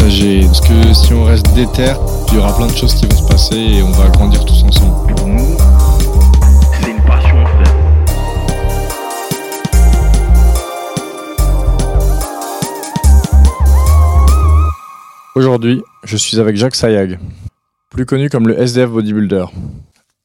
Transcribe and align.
partager. 0.00 0.40
Parce 0.42 0.60
que 0.60 0.94
si 0.94 1.12
on 1.12 1.24
reste 1.24 1.52
déter, 1.54 1.92
il 2.28 2.34
y 2.34 2.38
aura 2.38 2.56
plein 2.56 2.66
de 2.66 2.76
choses 2.76 2.94
qui 2.94 3.06
vont 3.06 3.16
se 3.16 3.28
passer 3.28 3.56
et 3.56 3.82
on 3.82 3.90
va 3.92 4.08
grandir 4.08 4.44
tous 4.44 4.62
ensemble. 4.62 5.14
Pour 5.14 5.26
nous, 5.26 5.56
c'est 6.80 6.90
une 6.90 7.02
passion, 7.02 7.46
frère. 7.46 7.76
Aujourd'hui, 15.34 15.82
je 16.04 16.16
suis 16.16 16.38
avec 16.40 16.56
Jacques 16.56 16.74
Sayag, 16.74 17.18
plus 17.90 18.04
connu 18.04 18.28
comme 18.28 18.48
le 18.48 18.58
SDF 18.58 18.90
bodybuilder. 18.90 19.46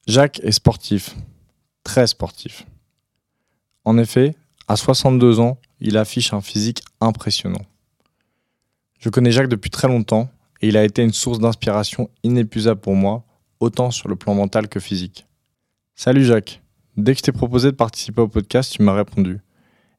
Jacques 0.06 0.40
est 0.42 0.52
sportif, 0.52 1.16
très 1.84 2.06
sportif. 2.06 2.66
En 3.84 3.98
effet, 3.98 4.34
à 4.68 4.76
62 4.76 5.40
ans, 5.40 5.58
il 5.80 5.96
affiche 5.96 6.32
un 6.32 6.40
physique 6.40 6.82
impressionnant. 7.00 7.64
Je 8.98 9.10
connais 9.10 9.30
Jacques 9.30 9.48
depuis 9.48 9.70
très 9.70 9.88
longtemps 9.88 10.30
et 10.62 10.68
il 10.68 10.76
a 10.76 10.84
été 10.84 11.02
une 11.02 11.12
source 11.12 11.38
d'inspiration 11.38 12.08
inépuisable 12.22 12.80
pour 12.80 12.94
moi, 12.94 13.24
autant 13.60 13.90
sur 13.90 14.08
le 14.08 14.16
plan 14.16 14.34
mental 14.34 14.68
que 14.68 14.80
physique. 14.80 15.26
Salut 15.94 16.24
Jacques, 16.24 16.62
dès 16.96 17.12
que 17.12 17.18
je 17.18 17.24
t'ai 17.24 17.32
proposé 17.32 17.70
de 17.70 17.76
participer 17.76 18.22
au 18.22 18.28
podcast, 18.28 18.72
tu 18.72 18.82
m'as 18.82 18.94
répondu. 18.94 19.38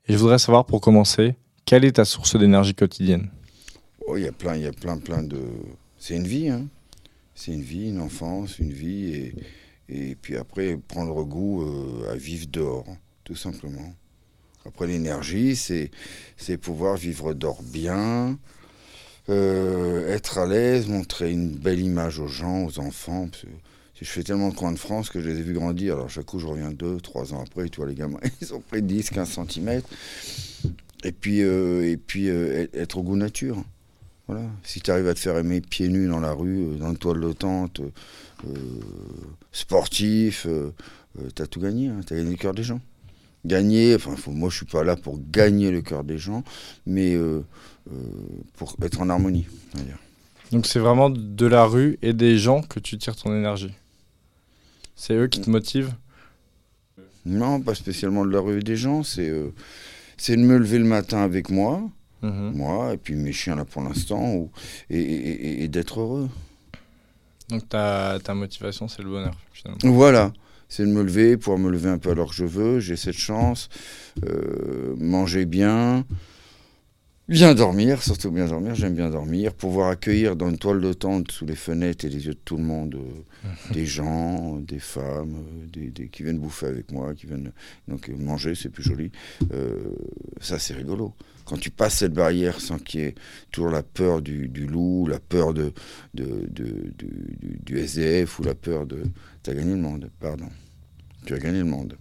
Et 0.08 0.14
je 0.14 0.18
voudrais 0.18 0.40
savoir 0.40 0.66
pour 0.66 0.82
commencer, 0.82 1.36
quelle 1.66 1.86
est 1.86 1.94
ta 1.94 2.06
source 2.06 2.38
d'énergie 2.38 2.74
quotidienne? 2.74 3.30
Oh, 4.08 4.18
il 4.18 4.24
y 4.24 4.28
a 4.28 4.32
plein, 4.32 4.56
il 4.56 4.64
y 4.64 4.68
a 4.68 4.72
plein, 4.72 4.98
plein 4.98 5.22
de. 5.22 5.42
C'est 5.98 6.16
une 6.16 6.28
vie, 6.28 6.50
hein. 6.50 6.68
C'est 7.36 7.52
une 7.52 7.62
vie, 7.62 7.90
une 7.90 8.02
enfance, 8.02 8.58
une 8.58 8.72
vie, 8.72 9.14
et, 9.14 9.36
et 9.90 10.16
puis 10.16 10.38
après 10.38 10.76
prendre 10.76 11.24
goût 11.24 11.62
euh, 11.62 12.12
à 12.12 12.16
vivre 12.16 12.48
dehors, 12.50 12.88
tout 13.24 13.36
simplement. 13.36 13.94
Après 14.66 14.88
l'énergie, 14.88 15.56
c'est 15.56 16.58
pouvoir 16.58 16.98
vivre 16.98 17.34
dehors 17.34 17.62
bien, 17.62 18.38
euh, 19.30 20.14
être 20.14 20.38
à 20.38 20.46
l'aise, 20.46 20.88
montrer 20.88 21.32
une 21.32 21.52
belle 21.52 21.80
image 21.80 22.20
aux 22.20 22.28
gens, 22.28 22.66
aux 22.66 22.80
enfants. 22.80 23.28
je 24.00 24.06
fais 24.06 24.24
tellement 24.24 24.50
de 24.50 24.56
coins 24.56 24.72
de 24.72 24.80
France 24.80 25.10
que 25.10 25.20
je 25.20 25.30
les 25.30 25.40
ai 25.40 25.44
vus 25.44 25.54
grandir. 25.54 25.96
Alors 25.96 26.10
chaque 26.10 26.26
coup, 26.26 26.40
je 26.40 26.48
reviens 26.48 26.72
deux, 26.72 27.02
trois 27.02 27.34
ans 27.34 27.44
après, 27.46 27.70
tu 27.70 27.78
vois 27.78 27.88
les 27.88 27.96
gamins, 27.96 28.20
ils 28.42 28.54
ont 28.54 28.62
pris 28.62 28.82
10, 28.82 29.10
15 29.10 29.40
cm. 29.50 29.82
Et 31.04 31.12
puis, 31.12 31.42
euh, 31.42 31.90
et 31.90 31.98
puis 31.98 32.30
euh, 32.30 32.68
être 32.74 32.98
au 32.98 33.04
goût 33.04 33.16
nature. 33.16 33.64
Voilà. 34.28 34.44
Si 34.64 34.82
tu 34.82 34.92
arrives 34.92 35.08
à 35.08 35.14
te 35.14 35.20
faire 35.20 35.38
aimer 35.38 35.62
pieds 35.62 35.88
nus 35.88 36.08
dans 36.08 36.20
la 36.20 36.34
rue, 36.34 36.76
dans 36.78 36.90
le 36.90 36.98
toit 36.98 37.14
de 37.14 37.22
euh, 37.24 38.54
sportif, 39.54 40.46
t'as 41.36 41.48
tout 41.48 41.62
gagné. 41.62 41.88
Hein, 41.88 42.02
t'as 42.06 42.16
gagné 42.16 42.32
le 42.32 42.38
cœur 42.38 42.54
des 42.54 42.64
gens. 42.64 42.82
Gagner, 43.46 43.96
enfin, 43.96 44.16
moi 44.28 44.50
je 44.50 44.58
suis 44.58 44.66
pas 44.66 44.84
là 44.84 44.98
pour 44.98 45.20
gagner 45.32 45.72
le 45.72 45.82
cœur 45.82 46.04
des 46.04 46.18
gens, 46.18 46.44
mais 46.86 47.16
pour 48.56 48.76
être 48.82 49.02
en 49.02 49.10
harmonie. 49.10 49.48
on 49.76 49.78
va 49.80 49.84
dire. 49.84 49.98
Donc 50.52 50.66
c'est 50.66 50.80
vraiment 50.80 51.10
de 51.10 51.46
la 51.46 51.66
rue 51.66 51.98
et 52.02 52.14
des 52.14 52.38
gens 52.38 52.62
que 52.62 52.80
tu 52.80 52.98
tires 52.98 53.16
ton 53.16 53.36
énergie. 53.36 53.74
C'est 54.96 55.14
eux 55.14 55.28
qui 55.28 55.42
te 55.42 55.50
motivent? 55.50 55.94
Non, 57.26 57.60
pas 57.60 57.76
spécialement 57.76 58.26
de 58.26 58.32
la 58.32 58.40
rue 58.40 58.64
des 58.64 58.78
gens, 58.78 59.04
c'est 59.04 59.30
euh, 59.30 59.54
de 60.30 60.36
me 60.38 60.58
lever 60.58 60.80
le 60.80 60.86
matin 60.86 61.20
avec 61.20 61.50
moi, 61.50 61.82
Mhm. 62.24 62.54
moi, 62.56 62.94
et 62.94 62.98
puis 62.98 63.16
mes 63.16 63.34
chiens 63.34 63.56
là 63.56 63.66
pour 63.66 63.82
l'instant, 63.84 64.50
et, 64.90 65.00
et- 65.00 65.02
et- 65.02 65.64
et 65.64 65.68
d'être 65.68 66.00
heureux. 66.00 66.30
Donc 67.50 67.68
ta, 67.70 68.18
ta 68.24 68.34
motivation, 68.34 68.88
c'est 68.88 69.04
le 69.04 69.10
bonheur 69.10 69.36
finalement. 69.52 69.80
Voilà, 69.96 70.34
c'est 70.70 70.84
de 70.84 70.92
me 70.92 71.04
lever, 71.04 71.38
pouvoir 71.38 71.60
me 71.60 71.70
lever 71.70 71.90
un 71.90 71.98
peu 72.00 72.12
alors 72.12 72.30
que 72.30 72.36
je 72.36 72.46
veux, 72.46 72.80
j'ai 72.80 72.96
cette 72.96 73.18
chance, 73.18 73.70
euh, 74.26 74.96
manger 74.98 75.46
bien, 75.46 76.06
bien 77.28 77.54
dormir, 77.56 78.02
surtout 78.04 78.32
bien 78.32 78.48
dormir, 78.48 78.74
j'aime 78.76 78.96
bien 78.96 79.10
dormir, 79.10 79.54
pouvoir 79.54 79.90
accueillir 79.90 80.36
dans 80.36 80.50
une 80.50 80.58
toile 80.58 80.80
de 80.82 80.94
tente 80.94 81.32
sous 81.32 81.46
les 81.46 81.56
fenêtres 81.56 82.06
et 82.06 82.10
les 82.10 82.26
yeux 82.26 82.34
de 82.34 82.40
tout 82.44 82.56
le 82.58 82.64
monde 82.64 82.96
euh, 82.96 83.50
des 83.74 83.86
gens, 83.86 84.56
des 84.58 84.80
femmes, 84.80 85.36
euh, 85.36 85.68
des, 85.72 85.90
des- 85.92 86.08
qui 86.08 86.24
viennent 86.24 86.40
bouffer 86.40 86.68
avec 86.68 86.92
moi, 86.92 87.14
qui 87.14 87.26
viennent 87.28 87.52
donc 87.88 88.10
euh, 88.10 88.16
manger, 88.18 88.56
c'est 88.56 88.70
plus 88.70 88.84
joli. 88.84 89.12
Euh, 89.54 89.78
ça 90.40 90.58
c'est 90.60 90.74
rigolo. 90.74 91.14
Quand 91.46 91.58
tu 91.58 91.70
passes 91.70 91.96
cette 92.00 92.14
barrière 92.14 92.60
sans 92.62 92.78
qu'il 92.78 93.00
y 93.02 93.04
ait 93.04 93.16
toujours 93.52 93.72
la 93.72 93.84
peur 93.84 94.22
du, 94.22 94.48
du 94.50 94.66
loup, 94.68 95.08
la 95.08 95.20
peur 95.20 95.54
de, 95.54 95.74
de, 96.14 96.46
de- 96.50 96.92
du, 96.98 97.36
du- 97.40 97.60
du 97.66 97.78
SDF 97.80 98.40
ou 98.40 98.44
la 98.44 98.56
peur 98.56 98.86
de... 98.86 99.04
Tu 99.44 99.50
as 99.52 99.54
gagné 99.54 99.72
le 99.72 99.78
monde, 99.82 100.10
pardon. 100.20 100.48
Tu 101.26 101.34
as 101.34 101.40
gagné 101.40 101.60
le 101.60 101.66
monde. 101.66 101.98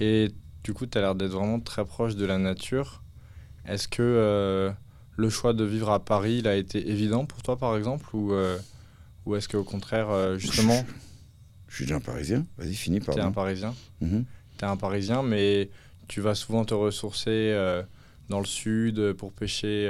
Et 0.00 0.30
du 0.62 0.74
coup, 0.74 0.86
tu 0.86 0.98
as 0.98 1.00
l'air 1.02 1.14
d'être 1.14 1.30
vraiment 1.32 1.60
très 1.60 1.84
proche 1.84 2.16
de 2.16 2.26
la 2.26 2.36
nature. 2.38 3.02
Est-ce 3.66 3.88
que 3.88 4.02
euh, 4.02 4.70
le 5.16 5.30
choix 5.30 5.52
de 5.52 5.64
vivre 5.64 5.90
à 5.90 6.04
Paris, 6.04 6.36
il 6.38 6.48
a 6.48 6.56
été 6.56 6.88
évident 6.90 7.24
pour 7.24 7.42
toi 7.42 7.56
par 7.56 7.76
exemple 7.76 8.06
Ou, 8.14 8.32
euh, 8.32 8.58
ou 9.26 9.36
est-ce 9.36 9.48
qu'au 9.48 9.64
contraire, 9.64 10.10
euh, 10.10 10.36
justement, 10.38 10.84
Je 11.68 11.74
suis 11.76 11.84
déjà 11.86 11.96
un 11.96 12.00
Parisien. 12.00 12.44
Vas-y, 12.58 12.74
finis 12.74 13.00
tu 13.00 13.10
es 13.10 13.20
un. 13.20 13.32
Parisien 13.32 13.74
Mhm. 14.00 14.24
Tu 14.58 14.64
es 14.64 14.68
un 14.68 14.76
Parisien, 14.76 15.22
mais 15.22 15.70
tu 16.08 16.20
vas 16.20 16.34
souvent 16.34 16.64
te 16.64 16.74
ressourcer 16.74 17.52
dans 18.28 18.38
le 18.40 18.46
sud 18.46 19.12
pour 19.14 19.32
pêcher 19.32 19.86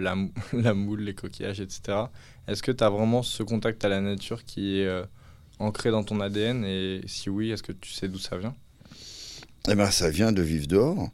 la, 0.00 0.14
mou- 0.14 0.32
la 0.52 0.72
moule, 0.74 1.00
les 1.02 1.14
coquillages, 1.14 1.60
etc. 1.60 2.10
Est-ce 2.48 2.62
que 2.62 2.72
tu 2.72 2.82
as 2.84 2.90
vraiment 2.90 3.22
ce 3.22 3.42
contact 3.42 3.84
à 3.84 3.88
la 3.88 4.00
nature 4.00 4.44
qui 4.44 4.78
est 4.80 5.02
ancré 5.58 5.90
dans 5.90 6.04
ton 6.04 6.20
ADN 6.20 6.64
Et 6.64 7.00
si 7.06 7.28
oui, 7.28 7.50
est-ce 7.50 7.62
que 7.62 7.72
tu 7.72 7.90
sais 7.90 8.08
d'où 8.08 8.18
ça 8.18 8.38
vient? 8.38 8.54
Eh 9.68 9.74
ben, 9.74 9.90
ça 9.90 10.10
vient 10.10 10.30
de 10.32 10.42
vivre 10.42 10.66
dehors. 10.68 11.10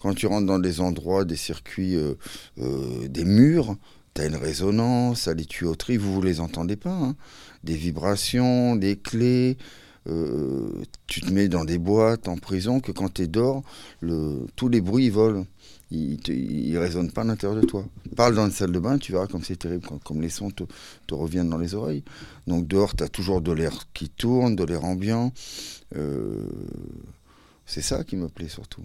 Quand 0.00 0.14
tu 0.14 0.26
rentres 0.26 0.46
dans 0.46 0.58
des 0.58 0.80
endroits, 0.80 1.24
des 1.24 1.36
circuits, 1.36 1.96
euh, 1.96 2.14
euh, 2.58 3.08
des 3.08 3.24
murs, 3.24 3.76
tu 4.14 4.22
as 4.22 4.26
une 4.26 4.36
résonance, 4.36 5.28
à 5.28 5.34
les 5.34 5.44
tuyauteries, 5.44 5.96
vous 5.96 6.12
vous 6.14 6.22
les 6.22 6.40
entendez 6.40 6.76
pas. 6.76 6.90
hein. 6.92 7.16
Des 7.64 7.76
vibrations, 7.76 8.76
des 8.76 8.96
clés. 8.96 9.56
euh, 10.08 10.70
tu 11.06 11.20
te 11.20 11.30
mets 11.30 11.48
dans 11.48 11.64
des 11.64 11.78
boîtes 11.78 12.28
en 12.28 12.36
prison 12.38 12.80
que 12.80 12.92
quand 12.92 13.12
tu 13.14 13.22
es 13.22 13.26
dehors, 13.26 13.62
le, 14.00 14.46
tous 14.56 14.68
les 14.68 14.80
bruits 14.80 15.10
volent. 15.10 15.46
Ils 15.90 16.18
ne 16.72 16.78
résonnent 16.78 17.10
pas 17.10 17.22
à 17.22 17.24
l'intérieur 17.24 17.60
de 17.60 17.66
toi. 17.66 17.84
Parle 18.14 18.34
dans 18.34 18.44
une 18.46 18.52
salle 18.52 18.72
de 18.72 18.78
bain, 18.78 18.98
tu 18.98 19.12
verras 19.12 19.26
comme 19.26 19.42
c'est 19.42 19.56
terrible, 19.56 19.86
comme 20.04 20.20
les 20.20 20.28
sons 20.28 20.50
te, 20.50 20.64
reviennent 21.14 21.48
dans 21.48 21.58
les 21.58 21.74
oreilles. 21.74 22.04
Donc 22.46 22.66
dehors, 22.68 22.94
tu 22.94 23.04
as 23.04 23.08
toujours 23.08 23.40
de 23.40 23.52
l'air 23.52 23.86
qui 23.94 24.08
tourne, 24.10 24.54
de 24.54 24.64
l'air 24.64 24.84
ambiant. 24.84 25.32
C'est 27.64 27.82
ça 27.82 28.04
qui 28.04 28.16
me 28.16 28.28
plaît 28.28 28.48
surtout. 28.48 28.82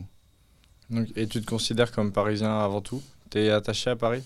Donc, 0.89 1.07
Et 1.16 1.27
tu 1.27 1.41
te 1.41 1.45
considères 1.45 1.91
comme 1.91 2.11
Parisien 2.11 2.59
avant 2.59 2.81
tout? 2.81 3.01
Tu 3.29 3.39
es 3.39 3.49
attaché 3.49 3.89
à 3.89 3.95
Paris? 3.95 4.21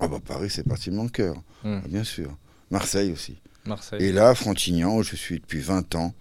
Ah 0.00 0.08
bah 0.08 0.18
Paris, 0.24 0.50
c'est 0.50 0.66
parti 0.66 0.90
de 0.90 0.94
mon 0.96 1.08
cœur, 1.08 1.36
Hmm. 1.64 1.80
ah, 1.84 1.88
bien 1.88 2.04
sûr. 2.04 2.36
Marseille 2.70 3.12
aussi. 3.12 3.36
Marseille 3.66 4.02
Et 4.02 4.12
là, 4.12 4.34
Frontignan, 4.34 4.96
où 4.96 5.02
je 5.02 5.14
suis 5.14 5.38
depuis 5.38 5.60
20 5.60 5.94
ans, 5.94 6.14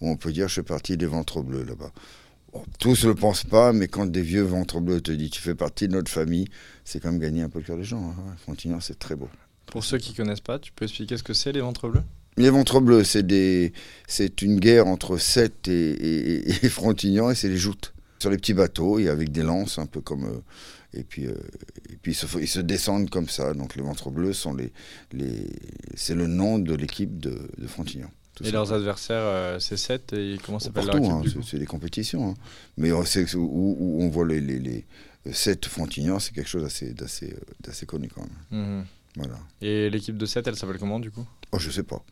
où 0.00 0.08
on 0.10 0.16
peut 0.16 0.32
dire 0.32 0.44
que 0.46 0.50
je 0.50 0.54
fais 0.56 0.62
partie 0.62 0.96
des 0.96 1.06
ventres 1.06 1.42
bleus 1.42 1.64
là-bas. 1.64 1.90
Bon, 2.52 2.62
tous 2.78 3.02
ne 3.04 3.08
le 3.08 3.14
pensent 3.16 3.42
pas, 3.44 3.72
mais 3.72 3.88
quand 3.88 4.06
des 4.06 4.22
vieux 4.22 4.42
ventres 4.42 4.80
bleus 4.80 5.00
te 5.00 5.10
disent 5.10 5.30
tu 5.30 5.40
fais 5.40 5.54
partie 5.56 5.88
de 5.88 5.94
notre 5.94 6.10
famille, 6.10 6.46
c'est 6.84 7.00
comme 7.02 7.18
gagner 7.18 7.42
un 7.42 7.48
peu 7.48 7.58
le 7.58 7.64
cœur 7.64 7.76
des 7.76 7.82
gens. 7.84 8.10
hein. 8.10 8.36
Frontignan, 8.42 8.78
c'est 8.80 8.98
très 8.98 9.16
beau. 9.16 9.28
Pour 9.66 9.82
ceux 9.82 9.98
qui 9.98 10.14
connaissent 10.14 10.40
pas, 10.40 10.58
tu 10.60 10.70
peux 10.70 10.84
expliquer 10.84 11.16
ce 11.16 11.22
que 11.24 11.34
c'est 11.34 11.50
les 11.50 11.60
ventres 11.62 11.88
bleus? 11.88 12.02
Les 12.36 12.50
ventres 12.50 12.80
bleus, 12.80 13.02
c'est 13.04 13.26
des, 13.26 13.72
c'est 14.06 14.42
une 14.42 14.60
guerre 14.60 14.86
entre 14.86 15.16
Sète 15.16 15.66
et, 15.68 15.90
et- 15.90 16.48
et 16.66 16.68
Frontignan, 16.68 17.30
et 17.30 17.34
c'est 17.34 17.48
les 17.48 17.56
joutes. 17.56 17.93
Sur 18.24 18.30
les 18.30 18.38
petits 18.38 18.54
bateaux, 18.54 18.98
et 18.98 19.10
avec 19.10 19.32
des 19.32 19.42
lances, 19.42 19.78
un 19.78 19.84
peu 19.84 20.00
comme. 20.00 20.24
euh, 20.24 20.38
et 20.94 21.04
puis, 21.04 21.26
euh, 21.26 21.34
et 21.90 21.96
puis 22.00 22.12
ils, 22.12 22.14
se, 22.14 22.24
ils 22.38 22.48
se 22.48 22.58
descendent 22.60 23.10
comme 23.10 23.28
ça. 23.28 23.52
Donc 23.52 23.76
les 23.76 23.82
ventres 23.82 24.10
bleus 24.10 24.32
sont 24.32 24.54
les, 24.54 24.72
les, 25.12 25.50
c'est 25.94 26.14
le 26.14 26.26
nom 26.26 26.58
de 26.58 26.74
l'équipe 26.74 27.18
de, 27.18 27.38
de 27.58 27.66
Frontignan. 27.66 28.10
Et 28.40 28.44
ça. 28.46 28.50
leurs 28.52 28.72
adversaires, 28.72 29.20
euh, 29.20 29.58
c'est 29.58 29.76
7 29.76 30.14
et 30.14 30.38
comment 30.42 30.58
s'appelle 30.58 30.86
leur 30.86 30.96
hein, 31.04 31.22
c'est 31.46 31.58
des 31.58 31.66
compétitions. 31.66 32.30
hein. 32.30 32.34
Mais 32.78 32.92
on 32.92 33.04
sait 33.04 33.26
que- 33.26 33.36
où, 33.36 33.76
où 33.78 34.02
on 34.02 34.08
voit 34.08 34.26
les, 34.26 34.40
les, 34.40 34.58
les 34.58 34.86
sept 35.34 35.66
Frontignan, 35.66 36.18
c'est 36.18 36.32
quelque 36.32 36.48
chose 36.48 36.62
d'assez, 36.62 37.34
euh, 37.34 37.86
connu 37.86 38.08
quand 38.08 38.22
même. 38.50 38.66
Mhm. 38.78 38.84
Voilà. 39.16 39.38
Et 39.60 39.90
l'équipe 39.90 40.16
de 40.16 40.24
7, 40.24 40.46
elle 40.46 40.56
s'appelle 40.56 40.78
comment 40.78 40.98
du 40.98 41.10
coup? 41.10 41.26
Oh, 41.52 41.58
je 41.58 41.70
sais 41.70 41.82
pas. 41.84 42.02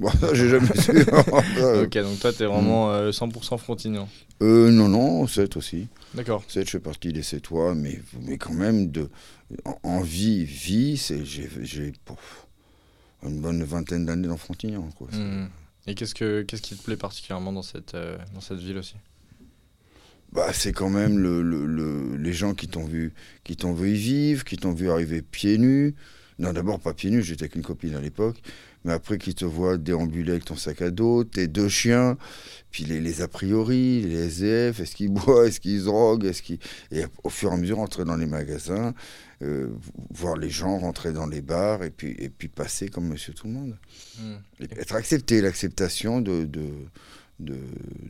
Bon, 0.00 0.10
j'ai 0.32 0.48
jamais 0.48 0.68
su. 0.80 0.92
Ok, 1.82 1.98
donc 1.98 2.18
toi, 2.20 2.32
t'es 2.32 2.44
vraiment 2.46 2.92
euh, 2.92 3.10
100% 3.10 3.58
frontignan. 3.58 4.08
euh, 4.42 4.70
non, 4.70 4.88
non, 4.88 5.26
7 5.26 5.56
aussi. 5.56 5.88
D'accord. 6.14 6.42
7, 6.48 6.66
je 6.66 6.70
fais 6.72 6.78
partie 6.80 7.12
des 7.12 7.22
7 7.22 7.42
toi, 7.42 7.74
mais, 7.74 8.00
mais 8.22 8.38
quand 8.38 8.54
même, 8.54 8.90
de, 8.90 9.10
en, 9.64 9.78
en 9.82 10.00
vie, 10.00 10.44
vie, 10.44 10.96
c'est, 10.96 11.24
j'ai, 11.24 11.48
j'ai 11.62 11.92
une 13.24 13.40
bonne 13.40 13.62
vingtaine 13.64 14.06
d'années 14.06 14.28
dans 14.28 14.36
Frontignan. 14.36 14.88
Quoi. 14.96 15.08
Mhm. 15.12 15.48
Et 15.86 15.94
qu'est-ce, 15.94 16.14
que, 16.14 16.42
qu'est-ce 16.42 16.62
qui 16.62 16.76
te 16.76 16.82
plaît 16.84 16.96
particulièrement 16.96 17.52
dans 17.52 17.62
cette, 17.62 17.94
euh, 17.94 18.16
dans 18.34 18.40
cette 18.40 18.58
ville 18.58 18.78
aussi? 18.78 18.94
Bah, 20.32 20.52
c'est 20.52 20.72
quand 20.72 20.90
même 20.90 21.18
le, 21.18 21.40
le- 21.42 21.66
le- 21.66 22.16
les 22.16 22.32
gens 22.34 22.52
qui 22.54 22.68
t'ont 22.68 22.84
vu, 22.84 23.14
qui 23.44 23.56
t'ont 23.56 23.72
vu 23.72 23.92
y 23.92 23.94
vivre, 23.96 24.44
qui 24.44 24.56
t'ont 24.58 24.72
vu 24.72 24.90
arriver 24.90 25.22
pieds 25.22 25.56
nus. 25.56 25.94
Non, 26.38 26.52
d'abord 26.52 26.78
pas 26.78 26.92
pieds 26.92 27.10
nus, 27.10 27.22
j'étais 27.22 27.44
avec 27.44 27.56
une 27.56 27.62
copine 27.62 27.94
à 27.96 28.00
l'époque, 28.00 28.36
mais 28.84 28.92
après 28.92 29.18
qui 29.18 29.34
te 29.34 29.44
voient 29.44 29.76
déambuler 29.78 30.32
avec 30.32 30.44
ton 30.44 30.56
sac 30.56 30.82
à 30.82 30.90
dos, 30.90 31.24
tes 31.24 31.46
deux 31.48 31.68
chiens, 31.68 32.16
puis 32.70 32.84
les, 32.84 33.00
les 33.00 33.22
a 33.22 33.28
priori, 33.28 34.02
les 34.02 34.26
SDF, 34.26 34.80
est-ce 34.80 34.94
qu'ils 34.96 35.08
boivent, 35.12 35.46
est-ce 35.46 35.60
qu'ils 35.60 35.84
droguent, 35.84 36.24
est-ce 36.26 36.42
qu'ils... 36.42 36.58
Et 36.92 37.04
au 37.24 37.28
fur 37.30 37.50
et 37.50 37.54
à 37.54 37.56
mesure, 37.56 37.78
entrer 37.80 38.04
dans 38.04 38.16
les 38.16 38.26
magasins, 38.26 38.94
euh, 39.42 39.68
voir 40.10 40.36
les 40.36 40.50
gens 40.50 40.78
rentrer 40.78 41.12
dans 41.12 41.26
les 41.26 41.40
bars, 41.40 41.82
et 41.82 41.90
puis, 41.90 42.14
et 42.18 42.28
puis 42.28 42.48
passer 42.48 42.88
comme 42.88 43.08
monsieur 43.08 43.32
tout 43.34 43.46
le 43.46 43.52
monde. 43.52 43.76
Mhm. 44.20 44.38
Et 44.60 44.80
être 44.80 44.94
accepté, 44.94 45.40
l'acceptation 45.40 46.20
de, 46.20 46.44
de, 46.44 46.68
de, 47.40 47.56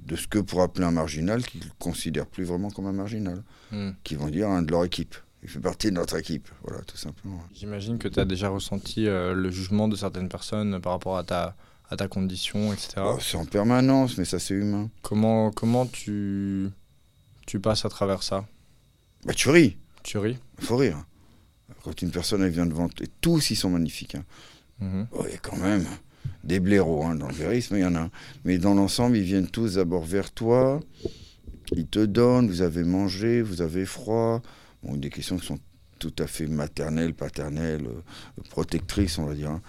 de 0.07 0.17
ce 0.17 0.27
que 0.27 0.39
pour 0.39 0.63
appeler 0.63 0.87
un 0.87 0.91
marginal, 0.91 1.43
qu'ils 1.45 1.61
ne 1.61 1.71
considèrent 1.79 2.27
plus 2.27 2.45
vraiment 2.45 2.71
comme 2.71 2.87
un 2.87 2.93
marginal, 2.93 3.43
Mhm. 3.73 3.95
qui 4.05 4.15
vont 4.15 4.29
dire 4.29 4.49
un 4.49 4.63
de 4.63 4.71
leur 4.71 4.85
équipe. 4.85 5.15
Il 5.43 5.49
fait 5.49 5.61
partie 5.61 5.89
de 5.91 5.97
notre 5.97 6.17
équipe, 6.19 6.49
voilà, 6.65 6.83
tout 6.83 6.97
simplement. 6.97 7.41
J'imagine 7.55 7.99
que 7.99 8.09
tu 8.09 8.19
as 8.19 8.25
déjà 8.25 8.49
ressenti 8.49 9.07
euh, 9.07 9.35
le 9.35 9.51
jugement 9.51 9.87
de 9.87 9.95
certaines 9.95 10.29
personnes 10.29 10.81
par 10.81 10.93
rapport 10.93 11.17
à 11.17 11.23
ta, 11.23 11.55
à 11.91 11.97
ta 11.97 12.09
condition, 12.09 12.73
etc. 12.73 12.95
Oh, 13.05 13.19
c'est 13.21 13.37
en 13.37 13.45
permanence, 13.47 14.19
mais 14.19 14.25
ça 14.25 14.41
c'est 14.41 14.55
humain. 14.55 14.91
Comment, 15.03 15.53
comment 15.53 15.87
tu, 15.87 16.69
tu 17.47 17.61
passes 17.61 17.85
à 17.85 17.89
travers 17.89 18.25
ça? 18.25 18.47
Bah 19.25 19.33
tu 19.33 19.49
ris, 19.51 19.77
Tu 20.03 20.19
ris? 20.19 20.39
Il 20.59 20.65
faut 20.65 20.77
rire. 20.77 21.05
Quand 21.85 22.03
une 22.03 22.11
personne 22.11 22.43
elle 22.43 22.51
vient 22.51 22.67
devant, 22.67 22.89
et 23.01 23.09
tous 23.21 23.51
ils 23.51 23.57
sont 23.57 23.71
magnifiques. 23.71 24.17
Hein. 24.17 24.25
Mhm. 24.81 25.07
Oh, 25.13 25.23
il 25.27 25.33
y 25.33 25.35
a 25.35 25.39
quand 25.39 25.57
même 25.57 25.87
des 26.43 26.59
blaireaux 26.59 27.05
hein, 27.05 27.15
dans 27.15 27.29
le 27.29 27.35
vérisme, 27.35 27.77
il 27.77 27.81
y 27.83 27.85
en 27.85 27.95
a. 27.95 28.11
Mais 28.45 28.59
dans 28.59 28.75
l'ensemble, 28.75 29.17
ils 29.17 29.23
viennent 29.23 29.49
tous 29.49 29.75
d'abord 29.75 30.05
vers 30.05 30.33
toi, 30.33 30.81
ils 31.73 31.87
te 31.87 32.05
donnent, 32.05 32.49
vous 32.49 32.63
avez 32.63 32.83
mangé, 32.83 33.41
vous 33.41 33.63
avez 33.63 33.87
froid. 33.87 34.43
Bon, 34.83 34.97
des 34.97 35.11
questions 35.11 35.37
qui 35.39 35.47
sont 35.47 35.59
tout 35.99 36.13
à 36.19 36.27
fait 36.27 36.47
maternelles, 36.47 37.15
paternelles, 37.15 37.87
euh, 37.87 38.43
protectrices, 38.51 39.19
on 39.19 39.27
va 39.27 39.35
dire. 39.35 39.51
hein. 39.51 39.61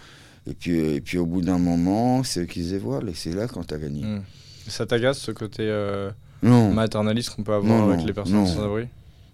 Et 0.48 0.54
puis, 0.54 0.80
euh, 0.80 0.96
et 0.96 1.02
puis 1.02 1.18
au 1.18 1.26
bout 1.26 1.42
d'un 1.42 1.58
moment, 1.58 2.24
c'est 2.24 2.42
eux 2.42 2.46
qui 2.46 2.64
se 2.64 2.70
dévoilent, 2.72 3.10
et 3.10 3.14
c'est 3.14 3.34
là 3.34 3.48
quand 3.48 3.64
tu 3.66 3.74
as 3.74 3.78
gagné. 3.80 4.04
Mhm. 4.04 4.24
Ça 4.68 4.86
t'agace 4.86 5.18
ce 5.20 5.32
côté 5.32 5.64
euh, 5.64 6.12
Non, 6.44 6.72
maternaliste 6.72 7.32
qu'on 7.32 7.44
peut 7.44 7.54
avoir 7.54 7.80
Non, 7.80 7.88
avec 7.88 8.00
non, 8.02 8.06
les 8.06 8.14
personnes 8.14 8.46
sans 8.46 8.64
abri? 8.66 8.88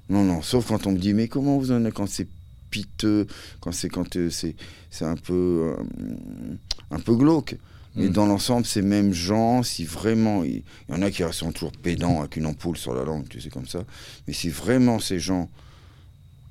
Non, 0.10 0.24
non, 0.24 0.42
sauf 0.42 0.68
quand 0.68 0.88
on 0.88 0.92
me 0.94 0.98
dit, 0.98 1.14
mais 1.14 1.28
comment 1.28 1.58
vous 1.58 1.72
en 1.72 1.84
êtes 1.84 1.94
quand 1.94 2.08
c'est 2.08 2.28
piteux, 2.70 3.28
quand 3.60 3.72
c'est 3.72 3.90
quand 3.90 4.16
euh, 4.16 4.30
c'est 4.30 4.56
c'est 4.90 5.06
un 5.06 5.16
peu 5.16 5.74
euh, 5.78 6.56
un 6.92 7.00
peu 7.00 7.16
glauque. 7.16 7.58
Mais 7.98 8.08
Mm. 8.10 8.12
dans 8.12 8.26
l'ensemble, 8.26 8.66
ces 8.66 8.82
mêmes 8.82 9.14
gens, 9.14 9.64
si 9.64 9.86
vraiment, 9.86 10.44
il 10.44 10.64
il 10.90 10.96
y 10.96 10.98
en 10.98 11.02
a 11.02 11.10
qui 11.12 11.24
sont 11.32 11.52
toujours 11.54 11.72
pédants 11.72 12.20
avec 12.20 12.36
une 12.36 12.46
ampoule 12.46 12.76
sur 12.78 12.94
la 12.94 13.04
langue, 13.06 13.28
tu 13.30 13.40
sais, 13.40 13.50
comme 13.50 13.68
ça. 13.68 13.84
Mais 14.28 14.34
si 14.34 14.50
vraiment 14.50 15.00
ces 15.00 15.18
gens 15.20 15.50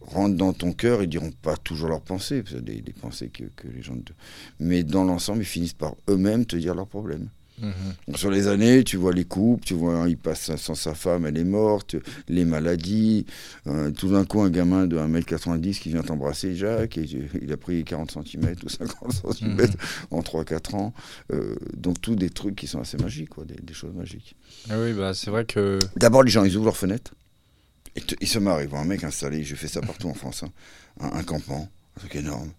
rentrent 0.07 0.37
dans 0.37 0.53
ton 0.53 0.73
cœur, 0.73 1.03
ils 1.03 1.09
diront 1.09 1.33
pas 1.43 1.57
toujours 1.57 1.89
leurs 1.89 2.01
pensées, 2.03 2.43
parce 2.43 2.57
que 2.57 2.61
des, 2.61 2.81
des 2.81 2.93
pensées 2.93 3.29
que, 3.29 3.45
que 3.57 3.69
les 3.69 3.83
gens... 3.83 3.97
te- 3.97 4.13
Mais 4.61 4.83
dans 4.85 5.05
l'ensemble, 5.05 5.43
ils 5.43 5.47
finissent 5.47 5.73
par 5.75 5.95
eux-mêmes 6.09 6.47
te 6.47 6.57
dire 6.57 6.75
leurs 6.75 6.87
problèmes. 6.89 7.29
Mhm. 7.63 7.73
Donc, 8.09 8.19
sur 8.19 8.33
les 8.33 8.49
années, 8.49 8.83
tu 8.83 8.97
vois 8.97 9.13
les 9.13 9.25
couples, 9.25 9.65
tu 9.65 9.75
vois, 9.75 10.07
il 10.09 10.17
passe 10.17 10.57
sans 10.57 10.75
sa 10.75 10.93
femme, 10.93 11.25
elle 11.25 11.39
est 11.39 11.45
morte, 11.45 11.95
les 12.29 12.45
maladies. 12.45 13.27
euh, 13.69 13.93
tout 13.93 14.09
d'un 14.09 14.25
coup, 14.25 14.41
un 14.41 14.51
gamin 14.51 14.89
de 14.89 14.99
1m90 14.99 15.79
qui 15.79 15.91
vient 15.91 16.03
t'embrasser, 16.03 16.57
Jacques, 16.57 16.99
et 16.99 17.07
il 17.41 17.53
a 17.53 17.57
pris 17.57 17.85
40 17.85 18.11
cm 18.11 18.57
ou 18.65 18.69
50 18.69 19.13
cm 19.39 19.53
Mhm. 19.57 19.67
en 20.11 20.21
3-4 20.23 20.75
ans. 20.75 20.93
Euh, 21.33 21.55
donc, 21.77 22.01
tous 22.01 22.17
des 22.17 22.29
trucs 22.31 22.57
qui 22.57 22.67
sont 22.67 22.81
assez 22.81 22.97
magiques, 22.97 23.29
quoi, 23.31 23.45
des, 23.45 23.55
des 23.63 23.73
choses 23.75 23.95
magiques. 23.95 24.35
Ah 24.69 24.75
oui, 24.81 24.93
bah, 24.93 25.15
c'est 25.15 25.31
vrai 25.31 25.45
que. 25.45 25.79
D'abord, 25.97 26.25
les 26.25 26.33
gens, 26.33 26.43
ils 26.43 26.57
ouvrent 26.57 26.65
leurs 26.67 26.77
fenêtres, 26.77 27.15
et 27.97 28.41
marrent. 28.41 28.63
Ils 28.63 28.69
voient 28.69 28.81
un 28.81 28.85
mec 28.85 29.05
installé, 29.05 29.45
j'ai 29.45 29.57
fait 29.57 29.69
ça 29.69 29.81
partout 29.81 30.09
en 30.09 30.15
France, 30.15 30.43
hein, 30.43 30.53
un, 31.01 31.19
un 31.19 31.23
campement, 31.23 31.69
un 31.97 32.01
truc 32.01 32.17
énorme. 32.17 32.53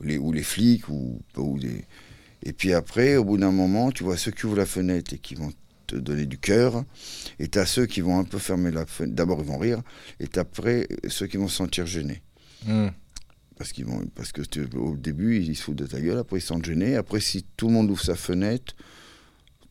Ou 0.00 0.04
les, 0.04 0.18
ou 0.18 0.32
les 0.32 0.42
flics, 0.42 0.88
ou, 0.88 1.20
ou 1.36 1.58
des. 1.58 1.84
Et 2.42 2.52
puis 2.52 2.72
après, 2.72 3.16
au 3.16 3.24
bout 3.24 3.38
d'un 3.38 3.52
moment, 3.52 3.90
tu 3.90 4.04
vois 4.04 4.16
ceux 4.16 4.30
qui 4.30 4.46
ouvrent 4.46 4.56
la 4.56 4.66
fenêtre 4.66 5.14
et 5.14 5.18
qui 5.18 5.34
vont 5.34 5.52
te 5.86 5.96
donner 5.96 6.26
du 6.26 6.38
cœur, 6.38 6.84
et 7.38 7.48
tu 7.48 7.58
as 7.58 7.66
ceux 7.66 7.86
qui 7.86 8.00
vont 8.00 8.18
un 8.18 8.24
peu 8.24 8.38
fermer 8.38 8.70
la 8.70 8.86
fenêtre. 8.86 9.14
D'abord, 9.14 9.40
ils 9.40 9.46
vont 9.46 9.58
rire, 9.58 9.82
et 10.20 10.26
t'as 10.26 10.42
après 10.42 10.88
ceux 11.08 11.26
qui 11.26 11.36
vont 11.36 11.48
se 11.48 11.56
sentir 11.56 11.86
gênés. 11.86 12.22
Mhm. 12.66 12.90
Parce, 13.56 13.72
qu'ils 13.72 13.84
vont, 13.84 14.04
parce 14.14 14.32
que 14.32 14.42
au 14.76 14.96
début, 14.96 15.38
ils 15.38 15.54
se 15.54 15.62
foutent 15.62 15.76
de 15.76 15.86
ta 15.86 16.00
gueule, 16.00 16.18
après 16.18 16.38
ils 16.38 16.42
se 16.42 16.48
sentent 16.48 16.64
gênés. 16.64 16.96
Après, 16.96 17.20
si 17.20 17.44
tout 17.56 17.68
le 17.68 17.74
monde 17.74 17.90
ouvre 17.90 18.02
sa 18.02 18.16
fenêtre, 18.16 18.74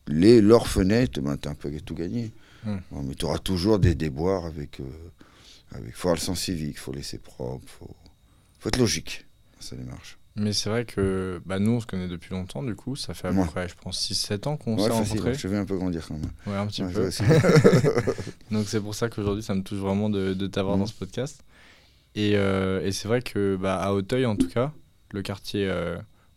les, 0.08 0.40
leur 0.40 0.68
fenêtre, 0.68 1.20
ben, 1.20 1.36
tu 1.36 1.48
as 1.48 1.50
un 1.50 1.54
peu 1.54 1.70
tout 1.80 1.94
gagné. 1.94 2.32
Hmm. 2.64 2.78
Bon, 2.90 3.02
mais 3.02 3.14
tu 3.14 3.24
auras 3.24 3.38
toujours 3.38 3.78
des 3.78 3.94
déboires 3.94 4.44
avec. 4.46 4.78
Il 4.78 5.76
avec 5.76 5.94
faut 5.94 6.08
avoir 6.08 6.16
le 6.16 6.20
sens 6.20 6.40
civique, 6.40 6.78
faut 6.78 6.92
laisser 6.92 7.18
propre, 7.18 7.64
faut, 7.66 7.90
faut 8.60 8.68
être 8.68 8.78
logique 8.78 9.26
dans 9.56 9.62
sa 9.66 9.76
démarche. 9.76 10.18
Mais 10.36 10.52
c'est 10.52 10.68
vrai 10.68 10.84
que 10.84 11.40
bah, 11.46 11.58
nous, 11.60 11.72
on 11.72 11.80
se 11.80 11.86
connaît 11.86 12.08
depuis 12.08 12.30
longtemps, 12.32 12.62
du 12.62 12.74
coup. 12.74 12.96
Ça 12.96 13.14
fait 13.14 13.28
à 13.28 13.32
Ouais. 13.32 13.42
peu 13.44 13.50
près, 13.50 13.68
je 13.68 13.74
pense, 13.80 14.00
6-7 14.10 14.48
ans 14.48 14.56
qu'on 14.56 14.76
s'est 14.78 14.88
rencontrés. 14.90 15.34
je 15.34 15.46
vais 15.46 15.56
un 15.58 15.64
peu 15.64 15.76
grandir 15.76 16.04
quand 16.08 16.14
même. 16.14 16.30
Ouais, 16.46 16.56
un 16.56 16.66
petit 16.66 16.82
Ouais, 16.82 16.92
peu. 16.92 17.10
ça, 17.10 17.24
Donc 18.50 18.66
c'est 18.68 18.80
pour 18.80 18.94
ça 18.94 19.08
qu'aujourd'hui, 19.08 19.42
ça 19.42 19.54
me 19.54 19.62
touche 19.62 19.78
vraiment 19.78 20.10
de, 20.10 20.34
de 20.34 20.46
t'avoir 20.46 20.76
dans 20.76 20.86
ce 20.86 20.92
podcast. 20.94 21.42
Et, 22.16 22.32
euh, 22.36 22.84
et 22.84 22.92
c'est 22.92 23.08
vrai 23.08 23.22
que 23.22 23.56
bah, 23.60 23.80
à 23.80 23.92
Auteuil, 23.92 24.26
en 24.26 24.36
tout 24.36 24.48
cas, 24.48 24.72
le 25.12 25.22
quartier 25.22 25.68
euh, 25.68 25.96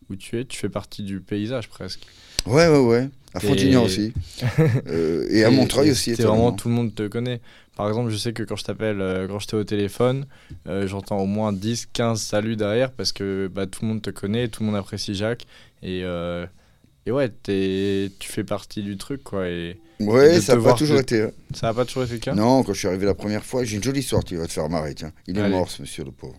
où 0.09 0.15
tu 0.15 0.39
es, 0.39 0.45
tu 0.45 0.57
fais 0.59 0.69
partie 0.69 1.03
du 1.03 1.19
paysage 1.19 1.67
presque. 1.69 2.05
Ouais, 2.45 2.67
ouais, 2.67 2.79
ouais. 2.79 3.09
À 3.33 3.39
Frontignan 3.39 3.83
aussi. 3.83 4.13
Euh, 4.87 5.27
et 5.29 5.43
à 5.43 5.49
Montreuil 5.51 5.91
aussi. 5.91 6.15
C'est 6.15 6.23
vraiment 6.23 6.51
tout 6.51 6.69
le 6.69 6.73
monde 6.75 6.93
te 6.95 7.07
connaît. 7.07 7.41
Par 7.75 7.87
exemple, 7.87 8.09
je 8.09 8.17
sais 8.17 8.33
que 8.33 8.41
quand 8.43 8.55
je 8.55 8.63
t'appelle, 8.63 9.01
euh, 9.01 9.27
quand 9.27 9.39
je 9.39 9.47
t'ai 9.47 9.55
au 9.55 9.63
téléphone, 9.63 10.25
euh, 10.67 10.87
j'entends 10.87 11.19
au 11.19 11.25
moins 11.27 11.53
10, 11.53 11.87
15 11.93 12.19
saluts 12.19 12.55
derrière 12.55 12.91
parce 12.91 13.11
que 13.11 13.49
bah, 13.53 13.67
tout 13.67 13.79
le 13.83 13.89
monde 13.89 14.01
te 14.01 14.09
connaît, 14.09 14.47
tout 14.47 14.63
le 14.63 14.67
monde 14.67 14.75
apprécie 14.75 15.13
Jacques. 15.13 15.45
Et, 15.83 15.99
et 15.99 17.11
ouais, 17.11 17.29
t'es- 17.29 18.11
tu 18.19 18.31
fais 18.31 18.43
partie 18.43 18.81
du 18.81 18.97
truc, 18.97 19.23
quoi. 19.23 19.47
Et 19.47 19.77
Ouais, 19.99 20.39
ça 20.41 20.55
n'a 20.55 20.61
pas 20.61 20.73
toujours 20.73 20.99
été. 20.99 21.25
ça 21.53 21.67
n'a 21.67 21.73
pas 21.73 21.85
toujours 21.85 22.03
été 22.03 22.13
le 22.13 22.19
cas? 22.19 22.35
Non, 22.35 22.63
quand 22.63 22.73
je 22.73 22.79
suis 22.79 22.87
arrivé 22.87 23.05
la 23.05 23.15
première 23.15 23.43
fois, 23.43 23.63
j'ai 23.63 23.77
une 23.77 23.83
jolie 23.83 23.99
histoire 24.01 24.23
qui 24.23 24.35
va 24.35 24.45
te 24.45 24.51
faire 24.51 24.69
marrer, 24.69 24.93
tiens. 24.93 25.11
Il 25.27 25.37
est 25.37 25.41
Allez. 25.41 25.53
mort, 25.55 25.69
ce 25.71 25.81
monsieur, 25.81 26.03
le 26.03 26.11
pauvre. 26.11 26.37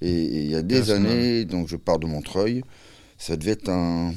Et, 0.00 0.10
il 0.12 0.50
y 0.50 0.54
a 0.56 0.62
des 0.62 0.90
années, 0.90 1.44
donc 1.44 1.68
je 1.68 1.76
pars 1.76 1.98
de 1.98 2.06
Montreuil, 2.06 2.62
ça 3.16 3.36
devait 3.36 3.52
être 3.52 3.68
un. 3.68 4.12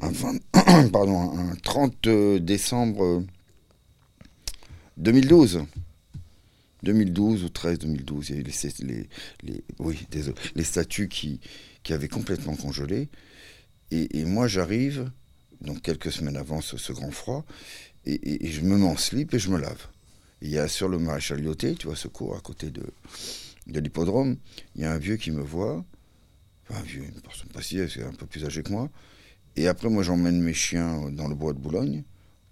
Un, 0.00 0.10
20 0.10 0.38
pardon, 0.92 1.36
un 1.38 1.54
30 1.56 2.08
décembre 2.40 3.04
euh, 3.04 3.26
2012. 4.96 5.64
2012 6.84 7.44
ou 7.44 7.48
13 7.48 7.78
2012, 7.80 8.30
il 8.30 8.34
y 8.34 8.38
a 8.38 8.40
eu 8.40 8.44
les, 8.86 9.08
les, 9.42 9.64
oui, 9.80 10.06
désolé, 10.10 10.36
les 10.54 10.62
statues 10.62 11.08
qui, 11.08 11.40
qui 11.82 11.92
avaient 11.92 12.08
complètement 12.08 12.54
congelé. 12.54 13.08
Et, 13.90 14.24
moi, 14.24 14.46
j'arrive, 14.46 15.10
donc 15.60 15.82
quelques 15.82 16.12
semaines 16.12 16.36
avant 16.36 16.60
ce, 16.60 16.92
grand 16.92 17.10
froid, 17.10 17.44
et, 18.04 18.46
je 18.48 18.60
me 18.60 18.76
mets 18.76 18.86
en 18.86 18.96
slip 18.96 19.34
et 19.34 19.38
je 19.38 19.50
me 19.50 19.58
lave. 19.58 19.86
Il 20.40 20.50
y 20.50 20.58
a 20.58 20.68
sur 20.68 20.88
le 20.88 20.98
maréchal 20.98 21.40
Lyoté, 21.40 21.74
tu 21.74 21.86
vois, 21.86 21.96
ce 21.96 22.06
cours 22.06 22.36
à 22.36 22.40
côté 22.40 22.70
de, 22.70 22.84
de 23.66 23.80
l'hippodrome, 23.80 24.36
il 24.76 24.82
y 24.82 24.84
a 24.84 24.92
un 24.92 24.98
vieux 24.98 25.16
qui 25.16 25.30
me 25.30 25.42
voit, 25.42 25.84
enfin, 26.68 26.80
un 26.80 26.82
vieux, 26.84 27.02
une 27.02 27.20
personne 27.22 27.48
pas 27.48 27.62
si, 27.62 27.78
c'est 27.88 28.04
un 28.04 28.12
peu 28.12 28.26
plus 28.26 28.44
âgé 28.44 28.62
que 28.62 28.70
moi. 28.70 28.88
Et 29.58 29.66
après, 29.66 29.88
moi, 29.88 30.02
j'emmène 30.04 30.40
mes 30.40 30.54
chiens 30.54 31.10
dans 31.10 31.26
le 31.26 31.34
bois 31.34 31.52
de 31.52 31.58
Boulogne, 31.58 32.04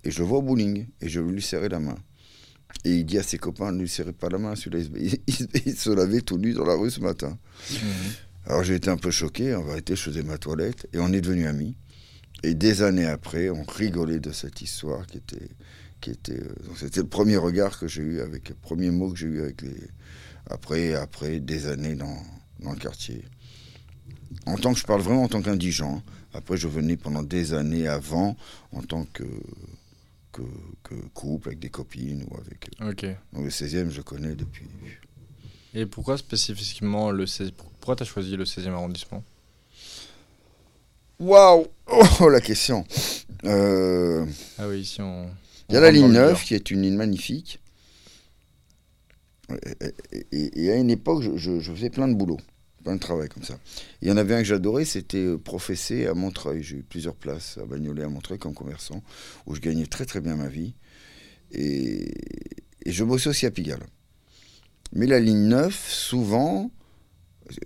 et 0.03 0.11
je 0.11 0.19
le 0.19 0.25
vois 0.25 0.39
au 0.39 0.43
bowling, 0.43 0.87
et 1.01 1.09
je 1.09 1.21
lui 1.21 1.41
serrer 1.41 1.69
la 1.69 1.79
main. 1.79 1.97
Et 2.85 2.91
il 2.97 3.05
dit 3.07 3.17
à 3.19 3.23
ses 3.23 3.39
copains, 3.39 3.71
ne 3.71 3.81
lui 3.81 3.89
serrez 3.89 4.13
pas 4.13 4.29
la 4.29 4.39
main, 4.39 4.57
celui-là, 4.57 4.85
il, 4.99 5.11
se- 5.11 5.17
il 5.29 5.33
se- 5.35 5.45
il 5.67 5.77
se 5.77 5.91
lavait 5.91 6.21
tout 6.21 6.37
nu 6.39 6.53
dans 6.53 6.65
la 6.65 6.75
rue 6.75 6.91
ce 6.91 7.01
matin. 7.01 7.39
Mhm. 7.71 7.79
Alors 8.47 8.63
j'ai 8.65 8.75
été 8.75 8.91
un 8.91 8.97
peu 8.97 9.11
choqué, 9.13 9.55
en 9.55 9.63
vérité, 9.63 9.95
je 9.97 10.03
faisais 10.03 10.23
ma 10.25 10.37
toilette, 10.39 10.89
et 10.93 10.99
on 10.99 11.13
est 11.13 11.21
devenus 11.21 11.47
amis. 11.47 11.77
Et 12.43 12.55
des 12.55 12.83
années 12.83 13.07
après, 13.07 13.51
on 13.51 13.63
rigolait 13.63 14.21
de 14.21 14.33
cette 14.33 14.61
histoire 14.61 15.07
qui 15.07 15.19
était. 15.19 15.49
Qui 16.01 16.11
était 16.11 16.35
euh, 16.41 16.55
c'était 16.77 17.01
le 17.01 17.07
premier 17.09 17.37
regard 17.39 17.79
que 17.79 17.89
j'ai 17.89 18.03
eu 18.03 18.21
avec, 18.21 18.51
le 18.51 18.55
premier 18.57 18.91
mot 18.91 19.11
que 19.13 19.19
j'ai 19.19 19.27
eu 19.29 19.41
avec 19.43 19.63
les. 19.63 19.77
Après, 20.51 20.95
après 20.95 21.41
des 21.41 21.67
années 21.67 21.95
dans, 21.95 22.19
dans 22.61 22.73
le 22.73 22.79
quartier. 22.79 23.25
En 24.45 24.57
tant 24.59 24.75
que 24.75 24.79
je 24.79 24.85
parle 24.85 25.01
vraiment 25.01 25.23
en 25.25 25.29
tant 25.29 25.41
qu'indigent. 25.43 26.03
Après, 26.35 26.57
je 26.57 26.69
venais 26.69 26.97
pendant 26.97 27.23
des 27.23 27.55
années 27.55 27.87
avant 27.89 28.37
en 28.73 28.83
tant 28.83 29.05
que, 29.13 29.25
que, 30.33 30.43
que 30.83 30.95
couple 31.15 31.49
avec 31.49 31.59
des 31.61 31.71
copines 31.71 32.25
ou 32.31 32.37
avec. 32.37 32.69
Ok. 32.81 33.07
Donc 33.33 33.45
le 33.45 33.51
16e, 33.51 33.89
je 33.91 34.03
connais 34.03 34.35
depuis. 34.35 34.67
Et 35.75 35.87
pourquoi 35.87 36.17
spécifiquement 36.19 37.11
le 37.11 37.27
16... 37.27 37.53
Pourquoi 37.81 37.97
tu 37.97 38.03
as 38.03 38.07
choisi 38.07 38.37
le 38.37 38.45
16e 38.45 38.69
arrondissement? 38.73 39.23
Waouh 41.19 41.67
Oh, 42.21 42.29
la 42.29 42.41
question. 42.41 42.85
Euh, 43.45 44.27
Ah 44.59 44.69
oui, 44.69 44.81
ici 44.81 45.01
on. 45.01 45.31
Il 45.69 45.75
y 45.75 45.79
a 45.79 45.81
la 45.81 45.91
ligne 45.91 46.09
le 46.09 46.13
9 46.13 46.29
dur. 46.35 46.43
qui 46.45 46.55
est 46.55 46.71
une 46.71 46.83
ligne 46.83 46.97
magnifique. 46.97 47.61
Et, 49.81 49.95
et- 50.33 50.65
et 50.65 50.73
à 50.73 50.77
une 50.77 50.91
époque, 50.91 51.23
je, 51.23 51.37
je- 51.37 51.61
je 51.61 51.73
faisais 51.73 51.91
plein 51.91 52.09
de 52.09 52.15
boulot, 52.15 52.39
plein 52.87 52.95
de 52.95 53.01
travail 53.01 53.29
comme 53.29 53.43
ça. 53.43 53.59
Il 54.01 54.07
y 54.07 54.13
en 54.13 54.17
avait 54.17 54.35
un 54.35 54.39
que 54.39 54.45
j'adorais, 54.45 54.85
c'était 54.85 55.19
euh, 55.19 55.39
professé 55.39 56.07
à 56.07 56.15
Montreuil. 56.15 56.63
J'ai 56.63 56.77
eu 56.77 56.83
plusieurs 56.85 57.17
places 57.17 57.59
à 57.59 57.67
Bagnolet, 57.67 58.05
à 58.05 58.09
Montreuil 58.09 58.39
comme 58.39 58.55
commerçant, 58.55 59.03
où 59.47 59.57
je 59.57 59.61
gagnais 59.61 59.87
très 59.87 60.07
très 60.07 60.21
bien 60.21 60.37
ma 60.37 60.47
vie. 60.47 60.77
Et, 61.51 62.15
je 62.87 63.03
bossais 63.03 63.29
aussi 63.29 63.45
à 63.45 63.51
Pigalle. 63.51 63.85
Mais 64.93 65.07
la 65.07 65.19
ligne 65.19 65.49
9, 65.49 65.75
souvent, 65.91 66.71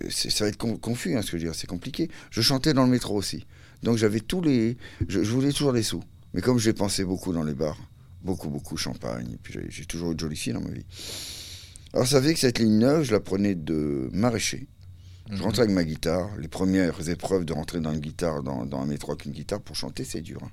ça 0.08 0.44
va 0.44 0.48
être 0.48 0.56
con- 0.56 0.78
confus 0.78 1.14
hein, 1.14 1.20
ce 1.20 1.26
que 1.26 1.36
je 1.36 1.42
veux 1.42 1.50
dire, 1.50 1.54
c'est 1.54 1.66
compliqué. 1.66 2.08
Je 2.30 2.40
chantais 2.40 2.72
dans 2.72 2.84
le 2.84 2.90
métro 2.90 3.14
aussi. 3.14 3.46
Donc 3.82 3.98
j'avais 3.98 4.20
tous 4.20 4.40
les. 4.40 4.78
Je, 5.06 5.20
voulais 5.20 5.52
toujours 5.52 5.72
les 5.72 5.82
sous. 5.82 6.02
Mais 6.32 6.40
comme 6.40 6.58
j'ai 6.58 6.72
pensé 6.72 7.04
beaucoup 7.04 7.34
dans 7.34 7.44
les 7.44 7.54
bars, 7.54 7.78
beaucoup, 8.22 8.48
beaucoup 8.48 8.78
champagne, 8.78 9.32
et 9.34 9.36
puis 9.36 9.58
j'ai 9.68 9.84
toujours 9.84 10.12
eu 10.12 10.14
de 10.14 10.20
jolies 10.20 10.36
filles 10.36 10.54
dans 10.54 10.62
ma 10.62 10.70
vie. 10.70 10.86
Alors 11.92 12.06
ça 12.06 12.22
fait 12.22 12.32
que 12.32 12.40
cette 12.40 12.58
ligne 12.58 12.78
9, 12.78 13.04
je 13.04 13.12
la 13.12 13.20
prenais 13.20 13.54
de 13.54 14.08
maraîcher. 14.14 14.66
Je 15.30 15.42
rentrais 15.42 15.62
avec 15.62 15.74
ma 15.74 15.84
guitare. 15.84 16.28
Les 16.38 16.48
premières 16.48 17.08
épreuves 17.08 17.44
de 17.44 17.52
rentrer 17.52 17.80
dans 17.80 17.92
une 17.92 18.00
guitare, 18.00 18.42
dans, 18.42 18.64
dans 18.66 18.80
un 18.80 18.86
métro 18.86 19.12
avec 19.12 19.24
une 19.26 19.32
guitare 19.32 19.60
pour 19.60 19.76
chanter, 19.76 20.04
c'est 20.04 20.20
dur. 20.20 20.40
hein. 20.44 20.50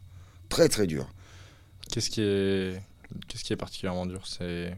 Très, 0.50 0.69
très 0.69 0.88
dur. 0.88 1.12
Qu'est-ce 1.91 2.10
qui 2.10 2.22
est. 2.22 2.81
Qu'est-ce 3.27 3.43
qui 3.43 3.53
est 3.53 3.57
particulièrement 3.57 4.05
dur? 4.05 4.25
C'est. 4.27 4.75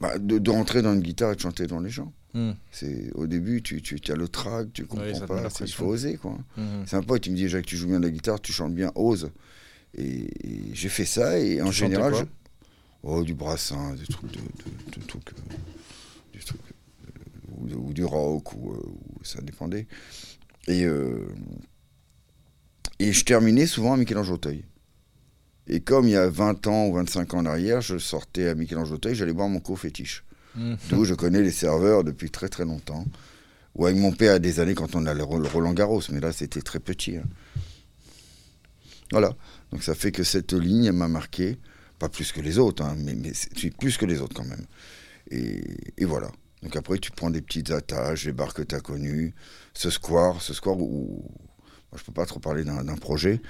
Bah, 0.00 0.18
de, 0.18 0.38
de 0.38 0.50
rentrer 0.50 0.82
dans 0.82 0.94
une 0.94 1.00
guitare 1.02 1.32
et 1.32 1.36
de 1.36 1.40
chanter 1.40 1.64
devant 1.66 1.80
les 1.80 1.90
gens. 1.90 2.12
Hmm. 2.32 2.52
C'est 2.70 3.10
Au 3.14 3.26
début, 3.26 3.60
tu, 3.62 3.82
as 4.08 4.14
le 4.14 4.28
trac, 4.28 4.72
tu 4.72 4.86
comprends 4.86 5.04
Oui, 5.06 5.26
pas. 5.26 5.48
Il 5.60 5.72
faut 5.72 5.86
oser, 5.86 6.16
quoi. 6.16 6.38
Mhm. 6.56 6.84
C'est 6.86 6.96
un 6.96 7.02
pote, 7.02 7.26
il 7.26 7.32
me 7.32 7.36
dit 7.36 7.48
Jacques, 7.48 7.66
tu 7.66 7.76
joues 7.76 7.88
bien 7.88 7.98
de 8.00 8.04
la 8.06 8.10
guitare, 8.12 8.40
tu 8.40 8.52
chantes 8.52 8.74
bien, 8.74 8.92
ose. 8.94 9.30
Et, 9.94 10.04
et 10.46 10.74
j'ai 10.74 10.88
fait 10.88 11.04
ça, 11.04 11.38
et 11.38 11.60
en 11.60 11.66
Tu 11.70 11.72
général. 11.76 12.12
quoi? 12.12 12.20
je- 12.20 12.26
Oh, 13.02 13.24
du 13.24 13.32
brassin, 13.34 13.94
des 13.94 14.06
trucs 14.06 14.30
de. 14.30 14.38
de, 14.38 15.00
de 15.00 15.06
trucs, 15.06 15.30
euh, 15.30 15.54
des 16.34 16.38
trucs, 16.40 16.60
ou, 17.60 17.88
ou 17.88 17.92
du 17.92 18.04
rock, 18.04 18.52
ou, 18.54 18.72
euh, 18.72 18.76
ou 18.76 19.24
ça 19.24 19.40
dépendait. 19.42 19.86
Et, 20.68 20.84
euh, 20.84 21.28
et 22.98 23.12
je 23.12 23.24
terminais 23.24 23.66
souvent 23.66 23.94
à 23.94 23.96
Michel-Ange-Auteuil. 23.96 24.64
Et 25.66 25.80
comme 25.80 26.06
il 26.06 26.12
y 26.12 26.16
a 26.16 26.28
20 26.28 26.66
ans 26.66 26.86
ou 26.88 26.94
25 26.94 27.34
ans 27.34 27.38
en 27.38 27.46
arrière, 27.46 27.80
je 27.80 27.96
sortais 27.98 28.48
à 28.48 28.54
Michel-Ange-Auteuil, 28.54 29.14
j'allais 29.14 29.32
boire 29.32 29.48
mon 29.48 29.60
co-fétiche. 29.60 30.24
Mhm. 30.56 30.76
D'où 30.90 31.04
je 31.04 31.14
connais 31.14 31.42
les 31.42 31.52
serveurs 31.52 32.02
depuis 32.04 32.30
très 32.30 32.48
très 32.48 32.64
longtemps. 32.64 33.04
Ou 33.76 33.86
avec 33.86 33.96
mon 33.98 34.10
père 34.12 34.34
à 34.34 34.38
des 34.40 34.58
années 34.58 34.74
quand 34.74 34.96
on 34.96 35.06
a 35.06 35.14
le 35.14 35.22
Ro- 35.22 35.38
le 35.38 35.46
Roland 35.46 35.72
Garros, 35.72 36.02
mais 36.10 36.18
là 36.20 36.32
c'était 36.32 36.60
très 36.62 36.80
petit. 36.80 37.16
hein. 37.18 37.24
Voilà. 39.12 39.34
Donc 39.72 39.82
ça 39.84 39.94
fait 39.94 40.12
que 40.12 40.24
cette 40.24 40.52
ligne 40.52 40.90
m'a 40.92 41.08
marqué, 41.08 41.56
pas 41.98 42.08
plus 42.08 42.32
que 42.32 42.40
les 42.40 42.58
autres, 42.58 42.82
hein, 42.82 42.96
mais, 42.98 43.14
plus 43.78 43.96
que 43.96 44.06
les 44.06 44.20
autres 44.20 44.34
quand 44.34 44.44
même. 44.44 44.66
Et, 45.30 45.62
et 45.98 46.04
voilà. 46.04 46.30
Donc 46.62 46.76
après 46.76 46.98
tu 46.98 47.10
prends 47.10 47.30
des 47.30 47.40
petites 47.42 47.70
attaches, 47.70 48.24
les 48.26 48.32
bars 48.32 48.52
que 48.54 48.62
tu 48.62 48.74
as 48.74 48.80
connus, 48.80 49.34
ce 49.74 49.90
square, 49.90 50.40
ce 50.42 50.52
square 50.54 50.78
où. 50.78 51.24
Moi, 51.92 51.98
je 51.98 52.04
peux 52.04 52.12
pas 52.12 52.26
trop 52.26 52.38
parler 52.38 52.62
d'un 52.62 52.94
projet 52.96 53.40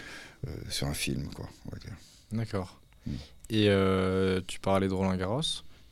euh, 0.47 0.51
sur 0.71 0.87
un 0.87 0.95
film, 0.95 1.29
quoi, 1.35 1.47
on 1.67 1.71
va 1.73 1.79
dire. 1.79 1.93
D'accord. 2.33 2.81
Mm. 3.07 3.11
Et 3.51 3.67
euh, 3.69 4.41
tu 4.47 4.59
parlais 4.61 4.89
de 4.89 4.95
Roland 4.95 5.15
Garros. 5.17 5.43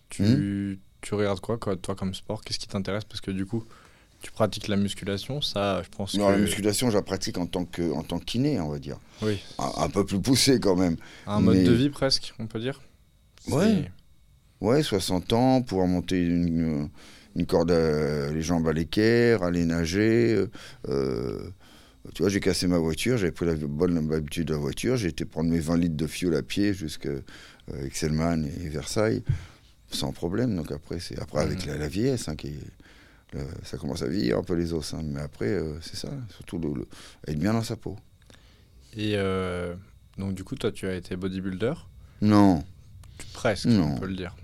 Tu, 0.09 0.23
Hmm. 0.23 0.77
tu 1.03 1.13
regardes 1.15 1.41
quoi, 1.41 1.59
quoi, 1.59 1.77
toi, 1.77 1.95
comme 1.95 2.15
sport? 2.15 2.43
Qu'est-ce 2.43 2.59
qui 2.59 2.67
t'intéresse? 2.69 3.05
Parce 3.05 3.21
que 3.21 3.31
du 3.31 3.45
coup, 3.45 3.65
tu 4.23 4.31
pratiques 4.31 4.69
la 4.69 4.77
musculation. 4.77 5.43
Ça, 5.43 5.83
je 5.83 5.89
pense 5.91 6.15
Non, 6.15 6.29
que. 6.29 6.33
la 6.33 6.39
musculation, 6.39 6.89
je 6.91 6.97
la 6.97 7.03
pratique 7.03 7.37
en 7.37 7.47
tant 7.47 7.67
que, 7.67 7.93
en 7.93 8.03
tant 8.03 8.19
que 8.19 8.25
kiné, 8.25 8.59
on 8.61 8.71
va 8.71 8.79
dire. 8.79 8.97
Oui. 9.21 9.39
Un, 9.59 9.71
un 9.83 9.91
peu 9.91 10.07
plus 10.07 10.19
poussé 10.21 10.59
quand 10.59 10.77
même. 10.77 10.97
Un 11.27 11.41
mode 11.41 11.63
de 11.65 11.73
vie 11.73 11.91
presque, 11.91 12.33
on 12.39 12.47
peut 12.47 12.61
dire. 12.61 12.81
Ouais. 13.49 13.91
Ouais, 14.61 14.83
60 14.83 15.33
ans, 15.33 15.63
pouvoir 15.63 15.87
monter 15.87 16.21
une, 16.25 16.89
une 17.37 17.47
corde, 17.47 17.71
à- 17.71 18.31
les 18.33 18.43
jambes 18.43 18.67
à 18.69 18.73
l'équerre, 18.73 19.43
aller 19.43 19.65
nager. 19.65 20.35
euh, 20.35 20.51
euh, 20.89 21.51
tu 22.15 22.23
vois, 22.23 22.31
j'ai 22.31 22.41
cassé 22.41 22.67
ma 22.67 22.79
voiture, 22.79 23.19
j'avais 23.19 23.33
pris 23.33 23.47
la 23.47 23.55
bonne 23.55 24.13
habitude 24.13 24.49
de 24.49 24.55
la 24.55 24.59
voiture, 24.59 24.97
j'ai 24.97 25.09
été 25.09 25.25
prendre 25.25 25.51
mes 25.51 25.59
20 25.61 25.77
litres 25.77 25.97
de 25.97 26.07
fuel 26.07 26.35
à 26.35 26.43
pied 26.43 26.73
jusqu'à 26.75 27.11
euh, 27.11 27.23
Excelman 27.85 28.45
et 28.45 28.69
Versailles, 28.69 29.23
sans 29.91 30.13
problème. 30.13 30.57
Donc 30.57 30.73
après, 30.73 30.99
c'est 31.01 31.19
après 31.21 31.43
avec 31.43 31.67
Mhm. 31.67 31.73
la, 31.73 31.79
la 31.79 31.89
vieillesse, 31.89 32.29
hein, 32.29 32.35
qui 32.37 32.49
est- 32.49 33.35
le- 33.35 33.41
ça 33.63 33.77
commence 33.77 34.03
à 34.03 34.09
vieillir 34.09 34.39
un 34.39 34.43
peu 34.43 34.55
les 34.55 34.73
os. 34.73 34.95
hein, 34.95 35.03
mais 35.05 35.21
après, 35.21 35.49
euh, 35.49 35.79
c'est 35.83 35.97
ça, 35.97 36.09
surtout 36.35 36.59
le, 36.59 36.73
le- 36.81 36.89
être 37.29 37.39
bien 37.39 37.53
dans 37.53 37.63
sa 37.63 37.77
peau. 37.77 37.97
Et 38.97 39.17
donc, 40.17 40.35
du 40.35 40.43
coup, 40.45 40.57
toi, 40.57 40.73
tu 40.73 40.89
as 40.89 40.95
été 40.97 41.15
bodybuilder? 41.15 41.75
Non, 42.23 42.65
Presque, 43.33 43.67
Non. 43.67 43.95
on 43.97 43.99
peut 43.99 44.07
le 44.07 44.15
dire. 44.17 44.35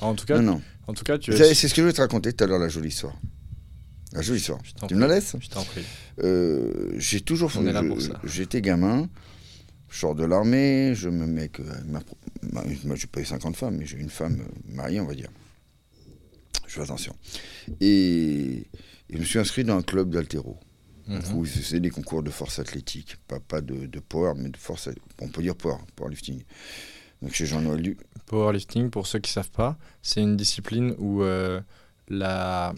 En 0.00 0.14
tout 0.14 0.24
cas, 0.26 0.38
non, 0.40 0.54
non. 0.54 0.62
en 0.86 0.94
tout 0.94 1.04
cas 1.04 1.18
tu 1.18 1.32
C'est 1.36 1.50
es. 1.50 1.54
c'est 1.54 1.68
ce 1.68 1.74
que 1.74 1.82
je 1.82 1.86
vais 1.86 1.92
te 1.92 2.00
raconter 2.00 2.32
tout 2.32 2.44
à 2.44 2.46
l'heure, 2.46 2.58
la 2.58 2.68
jolie 2.68 2.88
histoire. 2.88 3.14
La 4.12 4.22
jolie 4.22 4.38
histoire. 4.40 4.60
Tu 4.88 4.94
me 4.94 5.00
la 5.00 5.14
laisses 5.14 5.36
Je 5.40 5.48
t'en 5.48 5.64
prie. 5.64 5.82
Euh, 6.22 6.92
j'ai 6.96 7.20
toujours 7.20 7.52
ça. 7.52 7.60
J'étais 8.24 8.60
gamin, 8.60 9.08
je 9.88 9.98
sors 9.98 10.14
de 10.14 10.24
l'armée, 10.24 10.94
je 10.94 11.08
me 11.08 11.26
mets 11.26 11.48
que 11.48 11.62
avec 11.62 11.84
ma, 11.86 12.00
ma, 12.52 12.64
moi, 12.84 12.96
j'ai 12.96 13.06
pas 13.06 13.20
eu 13.20 13.24
50 13.24 13.56
femmes, 13.56 13.76
mais 13.76 13.86
j'ai 13.86 13.98
une 13.98 14.10
femme 14.10 14.40
euh, 14.40 14.74
mariée, 14.74 15.00
on 15.00 15.06
va 15.06 15.14
dire. 15.14 15.30
Je 16.66 16.74
fais 16.74 16.82
attention. 16.82 17.14
Et, 17.80 17.86
et 17.88 18.66
je 19.14 19.18
me 19.18 19.24
suis 19.24 19.38
inscrit 19.38 19.64
dans 19.64 19.76
un 19.76 19.82
club 19.82 20.10
d'altéro, 20.10 20.58
Mhm. 21.08 21.42
ils 21.44 21.46
faisaient 21.48 21.80
des 21.80 21.90
concours 21.90 22.22
de 22.22 22.30
force 22.30 22.60
athlétique, 22.60 23.16
pas, 23.26 23.40
pas 23.40 23.60
de, 23.60 23.86
de 23.86 23.98
power, 23.98 24.34
mais 24.36 24.48
de 24.48 24.56
force, 24.56 24.88
on 25.20 25.28
peut 25.28 25.42
dire 25.42 25.56
power, 25.56 25.78
powerlifting. 25.96 26.42
Donc 27.22 27.32
chez 27.32 27.46
Jean-Noël 27.46 27.82
Du. 27.82 27.96
Powerlifting, 28.26 28.90
pour 28.90 29.06
ceux 29.06 29.18
qui 29.18 29.30
savent 29.30 29.50
pas, 29.50 29.76
c'est 30.02 30.20
une 30.20 30.36
discipline 30.36 30.94
où 30.98 31.22
euh, 31.22 31.60
la... 32.08 32.72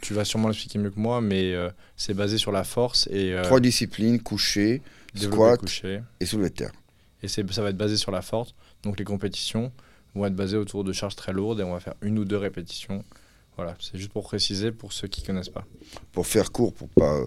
tu 0.00 0.14
vas 0.14 0.24
sûrement 0.24 0.48
l'expliquer 0.48 0.78
mieux 0.78 0.90
que 0.90 0.98
moi, 0.98 1.20
mais 1.20 1.52
euh, 1.52 1.70
c'est 1.96 2.14
basé 2.14 2.38
sur 2.38 2.50
la 2.50 2.64
force 2.64 3.06
et 3.12 3.32
euh, 3.34 3.42
Trois 3.44 3.60
disciplines, 3.60 4.18
développer 4.18 4.80
squat 5.14 5.60
couché. 5.60 6.00
et 6.20 6.26
soulevé 6.26 6.48
de 6.48 6.54
terre. 6.54 6.72
Et 7.22 7.28
ça 7.28 7.42
va 7.42 7.70
être 7.70 7.76
basé 7.76 7.96
sur 7.96 8.10
la 8.10 8.22
force. 8.22 8.54
Donc 8.82 8.98
les 8.98 9.04
compétitions 9.04 9.70
vont 10.14 10.26
être 10.26 10.34
basées 10.34 10.56
autour 10.56 10.82
de 10.82 10.92
charges 10.92 11.16
très 11.16 11.32
lourdes 11.32 11.60
et 11.60 11.62
on 11.62 11.72
va 11.72 11.80
faire 11.80 11.94
une 12.00 12.18
ou 12.18 12.24
deux 12.24 12.36
répétitions. 12.38 13.04
Voilà, 13.56 13.74
c'est 13.80 13.98
juste 13.98 14.12
pour 14.12 14.24
préciser 14.24 14.70
pour 14.72 14.92
ceux 14.92 15.08
qui 15.08 15.22
connaissent 15.22 15.48
pas. 15.48 15.64
pour 16.12 16.26
faire 16.26 16.52
court, 16.52 16.72
pour 16.74 16.88
pas 16.88 17.20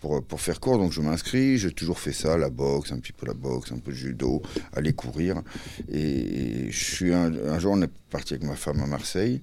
pour, 0.00 0.22
pour 0.24 0.40
faire 0.40 0.60
court, 0.60 0.78
donc 0.78 0.92
je 0.92 1.00
m'inscris, 1.00 1.58
j'ai 1.58 1.72
toujours 1.72 1.98
fait 1.98 2.12
ça, 2.12 2.36
la 2.38 2.50
boxe, 2.50 2.92
un 2.92 2.98
petit 3.00 3.12
peu 3.12 3.26
la 3.26 3.34
boxe, 3.34 3.72
un 3.72 3.78
peu 3.78 3.90
de 3.92 3.96
judo, 3.96 4.42
aller 4.72 4.92
courir. 4.92 5.42
Et 5.90 6.70
je 6.70 6.84
suis 6.84 7.12
un, 7.12 7.32
un 7.34 7.58
jour, 7.58 7.72
on 7.72 7.82
est 7.82 7.90
parti 8.10 8.34
avec 8.34 8.44
ma 8.46 8.56
femme 8.56 8.80
à 8.80 8.86
Marseille. 8.86 9.40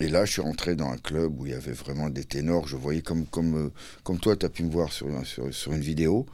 Et 0.00 0.06
là, 0.08 0.24
je 0.24 0.30
suis 0.30 0.40
rentré 0.42 0.76
dans 0.76 0.88
un 0.90 0.96
club 0.96 1.40
où 1.40 1.46
il 1.46 1.50
y 1.50 1.54
avait 1.56 1.72
vraiment 1.72 2.08
des 2.08 2.22
ténors. 2.22 2.68
Je 2.68 2.76
voyais 2.76 3.02
comme, 3.02 3.26
comme, 3.26 3.56
euh, 3.66 3.68
comme 4.04 4.20
toi, 4.20 4.36
tu 4.36 4.46
as 4.46 4.48
pu 4.48 4.62
me 4.62 4.70
voir 4.70 4.92
sur, 4.92 5.08
sur, 5.26 5.52
sur 5.52 5.72
une 5.72 5.80
vidéo. 5.80 6.24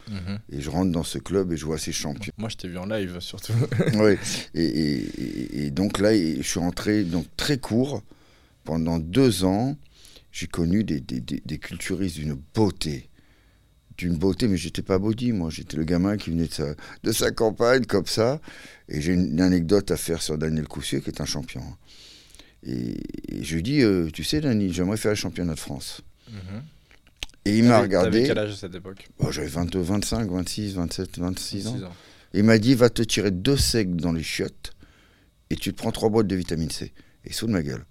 Et 0.52 0.60
je 0.60 0.68
rentre 0.68 0.92
dans 0.92 1.02
ce 1.02 1.16
club 1.16 1.50
et 1.50 1.56
je 1.56 1.64
vois 1.64 1.78
ces 1.78 1.90
champions. 1.92 2.30
Moi, 2.36 2.50
je 2.50 2.56
t'ai 2.56 2.68
vu 2.68 2.76
en 2.76 2.84
live 2.84 3.18
surtout. 3.20 3.54
Oui. 3.94 4.16
Et, 4.54 4.62
et- 4.64 4.98
et- 5.22 5.64
et 5.66 5.70
donc 5.70 5.98
là, 5.98 6.14
je 6.14 6.42
suis 6.42 6.60
rentré 6.60 7.04
donc, 7.04 7.24
très 7.38 7.56
court. 7.56 8.02
Pendant 8.64 8.98
deux 8.98 9.44
ans, 9.44 9.76
j'ai 10.30 10.46
connu 10.46 10.84
des, 10.84 11.00
des, 11.00 11.20
des- 11.20 11.42
des 11.46 11.58
culturistes 11.58 12.16
d'une 12.16 12.36
beauté. 12.54 13.08
D'une 13.96 14.16
beauté, 14.16 14.48
mais 14.48 14.56
j'étais 14.56 14.82
pas 14.82 14.98
body, 14.98 15.32
moi. 15.32 15.50
J'étais 15.50 15.76
le 15.76 15.84
gamin 15.84 16.16
qui 16.16 16.30
venait 16.30 16.46
de 16.48 16.52
sa, 16.52 16.74
de 17.04 17.12
sa 17.12 17.30
campagne, 17.30 17.84
comme 17.84 18.06
ça. 18.06 18.40
Et 18.88 19.00
j'ai 19.00 19.12
une, 19.12 19.32
une 19.32 19.40
anecdote 19.40 19.90
à 19.90 19.96
faire 19.96 20.20
sur 20.20 20.36
Daniel 20.36 20.66
Coussier, 20.66 21.00
qui 21.00 21.10
est 21.10 21.20
un 21.20 21.24
champion. 21.26 21.62
Et, 22.66 22.96
et 23.28 23.44
je 23.44 23.54
lui 23.54 23.62
dis, 23.62 23.82
euh, 23.82 24.08
tu 24.12 24.24
sais, 24.24 24.40
Dani, 24.40 24.72
j'aimerais 24.72 24.96
faire 24.96 25.12
le 25.12 25.16
championnat 25.16 25.54
de 25.54 25.60
France. 25.60 26.00
Et 27.44 27.58
il 27.58 27.64
m'a 27.64 27.80
regardé. 27.80 28.24
Quel 28.26 28.38
âge 28.38 28.52
à 28.52 28.56
cette 28.56 28.74
époque? 28.74 29.06
Bon, 29.18 29.30
J'avais 29.30 29.46
22, 29.48 29.78
25, 29.80 30.30
26, 30.30 30.74
27, 30.74 31.18
26 31.18 31.66
ans. 31.66 31.76
Ans. 31.84 31.92
Et 32.32 32.38
il 32.38 32.44
m'a 32.44 32.58
dit 32.58 32.74
va 32.74 32.88
te 32.90 33.02
tirer 33.02 33.30
deux 33.30 33.56
secs 33.58 33.94
dans 33.94 34.12
les 34.12 34.22
chiottes 34.22 34.72
et 35.50 35.56
tu 35.56 35.72
te 35.72 35.76
prends 35.78 35.92
trois 35.92 36.08
boîtes 36.08 36.26
de 36.26 36.34
vitamine 36.34 36.70
C. 36.70 36.92
Et 37.24 37.32
sous 37.32 37.46
de 37.46 37.52
ma 37.52 37.62
gueule. 37.62 37.84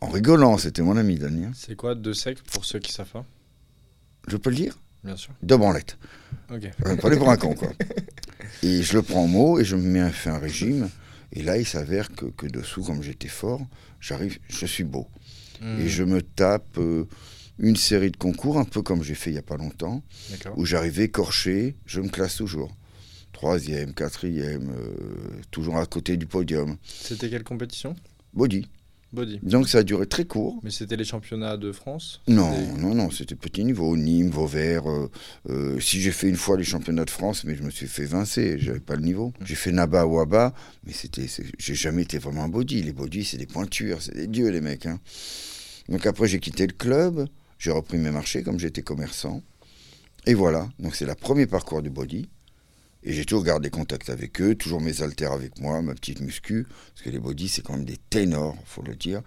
En 0.00 0.08
rigolant, 0.08 0.56
c'était 0.58 0.82
mon 0.82 0.96
ami 0.96 1.16
Daniel. 1.16 1.52
C'est 1.54 1.76
quoi 1.76 1.94
deux 1.94 2.14
secs 2.14 2.42
pour 2.50 2.64
ceux 2.64 2.78
qui 2.78 2.92
savent 2.92 3.10
pas? 3.10 3.24
Je 4.26 4.36
peux 4.38 4.50
le 4.50 4.56
dire? 4.56 4.78
Bien 5.04 5.16
sûr. 5.16 5.32
Deux 5.42 5.56
branlettes. 5.56 5.98
Ok. 6.50 6.64
Euh, 6.86 6.96
Pas 6.96 7.10
les 7.10 7.16
pour 7.16 7.30
un 7.30 7.36
con, 7.36 7.54
quoi. 7.54 7.72
Et 8.62 8.82
je 8.82 8.94
le 8.94 9.02
prends 9.02 9.24
en 9.24 9.28
mot 9.28 9.58
et 9.58 9.64
je 9.64 9.76
me 9.76 9.82
mets 9.82 10.00
à 10.00 10.10
faire 10.10 10.34
un 10.34 10.38
régime. 10.38 10.88
Et 11.32 11.42
là, 11.42 11.56
il 11.58 11.66
s'avère 11.66 12.10
que, 12.14 12.26
que 12.26 12.46
dessous, 12.46 12.82
comme 12.82 13.02
j'étais 13.02 13.28
fort, 13.28 13.60
j'arrive, 14.00 14.38
je 14.48 14.64
suis 14.66 14.84
beau. 14.84 15.08
Hmm, 15.60 15.80
Et 15.80 15.88
je 15.88 16.04
me 16.04 16.22
tape 16.22 16.78
euh, 16.78 17.04
une 17.58 17.76
série 17.76 18.10
de 18.10 18.16
concours, 18.16 18.58
un 18.58 18.64
peu 18.64 18.80
comme 18.82 19.02
j'ai 19.02 19.14
fait 19.14 19.30
il 19.30 19.34
n'y 19.34 19.38
a 19.38 19.42
pas 19.42 19.56
longtemps, 19.56 20.02
où 20.56 20.64
j'arrivais 20.64 21.04
écorché, 21.04 21.76
je 21.86 22.00
me 22.00 22.08
classe 22.08 22.36
toujours. 22.36 22.74
Troisième, 23.32 23.92
quatrième, 23.94 24.70
euh, 24.70 24.94
toujours 25.50 25.76
à 25.78 25.86
côté 25.86 26.16
du 26.16 26.26
podium. 26.26 26.76
C'était 26.84 27.28
quelle 27.28 27.44
compétition? 27.44 27.96
Body. 28.32 28.68
Body. 29.14 29.40
Donc 29.42 29.68
ça 29.68 29.78
a 29.78 29.82
duré 29.82 30.06
très 30.06 30.24
court. 30.26 30.60
Mais 30.62 30.70
c'était 30.70 30.96
les 30.96 31.04
championnats 31.04 31.56
de 31.56 31.72
France 31.72 32.20
Non, 32.28 32.52
non, 32.76 32.94
non, 32.94 33.10
c'était 33.10 33.34
petit 33.34 33.64
niveau. 33.64 33.96
Nîmes, 33.96 34.30
Vauvert. 34.30 34.88
euh, 34.90 35.10
euh, 35.48 35.80
si 35.80 36.00
j'ai 36.00 36.10
fait 36.12 36.28
une 36.28 36.36
fois 36.36 36.56
les 36.58 36.64
championnats 36.64 37.04
de 37.06 37.10
France, 37.10 37.44
mais 37.44 37.54
je 37.54 37.62
me 37.62 37.70
suis 37.70 37.86
fait 37.86 38.04
vincer, 38.04 38.56
j'avais 38.58 38.80
pas 38.80 38.96
le 38.96 39.02
niveau. 39.02 39.32
J'ai 39.44 39.54
fait 39.54 39.72
Naba 39.72 40.06
ou 40.06 40.18
Aba, 40.20 40.52
mais 40.86 40.92
c'était, 40.92 41.26
j'ai 41.58 41.74
jamais 41.74 42.02
été 42.02 42.18
vraiment 42.18 42.44
un 42.44 42.48
body. 42.48 42.82
Les 42.82 42.92
body, 42.92 43.24
c'est 43.24 43.38
des 43.38 43.46
pointures, 43.46 44.02
c'est 44.02 44.14
des 44.14 44.26
dieux, 44.26 44.48
les 44.50 44.60
mecs. 44.60 44.86
hein. 44.86 45.00
Donc 45.88 46.06
après, 46.06 46.28
j'ai 46.28 46.40
quitté 46.40 46.66
le 46.66 46.72
club, 46.72 47.26
j'ai 47.58 47.70
repris 47.70 47.98
mes 47.98 48.10
marchés 48.10 48.42
comme 48.42 48.58
j'étais 48.58 48.82
commerçant. 48.82 49.42
Et 50.26 50.34
voilà, 50.34 50.68
donc 50.78 50.94
c'est 50.94 51.04
le 51.04 51.14
premier 51.14 51.46
parcours 51.46 51.82
du 51.82 51.90
body. 51.90 52.28
Et 53.04 53.12
j'ai 53.12 53.24
toujours 53.26 53.44
gardé 53.44 53.68
contact 53.70 54.08
avec 54.08 54.40
eux, 54.40 54.54
toujours 54.54 54.80
mes 54.80 55.02
haltères 55.02 55.32
avec 55.32 55.58
moi, 55.60 55.82
ma 55.82 55.94
petite 55.94 56.20
muscu, 56.20 56.66
parce 56.88 57.02
que 57.02 57.10
les 57.10 57.18
body, 57.18 57.48
c'est 57.48 57.62
quand 57.62 57.74
même 57.74 57.84
des 57.84 57.98
ténors, 58.10 58.56
faut 58.64 58.82
le 58.82 58.96
dire. 58.96 59.22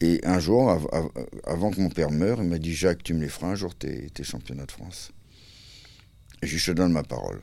Et 0.00 0.20
un 0.24 0.38
jour, 0.38 0.70
av- 0.70 0.86
av- 0.92 1.10
avant 1.44 1.72
que 1.72 1.80
mon 1.80 1.90
père 1.90 2.12
meure, 2.12 2.40
il 2.40 2.48
m'a 2.48 2.58
dit 2.58 2.72
Jacques, 2.74 3.02
tu 3.02 3.14
me 3.14 3.20
les 3.20 3.28
feras 3.28 3.48
un 3.48 3.54
jour 3.56 3.74
tes, 3.74 4.08
tes 4.10 4.22
championnats 4.22 4.66
de 4.66 4.70
France. 4.70 5.10
Et 6.42 6.46
je 6.46 6.64
te 6.64 6.70
donne 6.76 6.92
ma 6.92 7.02
parole. 7.02 7.40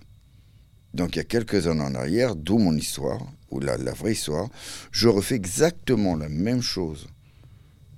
Donc 0.94 1.16
il 1.16 1.18
y 1.18 1.22
a 1.22 1.26
quelques 1.26 1.68
années 1.68 1.82
en 1.82 1.94
arrière, 1.96 2.38
d'où 2.38 2.58
mon 2.58 2.74
histoire, 2.78 3.20
ou 3.52 3.60
la, 3.60 3.76
la 3.76 3.92
vraie 3.92 4.14
histoire, 4.14 4.48
je 4.92 5.10
refais 5.10 5.36
exactement 5.36 6.16
la 6.16 6.30
même 6.30 6.62
chose 6.62 7.08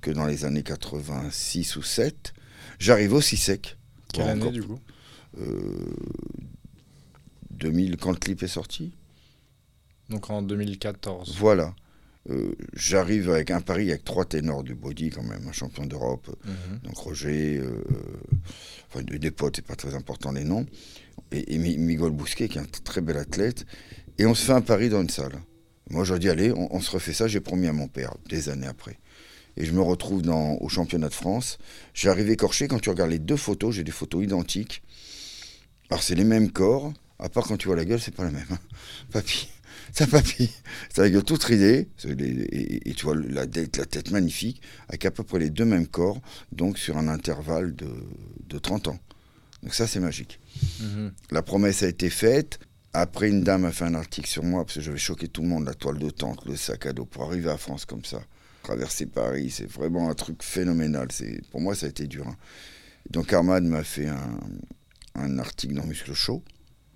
que 0.00 0.10
dans 0.10 0.26
les 0.26 0.44
années 0.44 0.64
86 0.64 1.76
ou 1.76 1.82
7. 1.82 2.32
J'arrive 2.80 3.12
aussi 3.12 3.36
sec. 3.36 3.76
Quelle 4.12 4.24
année 4.30 4.40
encore 4.40 4.52
du 4.52 4.62
coup? 4.64 4.80
2000, 7.58 7.96
quand 7.96 8.10
le 8.10 8.16
clip 8.18 8.42
est 8.42 8.48
sorti. 8.48 8.92
Donc 10.10 10.30
en 10.30 10.42
2014. 10.42 11.36
Voilà. 11.38 11.74
Euh, 12.30 12.52
J'arrive 12.74 13.30
avec 13.30 13.50
un 13.50 13.60
pari 13.60 13.90
avec 13.90 14.04
trois 14.04 14.24
ténors 14.24 14.62
du 14.62 14.74
body 14.74 15.10
quand 15.10 15.22
même, 15.22 15.46
un 15.48 15.52
champion 15.52 15.86
d'Europe, 15.86 16.28
Mhm. 16.44 16.78
donc 16.84 16.96
Roger, 16.96 17.56
euh, 17.58 17.82
enfin 18.88 19.02
des 19.02 19.30
potes, 19.30 19.56
c'est 19.56 19.66
pas 19.66 19.76
très 19.76 19.94
important 19.94 20.32
les 20.32 20.44
noms, 20.44 20.66
et, 21.32 21.54
et 21.54 21.58
Mi- 21.58 21.78
Miguel 21.78 22.10
Bousquet 22.10 22.48
qui 22.48 22.58
est 22.58 22.60
un 22.60 22.66
très 22.84 23.00
bel 23.00 23.16
athlète, 23.16 23.64
et 24.18 24.26
on 24.26 24.34
se 24.34 24.44
fait 24.44 24.52
un 24.52 24.60
pari 24.60 24.88
dans 24.90 25.00
une 25.00 25.08
salle. 25.08 25.40
Moi 25.90 26.04
je 26.04 26.14
dis 26.16 26.28
allez, 26.28 26.52
on, 26.52 26.74
on 26.74 26.80
se 26.80 26.90
refait 26.90 27.14
ça, 27.14 27.28
j'ai 27.28 27.40
promis 27.40 27.66
à 27.66 27.72
mon 27.72 27.88
père, 27.88 28.14
des 28.28 28.48
années 28.50 28.66
après. 28.66 28.98
Et 29.56 29.64
je 29.64 29.72
me 29.72 29.80
retrouve 29.80 30.20
dans, 30.22 30.56
au 30.60 30.68
championnat 30.68 31.08
de 31.08 31.14
France. 31.14 31.58
J'arrive 31.94 32.28
écorché, 32.30 32.68
quand 32.68 32.78
tu 32.78 32.90
regardes 32.90 33.10
les 33.10 33.18
deux 33.18 33.36
photos, 33.38 33.74
j'ai 33.74 33.84
des 33.84 33.90
photos 33.90 34.22
identiques. 34.22 34.82
Alors 35.90 36.02
c'est 36.02 36.14
les 36.14 36.24
mêmes 36.24 36.50
corps, 36.52 36.92
à 37.18 37.28
part 37.28 37.44
quand 37.46 37.56
tu 37.56 37.66
vois 37.68 37.76
la 37.76 37.84
gueule, 37.84 38.00
c'est 38.00 38.14
pas 38.14 38.24
la 38.24 38.30
même. 38.30 38.46
hein. 38.50 38.58
Papy, 39.12 39.48
ça 39.92 40.06
papy, 40.06 40.50
c'est 40.92 41.00
la 41.02 41.10
gueule 41.10 41.24
toute 41.24 41.42
ridée, 41.44 41.88
et, 42.04 42.90
et 42.90 42.94
tu 42.94 43.04
vois 43.04 43.16
la 43.16 43.46
tête, 43.46 43.76
la 43.76 43.86
tête 43.86 44.10
magnifique, 44.10 44.60
avec 44.88 45.04
à 45.04 45.10
peu 45.10 45.22
près 45.24 45.38
les 45.38 45.50
deux 45.50 45.64
mêmes 45.64 45.86
corps, 45.86 46.20
donc 46.52 46.78
sur 46.78 46.96
un 46.98 47.08
intervalle 47.08 47.74
de, 47.74 47.88
de 48.48 48.58
30 48.58 48.88
ans. 48.88 48.98
Donc 49.62 49.74
ça 49.74 49.86
c'est 49.86 50.00
magique. 50.00 50.38
Mhm. 50.80 51.12
La 51.30 51.42
promesse 51.42 51.82
a 51.82 51.88
été 51.88 52.10
faite. 52.10 52.60
Après, 52.94 53.28
une 53.28 53.42
dame 53.42 53.64
a 53.66 53.70
fait 53.72 53.84
un 53.84 53.94
article 53.94 54.28
sur 54.28 54.42
moi 54.42 54.64
parce 54.64 54.76
que 54.76 54.80
j'avais 54.80 54.98
choqué 54.98 55.28
tout 55.28 55.42
le 55.42 55.48
monde, 55.48 55.66
la 55.66 55.74
toile 55.74 55.98
de 55.98 56.08
tente, 56.10 56.44
le 56.46 56.56
sac 56.56 56.86
à 56.86 56.92
dos, 56.92 57.04
pour 57.04 57.24
arriver 57.24 57.50
à 57.50 57.58
France 57.58 57.84
comme 57.84 58.04
ça. 58.04 58.22
Traverser 58.62 59.06
Paris, 59.06 59.50
c'est 59.50 59.70
vraiment 59.70 60.08
un 60.10 60.14
truc 60.14 60.42
phénoménal. 60.42 61.08
C'est 61.12 61.42
Pour 61.50 61.60
moi, 61.60 61.74
ça 61.74 61.86
a 61.86 61.88
été 61.90 62.06
dur. 62.06 62.26
hein. 62.26 62.36
Donc 63.10 63.32
Armad 63.32 63.62
m'a 63.64 63.84
fait 63.84 64.06
un, 64.08 64.40
un 65.16 65.38
article 65.38 65.74
dans 65.74 65.84
Muscle 65.84 66.14
Show. 66.14 66.42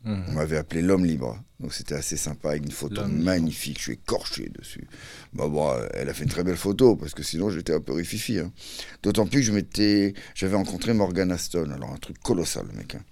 Mhm. 0.05 0.25
On 0.29 0.33
m'avait 0.33 0.57
appelé 0.57 0.83
l'homme 0.83 1.05
libre. 1.05 1.41
Donc 1.61 1.73
c'était 1.73 1.95
assez 1.95 2.17
sympa 2.17 2.51
avec 2.51 2.65
une 2.65 2.73
photo 2.73 3.07
magnifique. 3.07 3.79
Je 3.79 3.83
suis 3.83 3.93
écorché 3.93 4.49
dessus. 4.59 4.87
Bah, 5.33 5.47
bon, 5.49 5.71
elle 5.95 6.09
a 6.09 6.15
fait 6.15 6.25
une 6.25 6.31
très 6.31 6.43
belle 6.43 6.57
photo 6.57 6.97
parce 6.97 7.15
que 7.15 7.23
sinon 7.23 7.51
j'étais 7.51 7.73
un 7.73 7.81
peu 7.81 7.93
rififi. 7.93 8.39
hein. 8.41 8.53
D'autant 9.05 9.27
plus 9.27 9.41
que 9.41 9.47
je 9.47 9.53
m'étais, 9.53 10.15
j'avais 10.35 10.57
rencontré 10.57 10.93
Morgan 10.93 11.31
Aston. 11.31 11.71
Alors 11.71 11.93
un 11.93 11.99
truc 11.99 12.19
colossal, 12.19 12.67
le 12.73 12.77
mec. 12.79 12.97
hein. 12.97 13.03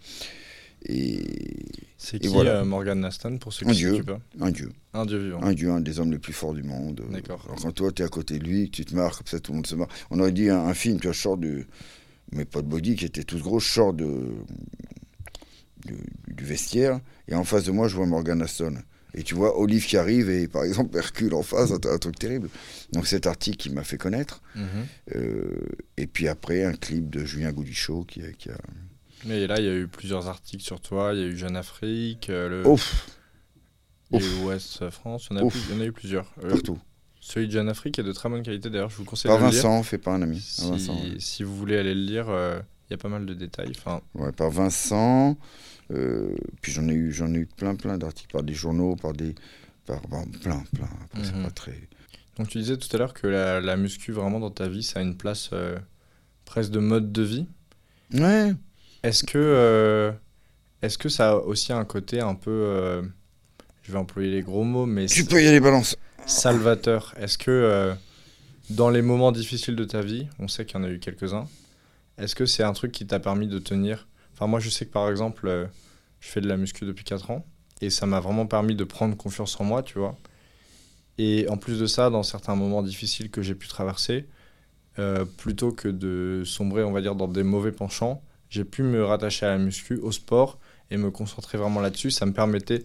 Et 0.86 1.22
C'est 1.98 2.18
qui 2.18 2.28
voilà. 2.28 2.60
euh, 2.60 2.64
Morgan 2.64 3.04
Aston 3.04 3.36
pour 3.38 3.52
ceux 3.52 3.66
Un 3.66 3.70
qui 3.72 3.76
dieu. 3.78 3.90
ne 3.90 3.94
situent 3.96 4.06
pas 4.06 4.20
un 4.40 4.50
dieu. 4.50 4.72
Un 4.94 5.04
dieu 5.06 5.18
vivant. 5.18 5.42
Un 5.42 5.52
dieu, 5.52 5.70
un 5.70 5.80
des 5.80 6.00
hommes 6.00 6.10
les 6.10 6.18
plus 6.18 6.32
forts 6.32 6.54
du 6.54 6.62
monde. 6.62 7.02
D'accord. 7.10 7.42
Alors 7.44 7.56
quand 7.60 7.72
toi, 7.72 7.92
tu 7.92 8.02
es 8.02 8.04
à 8.04 8.08
côté 8.08 8.38
de 8.38 8.44
lui, 8.44 8.70
tu 8.70 8.84
te 8.84 8.94
marres, 8.96 9.16
comme 9.18 9.26
ça, 9.26 9.38
tout 9.40 9.52
le 9.52 9.56
monde 9.56 9.66
se 9.66 9.74
marre. 9.74 9.88
On 10.10 10.18
aurait 10.18 10.32
dit 10.32 10.48
un, 10.48 10.58
un 10.60 10.74
film, 10.74 10.98
tu 10.98 11.06
vois, 11.06 11.12
je 11.12 11.20
sors 11.20 11.36
du. 11.36 11.66
Mes 12.32 12.44
potes 12.44 12.66
body 12.66 12.94
qui 12.96 13.04
étaient 13.04 13.24
tous 13.24 13.40
gros, 13.42 13.58
sors 13.60 13.92
de, 13.92 14.32
du, 15.84 15.96
du 16.34 16.44
vestiaire, 16.44 17.00
et 17.28 17.34
en 17.34 17.44
face 17.44 17.64
de 17.64 17.70
moi, 17.72 17.88
je 17.88 17.96
vois 17.96 18.06
Morgan 18.06 18.40
Aston. 18.42 18.74
Et 19.12 19.24
tu 19.24 19.34
vois 19.34 19.58
Olive 19.58 19.84
qui 19.86 19.96
arrive, 19.96 20.30
et 20.30 20.46
par 20.46 20.62
exemple 20.62 20.96
Hercule 20.96 21.34
en 21.34 21.42
face, 21.42 21.72
un, 21.72 21.80
un 21.92 21.98
truc 21.98 22.16
terrible. 22.18 22.48
Donc 22.92 23.06
cet 23.08 23.26
article 23.26 23.56
qui 23.56 23.70
m'a 23.70 23.82
fait 23.82 23.98
connaître. 23.98 24.40
Mhm. 24.54 24.64
Euh, 25.16 25.50
et 25.96 26.06
puis 26.06 26.28
après, 26.28 26.64
un 26.64 26.74
clip 26.74 27.10
de 27.10 27.24
Julien 27.24 27.50
Goudichaud 27.52 28.04
qui, 28.04 28.22
a- 28.22 28.32
qui 28.32 28.50
a. 28.50 28.56
Mais 29.26 29.46
là, 29.48 29.58
il 29.58 29.64
y 29.64 29.68
a 29.68 29.74
eu 29.74 29.88
plusieurs 29.88 30.28
articles 30.28 30.62
sur 30.62 30.80
toi. 30.80 31.10
Il 31.12 31.20
y 31.20 31.24
a 31.24 31.26
eu 31.26 31.36
Jeune 31.36 31.56
Afrique, 31.56 32.30
euh, 32.30 32.62
le 32.62 32.66
Ouf, 32.68 33.08
il 34.12 34.20
y 34.20 34.24
a 34.24 34.26
eu 34.26 34.44
Ouest 34.44 34.88
France. 34.90 35.26
Il 35.30 35.36
y 35.36 35.40
en 35.40 35.42
a, 35.42 35.44
Ouf. 35.44 35.52
plus- 35.54 35.62
il 35.70 35.74
y 35.76 35.78
en 35.78 35.82
a 35.82 35.86
eu 35.86 35.92
plusieurs. 35.92 36.32
Euh, 36.44 36.50
partout. 36.50 36.78
celui 37.20 37.48
de 37.48 37.52
Jeune 37.52 37.68
Afrique 37.68 37.98
est 37.98 38.02
de 38.04 38.12
très 38.12 38.28
bonne 38.28 38.42
qualité 38.44 38.70
d'ailleurs. 38.70 38.90
Je 38.90 38.96
vous 38.96 39.04
conseille 39.04 39.28
Par 39.28 39.38
de 39.40 39.44
le 39.44 39.50
lire. 39.50 39.62
Vincent, 39.62 39.82
fais 39.82 39.98
pas 39.98 40.12
un 40.12 40.22
ami. 40.22 40.40
Si, 40.40 40.68
Vincent, 40.70 40.94
ouais. 40.94 41.16
si 41.18 41.42
vous 41.42 41.56
voulez 41.56 41.76
aller 41.76 41.94
le 41.94 42.00
lire, 42.00 42.26
euh, 42.28 42.60
il 42.88 42.92
y 42.92 42.94
a 42.94 42.98
pas 42.98 43.08
mal 43.08 43.26
de 43.26 43.34
détails. 43.34 43.72
Enfin, 43.76 44.00
Ouais, 44.14 44.30
par 44.32 44.50
Vincent. 44.50 45.36
Euh, 45.92 46.34
puis 46.62 46.72
j'en 46.72 46.88
ai 46.88 46.92
eu, 46.94 47.12
j'en 47.12 47.32
ai 47.34 47.38
eu 47.38 47.46
plein, 47.46 47.74
plein 47.74 47.98
d'articles 47.98 48.32
par 48.32 48.42
des 48.42 48.54
journaux, 48.54 48.96
par 48.96 49.12
des, 49.12 49.34
par 49.86 50.00
bon, 50.08 50.24
plein, 50.42 50.62
plein. 50.74 50.88
Après, 51.04 51.24
c'est 51.24 51.34
Mhm. 51.34 51.42
pas 51.44 51.50
très. 51.50 51.74
donc 52.38 52.48
tu 52.48 52.58
disais 52.58 52.76
tout 52.76 52.88
à 52.94 52.98
l'heure 52.98 53.12
que 53.14 53.26
la, 53.26 53.60
la 53.60 53.76
muscu 53.76 54.12
vraiment 54.12 54.40
dans 54.40 54.50
ta 54.50 54.68
vie, 54.68 54.82
ça 54.82 55.00
a 55.00 55.02
une 55.02 55.16
place 55.16 55.50
euh, 55.52 55.78
presque 56.44 56.70
de 56.70 56.78
mode 56.78 57.12
de 57.12 57.22
vie. 57.22 57.46
Ouais. 58.14 58.52
Est-ce 59.02 59.24
que, 59.24 59.38
euh, 59.38 60.12
est-ce 60.82 60.96
que 60.98 61.08
ça 61.08 61.30
a 61.30 61.34
aussi 61.36 61.72
un 61.72 61.84
côté 61.84 62.20
un 62.20 62.34
peu, 62.34 63.02
je 63.82 63.92
vais 63.92 63.98
employer 63.98 64.30
les 64.30 64.42
gros 64.42 64.64
mots, 64.64 64.86
mais 64.86 65.06
Tu 65.06 65.24
peux 65.24 65.42
y 65.42 65.46
aller, 65.46 65.60
balance. 65.60 65.96
salvateur? 66.26 67.14
Est-ce 67.18 67.38
que 67.38 67.94
dans 68.70 68.90
les 68.90 69.02
moments 69.02 69.32
difficiles 69.32 69.74
de 69.76 69.84
ta 69.84 70.00
vie, 70.02 70.28
on 70.38 70.48
sait 70.48 70.64
qu'il 70.64 70.76
y 70.78 70.80
en 70.80 70.84
a 70.84 70.88
eu 70.90 70.98
quelques-uns, 70.98 71.46
est-ce 72.18 72.34
que 72.34 72.46
c'est 72.46 72.62
un 72.62 72.72
truc 72.74 72.92
qui 72.92 73.06
t'a 73.06 73.18
permis 73.20 73.48
de 73.48 73.58
tenir 73.58 74.06
Enfin, 74.40 74.48
moi, 74.48 74.58
je 74.58 74.70
sais 74.70 74.86
que 74.86 74.90
par 74.90 75.10
exemple, 75.10 75.46
euh, 75.48 75.66
je 76.20 76.28
fais 76.30 76.40
de 76.40 76.48
la 76.48 76.56
muscu 76.56 76.86
depuis 76.86 77.04
4 77.04 77.30
ans 77.30 77.44
et 77.82 77.90
ça 77.90 78.06
m'a 78.06 78.20
vraiment 78.20 78.46
permis 78.46 78.74
de 78.74 78.84
prendre 78.84 79.14
confiance 79.14 79.60
en 79.60 79.64
moi, 79.64 79.82
tu 79.82 79.98
vois. 79.98 80.16
Et 81.18 81.46
en 81.50 81.58
plus 81.58 81.78
de 81.78 81.84
ça, 81.84 82.08
dans 82.08 82.22
certains 82.22 82.54
moments 82.54 82.82
difficiles 82.82 83.30
que 83.30 83.42
j'ai 83.42 83.54
pu 83.54 83.68
traverser, 83.68 84.26
euh, 84.98 85.26
plutôt 85.26 85.72
que 85.72 85.88
de 85.88 86.42
sombrer, 86.46 86.82
on 86.84 86.90
va 86.90 87.02
dire, 87.02 87.16
dans 87.16 87.28
des 87.28 87.42
mauvais 87.42 87.70
penchants, 87.70 88.22
j'ai 88.48 88.64
pu 88.64 88.82
me 88.82 89.04
rattacher 89.04 89.44
à 89.44 89.50
la 89.50 89.58
muscu, 89.58 89.98
au 89.98 90.10
sport 90.10 90.58
et 90.90 90.96
me 90.96 91.10
concentrer 91.10 91.58
vraiment 91.58 91.82
là-dessus. 91.82 92.10
Ça 92.10 92.24
me 92.24 92.32
permettait, 92.32 92.84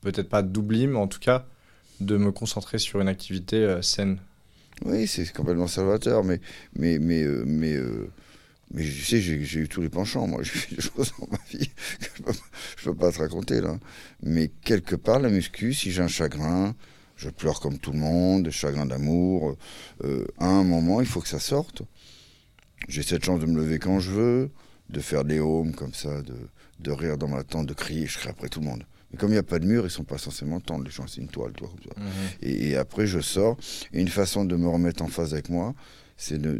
peut-être 0.00 0.28
pas 0.28 0.42
d'oublier, 0.42 0.88
mais 0.88 0.98
en 0.98 1.06
tout 1.06 1.20
cas, 1.20 1.46
de 2.00 2.16
me 2.16 2.32
concentrer 2.32 2.78
sur 2.78 3.00
une 3.00 3.06
activité 3.06 3.58
euh, 3.58 3.80
saine. 3.80 4.18
Oui, 4.84 5.06
c'est 5.06 5.32
complètement 5.32 5.68
salvateur, 5.68 6.24
mais, 6.24 6.40
mais, 6.74 6.98
mais, 6.98 7.78
mais 8.72 8.82
je 8.84 9.04
sais, 9.04 9.20
j'ai 9.20 9.60
eu 9.60 9.68
tous 9.68 9.82
les 9.82 9.88
penchants. 9.88 10.26
Moi, 10.26 10.42
j'ai 10.44 10.50
fait 10.50 10.74
des 10.76 10.82
choses 10.82 11.12
dans 11.20 11.28
ma 11.30 11.38
vie 11.50 11.68
que 11.68 12.06
je 12.16 12.22
peux, 12.22 12.32
je 12.78 12.84
peux 12.84 12.94
pas 12.94 13.12
te 13.12 13.18
raconter 13.18 13.60
là. 13.60 13.78
Mais 14.22 14.48
quelque 14.62 14.96
part, 14.96 15.20
la 15.20 15.28
muscu, 15.28 15.74
si 15.74 15.90
j'ai 15.92 16.02
un 16.02 16.08
chagrin, 16.08 16.74
je 17.16 17.28
pleure 17.30 17.60
comme 17.60 17.78
tout 17.78 17.92
le 17.92 17.98
monde, 17.98 18.50
chagrin 18.50 18.86
d'amour. 18.86 19.56
euh, 20.02 20.24
à 20.38 20.46
un 20.46 20.64
moment, 20.64 21.00
il 21.00 21.06
faut 21.06 21.20
que 21.20 21.28
ça 21.28 21.38
sorte. 21.38 21.82
J'ai 22.88 23.02
cette 23.02 23.24
chance 23.24 23.40
de 23.40 23.46
me 23.46 23.56
lever 23.56 23.78
quand 23.78 24.00
je 24.00 24.10
veux, 24.10 24.50
de 24.90 25.00
faire 25.00 25.24
des 25.24 25.38
homes 25.40 25.72
comme 25.74 25.94
ça, 25.94 26.22
de, 26.22 26.34
de 26.80 26.90
rire 26.90 27.16
dans 27.16 27.28
ma 27.28 27.42
tente, 27.44 27.66
de 27.66 27.74
crier, 27.74 28.06
je 28.06 28.18
crie 28.18 28.28
après 28.28 28.48
tout 28.48 28.60
le 28.60 28.66
monde. 28.66 28.84
Mais 29.10 29.18
comme 29.18 29.30
il 29.30 29.34
n'y 29.34 29.38
a 29.38 29.42
pas 29.44 29.58
de 29.60 29.66
mur, 29.66 29.84
ils 29.86 29.90
sont 29.90 30.04
pas 30.04 30.18
censés 30.18 30.44
m'entendre, 30.44 30.84
les 30.84 30.90
gens, 30.90 31.06
c'est 31.06 31.20
une 31.20 31.28
toile, 31.28 31.52
toi, 31.52 31.68
comme 31.68 31.78
ça. 31.84 32.02
Et, 32.42 32.70
et 32.70 32.76
après, 32.76 33.06
je 33.06 33.20
sors. 33.20 33.56
Et 33.92 34.00
une 34.00 34.08
façon 34.08 34.44
de 34.44 34.56
me 34.56 34.68
remettre 34.68 35.02
en 35.02 35.06
phase 35.08 35.32
avec 35.34 35.48
moi, 35.50 35.74
c'est 36.16 36.40
de- 36.42 36.58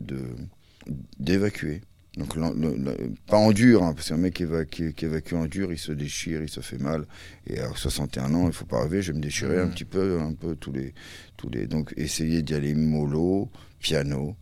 d'évacuer. 1.18 1.82
Donc, 2.16 2.36
le- 2.36 2.52
le- 2.76 3.12
pas 3.26 3.38
en 3.38 3.50
dur, 3.50 3.82
hein, 3.82 3.92
parce 3.92 4.08
qu'un 4.10 4.16
mec 4.16 4.34
qui 4.34 4.44
évacue, 4.44 4.90
qui 4.92 5.04
évacue 5.04 5.34
en 5.34 5.46
dur, 5.46 5.72
il 5.72 5.78
se 5.78 5.90
déchire, 5.90 6.42
il 6.42 6.48
se 6.48 6.60
fait 6.60 6.78
mal. 6.78 7.06
Et 7.48 7.58
à 7.58 7.68
61 7.74 8.32
ans, 8.34 8.46
il 8.46 8.52
faut 8.52 8.66
pas 8.66 8.82
rêver, 8.82 9.02
je 9.02 9.10
vais 9.10 9.18
me 9.18 9.22
déchirer 9.22 9.58
un 9.58 9.64
Mhm. 9.66 9.72
petit 9.72 9.84
peu, 9.84 10.20
un 10.20 10.32
peu 10.32 10.54
tous 10.54 10.70
les, 10.72 10.94
tous 11.36 11.48
les. 11.50 11.66
Donc, 11.66 11.92
essayer 11.96 12.42
d'y 12.42 12.54
aller 12.54 12.74
mollo, 12.74 13.50
piano, 13.80 14.36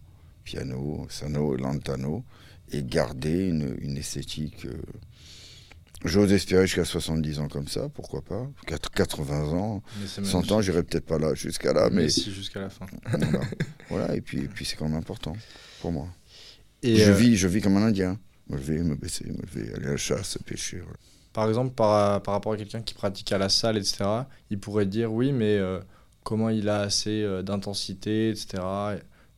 piano, 0.45 1.07
sano, 1.09 1.57
lentano, 1.57 2.25
et 2.73 2.83
garder 2.85 3.49
une, 3.49 3.75
une 3.81 3.97
esthétique. 3.97 4.67
euh, 4.67 4.77
J'ose 6.05 6.33
espérer 6.33 6.67
jusqu'à 6.67 6.85
70 6.85 7.39
ans 7.39 7.47
comme 7.49 7.69
ça, 7.69 7.89
pourquoi 7.89 8.23
pas. 8.23 8.51
Quatre- 8.67 8.91
80 8.91 9.45
ans, 9.53 9.83
Mais 10.01 10.07
c'est 10.09 10.25
100 10.25 10.51
ans, 10.51 10.61
j'irai 10.61 10.83
peut-être 10.83 11.07
pas 11.07 11.19
là, 11.19 11.33
jusqu'à 11.35 11.73
là, 11.73 11.91
mais 11.91 12.03
mais 12.03 12.09
si 12.09 12.33
jusqu'à 12.33 12.61
la 12.61 12.71
fin. 12.71 12.87
voilà. 13.07 13.41
Voilà, 13.89 14.17
et 14.17 14.21
puis, 14.21 14.39
et 14.41 14.49
puis 14.49 14.65
c'est 14.65 14.75
quand 14.77 14.89
même 14.89 14.99
important 14.99 15.35
pour 15.81 15.93
moi. 15.93 16.09
Et 16.83 16.97
je, 16.97 17.11
euh, 17.11 17.15
vis, 17.15 17.37
je 17.37 17.49
vis 17.49 17.61
comme 17.61 17.77
un 17.77 17.83
Indien. 17.87 18.19
Me 18.49 18.57
lever, 18.57 18.79
me 18.83 18.95
baisser, 18.97 19.25
me 19.27 19.43
lever, 19.43 19.73
aller 19.75 19.87
à 19.87 19.91
la 19.93 19.97
chasse, 19.97 20.39
pêcher. 20.45 20.79
voilà. 20.79 20.97
par 21.33 21.49
exemple, 21.49 21.75
par, 21.75 22.21
par 22.23 22.35
rapport 22.35 22.53
à 22.53 22.57
quelqu'un 22.57 22.83
qui 22.83 22.93
pratique 22.95 23.31
à 23.33 23.39
la 23.39 23.49
salle, 23.49 23.77
etc., 23.79 24.05
il 24.51 24.59
pourrait 24.59 24.87
dire 24.87 25.13
oui, 25.13 25.33
mais 25.33 25.57
euh, 25.57 25.81
comment 26.25 26.49
il 26.51 26.69
a 26.69 26.81
assez 26.81 27.23
euh, 27.23 27.43
d'intensité, 27.43 28.31
etc. 28.31 28.63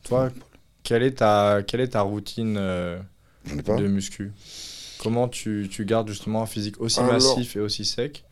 Toi, 0.05 0.31
quelle 0.83 1.03
est 1.03 1.19
ta, 1.19 1.63
quelle 1.67 1.81
est 1.81 1.89
ta 1.89 2.01
routine 2.01 2.57
euh, 2.59 2.99
de 3.47 3.87
muscu? 3.87 4.33
Comment 4.99 5.29
tu, 5.29 5.69
tu 5.71 5.85
gardes 5.85 6.09
justement 6.09 6.43
un 6.43 6.47
physique 6.47 6.81
aussi 6.81 7.01
Alors- 7.01 7.13
massif 7.13 7.57
et 7.57 7.61
aussi 7.61 7.85
sec? 7.85 8.25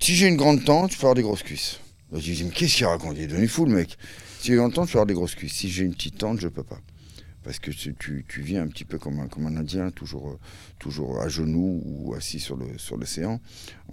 Si 0.00 0.14
j'ai 0.16 0.26
une 0.26 0.36
grande 0.36 0.64
tente, 0.64 0.90
je 0.92 0.96
peux 0.96 1.02
avoir 1.02 1.14
des 1.14 1.22
grosses 1.22 1.42
cuisses. 1.44 1.78
Je 2.12 2.18
dis, 2.18 2.44
mais 2.44 2.50
qu'est-ce 2.50 2.76
qu'il 2.76 2.86
raconte? 2.86 3.16
Il 3.16 3.22
est 3.22 3.26
devenu 3.28 3.46
fou, 3.46 3.64
le 3.64 3.74
mec. 3.74 3.96
Si 4.40 4.48
j'ai 4.48 4.52
une 4.54 4.58
grande 4.58 4.74
tente, 4.74 4.88
je 4.88 4.92
peux 4.92 4.98
avoir 4.98 5.06
des 5.06 5.14
grosses 5.14 5.34
cuisses. 5.34 5.52
Si 5.52 5.70
j'ai 5.70 5.84
une 5.84 5.94
petite 5.94 6.18
tente, 6.18 6.40
je 6.40 6.48
peux 6.48 6.62
pas. 6.64 6.80
Parce 7.44 7.58
que 7.58 7.70
tu, 7.70 7.94
tu, 8.26 8.40
viens 8.42 8.62
un 8.62 8.66
petit 8.68 8.84
peu 8.86 8.98
comme 8.98 9.20
un, 9.20 9.28
comme 9.28 9.46
un 9.46 9.56
Indien, 9.56 9.90
toujours, 9.90 10.38
toujours 10.78 11.20
à 11.20 11.28
genoux 11.28 11.82
ou 11.84 12.14
assis 12.14 12.40
sur 12.40 12.56
le 12.56 12.66
sur 12.78 12.96
l'océan, 12.96 13.38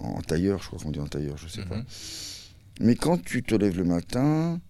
en, 0.00 0.08
en 0.08 0.22
tailleur, 0.22 0.62
je 0.62 0.68
crois 0.68 0.78
qu'on 0.80 0.90
dit 0.90 1.00
en 1.00 1.06
tailleur, 1.06 1.36
je 1.36 1.48
sais 1.48 1.62
pas. 1.64 1.76
Mhm. 1.76 1.84
Mais 2.80 2.94
quand 2.96 3.22
tu 3.22 3.42
te 3.42 3.54
lèves 3.54 3.76
le 3.76 3.84
matin, 3.84 4.60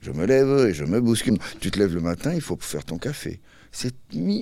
je 0.00 0.10
me 0.10 0.26
lève 0.26 0.66
et 0.68 0.74
je 0.74 0.84
me 0.84 1.00
bouscule. 1.00 1.38
Tu 1.60 1.70
te 1.70 1.78
lèves 1.78 1.94
le 1.94 2.00
matin, 2.00 2.34
il 2.34 2.40
faut 2.40 2.58
faire 2.60 2.84
ton 2.84 2.98
café. 2.98 3.40
C'est 3.70 3.94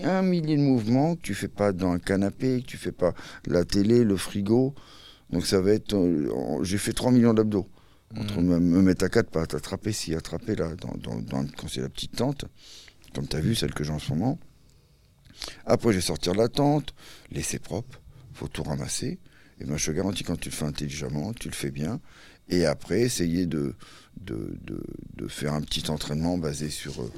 un 0.05 0.23
millier 0.23 0.57
de 0.57 0.63
mouvements 0.63 1.15
que 1.15 1.21
tu 1.21 1.35
fais 1.35 1.49
pas 1.49 1.73
dans 1.73 1.93
un 1.93 1.99
canapé, 1.99 2.63
que 2.63 2.67
tu 2.67 2.79
fais 2.79 2.93
pas 2.93 3.13
la 3.47 3.65
télé, 3.67 4.03
le 4.03 4.17
frigo. 4.17 4.75
Donc 5.29 5.47
ça 5.47 5.61
va 5.61 5.73
être. 5.73 5.95
euh, 5.95 6.65
J'ai 6.65 6.79
fait 6.79 6.95
3 6.95 7.13
millions 7.13 7.35
d'abdos. 7.35 7.69
Entre 8.17 8.41
Mhm. 8.41 8.47
me, 8.49 8.59
me 8.59 8.83
mettre 8.83 9.05
à 9.05 9.09
quatre 9.11 9.31
pattes, 9.31 9.55
attraper 9.55 9.93
ci, 9.93 10.15
attraper 10.17 10.57
là, 10.57 10.71
dans, 10.81 10.95
dans- 10.97 11.21
dans- 11.21 11.47
quand 11.57 11.69
c'est 11.69 11.83
la 11.83 11.89
petite 11.91 12.17
tente, 12.17 12.47
comme 13.15 13.27
tu 13.29 13.37
as 13.37 13.41
vu, 13.41 13.55
celle 13.55 13.73
que 13.75 13.85
j'ai 13.85 13.93
en 13.93 13.99
ce 13.99 14.11
moment. 14.11 14.39
Après, 15.67 15.91
je 15.93 15.97
vais 15.97 16.03
sortir 16.03 16.33
de 16.33 16.39
la 16.39 16.49
tente, 16.49 16.95
laisser 17.31 17.59
propre, 17.59 18.01
faut 18.35 18.49
tout 18.49 18.63
ramasser. 18.63 19.19
Et 19.61 19.65
ben, 19.65 19.77
je 19.77 19.87
te 19.87 19.91
garantis, 19.97 20.25
quand 20.25 20.39
tu 20.39 20.49
le 20.51 20.55
fais 20.55 20.65
intelligemment, 20.65 21.33
tu 21.35 21.49
le 21.49 21.55
fais 21.55 21.71
bien. 21.71 22.01
Et 22.49 22.67
après, 22.67 23.03
essayer 23.03 23.47
de, 23.47 23.75
de, 24.21 24.59
de, 24.65 24.83
de 25.17 25.29
faire 25.29 25.53
un 25.55 25.61
petit 25.61 25.89
entraînement 25.91 26.37
basé 26.37 26.69
sur 26.69 27.01
euh, 27.01 27.13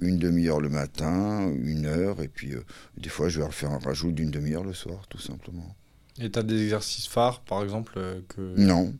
une 0.00 0.18
demi-heure 0.18 0.60
le 0.60 0.68
matin, 0.68 1.50
une 1.56 1.86
heure, 1.86 2.20
et 2.22 2.28
puis 2.28 2.52
euh, 2.52 2.62
des 2.98 3.08
fois, 3.08 3.28
je 3.28 3.40
vais 3.40 3.46
refaire 3.46 3.70
un 3.70 3.78
rajout 3.78 4.12
d'une 4.12 4.30
demi-heure 4.30 4.64
le 4.64 4.74
soir, 4.74 5.06
tout 5.08 5.18
simplement. 5.20 5.74
Et 6.20 6.30
tu 6.30 6.38
as 6.38 6.42
des 6.42 6.62
exercices 6.62 7.06
phares, 7.06 7.40
par 7.40 7.62
exemple, 7.62 7.94
euh, 7.96 8.20
que... 8.28 8.54
Non. 8.58 8.94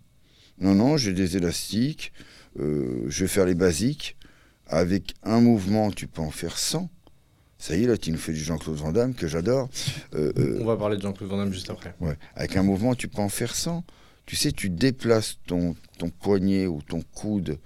Non, 0.58 0.74
non, 0.74 0.96
j'ai 0.96 1.12
des 1.12 1.36
élastiques. 1.36 2.12
euh, 2.58 3.04
je 3.08 3.24
vais 3.24 3.28
faire 3.28 3.44
les 3.44 3.54
basiques. 3.54 4.16
Avec 4.66 5.14
un 5.22 5.40
mouvement, 5.40 5.90
tu 5.90 6.06
peux 6.06 6.22
en 6.22 6.30
faire 6.30 6.56
100. 6.58 6.88
Ça 7.58 7.76
y 7.76 7.84
est, 7.84 7.86
là, 7.86 7.96
tu 7.96 8.10
nous 8.10 8.18
fais 8.18 8.32
du 8.32 8.40
Jean-Claude 8.40 8.76
Van 8.76 8.92
Damme, 8.92 9.14
que 9.14 9.26
j'adore. 9.26 9.68
Euh, 10.14 10.32
euh, 10.38 10.58
On 10.60 10.64
va 10.64 10.76
parler 10.76 10.96
de 10.96 11.02
Jean-Claude 11.02 11.30
Van 11.30 11.38
Damme 11.38 11.52
juste 11.52 11.70
après. 11.70 11.94
ouais. 12.00 12.16
Avec 12.34 12.56
un 12.56 12.62
mouvement, 12.62 12.94
tu 12.94 13.08
peux 13.08 13.22
en 13.22 13.28
faire 13.28 13.54
100. 13.54 13.84
Tu 14.26 14.36
sais, 14.36 14.52
tu 14.52 14.70
déplaces 14.70 15.38
ton, 15.46 15.76
ton 15.98 16.08
poignet 16.10 16.66
ou 16.66 16.80
ton 16.82 17.02
coude 17.14 17.58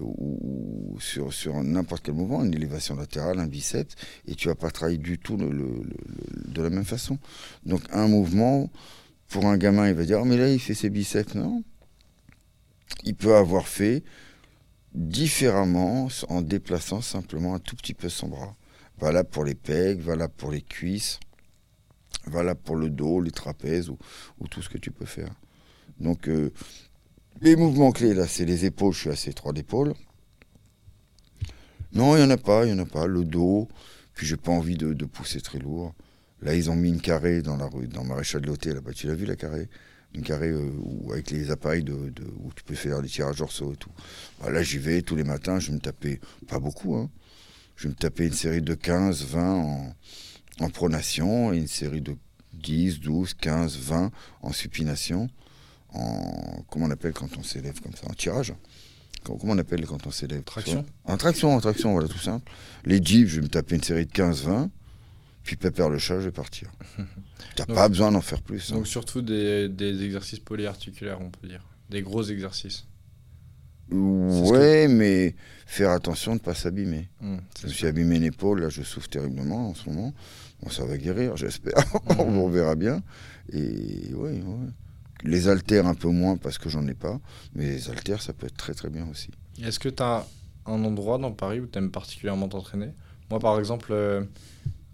euh, 0.00 0.02
ou, 0.02 0.96
sur, 1.00 1.32
sur 1.32 1.62
n'importe 1.62 2.02
quel 2.04 2.14
mouvement, 2.14 2.42
une 2.44 2.54
élévation 2.54 2.94
latérale, 2.96 3.38
un 3.38 3.46
biceps, 3.46 3.94
et 4.26 4.34
tu 4.34 4.48
vas 4.48 4.54
pas 4.54 4.70
travailler 4.70 4.98
du 4.98 5.18
tout 5.18 5.36
le- 5.36 5.50
le- 5.50 5.58
le- 5.58 5.82
le- 5.84 6.52
de 6.52 6.62
la 6.62 6.70
même 6.70 6.84
façon. 6.84 7.18
Donc 7.66 7.82
un 7.92 8.08
mouvement, 8.08 8.70
pour 9.28 9.46
un 9.46 9.56
gamin, 9.58 9.88
il 9.88 9.94
va 9.94 10.04
dire, 10.04 10.18
oh, 10.20 10.24
mais 10.24 10.36
là, 10.38 10.50
il 10.50 10.58
fait 10.60 10.74
ses 10.74 10.90
biceps. 10.90 11.34
Non? 11.34 11.62
Il 13.04 13.14
peut 13.14 13.34
avoir 13.36 13.68
fait 13.68 14.02
différemment 14.94 16.08
en 16.28 16.42
déplaçant 16.42 17.00
simplement 17.00 17.54
un 17.54 17.58
tout 17.58 17.76
petit 17.76 17.94
peu 17.94 18.08
son 18.08 18.28
bras. 18.28 18.56
Voilà 18.98 19.24
pour 19.24 19.44
les 19.44 19.54
pecs, 19.54 20.00
voilà 20.00 20.28
pour 20.28 20.50
les 20.50 20.62
cuisses, 20.62 21.20
voilà 22.26 22.54
pour 22.54 22.76
le 22.76 22.90
dos, 22.90 23.20
les 23.20 23.30
trapèzes 23.30 23.90
ou, 23.90 23.98
ou 24.40 24.48
tout 24.48 24.62
ce 24.62 24.68
que 24.68 24.78
tu 24.78 24.90
peux 24.90 25.06
faire. 25.06 25.32
Donc, 26.00 26.28
euh, 26.28 26.52
les 27.40 27.54
mouvements 27.54 27.92
clés, 27.92 28.14
là, 28.14 28.26
c'est 28.26 28.44
les 28.44 28.64
épaules, 28.64 28.92
je 28.92 29.00
suis 29.00 29.10
assez 29.10 29.30
étroit 29.30 29.52
d'épaule. 29.52 29.94
Non, 31.92 32.16
il 32.16 32.18
n'y 32.18 32.26
en 32.26 32.30
a 32.30 32.36
pas, 32.36 32.64
il 32.66 32.72
n'y 32.74 32.80
en 32.80 32.82
a 32.82 32.86
pas. 32.86 33.06
Le 33.06 33.24
dos, 33.24 33.68
puis 34.14 34.26
j'ai 34.26 34.36
pas 34.36 34.52
envie 34.52 34.76
de, 34.76 34.92
de 34.92 35.04
pousser 35.04 35.40
très 35.40 35.58
lourd. 35.58 35.94
Là, 36.42 36.54
ils 36.54 36.70
ont 36.70 36.76
mis 36.76 36.88
une 36.88 37.00
carré 37.00 37.42
dans 37.42 37.56
la 37.56 37.66
rue, 37.66 37.88
dans 37.88 38.04
Maréchal 38.04 38.42
de 38.42 38.46
l'Hôtel, 38.48 38.74
là-bas. 38.74 38.92
Tu 38.92 39.06
l'as 39.06 39.14
vu, 39.14 39.26
la 39.26 39.36
carré 39.36 39.68
Une 40.14 40.22
carré 40.22 40.48
euh, 40.48 40.70
où- 40.82 41.12
avec 41.12 41.30
les 41.30 41.50
appareils 41.50 41.82
de, 41.84 42.10
de- 42.10 42.32
où 42.38 42.50
tu 42.54 42.62
peux 42.64 42.74
faire 42.74 43.02
des 43.02 43.08
tirages 43.08 43.36
dorsaux 43.38 43.72
et 43.74 43.76
tout. 43.76 43.90
Bah, 44.40 44.50
là, 44.50 44.62
j'y 44.62 44.78
vais 44.78 45.02
tous 45.02 45.16
les 45.16 45.24
matins, 45.24 45.58
je 45.60 45.68
vais 45.68 45.74
me 45.74 45.80
taper, 45.80 46.20
pas 46.48 46.58
beaucoup, 46.58 46.96
hein. 46.96 47.10
Je 47.76 47.84
vais 47.84 47.90
me 47.90 47.94
taper 47.98 48.26
une 48.26 48.32
série 48.32 48.62
de 48.62 48.74
15, 48.74 49.24
20 49.26 49.54
en, 49.54 49.94
en 50.60 50.70
pronation 50.70 51.52
et 51.52 51.58
une 51.58 51.68
série 51.68 52.00
de 52.00 52.16
10, 52.54 52.98
12, 53.00 53.34
15, 53.34 53.76
20 53.78 54.10
en 54.42 54.52
supination. 54.52 55.28
En, 55.90 56.64
comment 56.70 56.86
on 56.86 56.90
appelle 56.90 57.12
quand 57.12 57.36
on 57.38 57.42
s'élève 57.42 57.80
comme 57.80 57.94
ça 57.94 58.06
En 58.10 58.14
tirage 58.14 58.52
Comment 59.24 59.52
on 59.52 59.58
appelle 59.58 59.84
quand 59.86 60.06
on 60.06 60.10
s'élève 60.10 60.42
Traction 60.42 60.84
En 61.04 61.16
traction, 61.16 61.54
en 61.54 61.60
traction, 61.60 61.92
voilà, 61.92 62.08
tout 62.08 62.18
simple. 62.18 62.50
Les 62.84 62.98
dips, 62.98 63.28
je 63.28 63.36
vais 63.36 63.42
me 63.42 63.48
taper 63.48 63.76
une 63.76 63.82
série 63.82 64.06
de 64.06 64.12
15, 64.12 64.42
20. 64.42 64.70
Puis 65.44 65.56
pépère 65.56 65.88
le 65.90 65.98
chat, 65.98 66.18
je 66.20 66.24
vais 66.26 66.32
partir. 66.32 66.70
T'as 67.66 67.74
pas 67.74 67.88
besoin 67.88 68.12
d'en 68.12 68.20
faire 68.20 68.42
plus. 68.42 68.70
hein. 68.72 68.76
Donc 68.76 68.86
surtout 68.86 69.22
des, 69.22 69.68
des 69.68 70.02
exercices 70.04 70.40
polyarticulaires, 70.40 71.20
on 71.20 71.30
peut 71.30 71.46
dire. 71.48 71.64
Des 71.90 72.02
gros 72.02 72.22
exercices. 72.22 72.86
Ouais, 73.90 74.86
mais 74.88 75.34
faire 75.66 75.90
attention 75.90 76.32
de 76.32 76.40
ne 76.40 76.44
pas 76.44 76.54
s'abîmer. 76.54 77.08
Hmm, 77.20 77.38
Je 77.60 77.66
me 77.68 77.72
suis 77.72 77.86
abîmé 77.86 78.16
une 78.16 78.24
épaule, 78.24 78.60
là 78.60 78.68
je 78.68 78.82
souffre 78.82 79.08
terriblement 79.08 79.70
en 79.70 79.74
ce 79.74 79.88
moment. 79.88 80.12
Bon, 80.62 80.68
ça 80.70 80.84
va 80.84 80.96
guérir, 80.98 81.36
j'espère. 81.36 81.74
Mhm. 82.10 82.20
On 82.38 82.48
verra 82.50 82.74
bien. 82.74 83.02
Et 83.52 84.10
oui, 84.14 84.40
ouais. 84.42 84.68
Les 85.24 85.48
haltères 85.48 85.86
un 85.86 85.94
peu 85.94 86.08
moins 86.08 86.36
parce 86.36 86.58
que 86.58 86.68
j'en 86.68 86.86
ai 86.86 86.94
pas, 86.94 87.18
mais 87.54 87.64
les 87.66 87.88
haltères 87.90 88.20
ça 88.22 88.32
peut 88.32 88.46
être 88.46 88.56
très 88.56 88.74
très 88.74 88.90
bien 88.90 89.08
aussi. 89.10 89.30
Est-ce 89.62 89.78
que 89.78 89.88
tu 89.88 90.02
as 90.02 90.26
un 90.66 90.84
endroit 90.84 91.16
dans 91.18 91.32
Paris 91.32 91.60
où 91.60 91.66
tu 91.66 91.78
aimes 91.78 91.90
particulièrement 91.90 92.48
t'entraîner? 92.48 92.90
Moi, 93.30 93.40
par 93.40 93.58
exemple, 93.58 93.88
euh, 93.92 94.22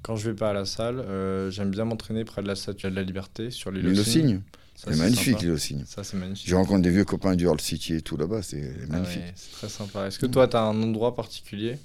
quand 0.05 0.17
je 0.17 0.31
vais 0.31 0.37
pas 0.37 0.51
à 0.51 0.53
la 0.53 0.67
salle, 0.67 1.01
euh, 1.01 1.51
j'aime 1.51 1.71
bien 1.71 1.85
m'entraîner 1.85 2.25
près 2.25 2.43
de 2.43 2.47
la 2.47 2.55
statue 2.55 2.91
de 2.91 2.95
la 2.95 3.03
Liberté, 3.03 3.51
sur 3.51 3.71
l'île 3.71 3.89
aux 3.89 3.99
au 3.99 4.05
Cygnes. 4.05 4.43
c'est 4.77 4.91
c'est 4.91 4.97
magnifique 4.97 5.41
l'île 5.41 5.51
au 5.53 5.57
cygne. 5.59 5.83
Ça, 5.87 6.05
c'est 6.05 6.17
magnifique. 6.19 6.47
Je 6.47 6.55
rencontre 6.55 6.83
des 6.83 6.91
vieux 6.91 7.05
copains 7.07 7.35
du 7.37 7.47
Hall 7.49 7.61
City 7.61 7.95
et 7.95 8.03
tout 8.03 8.17
là-bas, 8.19 8.43
c'est 8.43 8.71
Ah 8.85 8.93
magnifique. 8.93 9.23
ouais, 9.23 9.33
c'est 9.35 9.53
très 9.53 9.69
sympa. 9.71 10.07
Est-ce 10.07 10.19
que 10.19 10.27
toi, 10.27 10.47
tu 10.47 10.57
as 10.57 10.63
un 10.63 10.83
endroit 10.83 11.15
particulier? 11.15 11.79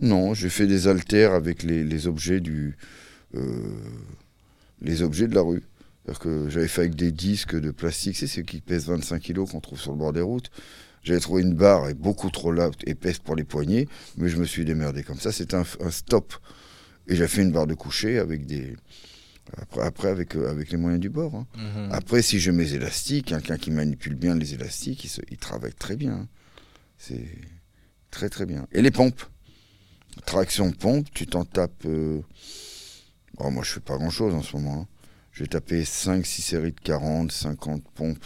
Non, 0.00 0.34
j'ai 0.34 0.48
fait 0.48 0.66
des 0.66 0.88
haltères 0.88 1.32
avec 1.32 1.62
les, 1.62 1.84
les 1.84 2.06
objets 2.08 2.40
du, 2.40 2.76
euh, 3.36 3.70
les 4.82 5.02
objets 5.02 5.28
de 5.28 5.34
la 5.36 5.42
rue. 5.42 5.62
C'est-à-dire 6.04 6.20
que 6.20 6.48
j'avais 6.50 6.68
fait 6.68 6.80
avec 6.82 6.96
des 6.96 7.12
disques 7.12 7.58
de 7.58 7.70
plastique, 7.70 8.16
c'est 8.16 8.26
ceux 8.26 8.42
qui 8.42 8.60
pèsent 8.60 8.88
25 8.88 9.20
kilos 9.22 9.50
qu'on 9.50 9.60
trouve 9.60 9.80
sur 9.80 9.92
le 9.92 9.98
bord 9.98 10.12
des 10.12 10.20
routes. 10.20 10.50
J'avais 11.04 11.20
trouvé 11.20 11.42
une 11.42 11.54
barre 11.54 11.88
et 11.88 11.94
beaucoup 11.94 12.30
trop 12.30 12.52
épaisse 12.86 13.18
pour 13.18 13.36
les 13.36 13.44
poignets, 13.44 13.86
mais 14.16 14.28
je 14.28 14.36
me 14.38 14.44
suis 14.44 14.64
démerdé 14.64 15.02
comme 15.02 15.18
ça. 15.18 15.30
Un, 15.52 15.64
un 15.80 15.90
stop. 15.90 16.34
Et 17.06 17.16
j'ai 17.16 17.28
fait 17.28 17.42
une 17.42 17.52
barre 17.52 17.66
de 17.66 17.74
coucher 17.74 18.18
avec 18.18 18.46
des. 18.46 18.74
Après, 19.58 19.82
après 19.82 20.08
avec, 20.08 20.36
euh, 20.36 20.48
avec 20.50 20.70
les 20.70 20.78
moyens 20.78 21.00
du 21.00 21.10
bord. 21.10 21.34
hein. 21.34 21.46
Mhm. 21.56 21.92
Après, 21.92 22.22
si 22.22 22.40
j'ai 22.40 22.50
mes 22.52 22.72
élastiques, 22.72 23.26
quelqu'un 23.26 23.58
qui 23.58 23.70
manipule 23.70 24.14
bien 24.14 24.34
les 24.34 24.54
élastiques, 24.54 25.04
il, 25.04 25.08
se- 25.08 25.20
il 25.30 25.36
travaille 25.36 25.74
très 25.74 25.96
bien. 25.96 26.28
C'est 26.96 27.26
très 28.10 28.28
très 28.30 28.46
bien. 28.46 28.66
Et 28.72 28.80
les 28.80 28.90
pompes. 28.90 29.22
Traction 30.24 30.70
pompe, 30.72 31.08
tu 31.12 31.26
t'en 31.26 31.44
tapes. 31.44 31.84
euh, 31.86 32.20
oh, 33.38 33.50
moi, 33.50 33.62
je 33.64 33.72
fais 33.72 33.80
pas 33.80 33.96
grand 33.98 34.10
chose 34.10 34.32
en 34.34 34.42
ce 34.42 34.56
moment. 34.56 34.82
hein. 34.82 34.88
Je 35.32 35.42
vais 35.42 35.48
taper 35.48 35.82
5-6 35.82 36.24
séries 36.42 36.72
de 36.72 36.80
40, 36.80 37.30
50 37.32 37.82
pompes. 37.94 38.24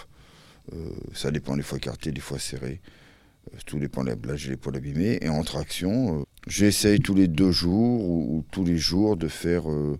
Euh, 0.74 0.90
ça 1.14 1.30
dépend 1.30 1.56
des 1.56 1.62
fois 1.62 1.78
écartées, 1.78 2.12
des 2.12 2.20
fois 2.20 2.38
serrées. 2.38 2.80
Euh, 3.54 3.56
tout 3.64 3.78
dépend 3.78 4.04
de 4.04 4.10
la 4.10 4.16
là, 4.16 4.36
j'ai 4.36 4.50
l'épaule 4.50 4.76
abîmée. 4.76 5.18
Et 5.22 5.30
en 5.30 5.42
traction, 5.42 6.26
j'essaye 6.48 7.00
tous 7.00 7.14
les 7.14 7.28
deux 7.28 7.50
jours 7.52 8.00
ou, 8.08 8.38
ou 8.38 8.44
tous 8.50 8.64
les 8.64 8.78
jours 8.78 9.16
de 9.16 9.28
faire 9.28 9.70
euh, 9.70 9.98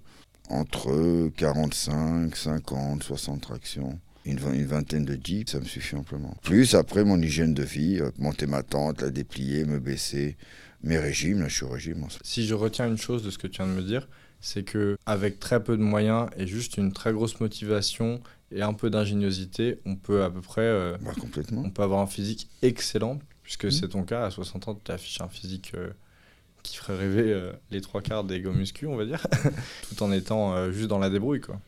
entre 0.49 1.29
45, 1.37 2.35
50, 2.35 3.03
60 3.03 3.41
tractions. 3.41 3.99
Une, 4.25 4.39
vingt- 4.39 4.53
une 4.55 4.67
vingtaine 4.67 5.05
de 5.05 5.15
dips, 5.15 5.53
ça 5.53 5.61
me 5.61 5.65
suffit 5.65 5.97
amplement. 5.97 6.37
Plus 6.43 6.75
après 6.75 7.05
mon 7.05 7.21
hygiène 7.21 7.55
de 7.55 7.63
vie, 7.63 8.01
monter 8.19 8.47
ma 8.47 8.63
tente, 8.63 9.01
la 9.01 9.11
déplier, 9.11 9.65
me 9.65 9.79
baisser, 9.79 10.37
mes 10.83 10.99
régimes, 10.99 11.41
là 11.41 11.49
je 11.49 11.55
suis 11.57 11.65
au 11.65 11.69
régime. 11.71 12.05
en 12.05 12.09
ce- 12.09 12.19
Si 12.23 12.47
je 12.47 12.55
retiens 12.55 12.87
une 12.89 12.99
chose 12.99 13.23
de 13.23 13.31
ce 13.31 13.39
que 13.39 13.47
tu 13.47 13.63
viens 13.63 13.71
de 13.73 13.77
me 13.77 13.83
dire, 13.83 14.09
c'est 14.41 14.65
que 14.65 14.97
avec 15.07 15.41
très 15.41 15.63
peu 15.63 15.77
de 15.77 15.83
moyens 15.83 16.29
et 16.37 16.47
juste 16.47 16.77
une 16.77 16.93
très 16.93 17.13
grosse 17.13 17.41
motivation 17.41 18.21
et 18.53 18.63
un 18.63 18.73
peu 18.75 18.91
d'ingéniosité, 18.91 19.81
on 19.87 19.97
peut 19.97 20.23
à 20.23 20.31
peu 20.31 20.41
près 20.41 20.61
euh, 20.63 20.97
Bah, 21.01 21.13
complètement. 21.19 21.63
on 21.65 21.71
peut 21.71 21.83
avoir 21.83 22.01
un 22.01 22.07
physique 22.07 22.49
excellent, 22.63 23.19
puisque 23.43 23.65
Mhm. 23.67 23.71
c'est 23.71 23.89
ton 23.89 24.03
cas, 24.03 24.27
à 24.27 24.31
60 24.31 24.69
ans, 24.69 24.79
tu 24.83 24.93
affiches 24.93 25.21
un 25.21 25.29
physique 25.29 25.73
euh, 25.75 25.91
qui 26.63 26.77
ferait 26.77 26.97
rêver 26.97 27.33
euh, 27.33 27.53
les 27.71 27.81
trois 27.81 28.03
quarts 28.03 28.25
des 28.25 28.41
go 28.41 28.53
muscu, 28.53 28.87
on 28.87 28.97
va 28.97 29.05
dire, 29.07 29.27
tout 29.89 30.03
en 30.03 30.13
étant 30.13 30.55
euh, 30.55 30.71
juste 30.73 30.89
dans 30.89 30.99
la 30.99 31.11
débrouille, 31.11 31.41
quoi. 31.41 31.61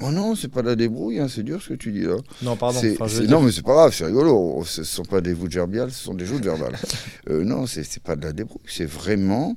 Oh 0.00 0.10
non, 0.10 0.34
c'est 0.34 0.48
pas 0.48 0.62
de 0.62 0.68
la 0.68 0.74
débrouille, 0.76 1.20
hein, 1.20 1.28
c'est 1.28 1.42
dur 1.42 1.60
ce 1.62 1.68
que 1.68 1.74
tu 1.74 1.92
dis 1.92 2.00
là. 2.00 2.16
Non, 2.42 2.56
pardon. 2.56 2.78
C'est- 2.80 3.00
enfin, 3.00 3.06
dire- 3.20 3.30
non, 3.30 3.42
mais 3.42 3.52
c'est 3.52 3.62
pas 3.62 3.74
grave, 3.74 3.94
c'est 3.94 4.06
rigolo. 4.06 4.62
Ce 4.64 4.84
sont 4.84 5.04
pas 5.04 5.20
des 5.20 5.34
voûtes 5.34 5.52
gerbiales, 5.52 5.90
ce 5.92 6.02
sont 6.02 6.14
des 6.14 6.24
joutes 6.26 6.44
verbales. 6.44 6.76
Euh, 7.28 7.44
non, 7.44 7.66
c'est 7.66 8.00
pas 8.02 8.16
de 8.16 8.24
la 8.24 8.32
débrouille, 8.32 8.62
c'est 8.66 8.84
vraiment 8.84 9.56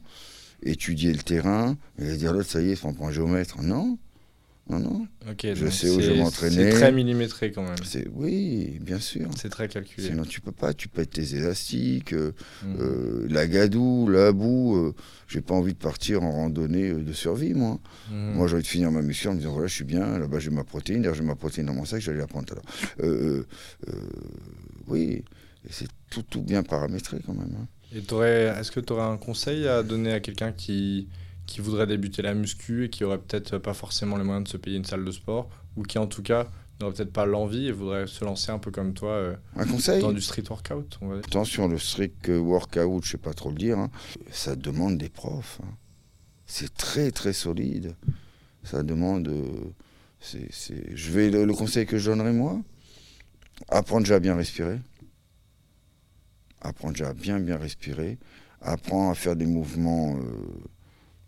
étudier 0.62 1.12
le 1.13 1.17
terrain. 1.24 1.76
Et 1.98 2.15
dire 2.15 2.32
l'autre, 2.32 2.50
ça 2.50 2.62
y 2.62 2.69
est, 2.71 2.76
c'est 2.76 2.88
un 2.88 2.93
point 2.93 3.12
géomètre. 3.12 3.60
Non, 3.63 3.98
Non, 4.67 4.80
non. 4.80 5.08
Ok, 5.30 5.45
Je 5.54 5.67
sais 5.69 5.89
où 5.91 5.99
je 5.99 6.08
vais 6.08 6.15
c'est- 6.15 6.17
m'entraîner. 6.17 6.56
C'est 6.56 6.69
très 6.71 6.91
millimétré 6.91 7.51
quand 7.51 7.62
même. 7.62 7.75
Oui, 8.15 8.80
bien 8.82 8.99
sûr. 8.99 9.30
C'est 9.39 9.49
très 9.49 9.67
calculé. 9.67 10.08
Sinon 10.08 10.23
tu 10.23 10.41
peux 10.41 10.51
pas, 10.51 10.73
tu 10.73 10.88
pètes 10.88 11.12
tes 11.12 11.36
élastiques, 11.36 12.13
euh, 12.13 12.32
Mhm. 12.63 12.78
euh, 12.80 13.28
la 13.30 13.45
gadoue, 13.45 14.08
la 14.10 14.32
boue. 14.32 14.75
euh, 14.78 14.95
j'ai 15.28 15.41
pas 15.41 15.54
envie 15.54 15.73
de 15.73 15.78
partir 15.78 16.23
en 16.23 16.32
randonnée 16.32 16.89
euh, 16.89 17.04
de 17.04 17.13
survie, 17.13 17.54
moi. 17.54 17.80
Mhm. 18.12 18.34
Moi, 18.34 18.47
j'ai 18.47 18.56
envie 18.56 18.63
de 18.63 18.67
finir 18.67 18.91
ma 18.91 19.04
mission 19.04 19.32
en 19.32 19.34
me 19.36 19.39
disant 19.39 19.51
voilà, 19.54 19.67
je 19.67 19.75
suis 19.75 19.84
bien, 19.86 20.17
là-bas 20.17 20.39
j'ai 20.39 20.49
ma 20.49 20.63
protéine, 20.63 21.01
d'ailleurs 21.01 21.15
j'ai 21.15 21.23
ma 21.23 21.36
protéine 21.36 21.67
dans 21.67 21.73
mon 21.75 21.86
sac, 21.86 22.01
j'allais 22.01 22.17
la 22.17 22.28
prendre 22.28 22.45
tout 22.47 22.54
à 22.54 22.58
l'heure. 22.58 23.08
Euh, 23.08 23.43
oui, 24.88 25.23
c'est 25.69 25.88
tout, 26.10 26.23
tout 26.23 26.41
bien 26.41 26.63
paramétré 26.63 27.17
quand 27.25 27.34
même. 27.34 27.56
hein. 27.60 27.67
Et 27.93 27.99
est-ce 27.99 28.71
que 28.71 28.80
tu 28.80 28.93
aurais 28.93 29.04
un 29.04 29.17
conseil 29.17 29.67
à 29.67 29.84
donner 29.84 30.12
à 30.12 30.19
quelqu'un 30.19 30.51
qui, 30.51 31.08
qui 31.46 31.62
voudrait 31.62 31.88
débuter 31.88 32.22
la 32.22 32.34
muscu 32.34 32.86
et 32.86 32.90
qui 32.90 33.04
aurait 33.04 33.20
peut-être 33.20 33.58
pas 33.58 33.74
forcément 33.74 34.18
les 34.18 34.24
moyens 34.24 34.46
de 34.46 34.50
se 34.50 34.58
payer 34.58 34.78
une 34.78 34.86
salle 34.86 35.06
de 35.06 35.12
sport 35.12 35.50
ou 35.76 35.84
qui 35.84 35.98
en 36.00 36.08
tout 36.08 36.24
cas 36.24 36.50
n'aurait 36.82 36.94
peut-être 36.94 37.14
pas 37.14 37.26
l'envie 37.26 37.68
et 37.68 37.72
voudrait 37.72 38.08
se 38.08 38.26
lancer 38.26 38.52
un 38.52 38.60
peu 38.60 38.72
comme 38.72 38.94
toi 38.94 39.12
euh, 39.12 39.36
Un 39.56 39.66
conseil 39.66 40.02
dans 40.02 40.12
du 40.12 40.22
street 40.22 40.44
workout 40.50 40.98
on 41.02 41.08
va 41.10 41.16
dire. 41.18 41.26
Attention, 41.28 41.68
le 41.68 41.78
strict 41.78 42.28
workout, 42.30 43.04
je 43.06 43.12
sais 43.12 43.18
pas 43.18 43.34
trop 43.34 43.50
le 43.50 43.56
dire, 43.56 43.78
hein, 43.80 43.90
ça 44.32 44.56
demande 44.56 44.98
des 44.98 45.10
profs. 45.10 45.60
hein. 45.64 45.70
C'est 46.48 46.74
très 46.76 47.12
très 47.12 47.34
solide. 47.34 47.96
Ça 48.64 48.84
demande. 48.84 49.28
euh, 49.28 49.46
c'est, 50.20 50.52
c'est- 50.52 50.96
Je 50.96 51.12
vais 51.12 51.30
le, 51.30 51.46
le 51.46 51.54
conseil 51.54 51.86
que 51.86 51.98
je 51.98 52.10
donnerais 52.10 52.34
moi, 52.34 52.60
apprendre 53.70 54.02
déjà 54.04 54.16
à 54.16 54.20
bien 54.20 54.36
respirer. 54.36 54.80
Apprendre 56.62 56.94
déjà 56.94 57.10
à 57.10 57.14
bien 57.14 57.40
bien 57.40 57.58
respirer. 57.58 58.18
Apprendre 58.62 59.12
à 59.12 59.16
faire 59.16 59.36
des 59.36 59.46
mouvements, 59.46 60.16
euh, 60.18 60.22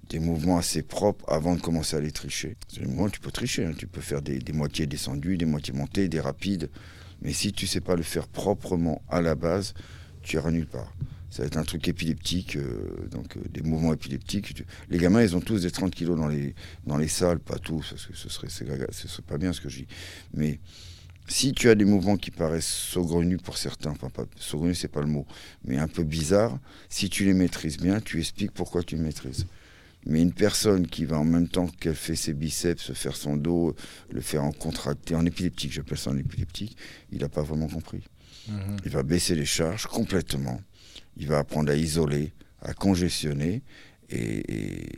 des 0.09 0.19
mouvements 0.19 0.57
assez 0.57 0.81
propres 0.81 1.25
avant 1.27 1.55
de 1.55 1.61
commencer 1.61 1.95
à 1.95 1.99
les 1.99 2.11
tricher. 2.11 2.55
C'est 2.67 2.81
des 2.81 2.87
mouvements, 2.87 3.09
tu 3.09 3.19
peux 3.19 3.31
tricher, 3.31 3.65
hein. 3.65 3.73
tu 3.77 3.87
peux 3.87 4.01
faire 4.01 4.21
des, 4.21 4.41
moitiés 4.53 4.87
descendues, 4.87 5.37
des 5.37 5.45
moitiés 5.45 5.73
montées, 5.73 6.07
des 6.07 6.19
rapides. 6.19 6.69
Mais 7.21 7.33
si 7.33 7.51
tu 7.51 7.67
sais 7.67 7.81
pas 7.81 7.95
le 7.95 8.03
faire 8.03 8.27
proprement 8.27 9.01
à 9.09 9.21
la 9.21 9.35
base, 9.35 9.73
tu 10.21 10.35
iras 10.35 10.51
nulle 10.51 10.67
part. 10.67 10.93
Ça 11.29 11.43
va 11.43 11.47
être 11.47 11.57
un 11.57 11.63
truc 11.63 11.87
épileptique, 11.87 12.55
euh, 12.55 13.07
donc 13.11 13.35
euh, 13.35 13.41
des 13.49 13.61
mouvements 13.61 13.93
épileptiques. 13.93 14.63
Les 14.89 14.97
gamins, 14.97 15.21
ils 15.21 15.35
ont 15.35 15.41
tous 15.41 15.63
des 15.63 15.71
30 15.71 15.93
kilos 15.93 16.17
dans 16.17 16.27
les, 16.27 16.55
dans 16.85 16.97
les 16.97 17.09
salles, 17.09 17.39
pas 17.39 17.59
tous, 17.59 17.89
parce 17.89 18.05
que 18.05 18.15
ce 18.15 18.29
serait, 18.29 18.47
serait 18.49 19.23
pas 19.27 19.37
bien 19.37 19.51
ce 19.51 19.59
que 19.59 19.67
je 19.67 19.79
dis. 19.79 19.87
Mais 20.33 20.59
si 21.27 21.51
tu 21.51 21.69
as 21.69 21.75
des 21.75 21.83
mouvements 21.83 22.15
qui 22.15 22.31
paraissent 22.31 22.65
saugrenus 22.65 23.41
pour 23.41 23.57
certains, 23.57 23.91
enfin 23.91 24.09
pas 24.09 24.23
saugrenus, 24.37 24.79
c'est 24.79 24.87
pas 24.87 25.01
le 25.01 25.07
mot, 25.07 25.27
mais 25.65 25.77
un 25.77 25.89
peu 25.89 26.03
bizarres, 26.03 26.57
si 26.87 27.09
tu 27.09 27.25
les 27.25 27.33
maîtrises 27.33 27.77
bien, 27.77 27.99
tu 27.99 28.19
expliques 28.19 28.51
pourquoi 28.51 28.81
tu 28.81 28.95
les 28.95 29.01
maîtrises. 29.01 29.45
Mais 30.05 30.21
une 30.21 30.31
personne 30.33 30.87
qui 30.87 31.03
va 31.05 31.19
en 31.19 31.25
même 31.25 31.49
temps 31.49 31.67
qu'elle 31.67 31.95
fait 31.95 32.15
ses 32.15 32.33
biceps, 32.33 32.93
faire 32.93 33.15
son 33.15 33.35
dos, 33.35 33.75
le 34.09 34.21
faire 34.21 34.43
en 34.43 34.51
contracté, 34.53 35.15
en 35.15 35.25
épileptique, 35.25 35.73
j'appelle 35.73 35.97
ça 35.97 36.11
en 36.11 36.17
épileptique, 36.17 36.77
il 37.11 37.19
n'a 37.19 37.29
pas 37.29 37.41
vraiment 37.41 37.67
compris. 37.67 38.03
Mhm. 38.47 38.77
Il 38.85 38.91
va 38.91 39.03
baisser 39.03 39.35
les 39.35 39.45
charges 39.45 39.85
complètement. 39.87 40.61
Il 41.17 41.27
va 41.27 41.39
apprendre 41.39 41.71
à 41.71 41.75
isoler, 41.75 42.31
à 42.61 42.73
congestionner, 42.73 43.63
et, 44.09 44.17
et- 44.17 44.89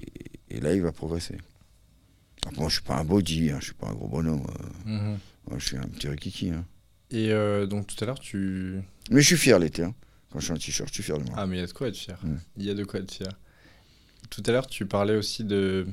et 0.51 0.59
là, 0.59 0.73
il 0.75 0.81
va 0.83 0.91
progresser. 0.91 1.37
Après, 2.45 2.59
moi, 2.59 2.69
je 2.69 2.75
suis 2.75 2.83
pas 2.83 2.97
un 2.97 3.05
body, 3.05 3.49
hein, 3.51 3.57
je 3.59 3.65
suis 3.65 3.73
pas 3.73 3.87
un 3.87 3.93
gros 3.93 4.07
bonhomme. 4.07 4.45
euh, 4.85 4.89
Mhm. 4.89 5.17
moi, 5.47 5.57
je 5.59 5.65
suis 5.65 5.77
un 5.77 5.87
petit 5.87 6.07
rikiki. 6.07 6.51
hein. 6.51 6.65
Et 7.11 7.31
euh, 7.31 7.65
donc 7.65 7.87
tout 7.87 7.95
à 8.03 8.05
l'heure 8.05 8.19
tu... 8.19 8.81
Mais 9.09 9.21
je 9.21 9.25
suis 9.27 9.37
fier 9.37 9.57
l'été. 9.57 9.81
hein. 9.83 9.95
Quand 10.31 10.39
je 10.39 10.45
suis 10.45 10.53
en 10.53 10.57
t-shirt, 10.57 10.87
je 10.89 10.93
suis 10.93 11.01
fier 11.03 11.17
de 11.17 11.23
moi. 11.23 11.33
Ah 11.37 11.47
mais 11.47 11.57
il 11.57 11.59
y 11.59 11.63
a 11.63 11.65
de 11.65 11.71
quoi 11.73 11.87
être 11.87 11.97
fier. 11.97 12.19
Mm. 12.23 12.35
Il 12.57 12.65
y 12.65 12.69
a 12.69 12.75
de 12.75 12.83
quoi 12.83 12.99
être 12.99 13.11
fier. 13.11 13.29
Tout 14.29 14.43
à 14.45 14.51
l'heure 14.51 14.67
tu 14.67 14.85
parlais 14.85 15.15
aussi 15.15 15.43
de... 15.43 15.87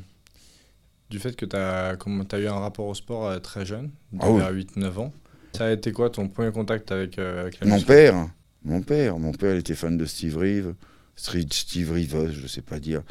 du 1.10 1.18
fait 1.18 1.36
que 1.36 1.44
tu 1.44 1.56
as, 1.56 1.96
eu 2.38 2.46
un 2.46 2.58
rapport 2.58 2.86
au 2.86 2.94
sport 2.94 3.26
euh, 3.26 3.38
très 3.38 3.64
jeune, 3.64 3.90
Ah 4.20 4.30
oui. 4.30 4.40
vers 4.40 4.52
8-9 4.52 4.98
ans. 4.98 5.12
Ça 5.54 5.66
a 5.66 5.70
été 5.70 5.92
quoi 5.92 6.10
ton 6.10 6.28
premier 6.28 6.52
contact 6.52 6.92
avec, 6.92 7.18
euh, 7.18 7.40
avec 7.40 7.60
la 7.60 7.66
Mon 7.66 7.80
père, 7.80 8.28
mon 8.64 8.82
père, 8.82 9.18
mon 9.18 9.32
père, 9.32 9.54
il 9.54 9.60
était 9.60 9.74
fan 9.74 9.96
de 9.96 10.04
Steve 10.04 10.36
Reeve, 10.36 10.74
Street 11.14 11.46
Steve 11.50 11.92
Reeve, 11.92 12.30
je 12.32 12.46
sais 12.46 12.62
pas 12.62 12.78
dire. 12.78 13.02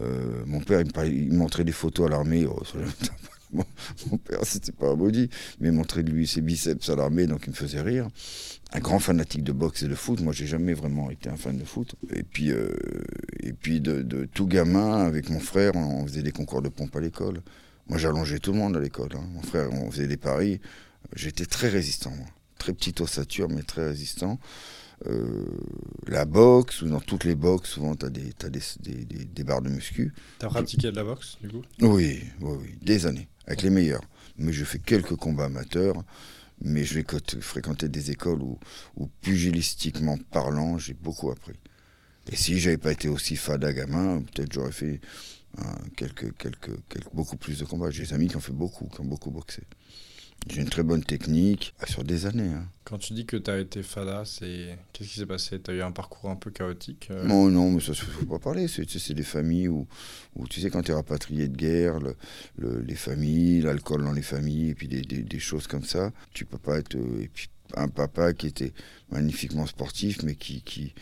Euh, 0.00 0.42
mon 0.46 0.60
père, 0.60 0.80
il 0.80 1.32
me, 1.32 1.38
montrait 1.38 1.64
des 1.64 1.72
photos 1.72 2.06
à 2.06 2.10
l'armée. 2.10 2.46
oh, 2.46 2.62
mon, 3.56 3.64
mon 4.10 4.18
père, 4.18 4.40
c'était 4.44 4.72
pas 4.72 4.88
un 4.88 4.94
body, 4.96 5.28
mais 5.60 5.68
il 5.68 5.72
montrait 5.72 6.02
de 6.02 6.10
lui 6.10 6.26
ses 6.26 6.40
biceps 6.40 6.88
à 6.88 6.96
l'armée, 6.96 7.26
donc 7.26 7.42
il 7.46 7.50
me 7.50 7.54
faisait 7.54 7.80
rire. 7.80 8.08
Un 8.72 8.80
grand 8.80 8.98
fanatique 8.98 9.44
de 9.44 9.52
boxe 9.52 9.82
et 9.82 9.88
de 9.88 9.94
foot. 9.94 10.20
Moi, 10.20 10.32
j'ai 10.32 10.46
jamais 10.46 10.72
vraiment 10.72 11.10
été 11.10 11.28
un 11.28 11.36
fan 11.36 11.58
de 11.58 11.64
foot. 11.64 11.94
Et 12.14 12.22
puis, 12.22 12.50
euh, 12.50 12.70
et 13.40 13.52
puis 13.52 13.80
de, 13.80 14.00
de 14.02 14.24
tout 14.24 14.46
gamin, 14.46 15.02
avec 15.04 15.28
mon 15.28 15.40
frère, 15.40 15.76
on 15.76 16.06
faisait 16.06 16.22
des 16.22 16.32
concours 16.32 16.62
de 16.62 16.70
pompe 16.70 16.96
à 16.96 17.00
l'école. 17.00 17.42
Moi, 17.88 17.98
j'allongeais 17.98 18.38
tout 18.38 18.52
le 18.52 18.58
monde 18.58 18.76
à 18.76 18.80
l'école. 18.80 19.10
hein. 19.14 19.24
Mon 19.34 19.42
frère, 19.42 19.70
on 19.72 19.90
faisait 19.90 20.06
des 20.06 20.16
paris. 20.16 20.60
J'étais 21.14 21.44
très 21.46 21.68
résistant, 21.68 22.10
moi. 22.10 22.26
Très 22.58 22.72
petite 22.72 23.00
ossature, 23.00 23.48
mais 23.50 23.62
très 23.62 23.84
résistant. 23.88 24.38
Euh, 25.06 25.44
la 26.06 26.24
boxe, 26.24 26.80
ou 26.82 26.88
dans 26.88 27.00
toutes 27.00 27.24
les 27.24 27.34
boxes, 27.34 27.70
souvent, 27.70 27.96
tu 27.96 28.06
as, 28.06 28.10
des, 28.10 28.32
des, 28.80 29.04
des, 29.24 29.44
barres 29.44 29.60
de 29.62 29.68
muscu. 29.68 30.12
T'as 30.38 30.46
pratiqué 30.48 30.90
de 30.92 30.96
la 30.96 31.02
boxe 31.02 31.38
du 31.42 31.48
coup? 31.48 31.62
Oui, 31.80 32.20
oui, 32.40 32.56
oui, 32.62 32.78
des 32.80 33.06
années, 33.06 33.26
avec 33.46 33.62
les 33.62 33.70
meilleurs. 33.70 34.04
Mais 34.38 34.52
je 34.52 34.64
fais 34.64 34.78
quelques 34.78 35.16
combats 35.16 35.44
amateurs, 35.46 36.02
mais 36.60 36.84
je 36.84 36.94
vais 36.94 37.04
fréquenter 37.40 37.88
des 37.88 38.10
écoles 38.10 38.42
où, 38.42 38.58
pugilistiquement 39.20 40.18
parlant, 40.30 40.78
j'ai 40.78 40.94
beaucoup 40.94 41.30
appris. 41.30 41.58
Et 42.30 42.36
si 42.36 42.58
j'avais 42.58 42.78
pas 42.78 42.92
été 42.92 43.08
aussi 43.08 43.36
fada 43.36 43.72
gamin, 43.72 44.22
peut-être 44.22 44.52
j'aurais 44.52 44.72
fait 44.72 45.00
hein, 45.58 45.74
beaucoup 47.12 47.36
plus 47.36 47.58
de 47.58 47.64
combats. 47.64 47.90
J'ai 47.90 48.04
des 48.04 48.12
amis 48.12 48.28
qui 48.28 48.36
ont 48.36 48.40
fait 48.40 48.52
beaucoup, 48.52 48.86
qui 48.86 49.00
ont 49.00 49.04
beaucoup 49.04 49.30
boxé. 49.30 49.62
J'ai 50.50 50.60
une 50.60 50.68
très 50.68 50.82
bonne 50.82 51.02
technique, 51.04 51.72
ah, 51.80 51.86
sur 51.86 52.04
des 52.04 52.26
années. 52.26 52.48
hein. 52.48 52.66
Quand 52.84 52.98
tu 52.98 53.14
dis 53.14 53.24
que 53.24 53.36
tu 53.36 53.50
as 53.50 53.58
été 53.58 53.82
fada, 53.82 54.24
c'est 54.26 54.76
qu'est-ce 54.92 55.08
qui 55.08 55.18
s'est 55.20 55.26
passé? 55.26 55.60
Tu 55.60 55.70
as 55.70 55.74
eu 55.74 55.82
un 55.82 55.92
parcours 55.92 56.28
un 56.30 56.36
peu 56.36 56.50
chaotique 56.50 57.08
euh, 57.10 57.24
Non, 57.24 57.48
non, 57.48 57.70
mais 57.70 57.80
ça, 57.80 57.92
il 57.92 57.94
faut 57.94 58.26
pas 58.26 58.38
parler. 58.38 58.66
C'est, 58.68 59.14
des 59.14 59.22
familles 59.22 59.68
où, 59.68 59.86
où, 60.36 60.46
tu 60.48 60.60
sais, 60.60 60.68
quand 60.68 60.82
tu 60.82 60.90
es 60.90 60.94
rapatrié 60.94 61.48
de 61.48 61.56
guerre, 61.56 62.00
le- 62.00 62.16
le- 62.58 62.80
les 62.80 62.96
familles, 62.96 63.62
l'alcool 63.62 64.02
dans 64.04 64.12
les 64.12 64.20
familles, 64.22 64.70
et 64.70 64.74
puis 64.74 64.88
des, 64.88 65.00
des- 65.02 65.22
des 65.22 65.38
choses 65.38 65.66
comme 65.68 65.84
ça, 65.84 66.10
tu 66.34 66.44
peux 66.44 66.58
pas 66.58 66.78
être. 66.78 66.96
euh, 66.96 67.22
et 67.22 67.28
puis 67.28 67.48
un 67.74 67.88
papa 67.88 68.34
qui 68.34 68.48
était 68.48 68.74
magnifiquement 69.10 69.66
sportif, 69.66 70.22
mais 70.22 70.34
qui. 70.34 70.60
qui 70.62 70.94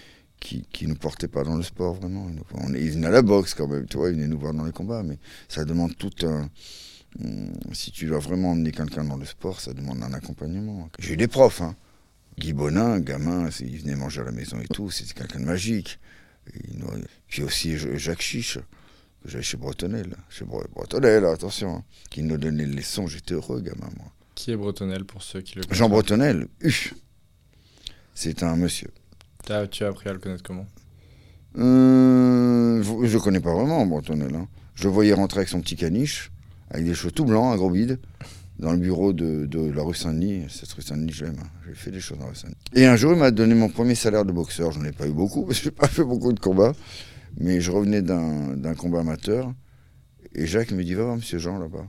qui, 0.42 0.62
qui 0.72 0.87
nous 0.87 0.94
portait 0.94 1.29
pas 1.29 1.44
dans 1.44 1.55
le 1.57 1.62
sport 1.62 1.92
vraiment. 1.96 2.26
On, 2.55 2.72
il 2.72 2.90
venait 2.92 3.09
à 3.09 3.11
la 3.11 3.20
boxe 3.20 3.53
quand 3.53 3.68
même, 3.68 3.85
tu 3.85 3.98
vois, 3.98 4.09
il 4.09 4.14
venait 4.14 4.26
nous 4.26 4.38
voir 4.38 4.55
dans 4.55 4.64
les 4.64 4.72
combats, 4.72 5.03
mais 5.03 5.18
ça 5.48 5.66
demande 5.66 5.94
tout 5.98 6.09
un. 6.22 6.48
Hum, 7.18 7.53
Si 7.73 7.90
tu 7.90 8.07
dois 8.07 8.18
vraiment 8.18 8.53
emmener 8.53 8.73
quelqu'un 8.73 9.05
dans 9.05 9.16
le 9.16 9.25
sport, 9.25 9.61
ça 9.61 9.73
demande 9.73 10.03
un 10.03 10.12
accompagnement. 10.12 10.88
J'ai 10.99 11.14
eu 11.14 11.16
des 11.16 11.29
profs, 11.29 11.61
hein. 11.62 11.75
Guy 12.38 12.53
Bonin, 12.53 13.01
gamin, 13.01 13.49
il 13.61 13.79
venait 13.81 13.96
manger 13.96 14.20
à 14.23 14.25
la 14.25 14.33
maison 14.33 14.59
et 14.61 14.66
tout, 14.68 14.90
c'était 14.90 15.14
quelqu'un 15.14 15.40
de 15.40 15.44
magique. 15.44 15.99
Il 16.55 16.83
Puis 17.29 17.42
aussi 17.42 17.77
Jacques 17.77 18.23
Chiche, 18.23 18.59
que 19.23 19.29
j'avais 19.29 19.42
chez 19.42 19.57
Bretonnel, 19.59 20.16
chez 20.31 20.44
Bre- 20.46 20.68
Bretonnel, 20.73 21.25
attention, 21.27 21.77
hein, 21.79 21.85
qui 22.09 22.23
nous 22.23 22.38
donnait 22.38 22.64
les 22.64 22.77
leçons, 22.77 23.07
j'étais 23.07 23.35
heureux, 23.35 23.61
gamin, 23.61 23.90
moi. 23.99 24.11
Qui 24.35 24.53
est 24.53 24.57
Bretonnel 24.57 25.05
pour 25.05 25.23
ceux 25.23 25.42
qui 25.42 25.57
le 25.57 25.62
connaissent 25.64 25.77
Jean 25.79 25.88
Bretonnel, 25.90 26.46
c'est 28.14 28.42
un 28.42 28.57
monsieur. 28.57 28.90
T'as- 29.44 29.66
Tu 29.66 29.85
as 29.85 29.88
appris 29.88 30.09
à 30.09 30.12
le 30.14 30.18
connaître 30.18 30.42
comment? 30.42 30.66
Euh, 31.59 32.83
je 32.83 33.07
je 33.09 33.18
connais 33.18 33.40
pas 33.40 33.53
vraiment 33.55 33.85
Bretonnel. 33.87 34.35
hein. 34.35 34.49
Je 34.75 34.85
le 34.85 34.90
voyais 34.90 35.12
rentrer 35.12 35.40
avec 35.40 35.49
son 35.49 35.61
petit 35.61 35.77
caniche, 35.77 36.31
avec 36.71 36.87
des 36.87 36.95
cheveux 36.95 37.13
tout 37.13 37.25
blancs, 37.25 37.53
un 37.53 37.57
gros 37.57 37.71
bide, 37.71 37.99
dans 38.59 38.73
le 38.73 38.79
bureau 38.79 39.13
de, 39.13 39.71
la 39.75 39.83
rue 39.83 39.95
Saint-Denis. 39.95 40.45
Cette 40.49 40.71
rue 40.73 40.83
Saint-Denis, 40.83 41.13
j'aime. 41.13 41.37
hein. 41.41 41.49
J'ai 41.67 41.75
fait 41.75 41.91
des 41.91 42.01
choses 42.01 42.19
dans 42.19 42.25
la 42.25 42.31
rue 42.31 42.37
Saint-Denis. 42.37 42.57
Et 42.75 42.87
un 42.87 42.97
jour, 42.97 43.13
il 43.13 43.19
m'a 43.19 43.31
donné 43.31 43.55
mon 43.55 43.69
premier 43.69 43.95
salaire 43.95 44.25
de 44.25 44.33
boxeur. 44.33 44.73
J'en 44.73 44.85
ai 44.85 44.93
pas 44.93 45.07
eu 45.07 45.13
beaucoup, 45.13 45.43
parce 45.47 45.59
que 45.59 45.65
j'ai 45.65 45.71
pas 45.71 45.89
fait 45.89 46.05
beaucoup 46.05 46.33
de 46.33 46.41
combats. 46.41 46.73
Mais 47.39 47.61
je 47.61 47.71
revenais 47.71 48.03
d'un 48.03 48.75
combat 48.75 49.01
amateur. 49.01 49.53
Et 50.35 50.47
Jacques 50.47 50.73
me 50.73 50.85
dit 50.85 50.95
Va 50.95 51.05
voir 51.05 51.17
Monsieur 51.17 51.39
Jean 51.39 51.59
là-bas. 51.59 51.89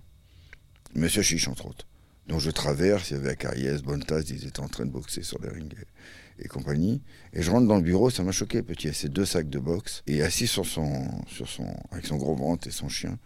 Monsieur 0.95 1.21
Chiche, 1.21 1.47
entre 1.47 1.67
autres. 1.67 1.87
Donc 2.27 2.39
je 2.39 2.51
traverse, 2.51 3.09
il 3.09 3.17
y 3.17 3.17
avait 3.17 3.29
Acariès, 3.31 3.81
Bontas, 3.81 4.21
ils 4.29 4.45
étaient 4.45 4.59
en 4.59 4.67
train 4.67 4.85
de 4.85 4.91
boxer 4.91 5.23
sur 5.23 5.39
les 5.41 5.49
rings 5.49 5.73
et, 6.39 6.47
compagnie. 6.47 7.01
Et 7.33 7.41
je 7.41 7.51
rentre 7.51 7.67
dans 7.67 7.75
le 7.75 7.81
bureau, 7.81 8.09
ça 8.09 8.23
m'a 8.23 8.31
choqué, 8.31 8.61
petit. 8.61 8.87
Il 8.87 8.91
a 8.91 8.93
ses 8.93 9.09
deux 9.09 9.25
sacs 9.25 9.49
de 9.49 9.59
boxe. 9.59 10.03
Et 10.07 10.21
assis 10.21 10.47
sur 10.47 10.65
son, 10.65 11.09
sur 11.27 11.47
son, 11.47 11.67
avec 11.91 12.05
son 12.05 12.17
gros 12.17 12.35
ventre 12.35 12.67
et 12.67 12.71
son 12.71 12.89
chien, 12.89 13.17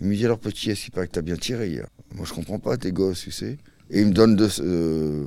il 0.00 0.06
me 0.08 0.14
dit 0.16 0.24
Alors, 0.24 0.38
petit, 0.38 0.70
est-ce 0.70 0.82
qu'il 0.84 0.92
paraît 0.92 1.06
que 1.06 1.12
t'as 1.12 1.22
bien 1.22 1.36
tiré 1.36 1.70
hier? 1.70 1.86
Moi, 2.14 2.24
je 2.26 2.32
comprends 2.32 2.58
pas, 2.58 2.76
tes 2.76 2.92
gosses, 2.92 3.20
tu 3.20 3.30
sais. 3.30 3.58
Et 3.90 4.00
il 4.00 4.06
me 4.08 4.12
donne 4.12 4.36
deux, 4.36 4.48
euh, 4.60 5.26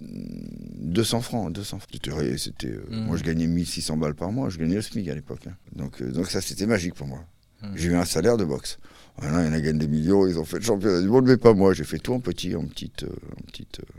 200 0.00 1.20
francs. 1.20 1.52
200 1.52 1.78
francs. 1.78 2.38
C'était, 2.38 2.68
euh, 2.68 2.84
Mhm. 2.90 3.04
Moi, 3.06 3.16
je 3.16 3.24
gagnais 3.24 3.46
1600 3.46 3.96
balles 3.96 4.14
par 4.14 4.32
mois. 4.32 4.48
Je 4.48 4.58
gagnais 4.58 4.76
le 4.76 4.82
SMIC 4.82 5.08
à 5.08 5.14
l'époque. 5.14 5.46
hein. 5.46 5.56
Donc, 5.74 6.00
euh, 6.02 6.10
donc, 6.10 6.26
ça, 6.30 6.40
c'était 6.40 6.66
magique 6.66 6.94
pour 6.94 7.06
moi. 7.06 7.24
Mhm. 7.62 7.72
J'ai 7.76 7.88
eu 7.88 7.94
un 7.94 8.04
salaire 8.04 8.36
de 8.36 8.44
boxe. 8.44 8.78
Il 9.22 9.28
y 9.28 9.30
en 9.30 9.34
a 9.52 9.60
gagné 9.60 9.78
des 9.78 9.88
millions, 9.88 10.26
ils 10.26 10.38
ont 10.38 10.44
fait 10.46 10.56
le 10.58 10.62
championnat 10.64 11.00
du 11.02 11.08
monde, 11.08 11.26
mais 11.26 11.36
pas 11.36 11.52
moi. 11.52 11.74
J'ai 11.74 11.84
fait 11.84 11.98
tout 11.98 12.14
en 12.14 12.20
petit, 12.20 12.54
en 12.56 12.64
petite. 12.66 13.02
euh, 13.02 13.08
en 13.38 13.42
petite 13.46 13.80
euh, 13.80 13.98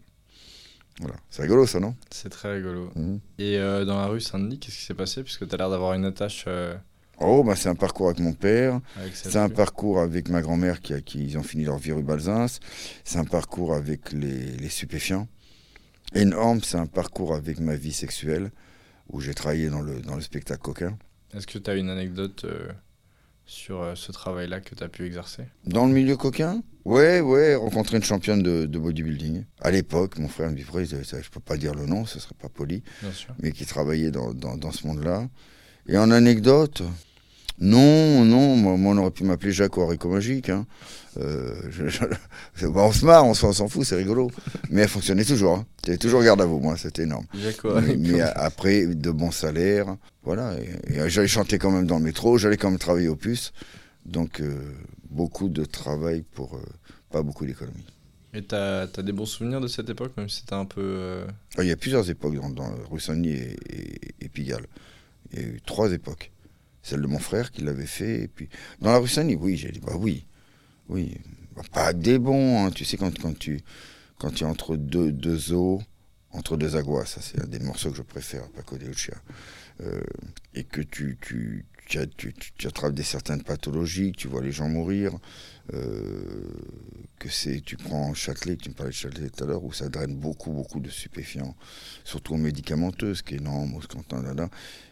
Voilà. 1.00 1.16
C'est 1.30 1.44
rigolo, 1.44 1.68
ça, 1.68 1.80
non? 1.80 1.96
C'est 2.10 2.30
très 2.30 2.56
rigolo. 2.56 2.90
Mhm. 2.96 3.20
Et 3.38 3.58
euh, 3.60 3.86
dans 3.86 3.98
la 3.98 4.08
rue 4.08 4.20
Saint-Denis, 4.22 4.58
qu'est-ce 4.58 4.78
qui 4.78 4.84
s'est 4.86 4.94
passé? 4.96 5.22
Puisque 5.24 5.48
tu 5.48 5.54
as 5.54 5.58
l'air 5.58 5.70
d'avoir 5.70 5.94
une 5.94 6.06
attache. 6.06 6.46
Oh, 7.24 7.44
bah, 7.44 7.56
c'est 7.56 7.70
un 7.70 7.76
parcours 7.76 8.08
avec 8.08 8.20
mon 8.20 8.34
père. 8.34 8.80
cette 9.14 9.32
C'est 9.32 9.38
un 9.40 9.50
parcours 9.50 10.00
avec 10.00 10.30
ma 10.30 10.42
grand-mère 10.42 10.80
qui, 10.82 10.94
a- 10.94 11.02
qui 11.02 11.24
ils 11.24 11.38
ont 11.38 11.44
fini 11.44 11.64
leur 11.66 11.78
vie 11.78 11.92
rue 11.92 12.04
Balzins. 12.04 12.48
C'est 13.04 13.18
un 13.20 13.26
parcours 13.26 13.74
avec 13.74 14.12
les, 14.12 14.58
les 14.58 14.70
stupéfiants. 14.70 15.28
Énorme, 16.14 16.62
c'est 16.64 16.78
un 16.78 16.88
parcours 16.88 17.34
avec 17.36 17.60
ma 17.60 17.76
vie 17.76 17.94
sexuelle 17.94 18.52
où 19.10 19.22
j'ai 19.22 19.34
travaillé 19.34 19.70
dans 19.70 19.82
le, 19.82 20.02
dans 20.02 20.16
le 20.16 20.22
spectacle 20.22 20.62
coquin. 20.62 20.98
Est-ce 21.34 21.48
que 21.48 21.58
tu 21.58 21.70
as 21.70 21.76
une 21.76 21.90
anecdote 21.90 22.44
euh, 22.46 22.70
sur 23.46 23.82
euh, 23.82 23.96
ce 23.96 24.12
travail-là 24.12 24.60
que 24.60 24.76
tu 24.76 24.84
as 24.84 24.90
pu 24.90 25.06
exercer? 25.06 25.44
Dans 25.66 25.86
le 25.86 25.94
milieu 25.94 26.18
coquin? 26.18 26.62
Ouais, 26.84 27.22
ouais, 27.22 27.56
rencontrer 27.56 27.98
une 27.98 28.04
championne 28.04 28.42
de, 28.42 28.66
de 28.66 28.80
bodybuilding. 28.80 29.46
À 29.62 29.70
l'époque, 29.72 30.18
mon 30.18 30.28
frère 30.28 30.50
me 30.50 30.56
dit, 30.56 30.64
je 30.66 31.30
peux 31.30 31.40
pas 31.40 31.56
dire 31.56 31.76
le 31.76 31.86
nom, 31.86 32.06
ce 32.06 32.20
serait 32.20 32.36
pas 32.42 32.50
poli, 32.50 32.84
mais 33.40 33.52
qui 33.52 33.66
travaillait 33.66 34.12
dans, 34.12 34.34
dans, 34.34 34.58
dans 34.58 34.72
ce 34.72 34.88
monde-là. 34.88 35.30
Et 35.88 35.98
en 35.98 36.10
anecdote, 36.12 36.82
non, 37.62 38.26
non, 38.26 38.56
moi, 38.58 38.76
moi, 38.76 38.94
on 38.94 38.98
aurait 38.98 39.12
pu 39.12 39.24
m'appeler 39.24 39.52
Jacques 39.52 39.78
haricot 39.78 40.10
magique. 40.10 40.50
Hein. 40.50 40.66
Euh, 41.20 41.54
je- 41.70 41.88
je- 42.56 42.68
bah, 42.68 42.82
on 42.84 42.92
se 42.92 43.06
marre, 43.06 43.26
on 43.26 43.34
s'en 43.34 43.68
fout, 43.68 43.86
c'est 43.86 43.96
rigolo. 43.96 44.32
Mais 44.70 44.82
elle 44.82 44.88
fonctionnait 44.90 45.24
toujours. 45.26 45.58
Hein. 45.58 45.66
J'avais 45.86 45.98
toujours 45.98 46.24
garde 46.24 46.42
à 46.42 46.46
vous, 46.46 46.60
moi, 46.60 46.76
c'était 46.78 47.04
énorme. 47.04 47.26
Mais, 47.82 47.96
mais 47.98 48.22
après, 48.22 48.88
de 48.88 49.12
bons 49.12 49.32
salaires, 49.32 49.96
voilà. 50.24 50.56
Et, 50.88 50.96
et 50.96 51.10
j'allais 51.10 51.28
chanter 51.28 51.58
quand 51.60 51.72
même 51.72 51.86
dans 51.86 51.98
le 52.00 52.04
métro, 52.04 52.38
j'allais 52.38 52.58
quand 52.58 52.70
même 52.70 52.80
travailler 52.80 53.08
au 53.10 53.16
puce. 53.16 53.54
Donc, 54.06 54.42
euh, 54.42 54.56
beaucoup 55.10 55.48
de 55.50 55.64
travail 55.66 56.24
pour 56.34 56.56
euh, 56.56 56.62
pas 57.12 57.22
beaucoup 57.22 57.46
d'économie. 57.46 57.86
Et 58.34 58.42
t'as 58.44 58.84
as 58.84 59.02
des 59.04 59.12
bons 59.12 59.26
souvenirs 59.26 59.60
de 59.60 59.68
cette 59.68 59.90
époque, 59.90 60.14
même 60.18 60.30
si 60.30 60.40
c'était 60.40 60.54
un 60.56 60.66
peu. 60.66 60.80
euh, 60.82 61.26
Ah, 61.58 61.64
Il 61.64 61.68
y 61.68 61.72
a 61.72 61.76
plusieurs 61.76 62.10
époques 62.10 62.36
dans, 62.36 62.50
dans 62.50 62.74
et, 63.70 64.00
et 64.22 64.30
Pigalle. 64.30 64.66
Il 65.34 65.40
y 65.40 65.44
a 65.44 65.48
eu 65.48 65.62
trois 65.66 65.92
époques. 65.92 66.32
Celle 66.84 67.02
de 67.02 67.08
mon 67.08 67.20
frère 67.20 67.52
qui 67.52 67.62
l'avait 67.62 67.86
fait. 67.86 68.24
Et 68.24 68.28
puis, 68.28 68.50
dans 68.80 68.92
la 68.92 68.98
Russoni, 68.98 69.36
oui, 69.36 69.58
j'ai 69.58 69.72
dit, 69.72 69.80
bah 69.80 69.96
oui. 69.98 70.26
Oui. 70.90 71.18
Bah, 71.56 71.64
pas 71.72 71.94
des 71.94 72.18
bons, 72.18 72.66
hein. 72.66 72.72
tu 72.72 72.86
sais, 72.86 72.98
quand, 72.98 73.12
tu, 73.38 73.62
quand 74.18 74.32
tu 74.32 74.44
es 74.44 74.48
entre 74.48 74.76
deux, 74.76 75.12
deux 75.12 75.54
eaux, 75.54 75.82
entre 76.34 76.58
deux 76.58 76.76
aguas, 76.76 77.06
ça 77.06 77.22
c'est 77.22 77.42
un 77.42 77.48
des 77.48 77.60
morceaux 77.60 77.92
que 77.92 77.98
je 77.98 78.02
préfère, 78.02 78.48
Paco 78.52 78.78
de 78.78 78.86
Lucia, 78.86 79.16
euh, 79.82 80.02
et 80.54 80.64
que 80.64 80.82
tu, 80.82 81.66
tu, 82.08 82.68
attrapes 82.68 82.94
des 82.94 83.04
certaines 83.04 83.44
pathologies, 83.44 84.12
tu 84.12 84.28
vois 84.28 84.42
les 84.42 84.52
gens 84.52 84.70
mourir, 84.70 85.14
euh, 85.74 86.50
que 87.20 87.30
c'est, 87.30 87.62
tu 87.62 87.78
prends 87.78 88.14
Châtelet, 88.14 88.56
tu 88.56 88.70
me 88.70 88.76
parlais 88.76 88.92
de 88.92 88.96
Châtelet 88.96 89.30
tout 89.30 89.44
à 89.44 89.48
l'heure, 89.48 89.64
où 89.64 89.74
ça 89.74 89.90
draine 89.90 90.16
beaucoup, 90.16 90.52
beaucoup 90.52 90.80
de 90.80 90.90
stupéfiants, 90.90 91.56
surtout 92.04 92.34
aux 92.34 92.38
médicamenteux, 92.38 93.16
ce 93.16 93.24
qui 93.24 93.36
est 93.36 93.38
énorme, 93.38 93.76
au 93.76 94.16
là, 94.22 94.34
là, 94.34 94.50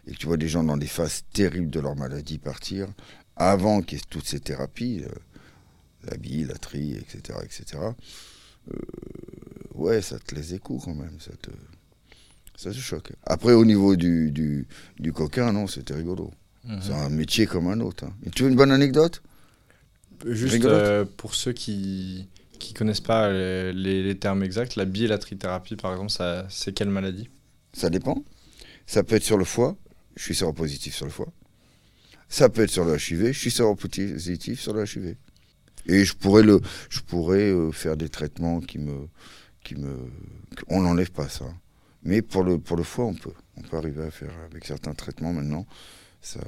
et 0.08 0.14
tu 0.14 0.28
vois 0.28 0.38
des 0.38 0.48
gens 0.48 0.64
dans 0.64 0.78
des 0.78 0.88
phases 0.88 1.24
terribles 1.34 1.70
de 1.70 1.80
leur 1.80 1.96
maladie 1.96 2.38
partir, 2.38 2.88
avant 3.36 3.82
qu'il 3.82 3.98
y 3.98 4.02
ait 4.02 4.06
toutes 4.10 4.28
ces 4.28 4.40
thérapies, 4.40 5.04
euh, 5.04 5.10
la 6.04 6.18
bille, 6.18 6.46
la 6.46 6.56
tri, 6.56 6.94
etc., 6.94 7.40
etc., 7.44 7.84
euh, 8.72 8.76
ouais, 9.76 10.02
ça 10.02 10.20
te 10.20 10.36
laisse 10.36 10.50
des 10.50 10.60
coups 10.60 10.86
quand 10.86 10.96
même, 10.96 11.20
ça 11.20 11.32
te, 11.42 11.50
ça 12.56 12.74
choque. 12.74 13.14
Après, 13.24 13.54
au 13.54 13.64
niveau 13.64 13.96
du, 13.96 14.32
du, 14.32 14.68
du 15.00 15.14
coquin, 15.14 15.54
non, 15.54 15.66
c'était 15.66 15.94
rigolo. 15.94 16.32
Mhm. 16.70 16.82
C'est 16.82 16.94
un 16.94 17.10
métier 17.10 17.46
comme 17.46 17.68
un 17.68 17.80
autre. 17.82 18.06
hein. 18.06 18.14
Et 18.26 18.30
tu 18.30 18.44
veux 18.44 18.50
une 18.50 18.56
bonne 18.56 18.72
anecdote? 18.72 19.22
Juste 20.26 20.66
euh, 20.66 21.06
pour 21.18 21.36
ceux 21.36 21.54
qui 21.54 22.28
qui 22.60 22.74
connaissent 22.74 23.00
pas 23.00 23.32
les, 23.32 23.72
les- 23.72 24.04
les 24.04 24.18
termes 24.20 24.44
exacts, 24.44 24.76
la 24.76 24.84
bi 24.84 25.06
et 25.06 25.08
la 25.08 25.18
trithérapie, 25.18 25.78
par 25.78 25.94
exemple, 25.94 26.12
ça, 26.12 26.46
c'est 26.50 26.74
quelle 26.74 26.90
maladie? 26.90 27.30
Ça 27.72 27.90
dépend. 27.90 28.24
Ça 28.86 29.02
peut 29.04 29.16
être 29.16 29.24
sur 29.24 29.38
le 29.38 29.46
foie, 29.46 29.78
je 30.18 30.24
suis 30.24 30.36
séropositif 30.36 30.94
sur 30.94 31.06
le 31.06 31.12
foie. 31.12 31.32
Ça 32.28 32.50
peut 32.50 32.64
être 32.64 32.70
sur 32.70 32.84
le 32.84 32.98
HIV, 32.98 33.28
je 33.32 33.40
suis 33.40 33.50
séropositif 33.52 34.60
sur 34.60 34.74
le 34.74 34.84
HIV. 34.86 35.16
Et 35.86 36.04
je 36.04 36.14
pourrais, 36.16 36.44
le, 36.44 36.60
je 36.90 37.00
pourrais 37.00 37.50
euh, 37.50 37.72
faire 37.72 37.96
des 37.96 38.10
traitements 38.10 38.60
qui 38.60 38.78
me... 38.80 39.08
Qui 39.64 39.76
me 39.76 39.96
on 40.68 40.82
n'enlève 40.82 41.12
pas 41.12 41.30
ça. 41.30 41.46
Mais 42.04 42.22
pour 42.22 42.44
le, 42.44 42.58
pour 42.60 42.76
le 42.76 42.84
foie, 42.84 43.06
on 43.06 43.14
peut. 43.14 43.32
On 43.58 43.62
peut 43.62 43.78
arriver 43.78 44.04
à 44.04 44.12
faire 44.12 44.32
avec 44.52 44.66
certains 44.66 44.94
traitements 44.94 45.32
maintenant. 45.34 45.66
Ça, 46.22 46.40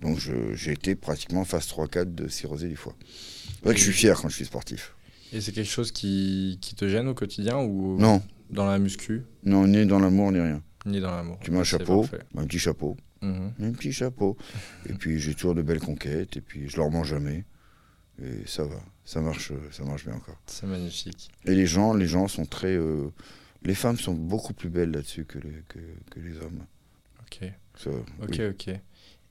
donc 0.00 0.18
j'ai 0.18 0.72
été 0.72 0.94
pratiquement 0.96 1.44
phase 1.44 1.66
3-4 1.68 2.14
de 2.14 2.28
cirrhosée 2.28 2.68
du 2.68 2.76
foie. 2.76 2.96
C'est 3.04 3.64
vrai 3.64 3.74
que 3.74 3.78
je 3.80 3.84
suis 3.84 3.92
fier 3.92 4.20
quand 4.20 4.28
je 4.28 4.34
suis 4.36 4.44
sportif. 4.46 4.94
Et 5.32 5.40
c'est 5.40 5.52
quelque 5.52 5.70
chose 5.70 5.92
qui, 5.92 6.58
qui 6.60 6.74
te 6.74 6.88
gêne 6.88 7.06
au 7.06 7.14
quotidien 7.14 7.58
ou 7.58 7.96
Non, 7.98 8.20
dans 8.50 8.66
la 8.66 8.78
muscu, 8.80 9.22
non, 9.44 9.66
ni 9.68 9.86
dans 9.86 10.00
l'amour, 10.00 10.32
ni 10.32 10.40
rien. 10.40 10.62
ni 10.86 11.00
dans 11.00 11.14
l'amour 11.14 11.38
Tu 11.40 11.52
mets 11.52 11.58
un 11.60 11.64
chapeau, 11.64 12.06
un 12.36 12.44
petit 12.46 12.58
chapeau. 12.58 12.96
Mhm. 13.22 13.52
Un 13.62 13.72
petit 13.72 13.92
chapeau. 13.92 14.36
Et 14.88 14.94
puis 14.94 15.20
j'ai 15.20 15.34
toujours 15.34 15.54
de 15.54 15.62
belles 15.62 15.78
conquêtes, 15.80 16.36
et 16.36 16.40
puis 16.40 16.68
je 16.68 16.76
leur 16.78 16.90
mens 16.90 17.04
jamais. 17.04 17.44
Et 18.22 18.46
ça 18.46 18.64
va, 18.64 18.80
ça 19.04 19.20
marche, 19.20 19.52
ça 19.70 19.84
marche 19.84 20.04
bien 20.04 20.14
encore. 20.14 20.40
C'est 20.46 20.66
magnifique. 20.66 21.30
Et 21.44 21.54
les 21.54 21.66
gens, 21.66 21.94
les 21.94 22.06
gens 22.08 22.26
sont 22.26 22.44
très. 22.46 22.74
euh, 22.74 23.10
les 23.62 23.74
femmes 23.74 23.96
sont 23.98 24.14
beaucoup 24.14 24.52
plus 24.54 24.70
belles 24.70 24.90
là-dessus 24.90 25.24
que 25.26 25.38
les, 25.38 25.62
que, 25.68 25.78
que 26.10 26.18
les 26.20 26.36
hommes. 26.38 26.64
Ok, 27.20 27.48
Ça, 27.76 27.90
ok, 27.90 28.28
oui. 28.30 28.46
ok. 28.48 28.80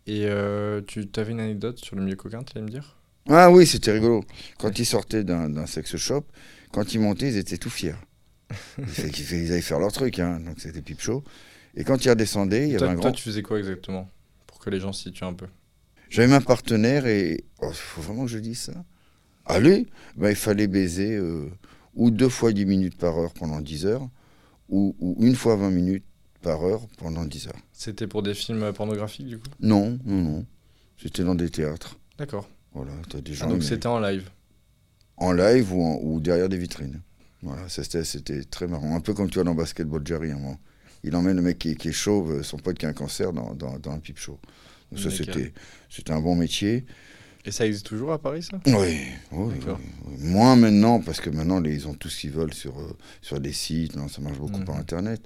Et 0.09 0.25
euh, 0.25 0.81
tu 0.87 1.07
avais 1.17 1.33
une 1.33 1.39
anecdote 1.39 1.77
sur 1.77 1.95
le 1.95 2.01
milieu 2.01 2.15
coquin, 2.15 2.41
tu 2.41 2.57
allais 2.57 2.65
me 2.65 2.71
dire? 2.71 2.97
Ah 3.29 3.51
oui, 3.51 3.67
c'était 3.67 3.91
rigolo. 3.91 4.23
Quand 4.57 4.79
ils 4.79 4.85
sortaient 4.85 5.23
d'un 5.23 5.67
sex 5.67 5.95
shop, 5.97 6.25
quand 6.71 6.95
ils 6.95 6.99
montaient, 6.99 7.27
ils 7.27 7.37
étaient 7.37 7.59
tout 7.59 7.69
fiers. 7.69 7.93
Ils, 8.79 9.51
allaient 9.51 9.61
faire 9.61 9.77
leur 9.77 9.91
truc, 9.91 10.17
hein, 10.17 10.39
donc 10.39 10.59
c'était 10.59 10.81
pipe 10.81 10.99
chaud. 10.99 11.23
Et 11.75 11.83
quand 11.83 12.03
ils 12.03 12.09
redescendaient, 12.09 12.63
il 12.63 12.71
y 12.71 12.75
avait 12.75 12.79
toi, 12.79 12.89
un 12.89 12.93
toi, 12.95 13.01
grand. 13.03 13.11
tu 13.11 13.21
faisais 13.21 13.43
quoi 13.43 13.59
exactement 13.59 14.09
Pour 14.47 14.57
que 14.57 14.71
les 14.71 14.79
gens 14.79 14.93
se 14.93 15.03
situent 15.03 15.25
un 15.25 15.33
peu? 15.33 15.45
J'avais 16.09 16.27
ma 16.27 16.41
partenaire 16.41 17.05
et. 17.05 17.45
Il 17.61 17.73
faut 17.73 18.01
vraiment 18.01 18.23
que 18.23 18.31
je 18.31 18.39
dise 18.39 18.61
ça. 18.61 18.83
Allez 19.45 19.85
ben, 20.15 20.31
Il 20.31 20.35
fallait 20.35 20.65
baiser 20.65 21.15
euh, 21.17 21.51
ou 21.93 22.09
deux 22.09 22.29
fois 22.29 22.51
10 22.51 22.65
minutes 22.65 22.97
par 22.97 23.15
heure 23.15 23.33
pendant 23.33 23.61
10 23.61 23.85
heures, 23.85 24.09
ou, 24.69 24.95
ou 24.99 25.23
une 25.23 25.35
fois 25.35 25.55
20 25.55 25.69
minutes 25.69 26.05
par 26.41 26.63
heure 26.63 26.81
pendant 26.97 27.25
10 27.25 27.47
heures. 27.47 27.59
C'était 27.73 28.07
pour 28.07 28.23
des 28.23 28.33
films 28.33 28.71
pornographiques 28.73 29.27
du 29.27 29.37
coup? 29.37 29.47
Non, 29.59 29.99
non, 30.05 30.21
non. 30.21 30.45
C'était 31.01 31.23
dans 31.23 31.35
des 31.35 31.49
théâtres. 31.49 31.97
D'accord. 32.17 32.47
Voilà, 32.73 32.91
t'as 33.09 33.21
des 33.21 33.31
Ah, 33.31 33.35
gens 33.35 33.49
donc 33.49 33.63
c'était 33.63 33.87
en 33.87 33.99
live. 33.99 34.29
en 35.17 35.31
live 35.31 35.73
ou, 35.73 35.81
en- 35.83 35.99
ou 36.01 36.19
derrière 36.19 36.49
des 36.49 36.57
vitrines. 36.57 37.01
Voilà, 37.41 37.67
c'était 37.69 38.43
très 38.43 38.67
marrant. 38.67 38.95
Un 38.95 38.99
peu 38.99 39.13
comme 39.13 39.29
tu 39.29 39.35
vois 39.35 39.43
dans 39.45 39.55
Basketball 39.55 40.05
Jerry. 40.05 40.31
hein. 40.31 40.57
Il 41.03 41.15
emmène 41.15 41.37
le 41.37 41.41
mec 41.41 41.57
qui, 41.57 41.75
qui 41.75 41.89
est 41.89 41.93
chauve, 41.93 42.31
euh, 42.39 42.43
son 42.43 42.57
pote 42.57 42.77
qui 42.77 42.85
a 42.85 42.89
un 42.89 42.93
cancer, 42.93 43.31
dans, 43.31 43.53
dans, 43.55 43.79
dans 43.79 43.91
un 43.91 43.99
pipe 43.99 44.17
show. 44.17 44.37
Donc 44.91 44.99
ça, 44.99 45.09
c'était 45.09 46.11
un 46.11 46.19
bon 46.19 46.35
métier. 46.35 46.85
Et 47.45 47.51
ça 47.51 47.65
existe 47.65 47.85
toujours 47.85 48.11
à 48.11 48.19
Paris 48.19 48.43
ça? 48.43 48.59
Oui, 48.65 48.73
oui, 48.73 49.07
oui, 49.31 49.53
D'accord. 49.59 49.79
oui. 50.07 50.15
Moins 50.19 50.55
maintenant, 50.55 50.99
parce 50.99 51.21
que 51.21 51.29
maintenant, 51.29 51.59
les- 51.59 51.73
ils 51.73 51.87
ont 51.87 51.93
tout 51.93 52.09
ce 52.09 52.19
qu'ils 52.19 52.31
veulent 52.31 52.53
sur, 52.53 52.77
euh, 52.79 52.95
sur 53.21 53.39
des 53.39 53.53
sites. 53.53 53.95
Non, 53.95 54.07
ça 54.09 54.21
marche 54.21 54.37
beaucoup 54.37 54.59
Mhm. 54.59 54.65
par 54.65 54.75
Internet. 54.75 55.21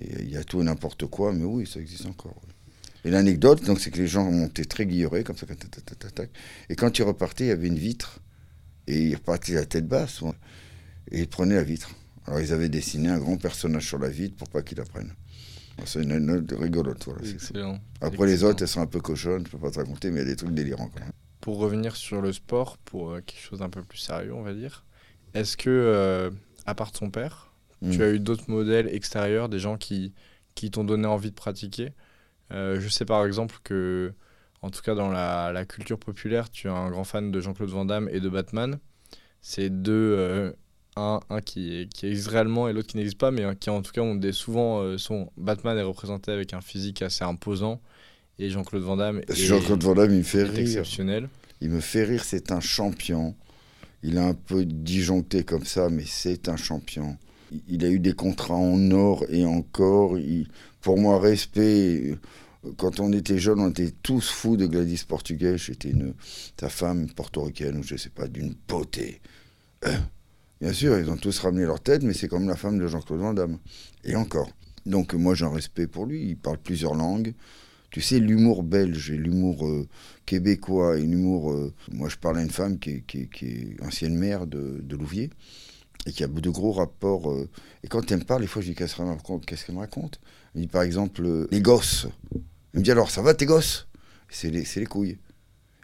Et 0.00 0.22
il 0.22 0.30
y 0.30 0.36
a 0.36 0.44
tout 0.44 0.60
et 0.60 0.64
n'importe 0.64 1.06
quoi, 1.06 1.32
mais 1.32 1.44
oui, 1.44 1.66
ça 1.66 1.80
existe 1.80 2.06
encore. 2.06 2.36
oui. 2.46 2.50
Et 3.06 3.10
l'anecdote, 3.10 3.64
donc, 3.64 3.80
c'est 3.80 3.90
que 3.90 3.98
les 3.98 4.06
gens 4.06 4.30
montaient 4.30 4.64
très 4.64 4.86
guillerés, 4.86 5.24
comme 5.24 5.36
ça, 5.36 5.46
tac, 5.46 5.58
tac, 5.58 5.70
tac, 5.84 5.98
tac, 5.98 6.14
tac. 6.14 6.30
et 6.68 6.76
quand 6.76 6.98
ils 6.98 7.02
repartaient, 7.02 7.44
il 7.44 7.48
y 7.48 7.50
avait 7.50 7.68
une 7.68 7.78
vitre, 7.78 8.20
et 8.86 8.98
ils 9.08 9.14
repartaient 9.14 9.52
la 9.54 9.66
tête 9.66 9.86
basse, 9.88 10.20
et 11.10 11.20
ils 11.20 11.28
prenaient 11.28 11.56
la 11.56 11.64
vitre. 11.64 11.94
Alors, 12.26 12.40
ils 12.40 12.52
avaient 12.52 12.68
dessiné 12.70 13.08
un 13.10 13.18
grand 13.18 13.36
personnage 13.36 13.86
sur 13.86 13.98
la 13.98 14.08
vitre 14.08 14.36
pour 14.36 14.48
pas 14.48 14.62
qu'ils 14.62 14.78
la 14.78 14.84
prennent. 14.84 15.12
C'est 15.84 16.02
une 16.02 16.12
anecdote 16.12 16.58
rigolote. 16.60 17.04
Voilà, 17.04 17.20
tout. 17.20 17.28
Excellent. 17.34 17.78
Après, 18.00 18.26
les 18.26 18.42
autres, 18.44 18.62
elles 18.62 18.68
sont 18.68 18.80
un 18.80 18.86
peu 18.86 19.00
cochonnes, 19.00 19.44
je 19.46 19.50
peux 19.52 19.58
pas 19.58 19.70
te 19.70 19.78
raconter, 19.78 20.10
mais 20.10 20.20
il 20.20 20.24
y 20.24 20.26
a 20.26 20.30
des 20.30 20.36
trucs 20.36 20.54
délirants 20.54 20.88
quand 20.94 21.00
même. 21.00 21.10
Pour 21.44 21.58
revenir 21.58 21.94
sur 21.94 22.22
le 22.22 22.32
sport, 22.32 22.78
pour 22.78 23.10
euh, 23.10 23.20
quelque 23.20 23.40
chose 23.40 23.58
d'un 23.58 23.68
peu 23.68 23.82
plus 23.82 23.98
sérieux, 23.98 24.32
on 24.34 24.42
va 24.42 24.54
dire, 24.54 24.84
est-ce 25.34 25.56
que, 25.58 25.68
euh, 25.68 26.30
à 26.64 26.74
part 26.74 26.90
ton 26.90 27.10
père, 27.10 27.52
tu 27.82 27.98
Mm. 27.98 28.02
as 28.02 28.08
eu 28.12 28.18
d'autres 28.18 28.48
modèles 28.48 28.88
extérieurs, 28.88 29.50
des 29.50 29.58
gens 29.58 29.76
qui, 29.76 30.14
qui 30.54 30.70
t'ont 30.70 30.84
donné 30.84 31.06
envie 31.06 31.28
de 31.30 31.34
pratiquer? 31.34 31.92
Euh, 32.52 32.80
Je 32.80 32.88
sais 32.88 33.04
par 33.04 33.26
exemple 33.26 33.56
que, 33.62 34.14
en 34.62 34.70
tout 34.70 34.80
cas 34.80 34.94
dans 34.94 35.10
la, 35.10 35.52
la 35.52 35.66
culture 35.66 35.98
populaire, 35.98 36.50
tu 36.50 36.68
es 36.68 36.70
un 36.70 36.88
grand 36.90 37.04
fan 37.04 37.30
de 37.30 37.40
Jean-Claude 37.42 37.68
Van 37.68 37.84
Damme 37.84 38.08
et 38.10 38.20
de 38.20 38.28
Batman. 38.30 38.78
C'est 39.42 39.68
deux, 39.68 40.54
un, 40.96 41.20
un 41.28 41.40
qui, 41.42 41.88
qui 41.94 42.06
existe 42.06 42.28
réellement 42.28 42.68
et 42.68 42.72
l'autre 42.72 42.88
qui 42.88 42.96
n'existe 42.96 43.18
pas, 43.18 43.30
mais 43.30 43.54
qui 43.56 43.68
en 43.68 43.82
tout 43.82 43.92
cas 43.92 44.00
ont 44.00 44.14
des 44.14 44.32
souvent 44.32 44.96
sont 44.96 45.30
Batman 45.36 45.76
est 45.76 45.82
représenté 45.82 46.32
avec 46.32 46.54
un 46.54 46.62
physique 46.62 47.02
assez 47.02 47.24
imposant 47.24 47.82
et 48.38 48.50
Jean-Claude 48.50 48.82
Van 48.82 48.96
Damme 48.96 49.20
est, 49.28 49.34
Jean-Claude 49.34 49.82
Van 49.82 49.94
Damme, 49.94 50.12
il 50.12 50.18
me 50.18 50.22
fait 50.22 50.42
rire. 50.44 50.58
exceptionnel. 50.60 51.28
Il 51.60 51.70
me 51.70 51.80
fait 51.80 52.04
rire, 52.04 52.24
c'est 52.24 52.52
un 52.52 52.60
champion. 52.60 53.34
Il 54.02 54.16
est 54.16 54.20
un 54.20 54.34
peu 54.34 54.64
disjoncté 54.64 55.44
comme 55.44 55.64
ça, 55.64 55.88
mais 55.88 56.04
c'est 56.06 56.48
un 56.48 56.56
champion. 56.56 57.16
Il- 57.68 57.84
a 57.84 57.88
eu 57.88 58.00
des 58.00 58.12
contrats 58.12 58.54
en 58.56 58.90
or 58.90 59.24
et 59.28 59.44
encore. 59.46 60.18
Il- 60.18 60.48
pour 60.80 60.98
moi, 60.98 61.20
respect. 61.20 62.16
Quand 62.76 62.98
on 63.00 63.12
était 63.12 63.38
jeune, 63.38 63.60
on 63.60 63.70
était 63.70 63.92
tous 64.02 64.28
fous 64.30 64.56
de 64.56 64.66
Gladys 64.66 65.04
Portugais. 65.06 65.56
J'étais 65.58 65.90
une, 65.90 66.14
sa 66.58 66.68
femme 66.68 67.08
portoricaine, 67.10 67.78
ou 67.78 67.82
je 67.82 67.96
sais 67.96 68.10
pas, 68.10 68.26
d'une 68.26 68.54
beauté. 68.68 69.20
Euh, 69.86 69.94
bien 70.60 70.72
sûr, 70.72 70.98
ils 70.98 71.08
ont 71.10 71.16
tous 71.16 71.38
ramené 71.40 71.64
leur 71.64 71.80
tête, 71.80 72.02
mais 72.02 72.14
c'est 72.14 72.28
comme 72.28 72.48
la 72.48 72.56
femme 72.56 72.78
de 72.78 72.86
Jean-Claude 72.88 73.20
Van 73.20 73.34
Damme. 73.34 73.58
Et 74.02 74.16
encore. 74.16 74.50
Donc 74.86 75.14
moi, 75.14 75.34
j'ai 75.34 75.44
un 75.44 75.50
respect 75.52 75.86
pour 75.86 76.04
lui. 76.06 76.28
Il 76.30 76.36
parle 76.36 76.58
plusieurs 76.58 76.94
langues. 76.94 77.32
Tu 77.94 78.00
sais, 78.00 78.18
l'humour 78.18 78.64
belge 78.64 79.12
et 79.12 79.16
l'humour 79.16 79.64
euh, 79.68 79.86
québécois 80.26 80.98
et 80.98 81.02
l'humour. 81.02 81.52
euh, 81.52 81.72
moi, 81.92 82.08
je 82.08 82.16
parle 82.16 82.38
à 82.38 82.42
une 82.42 82.50
femme 82.50 82.80
qui 82.80 82.90
est, 82.90 83.00
qui 83.06 83.18
est- 83.20 83.26
qui 83.32 83.46
est 83.46 83.76
ancienne 83.84 84.18
maire 84.18 84.48
de, 84.48 84.80
de 84.82 84.96
Louviers 84.96 85.30
et 86.04 86.10
qui 86.10 86.24
a 86.24 86.26
de 86.26 86.50
gros 86.50 86.72
rapports. 86.72 87.30
euh, 87.30 87.48
et 87.84 87.86
quand 87.86 88.10
elle 88.10 88.18
me 88.18 88.24
parle, 88.24 88.40
des 88.42 88.48
fois, 88.48 88.62
je 88.62 88.70
dis 88.70 88.74
qu'est-ce 88.74 88.96
qu'elle 88.96 89.06
me 89.06 89.12
raconte, 89.12 89.48
me 89.48 89.80
Elle 89.84 90.60
me 90.60 90.60
dit 90.62 90.66
par 90.66 90.82
exemple 90.82 91.46
les 91.52 91.60
gosses. 91.60 92.08
Elle 92.72 92.80
me 92.80 92.84
dit 92.84 92.90
alors, 92.90 93.12
ça 93.12 93.22
va 93.22 93.32
tes 93.32 93.46
gosses? 93.46 93.86
C'est 94.28 94.50
les, 94.50 94.64
les 94.74 94.86
couilles. 94.86 95.18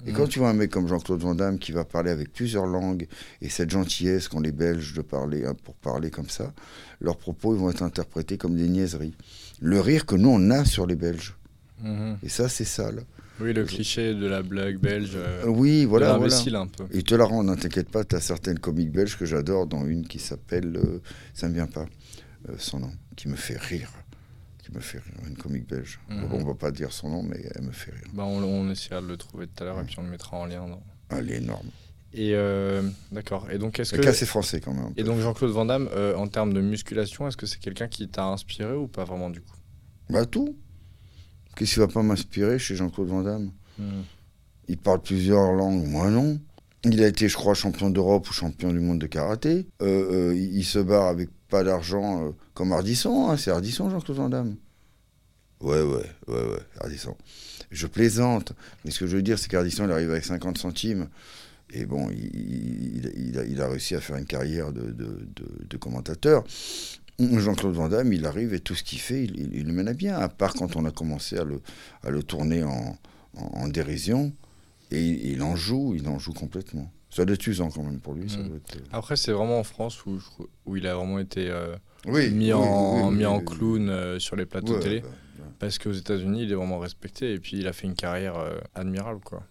Et 0.04 0.10
quand 0.12 0.26
tu 0.26 0.40
vois 0.40 0.50
un 0.50 0.54
mec 0.54 0.70
comme 0.70 0.88
Jean-Claude 0.88 1.20
Van 1.20 1.36
Damme 1.36 1.60
qui 1.60 1.70
va 1.70 1.84
parler 1.84 2.10
avec 2.10 2.32
plusieurs 2.32 2.66
langues 2.66 3.06
et 3.40 3.48
cette 3.48 3.70
gentillesse 3.70 4.26
qu'ont 4.26 4.40
les 4.40 4.50
Belges 4.50 4.94
de 4.94 5.02
parler 5.02 5.44
hein, 5.44 5.54
pour 5.62 5.76
parler 5.76 6.10
comme 6.10 6.28
ça, 6.28 6.52
leurs 7.00 7.18
propos 7.18 7.54
ils 7.54 7.60
vont 7.60 7.70
être 7.70 7.84
interprétés 7.84 8.36
comme 8.36 8.56
des 8.56 8.68
niaiseries. 8.68 9.14
Le 9.60 9.78
rire 9.80 10.06
que 10.06 10.16
nous 10.16 10.30
on 10.30 10.50
a 10.50 10.64
sur 10.64 10.86
les 10.86 10.96
Belges. 10.96 11.36
Mhm. 11.82 12.18
Et 12.22 12.28
ça 12.28 12.48
c'est 12.48 12.64
sale. 12.64 13.04
Oui, 13.40 13.54
le 13.54 13.64
cliché 13.64 14.14
de 14.14 14.26
la 14.26 14.42
blague 14.42 14.78
belge. 14.78 15.12
euh, 15.14 15.44
Euh, 15.44 15.48
oui, 15.48 15.86
voilà. 15.86 16.12
de 16.12 16.18
voilà. 16.18 16.58
un 16.60 16.66
peu. 16.66 16.84
Ils 16.92 17.04
te 17.04 17.14
la 17.14 17.24
rendent, 17.24 17.46
ne 17.46 17.54
t'inquiète 17.54 17.88
pas, 17.88 18.04
tu 18.04 18.14
as 18.14 18.20
certaines 18.20 18.58
comiques 18.58 18.92
belges 18.92 19.16
que 19.16 19.24
j'adore, 19.24 19.66
dont 19.66 19.86
une 19.86 20.06
qui 20.06 20.18
s'appelle, 20.18 20.76
euh, 20.76 21.00
ça 21.32 21.48
me 21.48 21.54
vient 21.54 21.66
pas, 21.66 21.86
euh, 22.50 22.54
son 22.58 22.80
nom, 22.80 22.92
qui 23.16 23.28
me 23.28 23.36
fait 23.36 23.56
rire. 23.58 23.90
Qui 24.62 24.72
me 24.72 24.80
fait 24.80 24.98
rire, 24.98 25.14
une 25.26 25.36
comique 25.38 25.66
belge. 25.66 26.00
Mhm. 26.10 26.26
On 26.32 26.44
va 26.44 26.54
pas 26.54 26.70
dire 26.70 26.92
son 26.92 27.08
nom, 27.08 27.22
mais 27.22 27.40
elle 27.54 27.62
me 27.62 27.72
fait 27.72 27.92
rire. 27.92 28.04
Bah, 28.12 28.24
on, 28.24 28.42
on 28.42 28.70
essaiera 28.70 29.00
de 29.00 29.06
le 29.06 29.16
trouver 29.16 29.46
tout 29.46 29.62
à 29.64 29.66
l'heure 29.66 29.80
et 29.80 29.84
puis 29.84 29.96
on 29.98 30.02
le 30.02 30.10
mettra 30.10 30.36
en 30.36 30.44
lien. 30.44 30.66
dans- 30.68 30.82
Elle 31.08 31.30
est 31.30 31.36
énorme. 31.38 31.68
Et 32.12 32.32
euh, 32.34 32.82
d'accord. 33.12 33.46
Et 33.50 33.56
donc 33.58 33.78
est-ce 33.80 33.94
que 33.94 34.06
assez 34.06 34.26
français 34.26 34.60
quand 34.60 34.74
même. 34.74 34.92
et 34.96 35.02
donc 35.04 35.18
Jean-Claude 35.20 35.50
Van 35.52 35.64
Damme, 35.64 35.88
euh, 35.94 36.14
en 36.16 36.26
termes 36.26 36.52
de 36.52 36.60
musculation, 36.60 37.26
est-ce 37.28 37.36
que 37.38 37.46
c'est 37.46 37.60
quelqu'un 37.60 37.88
qui 37.88 38.06
t'a 38.08 38.24
inspiré 38.26 38.74
ou 38.74 38.86
pas 38.88 39.04
vraiment 39.04 39.30
du 39.30 39.40
coup? 39.40 39.54
Bah 40.10 40.26
tout. 40.26 40.56
Qu'est-ce 41.60 41.74
qui 41.74 41.78
va 41.80 41.88
pas 41.88 42.02
m'inspirer 42.02 42.58
chez 42.58 42.74
Jean-Claude 42.74 43.08
Van 43.08 43.22
Damme 43.22 43.50
Il 44.66 44.78
parle 44.78 45.02
plusieurs 45.02 45.52
langues, 45.52 45.86
moi 45.86 46.08
non. 46.08 46.40
Il 46.84 47.02
a 47.02 47.06
été, 47.08 47.28
je 47.28 47.34
crois, 47.36 47.52
champion 47.52 47.90
d'Europe 47.90 48.30
ou 48.30 48.32
champion 48.32 48.72
du 48.72 48.80
monde 48.80 48.98
de 48.98 49.06
karaté. 49.06 49.66
Euh, 49.82 50.30
euh, 50.30 50.34
il, 50.34 50.56
il 50.56 50.64
se 50.64 50.78
barre 50.78 51.08
avec 51.08 51.28
pas 51.50 51.62
d'argent 51.62 52.24
euh, 52.24 52.30
comme 52.54 52.72
Ardisson. 52.72 53.28
hein. 53.28 53.36
C'est 53.36 53.50
Ardisson, 53.50 53.90
Jean-Claude 53.90 54.16
Van 54.16 54.28
Damme. 54.30 54.56
Ouais, 55.60 55.82
ouais, 55.82 56.06
ouais, 56.28 56.34
ouais, 56.48 56.58
Ardisson. 56.80 57.14
Je 57.70 57.86
plaisante. 57.86 58.54
Mais 58.86 58.90
ce 58.90 58.98
que 59.00 59.06
je 59.06 59.16
veux 59.16 59.22
dire, 59.22 59.38
c'est 59.38 59.48
qu'Ardisson, 59.50 59.84
il 59.84 59.92
arrive 59.92 60.10
avec 60.10 60.24
50 60.24 60.56
centimes. 60.56 61.08
Et 61.72 61.84
bon, 61.84 62.08
il, 62.10 62.24
il- 62.34 63.12
il 63.28 63.38
a, 63.38 63.44
il 63.44 63.60
a 63.60 63.68
réussi 63.68 63.94
à 63.94 64.00
faire 64.00 64.16
une 64.16 64.24
carrière 64.24 64.72
de, 64.72 64.80
de- 64.80 65.28
de- 65.36 65.66
de 65.68 65.76
commentateur. 65.76 66.42
Jean-Claude 67.38 67.74
Van 67.74 67.88
Damme, 67.88 68.12
il 68.12 68.26
arrive 68.26 68.54
et 68.54 68.60
tout 68.60 68.74
ce 68.74 68.82
qu'il 68.82 68.98
fait, 69.00 69.24
il, 69.24 69.38
il- 69.38 69.54
il 69.56 69.66
le 69.66 69.72
mène 69.72 69.88
à 69.88 69.92
bien, 69.94 70.16
à 70.18 70.28
part 70.28 70.54
quand 70.54 70.76
on 70.76 70.84
a 70.84 70.90
commencé 70.90 71.36
à 71.38 71.44
le, 71.44 71.60
à 72.02 72.10
le 72.10 72.22
tourner 72.22 72.62
en, 72.64 72.96
en, 73.36 73.42
en 73.42 73.68
dérision. 73.68 74.32
Et 74.90 75.04
il, 75.06 75.26
il 75.32 75.42
en 75.42 75.54
joue, 75.56 75.94
il 75.96 76.08
en 76.08 76.18
joue 76.18 76.32
complètement. 76.32 76.90
Ça 77.10 77.24
doit 77.24 77.34
être 77.34 77.46
usant 77.46 77.70
quand 77.70 77.82
même 77.82 78.00
pour 78.00 78.14
lui. 78.14 78.28
ça 78.30 78.38
Mm. 78.38 78.48
doit 78.48 78.56
être, 78.56 78.76
euh, 78.76 78.80
Après, 78.92 79.16
c'est 79.16 79.32
vraiment 79.32 79.58
en 79.58 79.64
France 79.64 80.04
où, 80.06 80.18
je- 80.18 80.44
où 80.66 80.76
il 80.76 80.86
a 80.86 80.94
vraiment 80.94 81.18
été 81.18 81.48
euh, 81.50 81.74
Oui, 82.06 82.30
mis, 82.30 82.46
oui, 82.46 82.52
en, 82.52 82.94
oui, 82.96 83.02
oui, 83.10 83.16
mis 83.16 83.26
en 83.26 83.38
oui, 83.38 83.44
oui. 83.48 83.56
clown 83.56 83.88
euh, 83.88 84.18
sur 84.18 84.36
les 84.36 84.46
plateaux 84.46 84.72
Ouais, 84.74 84.78
de 84.78 84.82
télé. 84.82 85.00
bah, 85.00 85.08
bah, 85.38 85.44
Parce 85.58 85.78
qu'aux 85.78 85.92
États-Unis, 85.92 86.42
il 86.44 86.52
est 86.52 86.54
vraiment 86.54 86.78
respecté 86.78 87.32
et 87.34 87.38
puis 87.38 87.58
il 87.58 87.66
a 87.68 87.72
fait 87.72 87.86
une 87.86 87.94
carrière 87.94 88.36
euh, 88.36 88.58
admirable 88.74 89.20
quoi. 89.24 89.42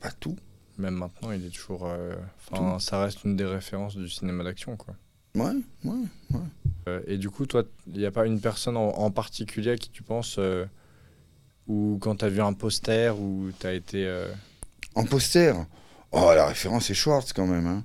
pas 0.00 0.10
tout. 0.12 0.36
Même 0.78 0.94
maintenant, 0.94 1.32
il 1.32 1.44
est 1.46 1.50
toujours. 1.50 1.86
euh, 1.86 2.14
Enfin, 2.50 2.78
ça 2.78 3.00
reste 3.00 3.24
une 3.24 3.34
des 3.34 3.46
références 3.46 3.96
du 3.96 4.08
cinéma 4.10 4.44
d'action 4.44 4.76
quoi. 4.76 4.94
Ouais, 5.36 5.52
ouais. 5.84 6.38
Euh, 6.88 7.00
et 7.06 7.18
du 7.18 7.30
coup, 7.30 7.46
toi, 7.46 7.62
il 7.92 7.98
n'y 7.98 8.06
a 8.06 8.10
pas 8.10 8.26
une 8.26 8.40
personne 8.40 8.76
en, 8.76 8.88
en 8.88 9.10
particulier 9.10 9.70
à 9.72 9.76
qui 9.76 9.90
tu 9.90 10.02
penses 10.02 10.36
euh, 10.38 10.64
ou 11.66 11.98
quand 12.00 12.16
tu 12.16 12.24
as 12.24 12.28
vu 12.28 12.40
un 12.40 12.52
poster 12.52 13.16
ou 13.18 13.50
tu 13.58 13.66
as 13.66 13.72
été. 13.74 14.06
euh, 14.06 14.28
En 14.94 15.04
poster, 15.04 15.52
oh, 16.12 16.32
la 16.34 16.46
référence 16.46 16.90
est 16.90 16.94
Schwartz 16.94 17.32
quand 17.32 17.46
même. 17.46 17.66
Hein. 17.66 17.84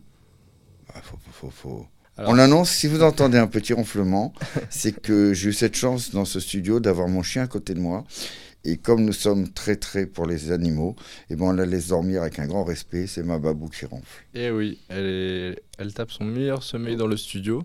Ah, 0.94 1.02
faut, 1.02 1.18
faut, 1.32 1.32
faut, 1.32 1.50
faut- 1.50 1.86
Alors- 2.18 2.32
On 2.32 2.38
annonce, 2.38 2.70
si 2.72 2.88
vous 2.88 3.02
entendez 3.04 3.38
un 3.38 3.48
petit 3.48 3.74
ronflement, 3.74 4.34
c'est 4.70 4.92
que 5.02 5.34
j'ai 5.34 5.50
eu 5.50 5.54
cette 5.54 5.76
chance 5.76 6.12
dans 6.12 6.26
ce 6.26 6.40
studio 6.40 6.80
d'avoir 6.80 7.08
mon 7.08 7.24
chien 7.24 7.44
à 7.44 7.48
côté 7.48 7.74
de 7.74 7.80
moi. 7.80 8.06
Et 8.64 8.78
comme 8.78 9.04
nous 9.04 9.14
sommes 9.14 9.50
très 9.50 9.76
très 9.76 10.06
pour 10.06 10.28
les 10.28 10.52
animaux, 10.52 10.96
et 11.30 11.36
ben 11.36 11.46
on 11.46 11.54
la 11.54 11.66
laisse 11.66 11.88
dormir 11.88 12.22
avec 12.22 12.38
un 12.38 12.46
grand 12.46 12.64
respect. 12.64 13.08
C'est 13.08 13.24
ma 13.24 13.40
babou 13.40 13.70
qui 13.70 13.86
ronfle. 13.86 14.24
Eh 14.36 14.52
oui, 14.52 14.80
elle, 14.90 15.06
est... 15.06 15.64
elle 15.80 15.94
tape 15.94 16.12
son 16.12 16.26
meilleur 16.26 16.62
sommeil 16.62 16.96
dans 16.96 17.08
le 17.08 17.18
studio. 17.18 17.64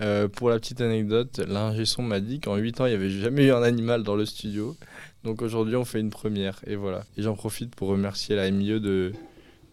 Euh, 0.00 0.28
pour 0.28 0.50
la 0.50 0.58
petite 0.58 0.80
anecdote, 0.80 1.40
l'ingé 1.46 1.84
son 1.84 2.02
m'a 2.02 2.20
dit 2.20 2.40
qu'en 2.40 2.56
8 2.56 2.80
ans, 2.80 2.86
il 2.86 2.90
n'y 2.90 2.94
avait 2.96 3.10
jamais 3.10 3.46
eu 3.46 3.52
un 3.52 3.62
animal 3.62 4.02
dans 4.02 4.16
le 4.16 4.26
studio. 4.26 4.76
Donc 5.24 5.42
aujourd'hui, 5.42 5.76
on 5.76 5.84
fait 5.84 6.00
une 6.00 6.10
première. 6.10 6.60
Et 6.66 6.74
voilà. 6.76 7.04
Et 7.16 7.22
j'en 7.22 7.34
profite 7.34 7.74
pour 7.74 7.88
remercier 7.88 8.34
la 8.34 8.50
MIE 8.50 8.80
de, 8.80 9.12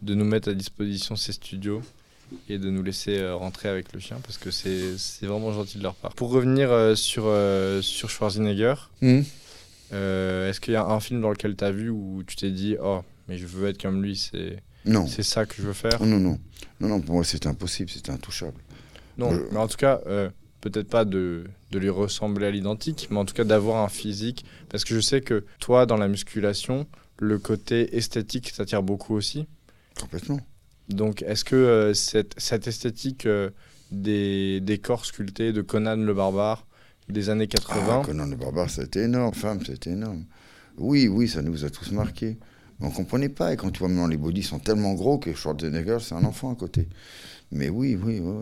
de 0.01 0.15
nous 0.15 0.25
mettre 0.25 0.49
à 0.49 0.53
disposition 0.53 1.15
ces 1.15 1.33
studios 1.33 1.81
et 2.47 2.59
de 2.59 2.69
nous 2.69 2.83
laisser 2.83 3.17
euh, 3.17 3.35
rentrer 3.35 3.69
avec 3.69 3.91
le 3.91 3.99
chien 3.99 4.17
parce 4.21 4.37
que 4.37 4.51
c'est 4.51 5.25
vraiment 5.25 5.51
gentil 5.51 5.79
de 5.79 5.83
leur 5.83 5.95
part. 5.95 6.13
Pour 6.13 6.29
revenir 6.29 6.71
euh, 6.71 6.93
sur, 6.93 7.23
sur 7.81 8.09
Schwarzenegger, 8.11 8.75
euh, 9.93 10.49
est-ce 10.49 10.59
qu'il 10.61 10.73
y 10.73 10.77
a 10.77 10.85
un 10.85 10.99
film 10.99 11.21
dans 11.21 11.29
lequel 11.29 11.55
tu 11.55 11.63
as 11.63 11.71
vu 11.71 11.89
où 11.89 12.23
tu 12.25 12.35
t'es 12.35 12.51
dit 12.51 12.75
Oh, 12.81 13.01
mais 13.27 13.37
je 13.37 13.45
veux 13.47 13.67
être 13.69 13.81
comme 13.81 14.01
lui, 14.03 14.15
c'est 14.15 14.57
Non. 14.85 15.07
c'est 15.07 15.23
ça 15.23 15.45
que 15.45 15.55
je 15.57 15.61
veux 15.63 15.73
faire? 15.73 16.03
Non, 16.03 16.19
non. 16.19 16.39
Non, 16.79 16.87
non, 16.89 17.01
pour 17.01 17.15
moi 17.15 17.23
c'était 17.23 17.47
impossible, 17.47 17.89
c'était 17.89 18.11
intouchable. 18.11 18.57
Non, 19.17 19.31
Je- 19.31 19.41
mais 19.51 19.57
en 19.57 19.67
tout 19.67 19.77
cas, 19.77 20.01
euh, 20.07 20.29
peut-être 20.61 20.89
pas 20.89 21.05
de, 21.05 21.45
de 21.71 21.79
lui 21.79 21.89
ressembler 21.89 22.47
à 22.47 22.51
l'identique, 22.51 23.07
mais 23.11 23.17
en 23.17 23.25
tout 23.25 23.33
cas 23.33 23.43
d'avoir 23.43 23.83
un 23.83 23.89
physique. 23.89 24.45
Parce 24.69 24.83
que 24.83 24.93
je 24.95 24.99
sais 24.99 25.21
que 25.21 25.45
toi, 25.59 25.85
dans 25.85 25.97
la 25.97 26.07
musculation, 26.07 26.87
le 27.19 27.37
côté 27.39 27.95
esthétique 27.97 28.53
t'attire 28.55 28.81
beaucoup 28.83 29.15
aussi. 29.15 29.45
Complètement. 29.99 30.39
Donc, 30.87 31.21
est-ce 31.23 31.43
que 31.43 31.55
euh, 31.55 31.93
cette, 31.93 32.33
cette 32.37 32.67
esthétique 32.67 33.25
euh, 33.25 33.49
des, 33.91 34.59
des 34.61 34.77
corps 34.79 35.05
sculptés 35.05 35.51
de 35.53 35.61
Conan 35.61 35.97
le 35.97 36.13
barbare 36.13 36.65
des 37.09 37.29
années 37.29 37.47
80, 37.47 38.01
Ah, 38.01 38.01
Conan 38.05 38.27
le 38.27 38.35
barbare, 38.35 38.67
été 38.79 39.01
énorme. 39.01 39.33
Femme, 39.33 39.59
été 39.67 39.91
énorme. 39.91 40.25
Oui, 40.77 41.07
oui, 41.07 41.27
ça 41.27 41.41
nous 41.41 41.65
a 41.65 41.69
tous 41.69 41.91
marqués. 41.91 42.37
Mais 42.79 42.87
on 42.87 42.91
comprenait 42.91 43.29
pas. 43.29 43.53
Et 43.53 43.57
quand 43.57 43.71
tu 43.71 43.79
vois 43.79 43.89
maintenant 43.89 44.07
les 44.07 44.17
bodys 44.17 44.43
sont 44.43 44.59
tellement 44.59 44.93
gros 44.93 45.17
que 45.17 45.33
Schwarzenegger, 45.33 45.97
c'est 46.01 46.15
un 46.15 46.23
enfant 46.23 46.51
à 46.51 46.55
côté. 46.55 46.87
Mais 47.51 47.69
oui, 47.69 47.97
oui, 48.01 48.19
oui. 48.19 48.33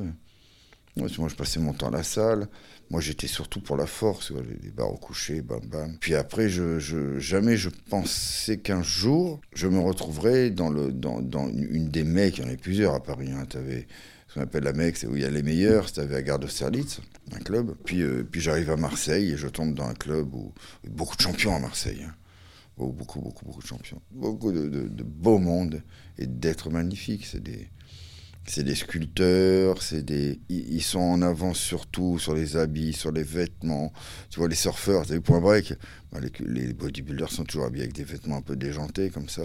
oui. 0.97 1.07
Moi, 1.17 1.27
je 1.29 1.35
passais 1.35 1.59
mon 1.59 1.73
temps 1.73 1.87
à 1.87 1.91
la 1.91 2.03
salle. 2.03 2.47
Moi, 2.89 3.01
j'étais 3.01 3.27
surtout 3.27 3.59
pour 3.59 3.75
la 3.75 3.85
force, 3.85 4.31
les, 4.31 4.71
barres 4.71 4.93
au 4.93 4.97
coucher, 4.97 5.41
bam, 5.41 5.59
bam. 5.67 5.97
Puis 5.99 6.15
après, 6.15 6.49
jamais 6.49 7.57
je 7.57 7.69
pensais 7.89 8.57
qu'un 8.57 8.81
jour, 8.81 9.41
je 9.53 9.67
me 9.67 9.79
retrouverais 9.79 10.51
dans, 10.51 10.71
une 10.73 11.89
des 11.89 12.03
mecs. 12.03 12.37
Il 12.37 12.41
y 12.41 12.43
en 12.45 12.47
avait 12.47 12.57
plusieurs 12.57 12.93
à 12.93 13.03
Paris. 13.03 13.31
Hein. 13.31 13.45
Avais 13.55 13.87
ce 14.27 14.35
qu'on 14.35 14.41
appelle 14.41 14.63
la 14.63 14.73
mec, 14.73 14.95
c'est 14.97 15.07
où 15.07 15.15
il 15.15 15.21
y 15.21 15.25
a 15.25 15.29
les 15.29 15.43
meilleurs. 15.43 15.89
C'était 15.89 16.13
à 16.13 16.21
Gare 16.21 16.39
de 16.39 16.47
Serlitz, 16.47 17.01
un 17.33 17.39
club. 17.39 17.75
Puis, 17.83 18.01
euh, 18.01 18.23
puis 18.23 18.39
j'arrive 18.39 18.69
à 18.69 18.77
Marseille 18.77 19.31
et 19.31 19.37
je 19.37 19.47
tombe 19.47 19.73
dans 19.73 19.87
un 19.87 19.93
club 19.93 20.33
où 20.33 20.53
où 20.85 20.89
beaucoup 20.89 21.15
de 21.17 21.21
champions 21.21 21.55
à 21.55 21.59
Marseille. 21.59 22.03
hein. 22.07 22.13
Beaucoup, 22.77 22.93
beaucoup, 22.93 23.21
beaucoup, 23.21 23.45
beaucoup 23.45 23.61
de 23.61 23.67
champions. 23.67 24.01
Beaucoup 24.11 24.51
de, 24.51 24.67
de, 24.67 24.87
de 24.87 25.03
beau 25.03 25.39
monde 25.39 25.81
et 26.19 26.27
d'êtres 26.27 26.69
magnifiques. 26.69 27.25
C'est 27.25 27.41
des, 27.41 27.69
c'est 28.47 28.63
des 28.63 28.75
sculpteurs, 28.75 29.81
c'est 29.81 30.03
des, 30.03 30.39
ils, 30.49 30.81
sont 30.81 30.99
en 30.99 31.21
avance 31.21 31.59
surtout 31.59 32.17
sur 32.17 32.33
les 32.33 32.55
habits, 32.55 32.93
sur 32.93 33.11
les 33.11 33.23
vêtements. 33.23 33.91
Tu 34.29 34.39
vois, 34.39 34.47
les 34.47 34.55
surfeurs, 34.55 35.05
tu 35.05 35.11
as 35.11 35.15
vu 35.15 35.21
Point 35.21 35.41
Break, 35.41 35.73
bah, 36.11 36.19
les, 36.39 36.73
bodybuilders 36.73 37.31
sont 37.31 37.43
toujours 37.43 37.65
habillés 37.65 37.83
avec 37.83 37.95
des 37.95 38.05
vêtements 38.05 38.37
un 38.37 38.41
peu 38.41 38.55
déjantés 38.55 39.09
comme 39.09 39.27
ça. 39.27 39.43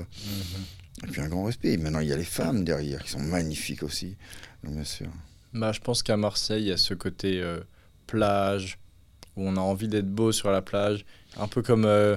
Et 1.05 1.09
puis 1.09 1.21
un 1.21 1.29
grand 1.29 1.45
respect. 1.45 1.77
Maintenant, 1.79 2.01
il 2.01 2.09
y 2.09 2.13
a 2.13 2.17
les 2.17 2.25
femmes 2.25 2.65
derrière 2.65 3.03
qui 3.03 3.11
sont 3.11 3.21
magnifiques 3.21 3.83
aussi. 3.83 4.17
Donc, 4.63 4.75
bien 4.75 4.85
sûr. 4.85 5.09
bah, 5.53 5.73
je 5.73 5.81
pense 5.81 6.03
qu'à 6.03 6.17
Marseille, 6.17 6.63
il 6.63 6.69
y 6.69 6.73
a 6.73 6.77
ce 6.77 6.95
côté 6.95 7.41
euh, 7.41 7.61
plage, 8.07 8.79
où 9.37 9.43
on 9.49 9.57
a 9.57 9.61
envie 9.61 9.89
d'être 9.89 10.11
beau 10.11 10.31
sur 10.31 10.51
la 10.53 10.63
plage. 10.63 11.05
Un 11.37 11.49
peu 11.49 11.63
comme. 11.63 11.87
euh, 11.87 12.17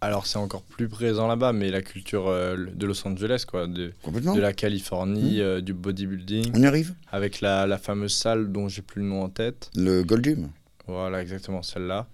alors, 0.00 0.26
c'est 0.26 0.38
encore 0.38 0.62
plus 0.62 0.88
présent 0.88 1.26
là-bas, 1.26 1.52
mais 1.52 1.70
la 1.70 1.82
culture 1.82 2.28
euh, 2.28 2.56
de 2.74 2.86
Los 2.86 3.06
Angeles, 3.06 3.44
quoi. 3.46 3.66
De, 3.66 3.92
la 4.38 4.52
Californie, 4.52 5.38
Mmh. 5.38 5.42
euh, 5.42 5.60
du 5.60 5.74
bodybuilding, 5.74 6.52
On 6.54 6.62
y 6.62 6.66
arrive. 6.66 6.94
avec 7.12 7.40
la, 7.40 7.66
la 7.66 7.78
fameuse 7.78 8.14
salle 8.14 8.50
dont 8.52 8.68
j'ai 8.68 8.82
plus 8.82 9.02
le 9.02 9.08
nom 9.08 9.22
en 9.22 9.28
tête. 9.28 9.70
Le 9.76 10.02
Gold 10.02 10.24
Gym. 10.24 10.48
Voilà, 10.86 11.20
exactement 11.22 11.62
celle-là, 11.62 12.06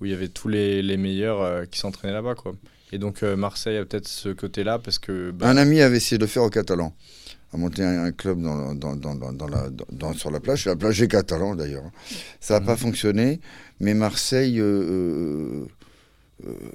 où 0.00 0.04
il 0.06 0.10
y 0.10 0.14
avait 0.14 0.28
tous 0.28 0.48
les, 0.48 0.82
les 0.82 0.96
meilleurs 0.96 1.40
euh, 1.42 1.64
qui 1.64 1.78
s'entraînaient 1.78 2.12
là-bas, 2.14 2.34
quoi. 2.34 2.52
Et 2.90 2.96
donc 2.98 3.22
Marseille 3.22 3.76
a 3.76 3.84
peut-être 3.84 4.08
ce 4.08 4.30
côté-là 4.30 4.78
parce 4.78 4.98
que 4.98 5.30
bah, 5.30 5.46
Un 5.50 5.58
ami 5.58 5.82
avait 5.82 5.98
essayé 5.98 6.16
de 6.16 6.22
le 6.24 6.26
faire 6.26 6.42
au 6.42 6.48
Catalan. 6.48 6.94
A 7.52 7.58
monté 7.58 7.82
un, 7.84 8.04
un 8.04 8.12
club 8.12 8.40
dans, 8.40 8.74
dans, 8.74 8.96
dans, 8.96 9.46
la, 9.46 9.68
dans- 9.92 10.14
sur 10.14 10.30
la 10.30 10.40
plage. 10.40 10.64
La 10.64 10.74
plage 10.74 10.98
des 10.98 11.06
Catalans 11.06 11.54
d'ailleurs. 11.54 11.90
Ça 12.40 12.54
n'a 12.54 12.60
Mhm. 12.60 12.66
pas 12.66 12.76
fonctionné. 12.76 13.40
Mais 13.80 13.92
Marseille, 13.92 14.58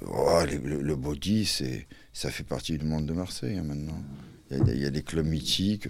oh, 0.06 0.40
les- 0.48 0.58
le, 0.58 0.80
le 0.82 0.96
body, 0.96 1.44
c'est, 1.46 1.86
ça 2.12 2.30
fait 2.30 2.44
partie 2.44 2.76
du 2.78 2.84
monde 2.84 3.06
de 3.06 3.12
Marseille 3.12 3.56
hein, 3.58 3.62
maintenant. 3.64 4.02
Il 4.50 4.58
y, 4.58 4.60
a, 4.60 4.72
il 4.74 4.80
y 4.80 4.86
a 4.86 4.90
des 4.90 5.02
clubs 5.02 5.26
mythiques. 5.26 5.88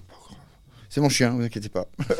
C'est 0.89 1.01
mon 1.01 1.09
chien, 1.09 1.33
ne 1.33 1.39
vous 1.39 1.43
inquiétez 1.45 1.69
pas. 1.69 1.89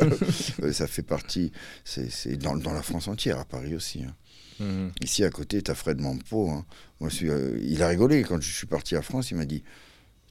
Euh, 0.61 0.71
ça 0.73 0.87
fait 0.87 1.01
partie, 1.03 1.51
c'est, 1.83 2.35
dans, 2.37 2.55
dans 2.57 2.73
la 2.73 2.81
France 2.81 3.07
entière, 3.07 3.39
à 3.39 3.45
Paris 3.45 3.75
aussi. 3.75 4.03
hein. 4.03 4.15
Mhm. 4.59 4.91
Ici, 5.01 5.23
à 5.23 5.29
côté, 5.29 5.61
t'as 5.61 5.75
Fred 5.75 5.99
Mampo. 5.99 6.49
hein. 6.49 6.65
Moi, 6.99 7.09
suis, 7.09 7.29
euh, 7.29 7.57
il 7.61 7.81
a 7.83 7.87
rigolé 7.89 8.23
quand 8.23 8.39
je 8.41 8.51
suis 8.51 8.67
parti 8.67 8.95
à 8.95 9.01
France. 9.01 9.31
Il 9.31 9.37
m'a 9.37 9.45
dit 9.45 9.63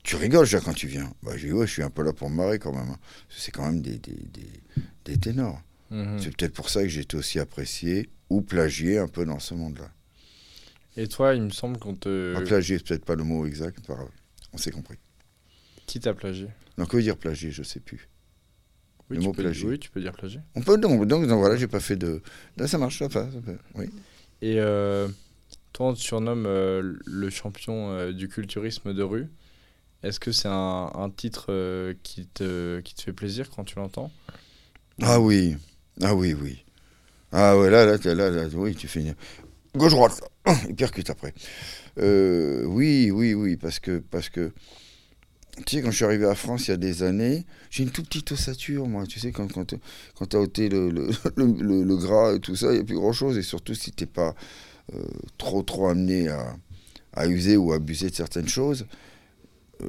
Tu 0.02 0.16
rigoles, 0.16 0.46
Jacques, 0.46 0.64
quand 0.64 0.72
tu 0.74 0.86
viens 0.86 1.12
bah, 1.22 1.32
J'ai 1.36 1.48
dit 1.48 1.52
Ouais, 1.52 1.66
je 1.66 1.72
suis 1.72 1.82
un 1.82 1.90
peu 1.90 2.02
là 2.02 2.12
pour 2.14 2.30
me 2.30 2.36
marrer 2.36 2.58
quand 2.58 2.72
même. 2.72 2.88
hein. 2.90 2.98
C'est 3.28 3.50
quand 3.50 3.64
même 3.66 3.82
des, 3.82 3.98
des, 3.98 4.12
des- 4.14 4.60
des 5.04 5.18
ténors. 5.18 5.60
Mhm. 5.90 6.18
C'est 6.20 6.34
peut-être 6.36 6.54
pour 6.54 6.70
ça 6.70 6.82
que 6.82 6.88
j'ai 6.88 7.02
été 7.02 7.16
aussi 7.18 7.38
apprécié 7.38 8.08
ou 8.30 8.40
plagié 8.40 8.98
un 8.98 9.08
peu 9.08 9.24
dans 9.26 9.38
ce 9.38 9.52
monde-là. 9.54 9.90
Et 10.96 11.08
toi, 11.08 11.34
il 11.34 11.42
me 11.42 11.50
semble 11.50 11.78
qu'on 11.78 11.94
te. 11.94 12.34
Ah, 12.36 12.40
plagié, 12.40 12.78
c'est 12.78 12.84
peut-être 12.84 13.04
pas 13.04 13.16
le 13.16 13.24
mot 13.24 13.46
exact. 13.46 13.90
On 14.52 14.58
s'est 14.58 14.70
compris. 14.70 14.98
Qui 15.86 16.00
t'a 16.00 16.14
plagié? 16.14 16.48
Donc, 16.78 16.88
que 16.88 16.96
veut 16.96 17.02
dire 17.02 17.16
plagié 17.16 17.50
Je 17.50 17.62
sais 17.62 17.80
plus. 17.80 18.08
oui, 19.10 19.16
Le 19.16 19.20
tu 19.22 19.26
mot 19.26 19.32
peux... 19.32 19.42
plagié. 19.42 19.66
oui, 19.68 19.78
tu 19.78 19.90
peux 19.90 20.00
dire 20.00 20.12
plagié. 20.12 20.40
On 20.54 20.62
peut 20.62 20.78
donc, 20.78 21.06
donc, 21.06 21.26
donc 21.26 21.38
voilà, 21.38 21.56
j'ai 21.56 21.66
pas 21.68 21.80
fait 21.80 21.96
de. 21.96 22.22
Là, 22.56 22.66
ça 22.68 22.78
marche, 22.78 22.98
ça 22.98 23.08
ça 23.10 23.20
passe, 23.22 23.34
Oui. 23.74 23.86
Et 24.42 24.60
euh, 24.60 25.08
toi, 25.72 25.88
on 25.88 25.94
te 25.94 25.98
surnomme 26.00 26.44
euh, 26.46 26.94
le 27.04 27.30
champion 27.30 27.90
euh, 27.92 28.12
du 28.12 28.28
culturisme 28.28 28.94
de 28.94 29.02
rue. 29.02 29.28
Est-ce 30.02 30.20
que 30.20 30.32
c'est 30.32 30.48
un, 30.48 30.90
un 30.94 31.10
titre 31.10 31.92
qui, 32.02 32.26
te, 32.26 32.80
qui 32.80 32.94
te 32.94 33.02
fait 33.02 33.12
plaisir 33.14 33.48
quand 33.50 33.64
tu 33.64 33.76
l'entends? 33.76 34.12
Ah 35.00 35.18
oui, 35.20 35.56
ah 36.02 36.14
oui, 36.14 36.34
oui. 36.34 36.64
Ah 37.32 37.58
ouais, 37.58 37.70
là, 37.70 37.84
là, 37.86 37.96
là, 38.14 38.30
là, 38.30 38.46
oui, 38.52 38.74
tu 38.74 38.86
fais 38.86 39.00
une... 39.00 39.14
Gauche-droite, 39.76 40.20
et 40.68 40.74
percute 40.76 41.10
après. 41.10 41.34
Euh, 41.98 42.64
oui, 42.64 43.10
oui, 43.10 43.34
oui, 43.34 43.56
parce 43.56 43.80
que, 43.80 43.98
parce 43.98 44.28
que, 44.28 44.52
tu 45.66 45.76
sais, 45.76 45.82
quand 45.82 45.90
je 45.90 45.96
suis 45.96 46.04
arrivé 46.04 46.26
à 46.26 46.34
France 46.34 46.68
il 46.68 46.72
y 46.72 46.74
a 46.74 46.76
des 46.76 47.02
années, 47.02 47.44
j'ai 47.70 47.82
une 47.82 47.90
toute 47.90 48.06
petite 48.06 48.32
ossature, 48.32 48.86
moi, 48.86 49.06
tu 49.06 49.18
sais, 49.18 49.32
quand, 49.32 49.52
quand, 49.52 49.74
quand 50.14 50.26
t'as 50.26 50.38
ôté 50.38 50.68
le, 50.68 50.90
le, 50.90 51.96
gras 51.96 52.34
et 52.34 52.40
tout 52.40 52.56
ça, 52.56 52.68
il 52.68 52.74
n'y 52.74 52.80
a 52.80 52.84
plus 52.84 52.96
grand-chose, 52.96 53.36
et 53.36 53.42
surtout 53.42 53.74
si 53.74 53.90
t'es 53.92 54.06
pas 54.06 54.34
euh, 54.94 55.02
trop, 55.38 55.62
trop 55.62 55.88
amené 55.88 56.28
à, 56.28 56.56
à 57.12 57.26
user 57.26 57.56
ou 57.56 57.72
abuser 57.72 58.10
de 58.10 58.14
certaines 58.14 58.48
choses, 58.48 58.86
euh, 59.82 59.88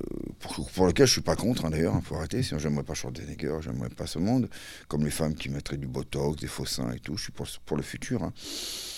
pour, 0.53 0.69
pour 0.71 0.87
lequel 0.87 1.05
je 1.07 1.11
suis 1.13 1.21
pas 1.21 1.35
contre, 1.35 1.65
hein, 1.65 1.69
d'ailleurs, 1.69 1.95
il 1.97 2.01
faut 2.03 2.15
arrêter, 2.15 2.43
sinon 2.43 2.59
j'aimerais 2.59 2.83
pas 2.83 2.93
Schwarzenegger, 2.93 3.57
j'aimerais 3.61 3.89
pas 3.89 4.07
ce 4.07 4.19
monde, 4.19 4.49
comme 4.87 5.03
les 5.03 5.11
femmes 5.11 5.35
qui 5.35 5.49
mettraient 5.49 5.77
du 5.77 5.87
botox, 5.87 6.39
des 6.41 6.47
faux 6.47 6.65
seins 6.65 6.91
et 6.91 6.99
tout, 6.99 7.17
je 7.17 7.23
suis 7.23 7.31
pour, 7.31 7.47
pour 7.65 7.77
le 7.77 7.83
futur. 7.83 8.23
hein. 8.23 8.33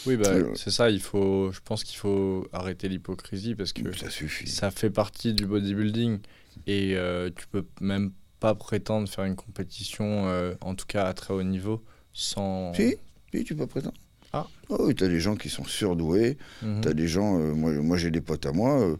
Oui, 0.06 0.16
bah, 0.18 0.30
Euh, 0.30 0.54
c'est 0.56 0.72
ça. 0.72 0.90
Il 0.90 1.02
faut, 1.02 1.52
je 1.52 1.60
pense 1.64 1.84
qu'il 1.84 1.98
faut 1.98 2.48
arrêter 2.54 2.88
l'hypocrisie 2.90 3.56
parce 3.56 3.74
que 3.74 3.92
Ça 3.96 4.10
suffit. 4.10 4.48
ça 4.48 4.72
fait 4.72 4.90
partie 4.90 5.34
du 5.34 5.46
bodybuilding 5.46 6.20
et 6.66 6.96
euh, 6.96 7.30
tu 7.36 7.48
peux 7.48 7.66
même 7.82 8.12
pas 8.40 8.54
prétendre 8.56 9.10
faire 9.10 9.26
une 9.26 9.36
compétition, 9.36 10.28
euh, 10.28 10.54
en 10.62 10.76
tout 10.76 10.86
cas 10.86 11.06
à 11.06 11.14
très 11.14 11.34
haut 11.34 11.44
niveau, 11.44 11.84
sans. 12.14 12.74
Si, 12.74 12.96
si, 13.34 13.44
tu 13.44 13.56
peux 13.56 13.68
prétendre. 13.68 13.96
Ah. 14.34 14.46
oui, 14.70 14.94
t'as 14.94 15.08
des 15.08 15.20
gens 15.22 15.36
qui 15.36 15.50
sont 15.50 15.64
surdoués, 15.66 16.38
Mhm. 16.62 16.82
t'as 16.82 16.94
des 16.94 17.08
gens, 17.08 17.40
euh, 17.40 17.54
moi, 17.54 17.72
moi 17.74 17.98
j'ai 17.98 18.12
des 18.12 18.22
potes 18.22 18.46
à 18.46 18.52
moi, 18.52 18.96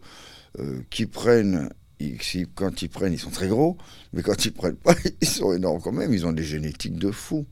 qui 0.90 1.06
prennent, 1.06 1.70
ils- 2.00 2.48
quand 2.56 2.82
ils 2.82 2.90
prennent, 2.90 3.14
ils 3.14 3.20
sont 3.20 3.30
très 3.32 3.48
gros, 3.48 3.78
mais 4.14 4.22
quand 4.22 4.46
ils 4.46 4.52
prennent 4.54 4.76
pas, 4.76 4.94
ils 5.22 5.28
sont 5.28 5.54
énormes 5.54 5.82
quand 5.82 5.92
même, 5.92 6.14
ils 6.14 6.26
ont 6.26 6.34
des 6.34 6.44
génétiques 6.44 6.98
de 6.98 7.12
fous. 7.12 7.46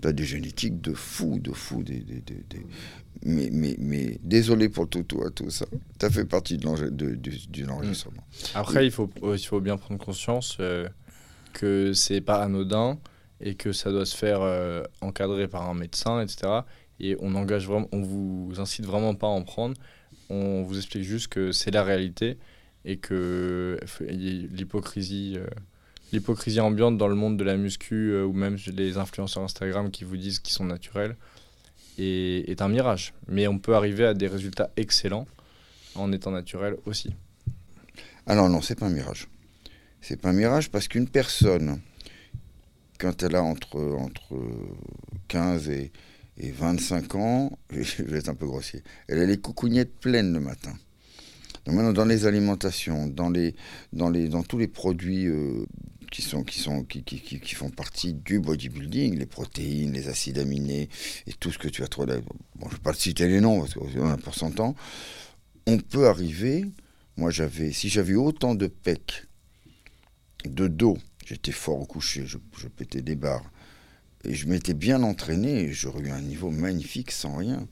T'as 0.00 0.12
des 0.12 0.24
génétiques 0.24 0.80
de 0.80 0.92
fous, 0.94 1.40
de 1.40 1.52
fous, 1.52 1.82
des, 1.82 1.98
des- 1.98 2.20
des- 2.20 2.44
des- 2.48 2.66
Mais, 3.24 3.48
mais, 3.50 3.74
mais 3.80 4.20
désolé 4.22 4.68
pour 4.68 4.84
le 4.84 4.90
toutou 4.90 5.22
à 5.24 5.30
tout 5.30 5.50
ça, 5.50 5.66
ça 6.00 6.08
fait 6.08 6.24
partie 6.24 6.56
de 6.56 6.64
l'enregistrement. 7.66 8.22
Après, 8.54 8.86
il 8.86 8.92
faut, 8.92 9.10
il 9.34 9.38
faut 9.44 9.60
bien 9.60 9.76
prendre 9.76 9.98
conscience 10.02 10.56
euh, 10.60 10.88
que 11.52 11.92
c'est 11.94 12.20
pas 12.20 12.42
anodin 12.42 12.98
et 13.40 13.54
que 13.56 13.72
ça 13.72 13.90
doit 13.90 14.06
se 14.06 14.16
faire 14.16 14.40
euh, 14.42 14.84
encadré 15.00 15.48
par 15.48 15.68
un 15.68 15.74
médecin, 15.74 16.20
etc. 16.20 16.60
Et 17.00 17.16
on 17.20 17.34
engage 17.34 17.66
vraiment, 17.66 17.88
on 17.92 18.02
vous 18.02 18.52
incite 18.58 18.84
vraiment 18.84 19.14
pas 19.16 19.26
à 19.26 19.30
en 19.30 19.42
prendre. 19.42 19.74
On 20.30 20.62
vous 20.62 20.76
explique 20.76 21.02
juste 21.04 21.26
que 21.28 21.50
c'est 21.52 21.70
la 21.72 21.82
réalité 21.82 22.38
et 22.88 22.96
que 22.96 23.78
l'hypocrisie, 24.00 25.34
euh, 25.36 25.46
l'hypocrisie 26.10 26.58
ambiante 26.58 26.96
dans 26.96 27.06
le 27.06 27.14
monde 27.14 27.36
de 27.36 27.44
la 27.44 27.58
muscu 27.58 28.12
euh, 28.12 28.24
ou 28.24 28.32
même 28.32 28.56
les 28.74 28.96
influenceurs 28.96 29.42
Instagram 29.42 29.90
qui 29.90 30.04
vous 30.04 30.16
disent 30.16 30.38
qu'ils 30.38 30.54
sont 30.54 30.64
naturels 30.64 31.14
est, 31.98 32.48
est 32.48 32.62
un 32.62 32.68
mirage. 32.68 33.12
Mais 33.28 33.46
on 33.46 33.58
peut 33.58 33.74
arriver 33.74 34.06
à 34.06 34.14
des 34.14 34.26
résultats 34.26 34.70
excellents 34.78 35.28
en 35.96 36.10
étant 36.12 36.30
naturel 36.30 36.76
aussi. 36.86 37.14
Ah 38.26 38.34
non, 38.34 38.48
non, 38.48 38.62
c'est 38.62 38.74
pas 38.74 38.86
un 38.86 38.90
mirage. 38.90 39.28
C'est 40.00 40.18
pas 40.18 40.30
un 40.30 40.32
mirage 40.32 40.70
parce 40.70 40.88
qu'une 40.88 41.08
personne, 41.08 41.82
quand 42.98 43.22
elle 43.22 43.36
a 43.36 43.42
entre, 43.42 43.78
entre 43.78 44.34
15 45.28 45.68
et, 45.68 45.92
et 46.38 46.50
25 46.52 47.14
ans, 47.16 47.58
je 47.70 48.02
vais 48.02 48.20
être 48.20 48.30
un 48.30 48.34
peu 48.34 48.46
grossier, 48.46 48.82
elle 49.08 49.18
a 49.18 49.26
les 49.26 49.38
coucougnettes 49.38 49.94
pleines 50.00 50.32
le 50.32 50.40
matin. 50.40 50.72
Maintenant, 51.72 51.92
dans 51.92 52.04
les 52.04 52.26
alimentations, 52.26 53.06
dans, 53.06 53.30
les, 53.30 53.54
dans, 53.92 54.10
les, 54.10 54.28
dans 54.28 54.42
tous 54.42 54.58
les 54.58 54.68
produits 54.68 55.26
euh, 55.26 55.66
qui, 56.10 56.22
sont, 56.22 56.42
qui, 56.42 56.60
sont, 56.60 56.82
qui, 56.84 57.02
qui, 57.02 57.20
qui, 57.20 57.54
font 57.54 57.70
partie 57.70 58.14
du 58.14 58.40
bodybuilding, 58.40 59.18
les 59.18 59.26
protéines, 59.26 59.92
les 59.92 60.08
acides 60.08 60.38
aminés 60.38 60.88
et 61.26 61.32
tout 61.34 61.52
ce 61.52 61.58
que 61.58 61.68
tu 61.68 61.82
as 61.82 61.86
trouvé 61.86 62.18
bon, 62.56 62.66
je 62.66 62.66
ne 62.66 62.70
vais 62.70 62.82
pas 62.82 62.92
te 62.92 62.98
citer 62.98 63.28
les 63.28 63.40
noms 63.40 63.60
parce 63.60 63.74
qu'on 63.74 64.10
a 64.10 64.16
pour 64.16 64.34
son 64.34 64.50
temps, 64.50 64.74
on 65.66 65.78
peut 65.78 66.08
arriver 66.08 66.64
moi, 67.18 67.32
j'avais, 67.32 67.72
si 67.72 67.88
j'avais 67.88 68.14
autant 68.14 68.54
de 68.54 68.68
pecs, 68.68 69.26
de 70.44 70.68
dos, 70.68 70.96
j'étais 71.26 71.50
fort 71.50 71.80
au 71.80 71.84
coucher, 71.84 72.24
je, 72.26 72.38
je 72.56 72.68
pétais 72.68 73.02
des 73.02 73.16
barres, 73.16 73.50
et 74.22 74.34
je 74.34 74.46
m'étais 74.46 74.72
bien 74.72 75.02
entraîné, 75.02 75.72
j'aurais 75.72 76.02
eu 76.02 76.10
un 76.10 76.20
niveau 76.20 76.52
magnifique 76.52 77.10
sans 77.10 77.34
rien. 77.34 77.66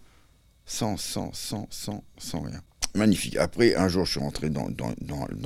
Sans, 0.65 0.97
sans, 0.97 1.33
sans, 1.33 1.69
sans, 1.71 2.03
sans 2.19 2.41
rien. 2.41 2.61
Magnifique. 2.97 3.37
Après, 3.37 3.75
un 3.75 3.89
jour, 3.89 4.05
je 4.07 4.13
suis 4.13 4.21
rentré 4.21 4.51
dans, 4.51 4.69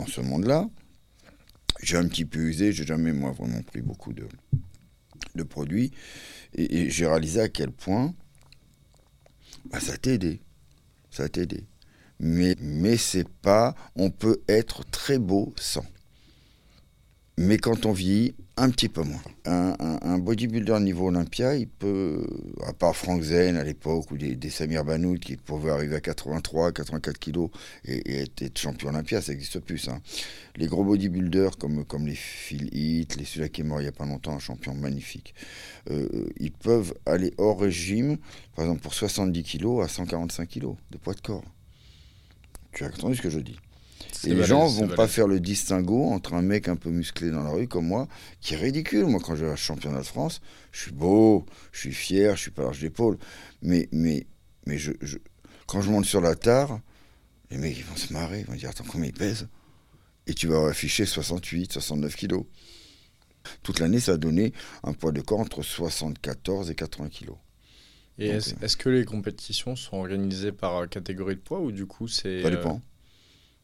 ce 0.06 0.20
monde-là. 0.20 0.68
J'ai 1.82 1.96
un 1.96 2.06
petit 2.06 2.24
peu 2.24 2.40
usé, 2.40 2.72
j'ai 2.72 2.86
jamais, 2.86 3.12
moi, 3.12 3.32
vraiment 3.32 3.62
pris 3.62 3.80
beaucoup 3.80 4.12
de, 4.12 4.28
produits, 5.42 5.90
et, 6.54 6.90
j'ai 6.90 7.06
réalisé 7.06 7.40
à 7.40 7.48
quel 7.48 7.70
point 7.70 8.14
bah, 9.66 9.80
ça 9.80 9.96
t'a 9.96 10.12
aidé. 10.12 10.40
Ça 11.10 11.26
mais, 12.20 12.54
mais 12.60 12.96
c'est 12.96 13.28
pas. 13.28 13.74
On 13.96 14.10
peut 14.10 14.42
être 14.48 14.84
très 14.90 15.18
beau 15.18 15.54
sans. 15.58 15.84
Mais 17.42 17.56
quand 17.56 17.86
on 17.86 17.92
vieillit, 17.92 18.34
un 18.58 18.68
petit 18.68 18.90
peu 18.90 19.02
moins. 19.02 19.22
Un, 19.46 19.74
un- 19.80 19.98
un 20.02 20.18
bodybuilder 20.18 20.78
niveau 20.80 21.08
Olympia, 21.08 21.56
il 21.56 21.66
peut, 21.68 22.26
à 22.66 22.74
part 22.74 22.94
Frank 22.94 23.22
Zen 23.22 23.56
à 23.56 23.64
l'époque, 23.64 24.10
ou 24.10 24.18
des, 24.18 24.50
Samir 24.50 24.84
Banout 24.84 25.18
qui 25.18 25.36
pouvaient 25.36 25.70
arriver 25.70 25.96
à 25.96 26.00
83, 26.00 26.72
84 26.72 27.18
kilos 27.18 27.48
et, 27.86 28.20
être, 28.20 28.58
champion 28.58 28.90
Olympia, 28.90 29.22
ça 29.22 29.32
n'existe 29.32 29.58
plus. 29.60 29.78
Ça. 29.78 29.98
Les 30.56 30.66
gros 30.66 30.84
bodybuilders 30.84 31.56
comme, 31.56 31.86
comme 31.86 32.06
les 32.06 32.14
Phil 32.14 32.68
Heath, 32.76 33.16
les 33.16 33.24
celui-là 33.24 33.48
qui 33.48 33.62
est 33.62 33.64
mort 33.64 33.80
il 33.80 33.84
n'y 33.84 33.88
a 33.88 33.92
pas 33.92 34.04
longtemps, 34.04 34.34
un 34.34 34.38
champion 34.38 34.74
magnifique, 34.74 35.34
euh, 35.90 36.26
ils 36.38 36.52
peuvent 36.52 36.92
aller 37.06 37.32
hors 37.38 37.58
régime, 37.60 38.18
par 38.54 38.66
exemple 38.66 38.82
pour 38.82 38.92
70 38.92 39.42
kilos 39.44 39.82
à 39.82 39.88
145 39.88 40.46
kilos 40.46 40.76
de 40.90 40.98
poids 40.98 41.14
de 41.14 41.20
corps. 41.22 41.44
Tu 42.72 42.84
as 42.84 42.88
entendu 42.88 43.16
ce 43.16 43.22
que 43.22 43.30
je 43.30 43.40
dis? 43.40 43.56
Et 44.24 44.34
les 44.34 44.44
gens 44.44 44.66
vont 44.66 44.88
pas 44.88 45.08
faire 45.08 45.26
le 45.26 45.40
distinguo 45.40 46.04
entre 46.10 46.34
un 46.34 46.42
mec 46.42 46.68
un 46.68 46.76
peu 46.76 46.90
musclé 46.90 47.30
dans 47.30 47.42
la 47.42 47.50
rue 47.50 47.68
comme 47.68 47.86
moi, 47.86 48.08
qui 48.40 48.54
est 48.54 48.56
ridicule. 48.56 49.06
Moi, 49.06 49.20
quand 49.24 49.34
je 49.36 49.44
vais 49.44 49.50
à 49.50 49.56
championnat 49.56 50.00
de 50.00 50.06
France, 50.06 50.40
je 50.72 50.80
suis 50.82 50.92
beau, 50.92 51.46
je 51.72 51.80
suis 51.80 51.92
fier, 51.92 52.36
je 52.36 52.42
suis 52.42 52.50
pas 52.50 52.62
large 52.62 52.80
d'épaule. 52.80 53.18
Mais, 53.62 53.88
mais, 53.92 54.26
mais 54.66 54.78
je, 54.78 54.92
je- 55.00 55.18
quand 55.66 55.80
je 55.80 55.90
monte 55.90 56.04
sur 56.04 56.20
la 56.20 56.34
tare, 56.34 56.80
les 57.50 57.58
mecs 57.58 57.76
ils 57.76 57.84
vont 57.84 57.96
se 57.96 58.12
marrer, 58.12 58.40
ils 58.40 58.46
vont 58.46 58.54
dire 58.54 58.70
Attends, 58.70 58.84
combien 58.86 59.08
il 59.08 59.14
pèse? 59.14 59.48
Et 60.26 60.34
tu 60.34 60.46
vas 60.46 60.66
afficher 60.68 61.06
68, 61.06 61.72
69 61.72 62.14
kilos. 62.14 62.44
Toute 63.62 63.78
l'année, 63.80 64.00
ça 64.00 64.12
a 64.12 64.16
donné 64.16 64.52
un 64.82 64.92
poids 64.92 65.12
de 65.12 65.20
corps 65.20 65.40
entre 65.40 65.62
74 65.62 66.70
et 66.70 66.74
80 66.74 67.08
kilos. 67.08 67.36
Et 68.18 68.34
Donc, 68.34 68.42
est-ce 68.62 68.76
que 68.76 68.90
les 68.90 69.04
compétitions 69.04 69.76
sont 69.76 69.96
organisées 69.96 70.52
par 70.52 70.76
euh, 70.76 70.86
catégorie 70.86 71.36
de 71.36 71.40
poids 71.40 71.60
ou 71.60 71.72
du 71.72 71.86
coup 71.86 72.06
c'est. 72.06 72.42
Ça 72.42 72.48
euh, 72.48 72.50
dépend. 72.50 72.82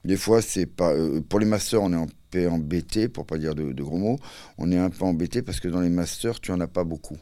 Des 0.05 0.17
fois, 0.17 0.41
c'est 0.43 0.67
pas. 0.67 0.93
euh, 0.93 1.21
pour 1.21 1.41
les 1.41 1.47
masters, 1.47 1.83
on 1.83 1.93
est 1.93 1.97
en 1.97 2.07
P 2.31 2.47
embêté, 2.47 3.09
pour 3.09 3.27
pas 3.27 3.39
dire 3.39 3.55
de, 3.55 3.73
gros 3.83 3.99
mots. 3.99 4.19
On 4.59 4.71
est 4.71 4.79
un 4.79 4.91
peu 4.91 5.05
embêté 5.05 5.43
parce 5.43 5.61
que 5.61 5.69
dans 5.69 5.81
les 5.81 5.89
masters, 5.91 6.41
tu 6.41 6.53
en 6.53 6.61
as 6.61 6.69
pas 6.69 6.85
beaucoup. 6.85 7.19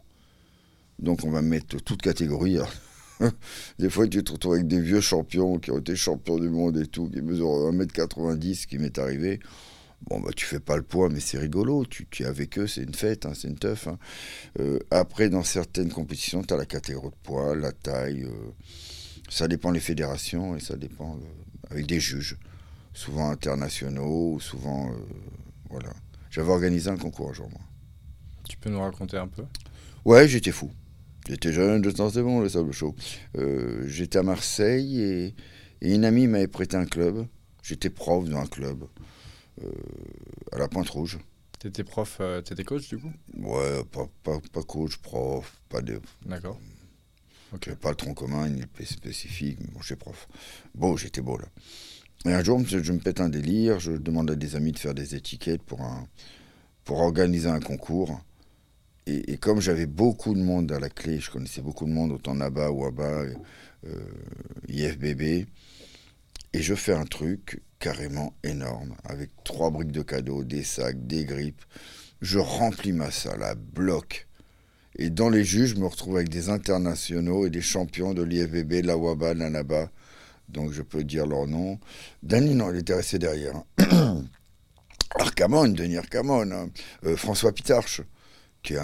Donc, 0.98 1.24
on 1.24 1.30
va 1.30 1.42
mettre 1.42 1.78
toute 1.82 2.02
catégorie. 2.02 2.56
Alors, 2.56 2.72
Des 3.78 3.90
fois, 3.90 4.06
tu 4.08 4.22
te 4.24 4.32
retrouves 4.32 4.54
avec 4.54 4.66
des 4.68 4.80
vieux 4.80 5.00
champions 5.00 5.58
qui 5.58 5.70
ont 5.70 5.78
été 5.78 5.96
champions 5.96 6.38
du 6.38 6.48
monde 6.48 6.76
et 6.78 6.86
tout, 6.86 7.08
qui 7.08 7.20
mesurent 7.22 7.72
1m90, 7.72 8.54
ce 8.54 8.66
qui 8.66 8.78
m'est 8.78 8.98
arrivé. 8.98 9.40
Bon, 10.08 10.20
bah, 10.20 10.30
tu 10.36 10.44
fais 10.46 10.60
pas 10.60 10.76
le 10.76 10.82
poids, 10.82 11.08
mais 11.10 11.20
c'est 11.20 11.38
rigolo. 11.38 11.84
Tu, 11.86 12.06
es 12.20 12.26
avec 12.26 12.58
eux, 12.58 12.66
c'est 12.66 12.82
une 12.82 12.94
fête, 12.94 13.26
hein, 13.26 13.32
c'est 13.34 13.48
une 13.48 13.58
teuf. 13.58 13.88
hein. 13.88 13.98
Euh, 14.60 14.78
après, 14.90 15.28
dans 15.30 15.42
certaines 15.42 15.90
compétitions, 15.90 16.42
tu 16.42 16.52
as 16.54 16.56
la 16.56 16.66
catégorie 16.66 17.10
de 17.10 17.16
poids, 17.22 17.54
la 17.56 17.72
taille. 17.72 18.24
euh, 18.24 18.50
ça 19.30 19.48
dépend 19.48 19.72
des 19.72 19.80
fédérations 19.80 20.56
et 20.56 20.60
ça 20.60 20.76
dépend 20.76 21.18
avec 21.70 21.86
des 21.86 22.00
juges, 22.00 22.36
souvent 22.94 23.30
internationaux 23.30 24.34
ou 24.34 24.40
souvent. 24.40 24.90
euh, 24.90 24.96
voilà. 25.70 25.92
J'avais 26.30 26.50
organisé 26.50 26.88
un 26.90 26.96
concours 26.96 27.30
un 27.30 27.32
jour, 27.34 27.50
moi. 27.50 27.60
Tu 28.48 28.56
peux 28.56 28.70
nous 28.70 28.80
raconter 28.80 29.16
un 29.18 29.28
peu? 29.28 29.44
Ouais, 30.04 30.26
j'étais 30.28 30.52
fou. 30.52 30.70
J'étais 31.28 31.52
jeune, 31.52 31.82
je 31.84 31.90
sentais 31.90 32.22
bon 32.22 32.40
le 32.40 32.48
sable 32.48 32.72
chaud. 32.72 32.94
Euh, 33.36 33.84
J'étais 33.88 34.18
à 34.18 34.22
Marseille 34.22 35.00
et, 35.00 35.34
et 35.80 35.94
une 35.94 36.04
amie 36.04 36.26
m'avait 36.26 36.48
prêté 36.48 36.76
un 36.76 36.84
club. 36.84 37.26
J'étais 37.62 37.88
prof 37.90 38.28
dans 38.28 38.38
un 38.38 38.46
club 38.46 38.84
euh, 39.62 39.70
à 40.52 40.58
la 40.58 40.68
Pointe 40.68 40.88
Rouge. 40.90 41.18
T'étais 41.58 41.84
prof, 41.84 42.18
euh, 42.20 42.42
t'étais 42.42 42.64
coach 42.64 42.88
du 42.88 42.98
coup? 42.98 43.10
Ouais, 43.38 43.82
pas, 43.90 44.06
pas, 44.22 44.38
pas 44.52 44.62
coach, 44.62 44.98
prof, 44.98 45.62
pas 45.70 45.80
de, 45.80 45.98
D'accord. 46.26 46.58
Ok. 47.54 47.74
pas 47.76 47.88
le 47.90 47.96
tronc 47.96 48.12
commun 48.12 48.48
ni 48.50 48.60
le 48.60 48.84
spécifique. 48.84 49.58
mais 49.60 49.68
Bon, 49.72 49.80
j'étais 49.80 49.96
prof. 49.96 50.28
Bon, 50.74 50.96
j'étais 50.98 51.22
beau 51.22 51.38
là. 51.38 51.46
Et 52.26 52.32
un 52.32 52.42
jour, 52.42 52.60
je, 52.66 52.92
me 52.92 52.98
pète 52.98 53.20
un 53.20 53.28
délire. 53.28 53.80
Je 53.80 53.92
demande 53.92 54.30
à 54.30 54.36
des 54.36 54.56
amis 54.56 54.72
de 54.72 54.78
faire 54.78 54.94
des 54.94 55.14
étiquettes 55.14 55.62
pour, 55.62 55.80
pour 56.84 57.00
organiser 57.00 57.48
un 57.48 57.60
concours. 57.60 58.20
Et, 59.06 59.36
comme 59.36 59.60
j'avais 59.60 59.84
beaucoup 59.84 60.34
de 60.34 60.40
monde 60.40 60.72
à 60.72 60.80
la 60.80 60.88
clé, 60.88 61.20
je 61.20 61.30
connaissais 61.30 61.60
beaucoup 61.60 61.84
de 61.84 61.90
monde, 61.90 62.12
autant 62.12 62.34
Naba, 62.34 62.70
Waba, 62.70 63.24
euh, 63.86 64.00
IFBB. 64.68 65.46
Et 66.54 66.62
je 66.62 66.74
fais 66.74 66.94
un 66.94 67.04
truc 67.04 67.60
carrément 67.78 68.32
énorme, 68.44 68.94
avec 69.04 69.30
trois 69.44 69.70
briques 69.70 69.92
de 69.92 70.00
cadeaux, 70.00 70.42
des 70.42 70.62
sacs, 70.62 71.06
des 71.06 71.26
grippes. 71.26 71.64
Je 72.22 72.38
remplis 72.38 72.92
ma 72.92 73.10
salle 73.10 73.42
à 73.42 73.54
bloc. 73.54 74.26
Et 74.96 75.10
dans 75.10 75.28
les 75.28 75.44
juges, 75.44 75.74
je 75.74 75.80
me 75.80 75.86
retrouve 75.86 76.16
avec 76.16 76.30
des 76.30 76.48
internationaux 76.48 77.46
et 77.46 77.50
des 77.50 77.60
champions 77.60 78.14
de 78.14 78.22
l'IFBB, 78.22 78.80
de 78.80 78.86
la 78.86 78.96
WABA, 78.96 79.34
de 79.34 79.40
la 79.40 79.50
NABA. 79.50 79.90
Donc 80.48 80.72
je 80.72 80.82
peux 80.82 81.04
dire 81.04 81.26
leur 81.26 81.46
nom. 81.46 81.78
Danny, 82.22 82.54
non, 82.54 82.70
il 82.72 82.78
était 82.78 82.94
resté 82.94 83.18
derrière. 83.18 83.56
hein. 83.78 84.24
Arcamon, 85.18 85.68
Denis 85.68 85.96
Arcamon. 85.96 86.50
hein. 86.50 86.68
Euh, 87.04 87.16
François 87.16 87.52
Pitarche, 87.52 88.02
qui 88.62 88.74
est, 88.74 88.80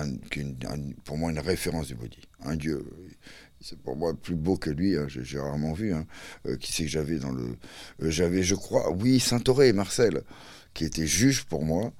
pour 1.04 1.18
moi 1.18 1.30
une 1.30 1.38
référence 1.38 1.88
du 1.88 1.94
body. 1.94 2.20
Un 2.42 2.56
dieu. 2.56 2.84
C'est 3.61 3.78
pour 3.78 3.94
moi 3.96 4.14
plus 4.14 4.36
beau 4.36 4.56
que 4.56 4.70
lui, 4.70 4.96
hein, 4.96 5.06
j'ai 5.08 5.38
rarement 5.38 5.74
vu. 5.74 5.92
Euh, 6.46 6.56
qui 6.56 6.72
c'est 6.72 6.84
que 6.84 6.88
j'avais 6.88 7.18
dans 7.18 7.32
le. 7.32 7.56
euh, 8.02 8.11
j'avais, 8.11 8.42
je 8.42 8.54
crois, 8.54 8.90
oui, 8.92 9.20
Saint-Auré, 9.20 9.72
Marcel, 9.74 10.22
qui 10.72 10.84
était 10.84 11.06
juge 11.06 11.44
pour 11.44 11.64
moi. 11.64 11.92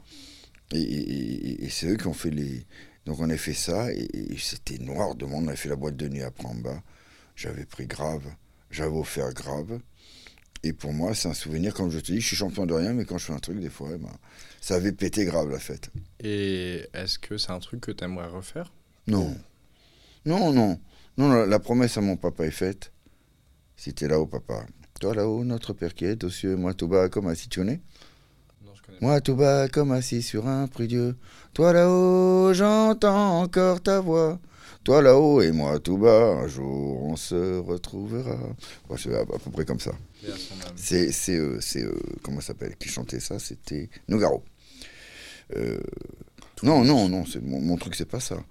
Et, 0.73 1.69
c'est 1.71 1.89
eux 1.89 1.97
qui 1.97 2.07
ont 2.07 2.15
fait 2.15 2.31
les. 2.31 2.67
Donc 3.07 3.19
on 3.21 3.29
a 3.31 3.37
fait 3.37 3.55
ça, 3.55 3.93
et 3.93 4.09
c'était 4.39 4.79
noir 4.79 5.15
de 5.17 5.27
monde. 5.27 5.45
On 5.47 5.49
a 5.49 5.57
fait 5.57 5.69
la 5.69 5.77
boîte 5.77 5.97
de 5.97 6.09
nuit 6.09 6.23
après 6.23 6.47
en 6.47 6.55
bas. 6.55 6.83
J'avais 7.35 7.65
pris 7.65 7.87
grave, 7.87 8.25
j'avais 8.71 8.97
offert 8.97 9.33
grave. 9.35 9.81
Et 10.63 10.73
pour 10.73 10.93
moi, 10.93 11.15
c'est 11.15 11.29
un 11.29 11.35
souvenir, 11.35 11.73
comme 11.73 11.91
je 11.91 11.99
te 11.99 12.13
dis, 12.13 12.21
je 12.21 12.27
suis 12.27 12.37
champion 12.37 12.67
de 12.67 12.75
rien, 12.75 12.93
mais 12.93 13.05
quand 13.05 13.19
je 13.19 13.27
fais 13.27 13.33
un 13.33 13.39
truc, 13.39 13.61
des 13.61 13.71
fois, 13.71 13.91
ben, 13.97 14.13
ça 14.61 14.75
avait 14.75 14.93
pété 14.93 15.25
grave 15.25 15.51
la 15.51 15.59
fête. 15.59 15.91
Et 16.21 16.87
est-ce 16.93 17.19
que 17.19 17.39
c'est 17.39 17.51
un 17.51 17.61
truc 17.61 17.81
que 17.81 17.93
t'aimerais 17.93 18.29
refaire? 18.29 18.73
Non. 19.07 19.35
Non, 20.27 20.53
non. 20.53 20.79
Non, 21.17 21.31
la, 21.31 21.47
la 21.47 21.59
promesse 21.59 21.97
à 21.97 22.03
mon 22.03 22.17
papa 22.17 22.45
est 22.45 22.51
faite. 22.51 22.93
T'es 23.77 24.09
là-haut, 24.09 24.27
papa. 24.27 24.67
Toi 25.01 25.15
là-haut, 25.15 25.45
notre 25.45 25.73
père 25.73 25.95
qui 25.95 26.05
est 26.05 26.23
aux 26.25 26.29
cieux, 26.29 26.57
moi 26.57 26.75
tout 26.75 26.87
bas 26.87 27.09
comme 27.09 27.29
assis, 27.29 27.49
tu 27.49 27.61
connais? 27.61 27.81
Non, 28.63 28.75
je 28.75 28.83
connais 28.83 28.99
Moi 29.01 29.19
tout 29.23 29.35
bas 29.35 29.67
comme 29.69 29.93
assis 29.93 30.21
sur 30.21 30.47
un 30.47 30.67
prie-dieu. 30.67 31.17
Toi 31.55 31.73
là-haut, 31.73 32.53
j'entends 32.53 33.41
encore 33.41 33.81
ta 33.83 34.01
voix. 34.01 34.39
Toi 34.83 35.03
là-haut 35.03 35.43
et 35.43 35.53
moi 35.53 35.79
tout 35.79 35.99
bas, 35.99 36.39
un 36.43 36.47
jour 36.49 37.03
on 37.03 37.17
se 37.17 37.59
retrouvera. 37.59 38.39
Bon, 38.89 38.97
c'est 38.97 39.15
à, 39.15 39.21
à 39.21 39.27
peu 39.27 39.51
près 39.51 39.65
comme 39.67 39.81
ça. 39.81 39.93
C'est, 40.75 41.13
c'est, 41.13 41.37
euh, 41.37 41.61
c'est 41.61 41.83
euh, 41.85 41.99
comment 42.23 42.41
ça 42.41 42.49
s'appelle? 42.49 42.77
Qui 42.77 42.89
chantait 42.89 43.21
ça 43.21 43.39
C'était 43.39 43.91
Nougaro. 44.09 44.43
Euh, 45.57 45.81
non, 46.63 46.85
non, 46.85 47.09
non, 47.09 47.27
c'est, 47.27 47.43
mon, 47.43 47.61
mon 47.61 47.77
truc, 47.77 47.95
c'est 47.95 48.09
pas 48.09 48.21
ça. 48.21 48.43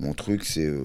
Mon 0.00 0.12
truc, 0.12 0.44
c'est, 0.44 0.66
euh, 0.66 0.84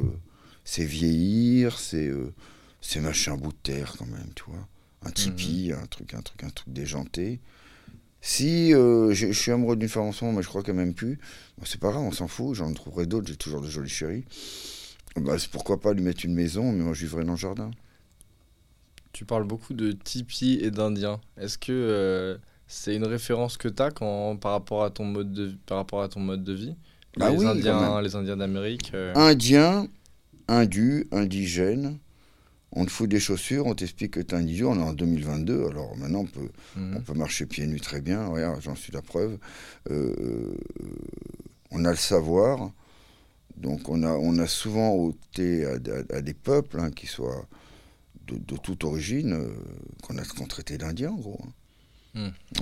c'est 0.63 0.85
vieillir, 0.85 1.79
c'est, 1.79 2.07
euh, 2.07 2.33
c'est 2.81 2.99
mâcher 2.99 3.31
un 3.31 3.37
bout 3.37 3.51
de 3.51 3.57
terre 3.63 3.95
quand 3.97 4.05
même, 4.07 4.29
tu 4.35 4.43
vois. 4.47 4.67
Un 5.03 5.11
tipi, 5.11 5.71
un 5.75 5.85
truc, 5.87 6.13
un 6.13 6.21
truc, 6.21 6.43
un 6.43 6.49
truc 6.49 6.71
déjanté. 6.71 7.39
Si 8.21 8.71
euh, 8.75 9.13
je 9.13 9.31
je 9.31 9.39
suis 9.39 9.51
amoureux 9.51 9.75
d'une 9.75 9.89
femme 9.89 10.03
en 10.03 10.11
ce 10.11 10.23
moment, 10.23 10.37
mais 10.37 10.43
je 10.43 10.47
crois 10.47 10.61
qu'elle 10.61 10.75
m'aime 10.75 10.93
plus, 10.93 11.17
bon, 11.57 11.65
c'est 11.65 11.79
pas 11.79 11.89
grave, 11.89 12.03
on 12.03 12.11
s'en 12.11 12.27
fout, 12.27 12.53
j'en 12.53 12.71
trouverai 12.71 13.07
d'autres, 13.07 13.27
j'ai 13.27 13.35
toujours 13.35 13.61
de 13.61 13.67
jolies 13.67 13.89
chéries. 13.89 14.25
Bah, 15.17 15.35
pourquoi 15.51 15.79
pas 15.79 15.93
lui 15.93 16.01
mettre 16.01 16.25
une 16.25 16.33
maison, 16.33 16.71
mais 16.71 16.83
moi 16.83 16.93
je 16.93 17.01
vivrai 17.05 17.23
dans 17.23 17.33
le 17.33 17.37
jardin. 17.37 17.71
Tu 19.13 19.25
parles 19.25 19.45
beaucoup 19.45 19.73
de 19.73 19.91
tipi 19.91 20.59
et 20.61 20.71
d'indien. 20.71 21.19
Est-ce 21.37 21.57
que 21.57 21.71
euh, 21.71 22.37
c'est 22.67 22.95
une 22.95 23.05
référence 23.05 23.57
que 23.57 23.67
tu 23.67 23.81
as 23.81 23.91
quand, 23.91 24.37
par, 24.37 24.53
rapport 24.53 24.83
à 24.83 24.89
ton 24.89 25.03
mode 25.03 25.33
de, 25.33 25.53
par 25.65 25.77
rapport 25.77 26.01
à 26.01 26.07
ton 26.07 26.21
mode 26.21 26.43
de 26.43 26.53
vie? 26.53 26.75
Bah 27.17 27.29
les, 27.29 27.37
oui, 27.37 27.45
Indiens, 27.45 28.01
les 28.01 28.15
Indiens 28.15 28.37
d'Amérique 28.37 28.91
euh, 28.93 29.13
Indien, 29.15 29.87
indu, 30.47 31.07
indigène. 31.11 31.97
On 32.73 32.85
te 32.85 32.89
fout 32.89 33.09
des 33.09 33.19
chaussures, 33.19 33.65
on 33.65 33.75
t'explique 33.75 34.11
que 34.11 34.21
t'es 34.21 34.41
idiot. 34.41 34.69
On 34.69 34.79
est 34.79 34.83
en 34.83 34.93
2022, 34.93 35.67
alors 35.67 35.97
maintenant 35.97 36.19
on 36.19 36.25
peut, 36.25 36.49
mhm. 36.77 36.95
on 36.97 37.01
peut 37.01 37.13
marcher 37.13 37.45
pieds 37.45 37.67
nus 37.67 37.81
très 37.81 37.99
bien. 37.99 38.27
Regarde, 38.27 38.61
j'en 38.61 38.75
suis 38.75 38.93
la 38.93 39.01
preuve. 39.01 39.37
Euh, 39.89 40.55
on 41.71 41.83
a 41.83 41.89
le 41.89 41.97
savoir. 41.97 42.71
Donc 43.61 43.87
on 43.89 44.03
a, 44.03 44.11
on 44.13 44.37
a 44.39 44.47
souvent 44.47 44.91
ôté 44.91 45.65
à, 45.65 45.73
à- 45.73 46.17
à 46.17 46.21
des 46.21 46.33
peuples, 46.33 46.79
hein, 46.79 46.91
qui 46.91 47.07
soient 47.07 47.45
de, 48.27 48.35
de 48.37 48.57
toute 48.57 48.83
origine, 48.83 49.33
euh, 49.33 49.53
qu'on 50.03 50.17
a 50.17 50.23
qu'on 50.25 50.45
traitait 50.47 50.77
d'Indiens 50.77 51.11
en 51.11 51.15
gros. 51.17 51.39
hein. 51.45 51.51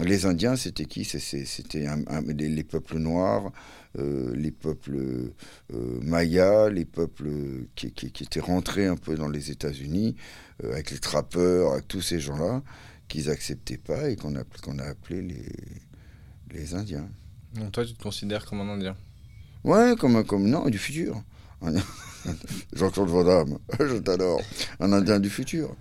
Les 0.03 0.27
Indiens, 0.27 0.55
c'était 0.55 0.85
qui? 0.85 1.03
C'était 1.05 1.87
les, 2.27 2.49
les 2.49 2.63
peuples 2.63 2.99
noirs, 2.99 3.51
euh, 3.97 4.35
les 4.35 4.51
peuples 4.51 5.31
euh, 5.73 5.99
mayas, 6.03 6.69
les 6.69 6.85
peuples 6.85 7.31
qui, 7.75 7.91
qui- 7.91 8.11
qui 8.11 8.23
étaient 8.25 8.39
rentrés 8.41 8.85
un 8.85 8.95
peu 8.95 9.15
dans 9.15 9.27
les 9.29 9.49
États-Unis, 9.49 10.15
avec 10.63 10.91
les 10.91 10.99
trappeurs, 10.99 11.73
avec 11.73 11.87
tous 11.87 12.01
ces 12.01 12.19
gens-là, 12.19 12.61
qu'ils 13.07 13.25
n'acceptaient 13.27 13.79
pas 13.79 14.09
et 14.11 14.15
qu'on 14.17 14.35
a, 14.35 14.43
qu'on 14.61 14.77
a 14.77 14.83
appelé 14.83 15.23
les, 15.23 15.45
les 16.51 16.75
Indiens. 16.75 17.09
Donc 17.55 17.71
toi, 17.71 17.83
tu 17.83 17.93
te 17.95 18.03
considères 18.03 18.45
comme 18.45 18.61
un 18.61 18.69
Indien? 18.69 18.95
Ouais, 19.63 19.95
comme, 19.99 20.15
un- 20.15 20.23
comme 20.23 20.47
non, 20.49 20.69
du 20.69 20.77
futur. 20.77 21.21
Jean-Claude 22.73 23.09
Van 23.09 23.23
Damme, 23.23 23.57
je 23.79 23.97
t'adore. 23.97 24.41
Un 24.79 24.91
Indien 24.93 25.19
du 25.19 25.29
futur. 25.29 25.75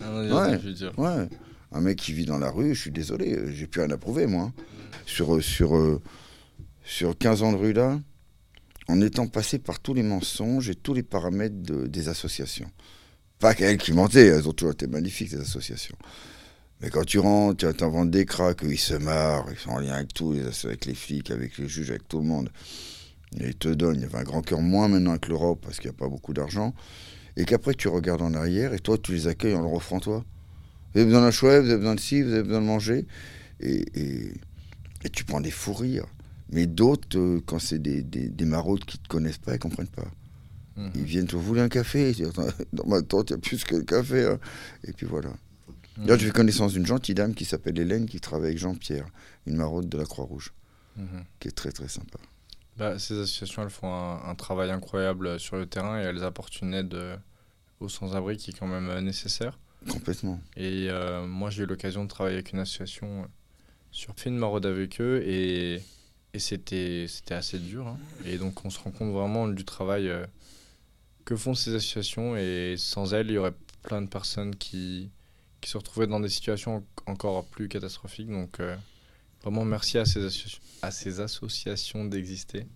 Un 0.00 0.16
Indien, 0.22 0.36
Ouais. 0.50 0.56
veux 0.58 0.72
dire. 0.72 0.96
Ouais. 0.98 1.28
Un 1.72 1.80
mec 1.80 1.98
qui 1.98 2.12
vit 2.12 2.24
dans 2.24 2.38
la 2.38 2.50
rue, 2.50 2.74
je 2.74 2.80
suis 2.80 2.90
désolé, 2.90 3.38
j'ai 3.54 3.66
plus 3.66 3.80
rien 3.82 3.90
à 3.90 3.98
prouver, 3.98 4.26
moi. 4.26 4.52
Sur, 5.06 5.34
euh, 5.36 5.40
sur, 5.40 5.76
euh, 5.76 6.00
sur 6.84 7.16
15 7.16 7.42
ans 7.42 7.52
de 7.52 7.56
rue, 7.58 7.72
là, 7.72 8.00
en 8.88 9.00
étant 9.00 9.26
passé 9.26 9.58
par 9.58 9.80
tous 9.80 9.92
les 9.94 10.02
mensonges 10.02 10.70
et 10.70 10.74
tous 10.74 10.94
les 10.94 11.02
paramètres 11.02 11.60
de- 11.62 11.86
des 11.86 12.08
associations. 12.08 12.70
Pas 13.38 13.54
qu'elles 13.54 13.78
qui 13.78 13.92
mentaient, 13.92 14.26
elles 14.26 14.48
ont 14.48 14.52
toujours 14.52 14.72
été 14.72 14.86
magnifiques, 14.86 15.30
ces 15.30 15.40
associations. 15.40 15.96
Mais 16.80 16.90
quand 16.90 17.04
tu 17.04 17.18
rentres, 17.18 17.68
tu 17.68 17.76
t'inventes 17.76 18.10
des 18.10 18.24
cracks, 18.24 18.60
ils 18.62 18.78
se 18.78 18.94
marrent, 18.94 19.46
ils 19.50 19.58
sont 19.58 19.70
en 19.70 19.78
lien 19.80 19.92
avec 19.94 20.14
tout, 20.14 20.32
les 20.32 20.42
avec 20.64 20.86
les 20.86 20.94
flics, 20.94 21.30
avec 21.30 21.58
les 21.58 21.68
juges, 21.68 21.90
avec 21.90 22.06
tout 22.08 22.18
le 22.18 22.24
monde. 22.24 22.50
Et 23.40 23.48
ils 23.48 23.54
te 23.54 23.68
donnent, 23.68 23.96
il 23.96 24.02
y 24.02 24.04
avait 24.04 24.18
un 24.18 24.22
grand 24.24 24.42
cœur 24.42 24.60
moins 24.62 24.88
maintenant 24.88 25.10
avec 25.10 25.28
l'Europe 25.28 25.60
parce 25.62 25.78
qu'il 25.78 25.90
n'y 25.90 25.96
a 25.96 25.98
pas 25.98 26.08
beaucoup 26.08 26.32
d'argent. 26.32 26.74
Et 27.36 27.44
qu'après 27.44 27.74
tu 27.74 27.88
regardes 27.88 28.22
en 28.22 28.34
arrière 28.34 28.72
et 28.74 28.78
toi 28.80 28.96
tu 28.98 29.12
les 29.12 29.26
accueilles 29.28 29.54
en 29.54 29.62
leur 29.62 29.72
offrant 29.74 30.00
toi. 30.00 30.24
Vous 30.94 31.00
avez 31.00 31.04
besoin 31.06 31.20
d'un 31.22 31.30
chouette, 31.30 31.62
vous 31.64 31.68
avez 31.70 31.78
besoin 31.78 31.94
de 31.94 32.00
ci, 32.00 32.22
vous 32.22 32.32
avez 32.32 32.42
besoin 32.42 32.60
de 32.60 32.66
manger. 32.66 33.06
Et, 33.60 33.84
et, 33.94 34.32
et 35.04 35.08
tu 35.10 35.24
prends 35.24 35.40
des 35.40 35.50
fous 35.50 35.74
rires. 35.74 36.06
Mais 36.50 36.66
d'autres, 36.66 37.18
euh, 37.18 37.40
quand 37.44 37.58
c'est 37.58 37.78
des, 37.78 38.02
des, 38.02 38.28
des 38.30 38.44
maraudes 38.46 38.84
qui 38.84 38.96
ne 38.98 39.02
te 39.02 39.08
connaissent 39.08 39.36
pas, 39.38 39.52
ils 39.52 39.56
ne 39.56 39.60
comprennent 39.60 39.86
pas. 39.88 40.08
Mhm. 40.76 40.90
Ils 40.94 41.04
viennent 41.04 41.26
te 41.26 41.36
voulez 41.36 41.60
un 41.60 41.68
café 41.68 42.14
Dans 42.72 42.86
ma 42.86 43.02
tente, 43.02 43.30
il 43.30 43.32
y 43.34 43.36
a 43.36 43.38
plus 43.38 43.62
que 43.64 43.76
le 43.76 43.82
café. 43.82 44.24
hein. 44.24 44.38
Et 44.84 44.92
puis 44.94 45.06
voilà. 45.06 45.28
Mhm. 45.98 46.06
Là, 46.06 46.16
j'ai 46.16 46.26
fait 46.26 46.32
connaissance 46.32 46.72
d'une 46.72 46.86
gentille 46.86 47.14
dame 47.14 47.34
qui 47.34 47.44
s'appelle 47.44 47.78
Hélène, 47.78 48.06
qui 48.06 48.18
travaille 48.20 48.46
avec 48.48 48.58
Jean-Pierre, 48.58 49.06
une 49.46 49.56
maraude 49.56 49.88
de 49.90 49.98
la 49.98 50.04
Croix-Rouge, 50.04 50.52
Mhm. 50.96 51.24
qui 51.38 51.48
est 51.48 51.52
très 51.52 51.70
très 51.72 51.88
sympa. 51.88 52.18
Bah, 52.78 52.98
ces 52.98 53.18
associations, 53.18 53.62
elles 53.62 53.70
font 53.70 53.92
un, 53.92 54.22
un 54.30 54.34
travail 54.34 54.70
incroyable 54.70 55.40
sur 55.40 55.56
le 55.56 55.66
terrain 55.66 56.00
et 56.00 56.04
elles 56.04 56.22
apportent 56.22 56.60
une 56.60 56.74
aide 56.74 56.94
euh, 56.94 57.16
aux 57.80 57.88
sans-abri 57.88 58.36
qui 58.36 58.50
est 58.50 58.58
quand 58.58 58.66
même 58.68 58.88
euh, 58.88 59.00
nécessaire. 59.00 59.58
Complètement. 59.88 60.40
Et 60.56 60.86
euh, 60.88 61.26
moi, 61.26 61.50
j'ai 61.50 61.64
eu 61.64 61.66
l'occasion 61.66 62.04
de 62.04 62.08
travailler 62.08 62.36
avec 62.36 62.52
une 62.52 62.60
association 62.60 63.28
sur 63.90 64.14
une 64.26 64.36
maraude 64.36 64.66
avec 64.66 65.00
eux 65.00 65.22
et, 65.26 65.82
et 66.34 66.38
c'était 66.38 67.06
c'était 67.08 67.34
assez 67.34 67.58
dur. 67.58 67.86
hein. 67.88 67.98
Et 68.24 68.38
donc, 68.38 68.64
on 68.64 68.70
se 68.70 68.78
rend 68.78 68.90
compte 68.90 69.12
vraiment 69.12 69.48
du 69.48 69.64
travail 69.64 70.12
que 71.24 71.36
font 71.36 71.54
ces 71.54 71.74
associations 71.74 72.36
et 72.36 72.74
sans 72.78 73.12
elles, 73.14 73.28
il 73.28 73.34
y 73.34 73.38
aurait 73.38 73.54
plein 73.82 74.02
de 74.02 74.08
personnes 74.08 74.54
qui, 74.56 75.10
qui 75.60 75.70
se 75.70 75.76
retrouveraient 75.78 76.06
dans 76.06 76.20
des 76.20 76.28
situations 76.28 76.84
en- 77.06 77.12
encore 77.12 77.44
plus 77.46 77.68
catastrophiques. 77.68 78.30
Donc, 78.30 78.60
euh, 78.60 78.76
vraiment, 79.42 79.64
merci 79.64 79.98
à 79.98 80.04
ces, 80.04 80.26
à 80.82 80.90
ces 80.90 81.20
associations 81.20 82.04
d'exister. 82.04 82.66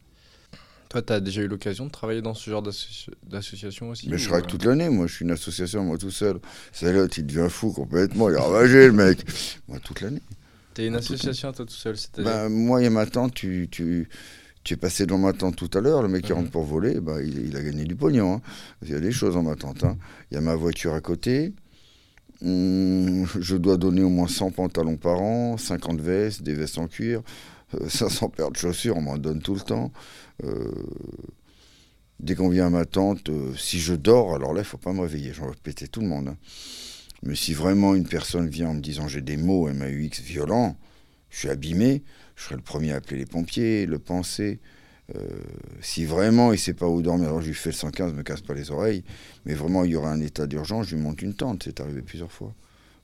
Toi, 0.89 1.01
tu 1.03 1.13
as 1.13 1.21
déjà 1.21 1.43
eu 1.43 1.49
l'occasion 1.49 1.87
de 1.87 1.91
travailler 1.91 2.21
dans 2.21 2.35
ce 2.35 2.51
genre 2.51 2.63
d'associ- 2.63 3.11
d'association 3.27 3.91
aussi 3.91 4.09
Mais 4.11 4.19
je 4.19 4.25
travaille 4.25 4.45
euh, 4.45 4.49
toute 4.51 4.65
l'année, 4.65 4.91
moi 4.91 5.07
je 5.07 5.15
suis 5.15 5.25
une 5.25 5.31
association, 5.31 5.85
moi 5.85 5.97
tout 5.97 6.11
seul. 6.11 6.39
C'est 6.73 6.93
là, 6.93 7.07
il 7.17 7.27
devient 7.27 7.49
fou 7.49 7.73
complètement, 7.73 8.29
il 8.29 8.35
est 8.35 8.39
ravagé 8.39 8.87
le 8.87 8.93
mec. 8.93 9.25
Moi 9.69 9.79
toute 9.83 10.01
l'année. 10.03 10.21
T'es 10.75 10.87
une 10.87 10.97
association, 10.97 11.53
toi 11.53 11.67
tout 11.67 11.73
seul, 11.73 11.97
Ben, 12.19 12.49
moi 12.49 12.83
et 12.83 12.91
ma 12.91 13.07
tante, 13.07 13.35
tu, 13.35 13.69
tu, 13.71 14.09
Tu 14.65 14.75
es 14.75 14.77
passé 14.79 15.07
devant 15.07 15.19
ma 15.19 15.33
tante 15.33 15.57
tout 15.57 15.71
à 15.75 15.81
l'heure, 15.81 16.03
le 16.03 16.09
mec 16.09 16.25
qui 16.25 16.33
Mhm. 16.33 16.39
rentre 16.39 16.51
pour 16.51 16.65
voler, 16.65 17.01
bah, 17.01 17.23
il, 17.23 17.47
il 17.49 17.57
a 17.57 17.63
gagné 17.63 17.85
du 17.85 17.97
pognon. 17.97 18.35
hein. 18.37 18.43
Il 18.83 18.91
y 18.91 18.95
a 18.95 19.01
des 19.01 19.13
choses 19.13 19.37
en 19.37 19.43
ma 19.45 19.57
tante. 19.57 19.85
hein. 19.85 19.97
Il 20.31 20.35
y 20.35 20.39
a 20.39 20.41
ma 20.41 20.55
voiture 20.57 20.95
à 20.95 21.01
côté. 21.01 21.55
Hum, 22.45 23.27
je 23.39 23.57
dois 23.57 23.77
donner 23.77 24.03
au 24.03 24.09
moins 24.09 24.27
100 24.27 24.51
pantalons 24.51 24.97
par 24.97 25.21
an, 25.21 25.57
50 25.57 26.01
vestes, 26.01 26.43
des 26.43 26.55
vestes 26.55 26.79
en 26.79 26.89
cuir, 26.89 27.23
euh, 27.75 27.89
500 27.89 28.31
paires 28.31 28.51
de 28.51 28.57
chaussures, 28.57 28.97
on 28.97 29.03
m'en 29.03 29.19
donne 29.19 29.41
tout 29.41 29.55
le 29.55 29.61
temps. 29.61 29.93
Euh, 30.43 30.73
dès 32.21 32.35
qu'on 32.35 32.49
vient 32.49 32.67
à 32.67 32.71
ma 32.71 32.85
tante, 32.85 33.29
euh, 33.29 33.55
si 33.57 33.79
je 33.79 33.95
dors, 33.95 34.35
alors 34.35 34.55
là, 34.55 34.63
il 34.63 34.65
faut 34.65 34.79
pas 34.79 34.93
me 34.93 35.01
réveiller, 35.01 35.33
j'en 35.33 35.47
vais 35.49 35.57
péter 35.63 35.89
tout 35.89 36.01
le 36.01 36.09
monde. 36.09 36.29
hein. 36.29 36.37
Mais 37.23 37.37
si 37.37 37.55
vraiment 37.55 37.95
une 37.95 38.07
personne 38.09 38.49
vient 38.49 38.71
en 38.71 38.75
me 38.75 38.81
disant 38.81 39.07
j'ai 39.07 39.21
des 39.21 39.37
mots 39.37 39.69
MAUX 39.73 40.21
violents, 40.23 40.77
je 41.31 41.39
suis 41.39 41.49
abîmé, 41.49 42.03
je 42.35 42.45
serai 42.45 42.57
le 42.57 42.63
premier 42.63 42.93
à 42.93 42.97
appeler 42.97 43.19
les 43.19 43.27
pompiers, 43.27 43.87
le 43.87 43.99
penser. 44.01 44.59
Euh, 45.17 45.29
si 45.81 46.05
vraiment 46.05 46.53
il 46.53 46.59
sait 46.59 46.75
pas 46.75 46.87
où 46.89 47.03
dormir, 47.03 47.29
alors 47.29 47.43
je 47.43 47.49
lui 47.49 47.55
fais 47.55 47.71
le 47.71 47.75
115, 47.75 48.15
me 48.15 48.23
casse 48.23 48.41
pas 48.41 48.55
les 48.55 48.71
oreilles, 48.71 49.05
mais 49.45 49.55
vraiment 49.55 49.85
il 49.85 49.91
y 49.91 49.97
aura 49.97 50.11
un 50.11 50.21
état 50.21 50.47
d'urgence, 50.47 50.89
je 50.89 50.97
lui 50.97 51.03
monte 51.03 51.21
une 51.23 51.35
tente, 51.35 51.63
c'est 51.65 51.81
arrivé 51.81 52.03
plusieurs 52.03 52.33
fois. 52.33 52.55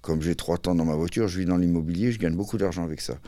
Comme 0.00 0.22
j'ai 0.22 0.36
trois 0.36 0.59
tentes 0.59 0.78
dans 0.78 0.84
ma 0.84 0.94
voiture, 0.94 1.26
je 1.28 1.40
vis 1.40 1.44
dans 1.44 1.56
l'immobilier, 1.56 2.12
je 2.12 2.18
gagne 2.18 2.34
beaucoup 2.36 2.56
d'argent 2.56 2.84
avec 2.84 3.00
ça. 3.00 3.18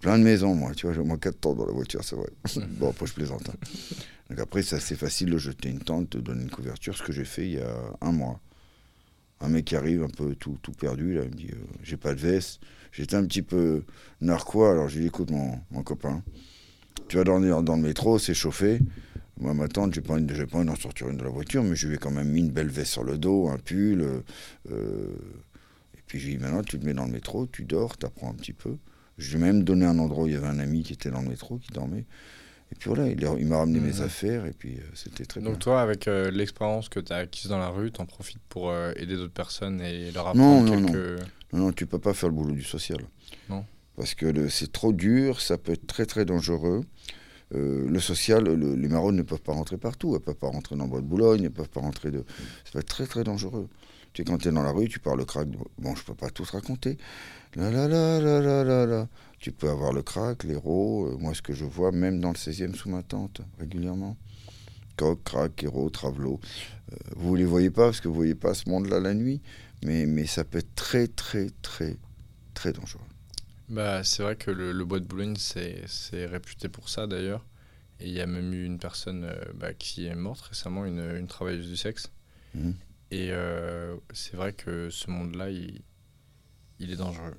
Plein 0.00 0.18
de 0.18 0.24
maisons, 0.24 0.54
moi, 0.54 0.72
tu 0.74 0.86
vois, 0.86 0.94
j'ai 0.94 1.00
au 1.00 1.04
moins 1.04 1.18
quatre 1.18 1.40
tentes 1.40 1.56
dans 1.56 1.66
la 1.66 1.72
voiture, 1.72 2.02
c'est 2.04 2.16
vrai. 2.16 2.28
bon, 2.78 2.90
après 2.90 3.06
je 3.06 3.14
plaisante. 3.14 3.48
hein. 3.48 3.54
Donc 4.28 4.40
après, 4.40 4.62
c'est 4.62 4.76
assez 4.76 4.96
facile 4.96 5.30
de 5.30 5.38
jeter 5.38 5.68
une 5.68 5.78
tente, 5.78 6.10
de 6.16 6.20
donner 6.20 6.42
une 6.42 6.50
couverture, 6.50 6.96
ce 6.96 7.02
que 7.02 7.12
j'ai 7.12 7.24
fait 7.24 7.46
il 7.46 7.54
y 7.54 7.60
a 7.60 7.74
un 8.00 8.12
mois. 8.12 8.40
Un 9.40 9.48
mec 9.48 9.66
qui 9.66 9.76
arrive 9.76 10.02
un 10.02 10.08
peu 10.08 10.34
tout, 10.34 10.58
tout 10.62 10.72
perdu, 10.72 11.14
là, 11.14 11.22
il 11.24 11.30
me 11.30 11.36
dit 11.36 11.50
euh, 11.52 11.56
J'ai 11.82 11.96
pas 11.96 12.14
de 12.14 12.20
veste. 12.20 12.60
J'étais 12.90 13.16
un 13.16 13.24
petit 13.24 13.42
peu 13.42 13.84
narquois, 14.20 14.72
alors 14.72 14.88
j'ai 14.88 15.00
dit 15.00 15.06
Écoute, 15.06 15.30
mon, 15.30 15.60
mon 15.70 15.82
copain, 15.82 16.22
tu 17.08 17.16
vas 17.16 17.24
dormir 17.24 17.62
dans 17.62 17.76
le 17.76 17.82
métro, 17.82 18.18
c'est 18.18 18.34
chauffé. 18.34 18.80
Moi, 19.38 19.52
ma 19.54 19.68
tante, 19.68 19.94
j'ai 19.94 20.00
pas 20.00 20.14
envie 20.14 20.24
de- 20.24 20.34
j'ai 20.34 20.46
pas 20.46 20.58
envie 20.58 20.66
d'en 20.66 20.76
sortir 20.76 21.08
une 21.08 21.18
de 21.18 21.24
la 21.24 21.30
voiture, 21.30 21.62
mais 21.62 21.76
je 21.76 21.88
lui 21.88 21.96
ai 21.96 21.98
quand 21.98 22.10
même 22.10 22.28
mis 22.30 22.40
une 22.40 22.50
belle 22.50 22.68
veste 22.68 22.92
sur 22.92 23.04
le 23.04 23.18
dos, 23.18 23.48
un 23.48 23.58
pull. 23.58 24.00
euh, 24.00 24.20
euh, 24.72 25.08
et 25.96 26.00
puis 26.06 26.18
j'ai 26.18 26.30
dit 26.30 26.38
Maintenant, 26.38 26.62
tu 26.62 26.78
te 26.78 26.84
mets 26.86 26.94
dans 26.94 27.04
le 27.06 27.12
métro, 27.12 27.46
tu 27.46 27.64
dors, 27.64 27.96
t'apprends 27.98 28.30
un 28.30 28.34
petit 28.34 28.52
peu. 28.54 28.76
Je 29.18 29.36
lui 29.36 29.42
ai 29.42 29.46
même 29.46 29.62
donné 29.62 29.84
un 29.86 29.98
endroit 29.98 30.24
où 30.24 30.26
il 30.26 30.34
y 30.34 30.36
avait 30.36 30.46
un 30.46 30.58
ami 30.58 30.82
qui 30.82 30.92
était 30.94 31.10
dans 31.10 31.22
le 31.22 31.28
métro, 31.28 31.58
qui 31.58 31.70
dormait. 31.72 32.06
Et 32.72 32.74
puis 32.78 32.88
voilà, 32.90 33.06
il, 33.08 33.46
m'a 33.46 33.58
ramené 33.58 33.78
mes 33.78 33.92
Mhm. 33.92 34.02
affaires, 34.02 34.44
et 34.46 34.52
puis 34.52 34.76
euh, 34.78 34.82
c'était 34.94 35.24
très 35.24 35.40
bien. 35.40 35.50
Donc 35.50 35.60
toi, 35.60 35.80
avec 35.82 36.08
euh, 36.08 36.30
l'expérience 36.30 36.88
que 36.88 36.98
tu 37.00 37.12
as 37.12 37.16
acquise 37.16 37.48
dans 37.48 37.58
la 37.58 37.68
rue, 37.68 37.92
t'en 37.92 38.06
profites 38.06 38.40
pour 38.48 38.74
aider 38.74 39.14
d'autres 39.16 39.32
personnes 39.32 39.80
et 39.80 40.10
leur 40.10 40.34
Non, 40.34 40.62
apprendre 40.62 40.76
non, 40.76 40.86
quelques... 40.86 41.20
Non, 41.52 41.58
non, 41.66 41.72
tu 41.72 41.86
peux 41.86 41.98
pas 42.00 42.12
faire 42.12 42.28
le 42.28 42.34
boulot 42.34 42.54
du 42.54 42.64
social. 42.64 42.98
Non. 43.48 43.64
Parce 43.96 44.14
que 44.14 44.48
c'est 44.48 44.72
trop 44.72 44.92
dur, 44.92 45.40
ça 45.40 45.56
peut 45.58 45.72
être 45.72 45.86
très 45.86 46.06
très 46.06 46.24
dangereux. 46.24 46.82
Euh, 47.54 47.88
le 47.88 48.00
social, 48.00 48.44
le- 48.44 48.74
les 48.74 48.88
maraudes 48.88 49.14
ne 49.14 49.22
peuvent 49.22 49.40
pas 49.40 49.52
rentrer 49.52 49.78
partout. 49.78 50.08
Elles 50.10 50.14
ne 50.20 50.24
peuvent 50.24 50.34
pas 50.34 50.48
rentrer 50.48 50.76
dans 50.76 50.86
bois 50.88 51.00
de 51.00 51.06
Boulogne, 51.06 51.38
elles 51.38 51.44
ne 51.44 51.48
peuvent 51.48 51.68
pas 51.68 51.80
rentrer 51.80 52.10
de. 52.10 52.24
Ça 52.64 52.72
peut 52.72 52.78
être 52.80 52.86
très 52.88 53.06
très 53.06 53.24
dangereux. 53.24 53.68
Tu 54.12 54.22
sais, 54.22 54.24
quand 54.26 54.38
tu 54.38 54.48
es 54.48 54.50
dans 54.52 54.62
la 54.62 54.72
rue, 54.72 54.88
tu 54.88 54.98
parles 54.98 55.18
le 55.18 55.24
crack. 55.24 55.48
Bon, 55.78 55.94
je 55.94 56.02
peux 56.04 56.14
pas 56.14 56.30
tout 56.30 56.44
te 56.44 56.52
raconter. 56.52 56.98
Là, 57.54 57.70
là, 57.70 57.86
là, 57.88 58.20
là, 58.20 58.64
là, 58.64 58.86
là. 58.86 59.08
Tu 59.38 59.52
peux 59.52 59.68
avoir 59.70 59.92
le 59.92 60.02
crack, 60.02 60.44
l'héros. 60.44 61.06
euh, 61.06 61.16
moi, 61.18 61.34
ce 61.34 61.42
que 61.42 61.52
je 61.54 61.64
vois, 61.64 61.92
même 61.92 62.20
dans 62.20 62.30
le 62.30 62.36
16e 62.36 62.74
sous 62.74 62.88
ma 62.90 63.02
tente, 63.02 63.40
régulièrement. 63.58 64.16
Coq, 64.96 65.22
crack, 65.24 65.62
héros, 65.62 65.88
travelo. 65.90 66.40
Euh, 66.92 66.96
vous 67.16 67.34
les 67.36 67.44
voyez 67.44 67.70
pas 67.70 67.84
parce 67.84 68.00
que 68.00 68.08
vous 68.08 68.14
voyez 68.14 68.34
pas 68.34 68.54
ce 68.54 68.68
monde-là 68.68 68.98
la 69.00 69.14
nuit. 69.14 69.40
Mais, 69.84 70.06
mais 70.06 70.26
ça 70.26 70.42
peut 70.44 70.58
être 70.58 70.74
très, 70.74 71.06
très, 71.06 71.48
très, 71.62 71.96
très 72.54 72.72
dangereux. 72.72 73.04
Bah, 73.68 74.04
c'est 74.04 74.22
vrai 74.22 74.36
que 74.36 74.50
le, 74.50 74.72
le 74.72 74.84
bois 74.84 75.00
de 75.00 75.04
Boulogne, 75.06 75.36
c'est 75.36 75.82
c'est 75.86 76.26
réputé 76.26 76.68
pour 76.68 76.88
ça 76.88 77.06
d'ailleurs. 77.06 77.44
Et 78.00 78.08
il 78.08 78.12
y 78.12 78.20
a 78.20 78.26
même 78.26 78.52
eu 78.52 78.64
une 78.64 78.78
personne 78.78 79.24
euh, 79.24 79.34
bah, 79.54 79.72
qui 79.74 80.06
est 80.06 80.14
morte 80.14 80.42
récemment, 80.42 80.84
une, 80.84 81.00
une 81.16 81.26
travailleuse 81.26 81.68
du 81.68 81.76
sexe. 81.76 82.10
Mhm. 82.54 82.74
Et 83.10 83.28
euh, 83.32 83.96
c'est 84.12 84.36
vrai 84.36 84.52
que 84.52 84.90
ce 84.90 85.10
monde-là, 85.10 85.50
il, 85.50 85.80
il 86.80 86.90
est 86.92 86.96
dangereux. 86.96 87.34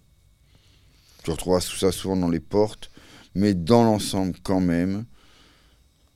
Tu 1.23 1.32
retrouveras 1.32 1.61
tout 1.61 1.75
ça 1.78 1.91
souvent 1.91 2.17
dans 2.17 2.30
les 2.30 2.39
portes, 2.39 2.89
mais 3.36 3.53
dans 3.53 3.84
l'ensemble, 3.84 4.38
quand 4.43 4.61
même, 4.61 5.05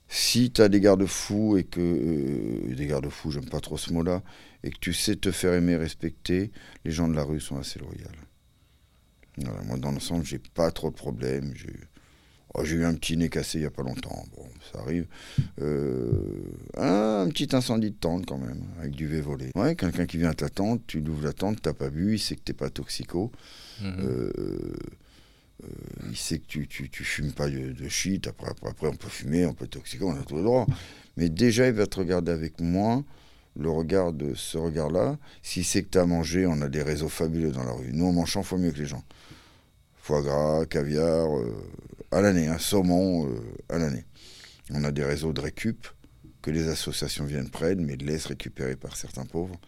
si 0.08 0.52
tu 0.52 0.62
as 0.62 0.70
des 0.70 0.80
garde-fous 0.82 1.58
et 1.58 1.64
que. 1.64 1.80
euh, 1.80 2.76
des 2.76 2.88
garde-fous, 2.88 3.32
j'aime 3.32 3.50
pas 3.50 3.60
trop 3.62 3.78
ce 3.78 3.94
mot-là, 3.94 4.24
et 4.64 4.72
que 4.72 4.78
tu 4.80 4.94
sais 4.94 5.16
te 5.16 5.32
faire 5.32 5.54
aimer, 5.54 5.76
respecter, 5.76 6.52
les 6.86 6.92
gens 6.92 7.08
de 7.08 7.16
la 7.16 7.24
rue 7.24 7.40
sont 7.40 7.58
assez 7.58 7.80
loyaux. 7.80 8.08
Voilà, 9.38 9.62
moi, 9.64 9.78
dans 9.78 9.92
l'ensemble, 9.92 10.26
j'ai 10.26 10.40
pas 10.40 10.72
trop 10.72 10.90
de 10.90 10.96
problèmes. 10.96 11.54
J'ai 11.56 11.74
oh, 12.54 12.64
eu 12.66 12.84
un 12.84 12.94
petit 12.94 13.18
nez 13.18 13.30
cassé 13.30 13.60
il 13.60 13.62
y 13.64 13.66
a 13.66 13.72
pas 13.72 13.84
longtemps. 13.84 14.26
Bon, 14.36 14.46
ça 14.72 14.80
arrive. 14.80 15.08
Euh, 15.62 16.44
un, 16.78 17.28
petit 17.30 17.56
incendie 17.56 17.92
de 17.92 17.96
tente, 17.96 18.26
quand 18.26 18.38
même, 18.38 18.64
avec 18.80 18.92
du 18.92 19.08
V 19.08 19.22
volé. 19.22 19.52
Ouais, 19.56 19.76
quelqu'un 19.76 20.06
qui 20.06 20.18
vient 20.18 20.32
à 20.32 20.36
ta 20.36 20.50
tente, 20.50 20.86
tu 20.88 21.00
lui 21.00 21.10
ouvres 21.10 21.24
la 21.24 21.34
tente, 21.34 21.62
t'as 21.62 21.74
pas 21.74 21.90
bu, 21.90 22.16
il 22.16 22.20
sait 22.20 22.36
que 22.36 22.42
t'es 22.42 22.54
pas 22.54 22.70
toxico. 22.70 23.32
Mhm. 23.82 23.96
Euh, 24.00 24.32
euh, 25.64 25.68
il 26.10 26.18
sait 26.18 26.40
que 26.40 26.48
tu, 26.48 26.68
tu, 26.68 26.90
tu 26.90 27.04
fumes 27.04 27.32
pas 27.32 27.50
de, 27.50 27.72
de 27.72 27.88
shit. 27.90 28.28
Après, 28.28 28.50
après, 28.50 28.70
après, 28.70 28.88
on 28.88 28.96
peut 28.96 29.10
fumer, 29.10 29.46
on 29.46 29.54
peut 29.54 29.66
être 29.66 29.72
toxico, 29.72 30.10
on 30.10 30.20
a 30.20 30.24
tout 30.24 30.36
le 30.36 30.44
droit. 30.44 30.68
Mais 31.18 31.30
déjà, 31.30 31.68
il 31.68 31.74
va 31.74 31.88
te 31.88 31.98
regarder 32.00 32.32
avec 32.32 32.60
moi, 32.60 33.04
le 33.56 33.70
regard 33.70 34.14
de 34.14 34.34
ce 34.34 34.58
regard-là. 34.58 35.18
S'il 35.44 35.66
sait 35.66 35.84
que 35.84 35.90
tu 35.90 35.98
as 35.98 36.06
mangé, 36.06 36.46
on 36.46 36.62
a 36.62 36.70
des 36.70 36.82
réseaux 36.84 37.10
fabuleux 37.10 37.52
dans 37.52 37.64
la 37.64 37.74
rue. 37.74 37.92
Nous, 37.92 38.06
on 38.06 38.14
mange 38.14 38.32
100 38.34 38.44
fois 38.44 38.58
mieux 38.58 38.72
que 38.72 38.80
les 38.80 38.86
gens. 38.86 39.04
Foie 39.98 40.22
gras, 40.22 40.66
caviar, 40.66 41.38
euh, 41.38 41.54
à 42.12 42.22
l'année, 42.22 42.48
un 42.48 42.58
saumon 42.58 43.28
euh, 43.28 43.40
à 43.70 43.78
l'année. 43.78 44.06
On 44.72 44.84
a 44.84 44.92
des 44.92 45.04
réseaux 45.04 45.34
de 45.34 45.42
récup 45.42 45.88
que 46.42 46.50
les 46.50 46.68
associations 46.70 47.26
viennent 47.26 47.50
prendre, 47.50 47.82
mais 47.82 47.98
laissent 47.98 48.26
récupérer 48.26 48.76
par 48.76 48.96
certains 48.96 49.26
pauvres 49.26 49.60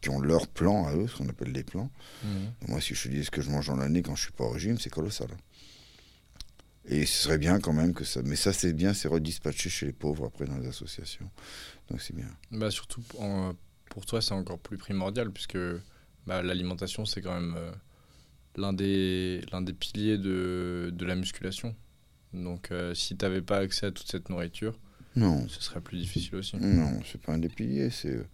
qui 0.00 0.10
ont 0.10 0.20
leur 0.20 0.48
plan 0.48 0.86
à 0.86 0.94
eux, 0.94 1.06
ce 1.06 1.16
qu'on 1.16 1.28
appelle 1.28 1.52
des 1.52 1.62
plans. 1.62 1.90
Mhm. 2.24 2.68
Moi, 2.68 2.80
si 2.80 2.94
je 2.94 3.02
te 3.04 3.08
dis 3.08 3.24
ce 3.24 3.30
que 3.30 3.42
je 3.42 3.50
mange 3.50 3.68
dans 3.68 3.76
l'année 3.76 4.02
quand 4.02 4.16
je 4.16 4.22
suis 4.22 4.32
pas 4.32 4.44
au 4.44 4.50
régime, 4.50 4.78
c'est 4.78 4.90
colossal. 4.90 5.28
hein. 5.32 5.36
Et 6.88 7.04
ce 7.04 7.24
serait 7.24 7.38
bien 7.38 7.58
quand 7.58 7.72
même 7.72 7.94
que 7.94 8.04
ça. 8.04 8.20
Mais 8.24 8.36
ça, 8.36 8.52
c'est 8.52 8.72
bien, 8.72 8.94
c'est 8.94 9.08
redispatché 9.08 9.68
chez 9.68 9.86
les 9.86 9.92
pauvres 9.92 10.26
après 10.26 10.44
dans 10.46 10.56
les 10.56 10.68
associations. 10.68 11.28
Donc 11.90 12.00
c'est 12.00 12.14
bien. 12.14 12.28
Bah, 12.50 12.70
surtout 12.70 13.02
en- 13.18 13.54
pour 13.90 14.06
toi, 14.06 14.20
c'est 14.20 14.34
encore 14.34 14.58
plus 14.58 14.76
primordial 14.78 15.30
puisque 15.30 15.58
bah, 16.26 16.42
l'alimentation, 16.42 17.04
c'est 17.04 17.22
quand 17.22 17.34
même 17.34 17.54
euh, 17.56 17.70
l'un 18.56 18.72
des, 18.72 19.40
l'un 19.52 19.62
des 19.62 19.72
piliers 19.72 20.18
de, 20.18 20.90
de 20.92 21.04
la 21.04 21.14
musculation. 21.14 21.74
Donc, 22.32 22.70
euh, 22.72 22.92
si 22.94 23.16
tu 23.16 23.24
n'avais 23.24 23.40
pas 23.42 23.58
accès 23.58 23.86
à 23.86 23.90
toute 23.92 24.10
cette 24.10 24.28
nourriture, 24.28 24.78
Non, 25.14 25.48
ce 25.48 25.62
serait 25.62 25.80
plus 25.80 25.98
difficile 25.98 26.34
aussi. 26.36 26.56
non, 26.56 27.00
c'est 27.10 27.20
pas 27.20 27.32
un 27.34 27.38
des 27.38 27.48
piliers. 27.48 27.90
C'est. 27.90 28.10
euh, 28.10 28.26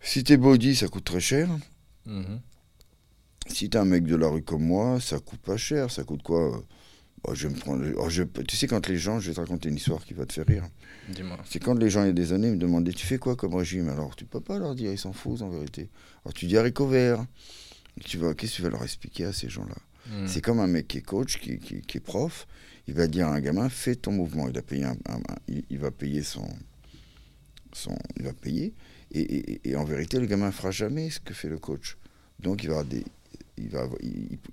Si 0.00 0.22
t'es 0.22 0.36
body, 0.36 0.76
ça 0.76 0.88
coûte 0.88 1.04
très 1.04 1.20
cher. 1.20 1.48
Mhm. 2.06 2.40
Si 3.46 3.68
t'es 3.70 3.78
un 3.78 3.84
mec 3.84 4.04
de 4.04 4.16
la 4.16 4.28
rue 4.28 4.42
comme 4.42 4.64
moi, 4.64 5.00
ça 5.00 5.18
coûte 5.18 5.40
pas 5.40 5.56
cher. 5.56 5.90
Ça 5.90 6.04
coûte 6.04 6.22
quoi? 6.22 6.62
Bah, 7.24 7.32
je 7.34 7.48
me 7.48 7.54
prendre... 7.54 7.84
oh, 7.96 8.08
je- 8.08 8.22
Tu 8.22 8.56
sais, 8.56 8.66
quand 8.66 8.86
les 8.88 8.96
gens, 8.96 9.20
je 9.20 9.28
vais 9.28 9.34
te 9.34 9.40
raconter 9.40 9.68
une 9.68 9.76
histoire 9.76 10.04
qui 10.04 10.14
va 10.14 10.26
te 10.26 10.32
faire 10.32 10.46
rire. 10.46 10.68
Dis-moi. 11.08 11.38
C'est 11.48 11.58
quand 11.62 11.74
les 11.74 11.90
gens, 11.90 12.02
il 12.02 12.06
y 12.06 12.10
a 12.10 12.12
des 12.12 12.32
années, 12.32 12.50
me 12.50 12.56
demandaient 12.56 12.92
Tu 12.92 13.06
fais 13.06 13.18
quoi 13.18 13.36
comme 13.36 13.54
régime? 13.54 13.88
Alors, 13.88 14.14
tu 14.16 14.24
peux 14.24 14.40
pas 14.40 14.58
leur 14.58 14.74
dire, 14.74 14.90
ils 14.92 14.98
s'en 14.98 15.12
foutent 15.12 15.42
en 15.42 15.48
vérité. 15.50 15.88
Alors, 16.24 16.34
tu 16.34 16.46
dis 16.46 16.56
haricots 16.56 16.86
verts. 16.88 17.24
Tu 18.04 18.18
vas, 18.18 18.34
qu'est-ce 18.34 18.52
que 18.52 18.56
tu 18.56 18.62
vas 18.62 18.70
leur 18.70 18.82
expliquer 18.82 19.24
à 19.26 19.32
ces 19.32 19.48
gens-là? 19.48 19.76
Mhm. 20.10 20.26
C'est 20.28 20.40
comme 20.42 20.60
un 20.60 20.66
mec 20.66 20.88
qui 20.88 20.98
est 20.98 21.02
coach, 21.02 21.38
qui, 21.38 21.58
qui- 21.58 21.80
qui 21.80 21.96
est 21.98 22.00
prof. 22.00 22.46
Il 22.86 22.94
va 22.94 23.06
dire 23.06 23.28
à 23.28 23.34
un 23.34 23.40
gamin 23.40 23.68
Fais 23.68 23.94
ton 23.94 24.12
mouvement. 24.12 24.48
Il, 24.48 24.58
a 24.58 24.62
payé 24.62 24.84
un- 24.84 24.96
un- 25.08 25.14
un- 25.16 25.36
il, 25.48 25.64
il 25.70 25.78
va 25.78 25.90
payer 25.90 26.22
son. 26.22 26.46
son 27.72 27.96
il 28.16 28.24
va 28.24 28.32
payer. 28.32 28.74
Et, 29.12 29.20
et- 29.20 29.60
et 29.70 29.76
en 29.76 29.84
vérité, 29.84 30.18
le 30.18 30.26
gamin 30.26 30.50
fera 30.50 30.70
jamais 30.70 31.08
ce 31.10 31.20
que 31.20 31.32
fait 31.34 31.48
le 31.48 31.58
coach. 31.58 31.96
Donc, 32.40 32.62
il 32.64 32.66
va 32.68 32.74
avoir 32.80 32.86
des. 32.86 33.04
Il 33.56 33.68
va, 33.68 33.88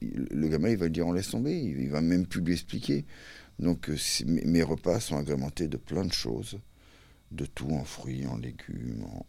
le 0.01 0.47
gamin, 0.47 0.69
il 0.69 0.77
va 0.77 0.89
dire 0.89 1.07
on 1.07 1.13
laisse 1.13 1.29
tomber, 1.29 1.57
il, 1.57 1.89
va 1.89 2.01
même 2.01 2.25
plus 2.25 2.41
lui 2.41 2.53
expliquer. 2.53 3.05
Donc, 3.59 3.89
euh, 3.89 3.97
mes, 4.25 4.63
repas 4.63 4.99
sont 4.99 5.17
agrémentés 5.17 5.67
de 5.67 5.77
plein 5.77 6.05
de 6.05 6.13
choses, 6.13 6.59
de 7.31 7.45
tout, 7.45 7.69
en 7.71 7.83
fruits, 7.83 8.25
en 8.27 8.37
légumes, 8.37 9.03
en, 9.03 9.25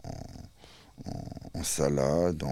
en- 1.54 1.62
salade, 1.62 2.42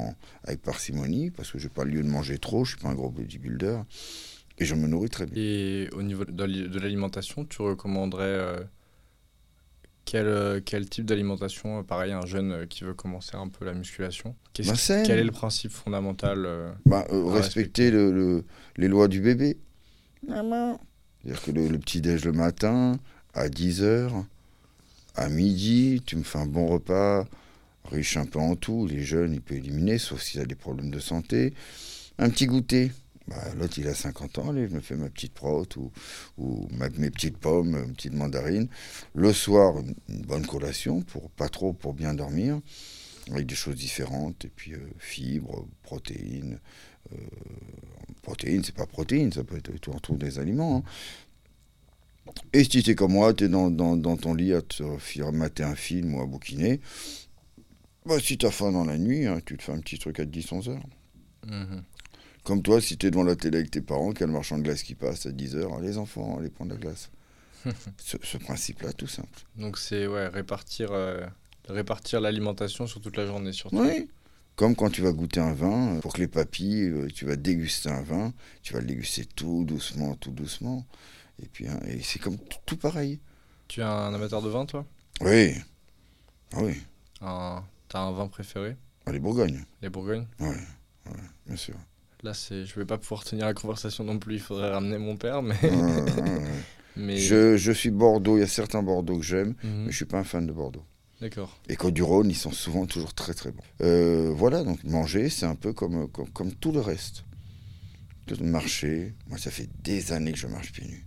avec 0.44 0.62
parcimonie, 0.62 1.30
parce 1.30 1.50
que 1.50 1.58
je 1.58 1.64
n'ai 1.64 1.70
pas 1.70 1.84
lieu 1.84 2.02
de 2.02 2.08
manger 2.08 2.38
trop, 2.38 2.64
je 2.64 2.72
suis 2.72 2.80
pas 2.80 2.88
un 2.88 2.94
gros 2.94 3.10
bodybuilder, 3.10 3.80
et 4.58 4.64
je 4.64 4.74
me 4.74 4.86
nourris 4.86 5.10
très 5.10 5.26
bien. 5.26 5.42
Et 5.42 5.88
au 5.92 6.02
niveau 6.02 6.24
de 6.24 6.78
l'alimentation, 6.78 7.44
tu 7.44 7.60
recommanderais 7.60 8.24
euh, 8.24 8.60
quel, 10.10 10.26
euh, 10.26 10.60
quel 10.64 10.88
type 10.88 11.04
d'alimentation, 11.06 11.78
euh, 11.78 11.82
pareil, 11.84 12.10
un 12.10 12.26
jeune 12.26 12.50
euh, 12.50 12.66
qui 12.66 12.82
veut 12.82 12.94
commencer 12.94 13.36
un 13.36 13.46
peu 13.46 13.64
la 13.64 13.74
musculation 13.74 14.34
Bah. 14.64 14.72
Quel 15.06 15.20
est 15.20 15.24
le 15.24 15.30
principe 15.30 15.70
fondamental 15.70 16.44
euh, 16.46 16.72
Bah, 16.84 17.06
euh, 17.12 17.26
Ah, 17.30 17.34
respecter 17.36 17.92
le- 17.92 18.10
le- 18.10 18.44
les 18.76 18.88
lois 18.88 19.06
du 19.06 19.20
bébé. 19.20 19.56
C'est-à-dire 21.22 21.42
que 21.44 21.50
le, 21.52 21.68
le 21.68 21.78
petit-déj 21.78 22.24
le 22.24 22.32
matin, 22.32 22.98
à 23.34 23.48
10h, 23.48 24.10
à 25.14 25.28
midi, 25.28 26.02
tu 26.04 26.16
me 26.16 26.24
fais 26.24 26.38
un 26.38 26.46
bon 26.46 26.66
repas, 26.66 27.24
riche 27.92 28.16
un 28.16 28.26
peu 28.26 28.40
en 28.40 28.56
tout. 28.56 28.88
Les 28.88 29.02
jeunes, 29.04 29.32
il 29.34 29.40
peut 29.40 29.54
éliminer, 29.54 29.98
sauf 29.98 30.20
s'il 30.22 30.40
a 30.40 30.44
des 30.44 30.56
problèmes 30.56 30.90
de 30.90 30.98
santé. 30.98 31.54
Un 32.18 32.30
petit 32.30 32.46
goûter. 32.46 32.90
Bah, 33.30 33.36
L'autre, 33.56 33.78
il 33.78 33.86
a 33.88 33.94
50 33.94 34.38
ans, 34.38 34.50
allez, 34.50 34.68
je 34.68 34.74
me 34.74 34.80
fais 34.80 34.96
ma 34.96 35.08
petite 35.08 35.32
prot 35.32 35.64
ou, 35.76 36.68
mes 36.98 37.10
petites 37.10 37.38
pommes, 37.38 37.76
une 37.86 37.94
petite 37.94 38.14
mandarine. 38.14 38.68
Le 39.14 39.32
soir, 39.32 39.78
une, 39.78 39.94
bonne 40.22 40.46
collation, 40.46 41.00
pour 41.02 41.30
pas 41.30 41.48
trop, 41.48 41.72
pour 41.72 41.94
bien 41.94 42.12
dormir, 42.14 42.60
avec 43.30 43.46
des 43.46 43.54
choses 43.54 43.76
différentes. 43.76 44.44
Et 44.44 44.48
puis, 44.54 44.74
euh, 44.74 44.78
fibres, 44.98 45.66
protéines. 45.82 46.58
Euh, 47.12 47.16
protéines, 48.22 48.64
c'est 48.64 48.74
pas 48.74 48.86
protéines, 48.86 49.32
ça 49.32 49.44
peut 49.44 49.56
être, 49.56 49.72
tu 49.80 49.90
retrouves 49.90 50.18
des 50.18 50.38
aliments. 50.38 50.78
hein. 50.78 50.82
Et 52.52 52.64
si 52.64 52.82
tu 52.82 52.90
es 52.90 52.94
comme 52.94 53.12
moi, 53.12 53.32
tu 53.34 53.44
es 53.44 53.48
dans, 53.48 53.70
dans- 53.70 54.16
ton 54.16 54.34
lit 54.34 54.52
à 54.54 54.62
te 54.62 54.82
mater 55.32 55.62
un 55.62 55.74
film 55.74 56.14
ou 56.14 56.20
à 56.20 56.26
bouquiner, 56.26 56.80
bah, 58.06 58.18
si 58.20 58.38
tu 58.38 58.46
as 58.46 58.50
faim 58.50 58.72
dans 58.72 58.84
la 58.84 58.98
nuit, 58.98 59.26
hein, 59.26 59.40
tu 59.44 59.56
te 59.56 59.62
fais 59.62 59.72
un 59.72 59.80
petit 59.80 59.98
truc 59.98 60.20
à 60.20 60.24
10-11 60.24 60.68
heures. 60.68 60.82
Mhm. 61.46 61.82
Comme 62.50 62.62
toi, 62.62 62.80
si 62.80 62.96
tu 62.96 63.06
es 63.06 63.12
devant 63.12 63.22
la 63.22 63.36
télé 63.36 63.58
avec 63.58 63.70
tes 63.70 63.80
parents, 63.80 64.10
qu'il 64.10 64.22
y 64.22 64.24
a 64.24 64.26
le 64.26 64.32
marchand 64.32 64.58
de 64.58 64.64
glace 64.64 64.82
qui 64.82 64.96
passe 64.96 65.24
à 65.24 65.30
10h, 65.30 65.80
les 65.82 65.98
enfants, 65.98 66.36
allez 66.36 66.50
prendre 66.50 66.72
la 66.72 66.78
glace. 66.78 67.08
ce, 67.96 68.16
ce 68.20 68.38
principe-là, 68.38 68.92
tout 68.92 69.06
simple. 69.06 69.38
Donc 69.54 69.78
c'est 69.78 70.08
ouais, 70.08 70.26
répartir, 70.26 70.90
euh, 70.90 71.24
répartir 71.68 72.20
l'alimentation 72.20 72.88
sur 72.88 73.00
toute 73.00 73.16
la 73.16 73.24
journée 73.24 73.52
surtout. 73.52 73.78
Oui. 73.78 74.10
Comme 74.56 74.74
quand 74.74 74.90
tu 74.90 75.00
vas 75.00 75.12
goûter 75.12 75.38
un 75.38 75.52
vin, 75.52 75.94
euh, 75.94 76.00
pour 76.00 76.12
que 76.12 76.18
les 76.18 76.26
papilles, 76.26 76.88
euh, 76.88 77.06
tu 77.14 77.24
vas 77.24 77.36
déguster 77.36 77.88
un 77.88 78.02
vin, 78.02 78.32
tu 78.62 78.72
vas 78.72 78.80
le 78.80 78.86
déguster 78.86 79.26
tout 79.26 79.62
doucement, 79.64 80.16
tout 80.16 80.32
doucement. 80.32 80.84
Et 81.40 81.46
puis, 81.46 81.68
hein, 81.68 81.78
et 81.86 82.00
c'est 82.02 82.18
comme 82.18 82.36
tout, 82.36 82.58
tout 82.66 82.76
pareil. 82.76 83.20
Tu 83.68 83.78
es 83.78 83.84
un 83.84 84.12
amateur 84.12 84.42
de 84.42 84.48
vin 84.48 84.66
toi? 84.66 84.84
Oui. 85.20 85.54
Ah 86.52 86.64
oui. 86.64 86.82
un... 87.20 87.62
T'as 87.86 88.00
un 88.00 88.10
vin 88.10 88.26
préféré? 88.26 88.76
Ah, 89.06 89.12
les 89.12 89.20
Bourgognes. 89.20 89.64
Les 89.82 89.88
Bourgognes? 89.88 90.26
Oui, 90.40 90.56
bien 91.46 91.56
sûr. 91.56 91.76
Là 92.22 92.34
c'est, 92.34 92.66
je 92.66 92.74
vais 92.78 92.84
pas 92.84 92.98
pouvoir 92.98 93.24
tenir 93.24 93.46
la 93.46 93.54
conversation 93.54 94.04
non 94.04 94.18
plus. 94.18 94.34
Il 94.34 94.40
faudrait 94.40 94.70
ramener 94.70 94.98
mon 94.98 95.16
père, 95.16 95.42
mais. 95.42 95.54
Ouais, 95.62 95.70
ouais. 96.22 96.40
mais... 96.96 97.16
je, 97.16 97.56
je 97.56 97.72
suis 97.72 97.90
Bordeaux, 97.90 98.36
il 98.36 98.40
y 98.40 98.44
a 98.44 98.46
certains 98.48 98.82
Bordeaux 98.82 99.18
que 99.18 99.24
j'aime, 99.24 99.54
mais 99.62 99.90
je 99.90 99.96
suis 99.96 100.04
pas 100.04 100.18
un 100.18 100.24
fan 100.24 100.46
de 100.46 100.52
Bordeaux. 100.52 100.84
D'accord. 101.20 101.58
Et 101.68 101.76
Côte-du-Rhône, 101.76 102.30
ils 102.30 102.34
sont 102.36 102.50
souvent 102.50 102.86
toujours 102.86 103.12
très 103.12 103.34
très 103.34 103.50
bons. 103.50 103.62
Euh, 103.82 104.32
voilà, 104.34 104.64
donc 104.64 104.82
manger, 104.84 105.28
c'est 105.28 105.44
un 105.44 105.54
peu 105.54 105.72
comme, 105.74 106.08
comme, 106.08 106.28
comme 106.30 106.52
tout 106.52 106.72
le 106.72 106.80
reste. 106.80 107.24
De 108.26 108.42
marcher, 108.44 109.14
moi 109.28 109.38
ça 109.38 109.50
fait 109.50 109.68
des 109.82 110.12
années 110.12 110.32
que 110.32 110.38
je 110.38 110.46
marche 110.46 110.72
pieds 110.72 110.86
nus. 110.86 111.04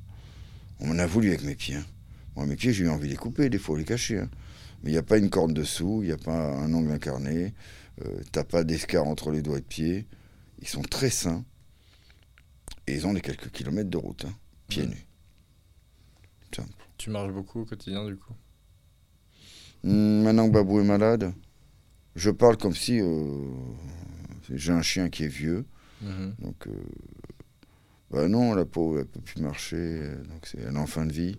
On 0.80 0.88
m'en 0.88 1.00
a 1.00 1.06
voulu 1.08 1.30
avec 1.30 1.44
mes 1.44 1.56
pieds. 1.56 1.76
hein. 1.76 1.86
Moi 2.36 2.46
mes 2.46 2.56
pieds, 2.56 2.74
j'ai 2.74 2.84
eu 2.84 2.90
envie 2.90 3.08
de 3.08 3.12
les 3.12 3.18
couper, 3.18 3.50
des 3.50 3.58
fois 3.58 3.78
les 3.78 3.86
cacher. 3.86 4.20
hein. 4.20 4.30
Mais 4.84 4.90
il 4.90 4.94
n'y 4.94 5.00
a 5.00 5.04
pas 5.04 5.18
une 5.18 5.30
corne 5.30 5.54
dessous, 5.54 6.00
il 6.04 6.08
n'y 6.08 6.12
a 6.14 6.18
pas 6.18 6.36
un 6.58 6.74
ongle 6.74 6.92
incarné, 6.92 7.54
euh, 8.04 8.20
t'as 8.34 8.44
pas 8.44 8.64
d'escar 8.66 9.08
entre 9.08 9.32
les 9.32 9.42
doigts 9.42 9.60
de 9.60 9.64
pied. 9.64 10.06
Ils 10.64 10.70
sont 10.70 10.82
très 10.82 11.10
sains. 11.10 11.44
Et 12.88 12.96
ils 12.96 13.06
ont 13.06 13.14
des 13.14 13.20
quelques 13.20 13.52
kilomètres 13.52 13.90
de 13.90 13.98
route, 13.98 14.24
hein, 14.26 14.34
pieds 14.70 14.88
nus. 14.88 15.06
Simple. 16.56 16.70
Tu 16.98 17.10
marches 17.10 17.34
beaucoup 17.34 17.62
au 17.62 17.66
quotidien 17.66 18.06
du 18.06 18.16
coup? 18.16 18.34
Hmm, 19.84 20.22
Maintenant 20.24 20.48
que 20.48 20.54
Babou 20.54 20.80
est 20.80 20.86
malade, 20.86 21.34
je 22.16 22.30
parle 22.32 22.56
comme 22.56 22.74
si 22.76 23.02
euh, 23.02 23.46
j'ai 24.50 24.72
un 24.72 24.82
chien 24.82 25.10
qui 25.10 25.26
est 25.26 25.28
vieux. 25.28 25.66
Mhm. 26.02 26.36
Donc, 26.40 26.68
euh, 26.68 26.72
bah 28.10 28.30
non, 28.30 28.54
la 28.54 28.64
pauvre, 28.66 29.00
elle 29.00 29.06
peut 29.08 29.20
plus 29.20 29.42
marcher. 29.42 29.76
euh, 29.78 30.24
Donc, 30.24 30.46
c'est 30.48 30.66
un 30.66 30.78
enfant 30.78 31.06
de 31.06 31.12
vie. 31.12 31.36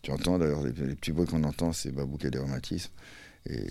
Tu 0.00 0.10
entends 0.10 0.38
d'ailleurs, 0.38 0.62
les, 0.62 0.72
les 0.72 0.94
petits 0.94 1.12
bruits 1.12 1.26
qu'on 1.26 1.44
entend, 1.44 1.72
c'est 1.74 1.92
Babou 1.92 2.16
qui 2.16 2.26
a 2.28 2.30
des 2.30 2.38
rhumatismes. 2.38 2.92
Et, 3.44 3.66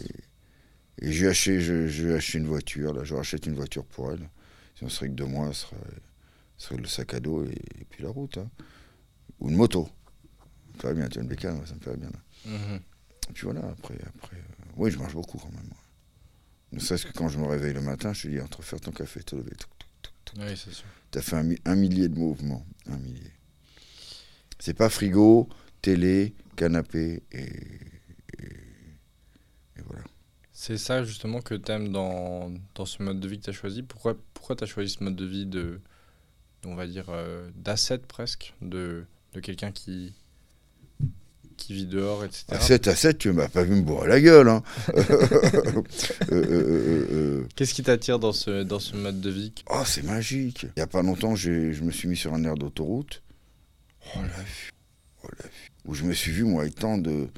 et 1.02 1.12
je, 1.12 1.20
lui 1.20 1.26
ai 1.26 1.30
acheté, 1.30 1.62
je, 1.62 1.74
lui 2.08 2.22
une 2.36 2.48
voiture. 2.48 2.94
Là, 2.94 3.04
je 3.04 3.16
rachète 3.16 3.48
une 3.48 3.56
voiture 3.56 3.86
pour 3.86 4.12
elle. 4.12 4.30
Si 4.76 4.84
on 4.84 4.90
serait 4.90 5.08
que 5.10 5.14
deux 5.14 5.26
mois, 5.26 5.54
ce 5.54 5.68
serait, 6.58 6.78
le 6.78 6.86
sac 6.88 7.14
à 7.14 7.20
dos 7.20 7.46
et, 7.46 7.52
et 7.80 7.86
puis 7.90 8.04
la 8.04 8.10
route. 8.10 8.38
hein. 8.38 8.50
Ou 9.40 9.50
une 9.50 9.56
moto. 9.56 9.90
Ça 10.82 10.90
va 10.90 10.94
bien, 10.94 11.08
tu 11.08 11.20
as 11.20 11.22
une 11.22 11.28
bécane, 11.28 11.66
ça 11.66 11.74
me 11.76 11.80
ferait 11.80 11.98
bien. 11.98 12.10
là. 12.10 12.50
Et 13.30 13.34
puis 13.34 13.44
voilà, 13.46 13.62
après, 13.70 13.98
après 14.16 14.38
euh, 14.38 14.64
oui, 14.78 14.92
je 14.92 14.98
marche 15.00 15.14
beaucoup 15.14 15.38
quand 15.38 15.52
même. 15.52 15.70
Ne 16.72 16.80
serait-ce 16.80 17.06
que 17.08 17.14
quand 17.14 17.30
je 17.30 17.38
me 17.40 17.46
réveille 17.48 17.74
le 17.74 17.82
matin, 17.82 18.12
je 18.14 18.24
te 18.24 18.28
dis, 18.28 18.40
entre 18.42 18.62
faire 18.62 18.80
ton 18.82 18.92
café, 18.92 19.24
te 19.24 19.36
lever, 19.36 19.52
tout, 19.58 19.68
tout, 20.02 20.12
tout. 20.26 20.36
Oui, 20.40 20.58
c'est 20.58 20.74
sûr. 20.74 20.86
T'as 21.12 21.22
fait 21.22 21.38
un, 21.38 21.44
mi- 21.44 21.60
un 21.66 21.76
millier 21.76 22.10
de 22.10 22.16
mouvements. 22.20 22.66
Un 22.88 22.98
millier. 22.98 23.32
C'est 24.60 24.74
pas 24.74 24.90
frigo, 24.90 25.48
télé, 25.82 26.34
canapé 26.56 27.24
et, 27.32 27.42
et, 27.44 28.54
et 29.78 29.82
voilà. 29.86 30.04
C'est 30.52 30.78
ça 30.78 31.04
justement 31.04 31.42
que 31.42 31.56
t'aimes 31.56 31.92
dans, 31.92 32.52
dans 32.76 32.86
ce 32.86 33.02
mode 33.04 33.20
de 33.20 33.28
vie 33.28 33.40
que 33.40 33.46
t'as 33.46 33.52
choisi. 33.52 33.84
Pourquoi, 33.84 34.16
pourquoi 34.46 34.58
t'as 34.58 34.72
choisi 34.72 34.94
ce 34.94 35.04
mode 35.04 35.16
de 35.16 35.26
vie 35.26 35.48
de, 35.48 35.80
on 36.68 36.76
va 36.76 36.86
dire, 36.86 37.08
euh, 37.10 37.50
d'asset 37.56 37.98
presque, 37.98 38.54
de, 38.62 39.04
de 39.34 39.40
quelqu'un 39.40 39.72
qui, 39.72 40.14
qui 41.58 41.74
vit 41.74 41.88
dehors, 41.88 42.24
etc. 42.24 42.46
À 42.50 42.60
7 42.60 42.88
à 42.88 42.96
7, 42.96 43.18
tu 43.18 43.32
m'as 43.32 43.48
pas 43.48 43.64
vu 43.64 43.74
me 43.74 43.82
boire 43.82 44.06
la 44.06 44.22
gueule. 44.22 44.50
Hein. 44.50 44.62
Euh, 46.32 46.32
euh, 46.32 47.08
euh, 47.12 47.48
Qu'est-ce 47.56 47.74
qui 47.74 47.82
t'attire 47.82 48.20
dans 48.20 48.34
ce, 48.34 48.62
dans 48.62 48.80
ce 48.80 48.96
mode 48.96 49.20
de 49.20 49.32
vie? 49.32 49.52
Oh, 49.70 49.82
c'est 49.84 50.04
magique. 50.04 50.68
Il 50.76 50.80
y 50.80 50.84
a 50.84 50.88
pas 50.88 51.02
longtemps, 51.02 51.36
je 51.36 51.82
me 51.82 51.92
suis 51.92 52.08
mis 52.08 52.18
sur 52.18 52.34
un 52.36 52.44
air 52.44 52.56
d'autoroute. 52.56 53.24
Oh 54.16 54.20
la 54.22 54.44
vue. 54.44 54.72
Oh 55.24 55.28
la 55.40 55.46
vue. 55.46 55.72
Où 55.86 55.96
je 55.96 56.04
me 56.04 56.14
suis 56.14 56.32
vu, 56.32 56.44
moi, 56.44 56.68
étant 56.68 57.00
de 57.00 57.30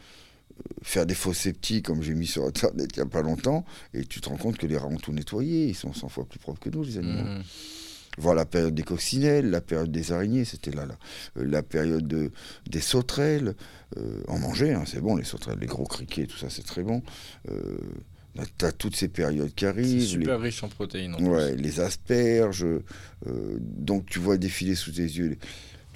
faire 0.81 1.05
des 1.05 1.15
faux 1.15 1.33
septiques, 1.33 1.85
comme 1.85 2.01
j'ai 2.01 2.13
mis 2.13 2.27
sur 2.27 2.45
Internet 2.45 2.89
il 2.93 2.97
y 2.99 3.01
a 3.01 3.05
pas 3.05 3.21
longtemps. 3.21 3.65
Et 3.93 4.03
tu 4.05 4.21
te 4.21 4.29
rends 4.29 4.37
compte 4.37 4.57
que 4.57 4.67
les 4.67 4.77
rats 4.77 4.87
ont 4.87 4.97
tout 4.97 5.11
nettoyé. 5.13 5.67
Ils 5.67 5.75
sont 5.75 5.93
100 5.93 6.09
fois 6.09 6.25
plus 6.25 6.39
propres 6.39 6.59
que 6.59 6.69
nous, 6.69 6.83
les 6.83 6.97
animaux. 6.97 7.23
Mhm. 7.23 7.43
Voir 8.19 8.33
la 8.33 8.45
période 8.47 8.73
des 8.73 8.81
coccinelles, 8.83 9.49
la 9.51 9.61
période 9.61 9.91
des 9.91 10.11
araignées, 10.11 10.43
c'était 10.43 10.71
là, 10.71 10.87
là. 10.87 10.97
Euh, 11.37 11.45
la 11.45 11.61
période 11.61 12.07
de- 12.07 12.31
des 12.67 12.81
sauterelles. 12.81 13.53
Euh, 13.97 14.23
en 14.27 14.39
manger, 14.39 14.73
hein, 14.73 14.83
c'est 14.87 14.99
bon, 15.01 15.15
les 15.15 15.23
sauterelles, 15.23 15.59
les 15.61 15.67
gros 15.67 15.85
criquets, 15.85 16.25
tout 16.25 16.37
ça, 16.37 16.49
c'est 16.49 16.65
très 16.65 16.83
bon. 16.83 17.03
Euh, 17.51 17.77
T'as 18.59 18.71
toutes 18.71 18.95
ces 18.95 19.07
périodes 19.07 19.51
qui 19.55 19.65
arrivent. 19.65 19.95
les- 19.97 20.05
super 20.05 20.39
riche 20.39 20.63
en 20.63 20.67
protéines. 20.69 21.15
en 21.15 21.19
Ouais, 21.25 21.53
plus. 21.53 21.61
les 21.63 21.79
asperges. 21.79 22.63
euh, 22.65 22.83
donc 23.59 24.05
tu 24.05 24.19
vois 24.19 24.37
défiler 24.37 24.75
sous 24.75 24.91
tes 24.91 25.01
yeux. 25.01 25.37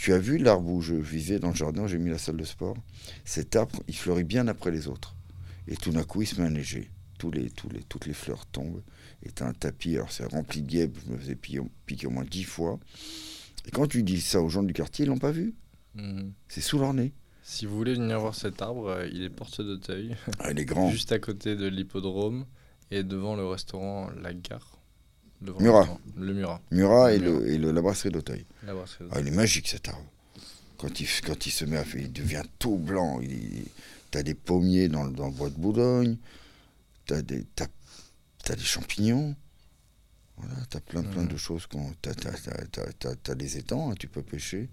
Tu 0.02 0.14
as 0.14 0.18
vu 0.18 0.40
l'arbre 0.40 0.68
où 0.68 0.82
je 0.82 0.96
vivais 0.96 1.38
dans 1.38 1.50
le 1.50 1.56
jardin, 1.56 1.86
j'ai 1.86 2.00
mis 2.00 2.10
la 2.10 2.18
salle 2.18 2.38
de 2.38 2.44
sport? 2.44 2.76
Cet 3.24 3.56
arbre, 3.56 3.84
il 3.88 3.96
fleurit 3.96 4.24
bien 4.24 4.48
après 4.48 4.72
les 4.72 4.88
autres. 4.88 5.16
Et 5.68 5.76
tout 5.76 5.92
d'un 5.92 6.02
coup, 6.02 6.24
il 6.24 6.26
se 6.26 6.42
met 6.42 6.48
à 6.48 6.50
neiger. 6.50 6.90
Tous 7.20 7.30
les, 7.30 7.52
tous 7.52 7.70
les, 7.70 7.84
toutes 7.84 8.08
les 8.08 8.16
fleurs 8.16 8.48
tombent. 8.48 8.82
Et 9.22 9.30
t'as 9.30 9.48
un 9.48 9.54
tapis, 9.54 9.94
alors 9.98 10.12
c'est 10.12 10.26
rempli 10.26 10.64
de 10.64 10.68
guêpes, 10.68 10.98
je 11.06 11.12
me 11.12 11.20
faisais 11.20 11.36
piquer, 11.36 12.08
au 12.08 12.10
moins 12.10 12.24
dix 12.24 12.46
fois. 12.46 12.80
Et 13.68 13.70
quand 13.70 13.86
tu 13.86 14.02
dis 14.02 14.22
ça 14.22 14.42
aux 14.42 14.50
gens 14.50 14.64
du 14.64 14.74
quartier, 14.74 15.06
ils 15.06 15.08
l'ont 15.08 15.20
pas 15.20 15.30
vu. 15.30 15.54
Mhm. 15.94 16.34
C'est 16.48 16.62
sous 16.62 16.80
leur 16.80 16.96
nez. 16.96 17.14
Si 17.44 17.68
vous 17.68 17.78
voulez 17.78 17.94
venir 17.94 18.20
voir 18.20 18.34
cet 18.34 18.60
arbre, 18.64 18.88
euh, 18.88 19.08
il 19.14 19.22
est 19.22 19.30
porte 19.30 19.62
d'Auteuil, 19.62 20.18
Ah, 20.40 20.50
il 20.50 20.58
est 20.58 20.66
grand. 20.66 20.90
juste 20.92 21.12
à 21.12 21.20
côté 21.20 21.56
de 21.56 21.68
l'hippodrome 21.68 22.48
et 22.90 23.04
devant 23.04 23.36
le 23.36 23.46
restaurant 23.46 24.10
La 24.20 24.34
Gare. 24.34 24.81
Murat. 25.42 25.98
Le, 26.18 26.34
Murat. 26.34 26.62
Murat 26.72 27.14
et, 27.14 27.20
le, 27.20 27.48
et 27.50 27.58
le- 27.58 27.72
la 27.72 27.82
brasserie 27.82 28.12
d'Auteuil. 28.12 28.46
La 28.66 28.74
brasserie. 28.74 29.06
Ah, 29.12 29.20
il 29.22 29.28
est 29.28 29.32
magique 29.32 29.68
cet 29.68 29.88
arbre. 29.90 30.06
Quand 30.78 31.00
il, 31.00 31.08
quand 31.26 31.46
il 31.46 31.52
se 31.52 31.66
met 31.66 31.78
à 31.78 31.84
faire, 31.84 32.02
il 32.02 32.12
devient 32.14 32.44
tout 32.60 32.78
blanc. 32.78 33.20
Il, 33.22 33.66
t'as 34.12 34.24
des 34.24 34.34
pommiers 34.36 34.88
dans, 34.88 35.04
le- 35.04 35.12
dans 35.12 35.26
le 35.28 35.32
bois 35.34 35.50
de 35.50 35.56
Boulogne. 35.56 36.18
T'as 37.06 37.22
des, 37.22 37.44
t'as, 37.56 37.68
t'as 38.44 38.56
des 38.56 38.64
champignons. 38.64 39.36
Voilà, 40.38 40.56
t'as 40.70 40.80
plein, 40.80 41.04
plein 41.04 41.24
Mhm. 41.24 41.28
de 41.30 41.38
choses. 41.38 41.68
qu'on- 41.68 41.94
T'as, 42.02 42.14
t'as, 42.14 42.32
t'as, 42.32 42.66
t'as, 42.72 42.92
t'as- 42.94 43.16
t'as 43.16 43.36
des 43.36 43.58
étangs, 43.58 43.92
hein, 43.92 43.96
tu 44.00 44.08
peux 44.08 44.24
pêcher. 44.24 44.70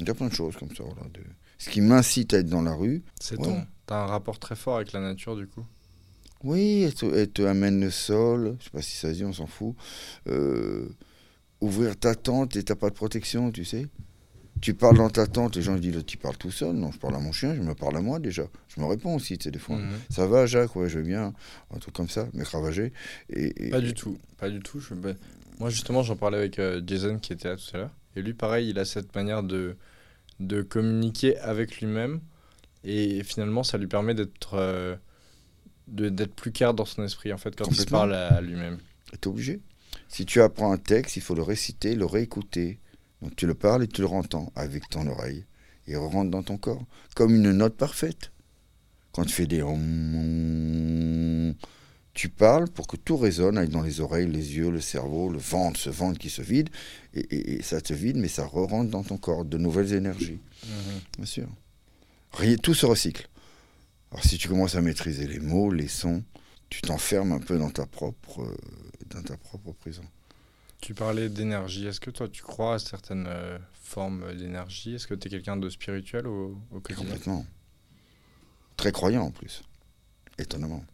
Il 0.00 0.06
y 0.06 0.10
a 0.10 0.14
plein 0.14 0.28
de 0.28 0.34
choses 0.34 0.56
comme 0.56 0.74
ça. 0.74 0.84
Voilà, 0.84 1.08
de... 1.12 1.20
Ce 1.58 1.70
qui 1.70 1.80
m'incite 1.80 2.34
à 2.34 2.38
être 2.38 2.48
dans 2.48 2.62
la 2.62 2.74
rue, 2.74 3.02
C'est 3.20 3.36
Ouais. 3.38 3.44
ton. 3.44 3.66
T'as 3.86 4.02
un 4.04 4.06
rapport 4.06 4.38
très 4.38 4.54
fort 4.54 4.76
avec 4.76 4.92
la 4.92 5.00
nature 5.00 5.34
du 5.36 5.46
coup. 5.48 5.64
Oui, 6.44 6.82
elle 6.84 6.94
te, 6.94 7.06
elle 7.06 7.30
te 7.30 7.42
amène 7.42 7.80
le 7.80 7.90
sol, 7.90 8.56
je 8.60 8.64
sais 8.64 8.70
pas 8.70 8.82
si 8.82 8.96
ça 8.96 9.08
se 9.10 9.14
dit, 9.14 9.24
on 9.24 9.32
s'en 9.32 9.46
fout. 9.46 9.74
Euh, 10.28 10.88
ouvrir 11.60 11.96
ta 11.98 12.14
tente 12.14 12.54
et 12.56 12.62
t'as 12.62 12.76
pas 12.76 12.90
de 12.90 12.94
protection, 12.94 13.50
tu 13.50 13.64
sais. 13.64 13.86
Tu 14.60 14.74
parles 14.74 14.96
dans 14.96 15.08
ta 15.10 15.26
tente, 15.28 15.54
les 15.56 15.62
gens 15.62 15.76
ils 15.76 15.80
disent 15.80 16.04
tu 16.04 16.16
parles 16.16 16.36
tout 16.36 16.50
seul. 16.50 16.74
Non, 16.74 16.90
je 16.90 16.98
parle 16.98 17.14
à 17.14 17.20
mon 17.20 17.30
chien, 17.32 17.54
je 17.54 17.60
me 17.60 17.74
parle 17.74 17.96
à 17.96 18.00
moi 18.00 18.18
déjà. 18.18 18.44
Je 18.68 18.80
me 18.80 18.86
réponds 18.86 19.14
aussi, 19.14 19.38
tu 19.38 19.44
sais, 19.44 19.50
des 19.52 19.58
fois. 19.60 19.76
Mhm. 19.76 19.90
Ça 20.10 20.26
va, 20.26 20.46
Jacques? 20.46 20.74
Ouais, 20.74 20.88
je 20.88 20.98
vais 20.98 21.04
bien. 21.06 21.32
Un 21.74 21.78
truc 21.78 21.94
comme 21.94 22.08
ça, 22.08 22.26
mais 22.34 22.42
ravagé. 22.42 22.92
Et, 23.30 23.66
et- 23.66 23.70
Pas 23.70 23.80
du 23.80 23.94
tout, 23.94 24.18
pas 24.36 24.50
du 24.50 24.58
tout. 24.60 24.80
Je... 24.80 24.94
bah, 24.94 25.12
Moi 25.60 25.70
justement 25.70 26.02
j'en 26.02 26.16
parlais 26.16 26.38
avec 26.38 26.58
euh, 26.58 26.80
Jason 26.84 27.18
qui 27.18 27.32
était 27.32 27.48
là 27.48 27.56
tout 27.56 27.64
à 27.74 27.78
l'heure. 27.78 27.94
Et 28.16 28.22
lui 28.22 28.34
pareil, 28.34 28.70
il 28.70 28.78
a 28.80 28.84
cette 28.84 29.14
manière 29.14 29.44
de, 29.44 29.76
de 30.40 30.62
communiquer 30.62 31.38
avec 31.38 31.80
lui-même. 31.80 32.20
Et 32.82 33.22
finalement 33.22 33.62
ça 33.62 33.78
lui 33.78 33.86
permet 33.86 34.14
d'être 34.14 34.54
euh, 34.54 34.96
d'être 35.88 36.34
plus 36.34 36.52
clair 36.52 36.74
dans 36.74 36.84
son 36.84 37.02
esprit 37.04 37.32
en 37.32 37.38
fait 37.38 37.56
quand 37.56 37.64
il 37.70 37.74
se 37.76 37.86
parle 37.90 38.14
à 38.14 38.40
lui-même. 38.40 38.78
T'es 39.20 39.26
obligé. 39.28 39.60
Si 40.08 40.24
tu 40.26 40.40
apprends 40.42 40.72
un 40.72 40.78
texte, 40.78 41.16
il 41.16 41.22
faut 41.22 41.34
le 41.34 41.42
réciter, 41.42 41.94
le 41.94 42.04
réécouter. 42.06 42.78
Donc 43.22 43.34
tu 43.36 43.46
le 43.46 43.54
parles 43.54 43.82
et 43.84 43.88
tu 43.88 44.00
le 44.02 44.06
entends 44.08 44.52
avec 44.54 44.88
ton 44.88 45.06
oreille. 45.06 45.44
Et 45.86 45.92
il 45.92 45.96
rentre 45.96 46.30
dans 46.30 46.42
ton 46.42 46.56
corps. 46.58 46.84
Comme 47.14 47.34
une 47.34 47.50
note 47.52 47.76
parfaite. 47.76 48.30
Quand 49.12 49.24
tu 49.24 49.32
fais 49.32 49.46
des 49.46 49.62
tu 52.14 52.28
parles 52.28 52.68
pour 52.68 52.86
que 52.88 52.96
tout 52.96 53.16
résonne 53.16 53.56
aille 53.58 53.68
dans 53.68 53.82
les 53.82 54.00
oreilles, 54.00 54.26
les 54.26 54.56
yeux, 54.56 54.70
le 54.70 54.80
cerveau, 54.80 55.28
le 55.28 55.38
ventre, 55.38 55.78
ce 55.78 55.88
ventre 55.90 56.18
qui 56.18 56.30
se 56.30 56.42
vide, 56.42 56.68
et, 57.14 57.20
et- 57.20 57.54
et 57.58 57.62
ça 57.62 57.80
te 57.80 57.92
vide, 57.92 58.16
mais 58.16 58.26
ça 58.28 58.44
re-rentre 58.44 58.90
dans 58.90 59.04
ton 59.04 59.16
corps, 59.18 59.44
de 59.44 59.56
nouvelles 59.56 59.92
énergies, 59.92 60.40
bien 61.16 61.26
sûr. 61.26 61.46
Rien, 62.32 62.56
tout 62.56 62.74
se 62.74 62.86
recycle. 62.86 63.28
Alors 64.10 64.24
si 64.24 64.38
tu 64.38 64.48
commences 64.48 64.74
à 64.74 64.80
maîtriser 64.80 65.26
les 65.26 65.38
mots, 65.38 65.70
les 65.70 65.88
sons, 65.88 66.24
tu 66.70 66.80
t'enfermes 66.82 67.32
un 67.32 67.40
peu 67.40 67.58
dans 67.58 67.70
ta 67.70 67.86
propre, 67.86 68.42
euh, 68.42 68.56
dans 69.10 69.22
ta 69.22 69.36
propre 69.36 69.72
prison. 69.72 70.04
Tu 70.80 70.94
parlais 70.94 71.28
d'énergie. 71.28 71.86
Est-ce 71.86 72.00
que 72.00 72.10
toi, 72.10 72.28
tu 72.28 72.42
crois 72.42 72.74
à 72.74 72.78
certaines 72.78 73.26
euh, 73.26 73.58
formes 73.72 74.34
d'énergie? 74.36 74.94
Est-ce 74.94 75.06
que 75.06 75.14
tu 75.14 75.26
es 75.26 75.30
quelqu'un 75.30 75.56
de 75.56 75.68
spirituel 75.68 76.26
au, 76.26 76.56
au 76.70 76.80
quotidien? 76.80 77.04
Complètement. 77.04 77.46
Très 78.76 78.92
croyant 78.92 79.22
en 79.22 79.30
plus. 79.30 79.62
Étonnamment. 80.38 80.84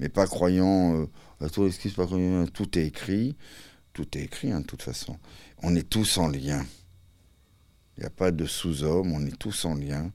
Mais 0.00 0.08
pas 0.08 0.26
croyant 0.26 0.96
euh, 0.96 1.06
à 1.40 1.48
tout 1.48 1.66
excuse, 1.66 1.94
pas 1.94 2.06
croyant, 2.06 2.46
tout 2.46 2.76
est 2.78 2.86
écrit. 2.86 3.36
Tout 3.92 4.18
est 4.18 4.22
écrit 4.22 4.50
hein, 4.50 4.60
de 4.60 4.66
toute 4.66 4.82
façon. 4.82 5.18
On 5.62 5.76
est 5.76 5.88
tous 5.88 6.18
en 6.18 6.26
lien. 6.26 6.66
Il 7.96 8.00
n'y 8.00 8.06
a 8.06 8.10
pas 8.10 8.32
de 8.32 8.44
sous-homme, 8.44 9.12
on 9.12 9.24
est 9.24 9.38
tous 9.38 9.64
en 9.64 9.74
lien. 9.76 10.10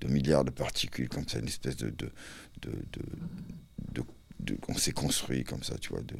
De 0.00 0.08
milliards 0.08 0.44
de 0.44 0.50
particules, 0.50 1.08
comme 1.08 1.26
ça, 1.28 1.38
une 1.38 1.48
espèce 1.48 1.76
de. 1.76 1.90
de, 1.90 2.10
de, 2.62 2.70
de- 3.92 4.58
on 4.68 4.76
s'est 4.76 4.92
construit 4.92 5.44
comme 5.44 5.62
ça, 5.62 5.76
tu 5.78 5.88
vois. 5.90 6.02
De, 6.02 6.14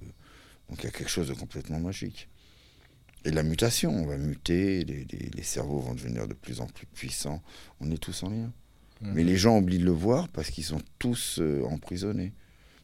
donc 0.68 0.79
il 0.83 0.85
y 0.85 0.89
a 0.89 0.91
quelque 0.91 1.11
chose 1.11 1.29
de 1.29 1.35
complètement 1.35 1.79
magique. 1.79 2.29
Et 3.24 3.31
la 3.31 3.43
mutation, 3.43 3.91
on 3.95 4.07
va 4.07 4.16
muter, 4.16 4.85
les, 4.85 5.05
les- 5.05 5.31
les 5.35 5.43
cerveaux 5.43 5.81
vont 5.81 5.95
devenir 5.95 6.27
de 6.29 6.35
plus 6.35 6.61
en 6.61 6.66
plus 6.66 6.87
puissants. 6.87 7.43
On 7.81 7.91
est 7.91 7.99
tous 7.99 8.22
en 8.22 8.31
lien. 8.31 8.53
Mhm. 9.03 9.12
Mais 9.14 9.24
les 9.24 9.37
gens 9.37 9.59
oublient 9.59 9.79
de 9.79 9.85
le 9.85 9.91
voir 9.91 10.29
parce 10.29 10.51
qu'ils 10.51 10.64
sont 10.64 10.81
tous 10.99 11.39
euh, 11.41 11.62
emprisonnés. 11.64 12.33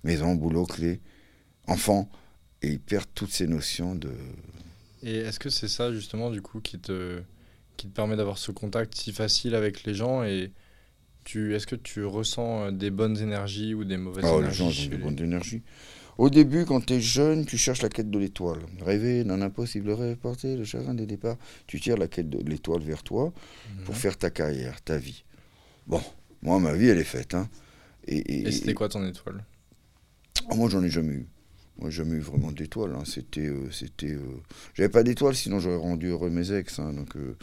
Maison, 0.05 0.34
boulot, 0.34 0.66
clé, 0.66 1.01
enfants. 1.66 2.11
Et 2.61 2.68
ils 2.68 2.80
perdent 2.80 3.09
toutes 3.14 3.32
ces 3.32 3.47
notions 3.47 3.95
de... 3.95 4.12
Et 5.03 5.16
est-ce 5.16 5.40
que 5.40 5.49
c'est 5.51 5.68
ça, 5.68 5.93
justement, 5.93 6.30
du 6.30 6.43
coup, 6.43 6.61
qui 6.61 6.78
te, 6.78 7.20
qui 7.76 7.88
te 7.88 7.93
permet 7.93 8.14
d'avoir 8.16 8.38
ce 8.38 8.53
contact 8.53 8.95
si 8.95 9.12
facile 9.12 9.55
avec 9.57 9.82
les 9.84 9.95
gens 9.95 10.22
et 10.22 10.53
est-ce 11.27 11.66
que 11.66 11.77
tu 11.77 12.05
ressens 12.05 12.66
euh, 12.66 12.70
des 12.70 12.91
bonnes 12.91 13.18
énergies 13.18 13.75
ou 13.75 13.85
des 13.85 13.97
mauvaises 13.97 14.25
Ah, 14.27 14.33
les 14.33 14.39
énergies 14.41 14.59
gens 14.59 14.70
chez 14.70 14.83
ils 14.83 14.87
ont 14.87 14.91
de 14.91 14.97
les- 14.97 15.03
bonne 15.03 15.20
énergie. 15.20 15.62
Au 16.18 16.29
début, 16.31 16.64
quand 16.66 16.85
tu 16.85 16.95
es 16.95 17.01
jeune, 17.01 17.47
tu 17.47 17.57
cherches 17.57 17.81
la 17.83 17.89
quête 17.89 18.11
de 18.11 18.18
l'étoile. 18.18 18.59
Rêver 18.81 19.25
d'un 19.25 19.41
impossible 19.41 19.91
rêve, 19.93 20.16
porter 20.18 20.57
le 20.57 20.64
chagrin 20.64 20.95
des 20.95 21.07
départs. 21.07 21.37
Tu 21.66 21.81
tires 21.81 21.97
la 21.97 22.07
quête 22.07 22.29
de 22.29 22.39
l'étoile 22.49 22.83
vers 22.83 23.03
toi 23.03 23.33
pour 23.85 23.95
Mhm. 23.95 24.01
faire 24.01 24.18
ta 24.18 24.31
carrière, 24.31 24.83
ta 24.83 24.99
vie. 24.99 25.25
Bon, 25.87 26.01
moi, 26.43 26.61
ma 26.61 26.75
vie, 26.75 26.89
elle 26.89 26.99
est 26.99 27.05
faite. 27.05 27.35
Hein. 27.35 27.49
Et, 28.07 28.18
et- 28.18 28.49
Et 28.49 28.53
c'était 28.53 28.75
quoi 28.75 28.89
ton 28.91 29.05
étoile? 29.07 29.43
Oh, 30.51 30.55
moi, 30.57 30.68
j'en 30.68 30.83
ai 30.83 30.91
jamais 30.91 31.14
eu. 31.14 31.27
Moi, 31.79 31.89
j'ai 31.89 32.05
jamais 32.05 32.16
eu 32.16 32.20
vraiment 32.20 32.53
d'étoile. 32.53 32.95
hein. 32.95 33.05
C'était, 33.07 33.47
euh, 33.49 33.70
c'était. 33.70 34.12
euh, 34.12 34.20
J'avais 34.75 34.91
pas 34.91 35.03
d'étoile, 35.03 35.35
sinon 35.35 35.61
j'aurais 35.61 35.77
rendu 35.77 36.09
heureux 36.09 36.29
mes 36.31 36.53
ex. 36.53 36.79
hein. 36.79 36.93
Donc, 36.93 37.16
euh, 37.16 37.37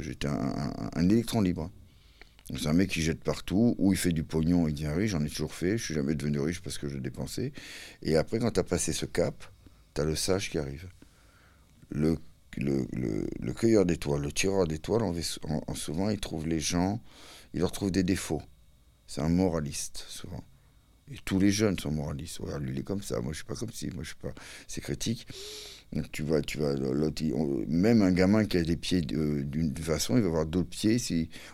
j'étais 0.00 0.26
un, 0.26 0.32
un- 0.34 0.90
un 0.94 1.08
électron 1.08 1.40
libre. 1.40 1.70
C'est 2.54 2.66
un 2.68 2.72
mec 2.72 2.90
qui 2.90 3.02
jette 3.02 3.22
partout, 3.24 3.74
ou 3.78 3.92
il 3.92 3.98
fait 3.98 4.12
du 4.12 4.22
pognon, 4.22 4.68
il 4.68 4.74
devient 4.74 4.88
riche. 4.88 5.10
J'en 5.12 5.24
ai 5.24 5.28
toujours 5.28 5.52
fait. 5.54 5.76
Je 5.78 5.84
suis 5.84 5.94
jamais 5.94 6.14
devenu 6.14 6.38
riche 6.40 6.60
parce 6.62 6.78
que 6.78 6.88
je 6.88 6.98
dépensais. 6.98 7.52
Et 8.02 8.16
après, 8.16 8.38
quand 8.38 8.52
tu 8.52 8.60
as 8.60 8.64
passé 8.64 8.92
ce 8.92 9.06
cap, 9.06 9.44
tu 9.94 10.00
as 10.00 10.04
le 10.04 10.14
sage 10.14 10.50
qui 10.50 10.58
arrive. 10.58 10.88
Le, 11.90 12.16
le, 12.56 12.86
le, 12.92 13.26
le 13.40 13.52
cueilleur 13.52 13.86
d'étoiles, 13.86 14.22
le 14.22 14.32
tireur 14.32 14.66
d'étoiles, 14.66 15.02
en, 15.02 15.12
en- 15.48 15.62
en- 15.66 15.74
souvent, 15.74 16.10
il 16.10 16.18
trouve 16.20 16.46
les 16.46 16.60
gens, 16.60 17.00
il 17.54 17.60
leur 17.60 17.72
trouve 17.72 17.90
des 17.90 18.02
défauts. 18.02 18.42
C'est 19.06 19.20
un 19.22 19.28
moraliste, 19.28 20.04
souvent. 20.08 20.44
Et 21.12 21.18
tous 21.24 21.38
les 21.38 21.52
jeunes 21.52 21.78
sont 21.78 21.92
moralistes. 21.92 22.40
Lui, 22.60 22.72
il 22.72 22.78
est 22.80 22.82
comme 22.84 23.02
ça. 23.02 23.20
Moi, 23.20 23.32
je 23.32 23.38
suis 23.38 23.44
pas 23.46 23.54
comme 23.56 23.72
ci. 23.72 23.88
Moi, 23.90 24.02
je 24.04 24.08
suis 24.08 24.16
pas. 24.16 24.34
C'est 24.68 24.80
critique. 24.80 25.26
Donc, 25.92 26.10
tu 26.12 26.22
vois, 26.22 26.42
tu 26.42 26.58
on- 27.34 27.64
même 27.68 28.02
un 28.02 28.12
gamin 28.12 28.44
qui 28.44 28.58
a 28.58 28.62
des 28.62 28.76
pieds 28.76 29.02
euh, 29.12 29.42
d'une 29.44 29.74
façon, 29.76 30.16
il 30.16 30.22
va 30.22 30.28
avoir 30.28 30.46
d'autres 30.46 30.68
pieds, 30.68 30.98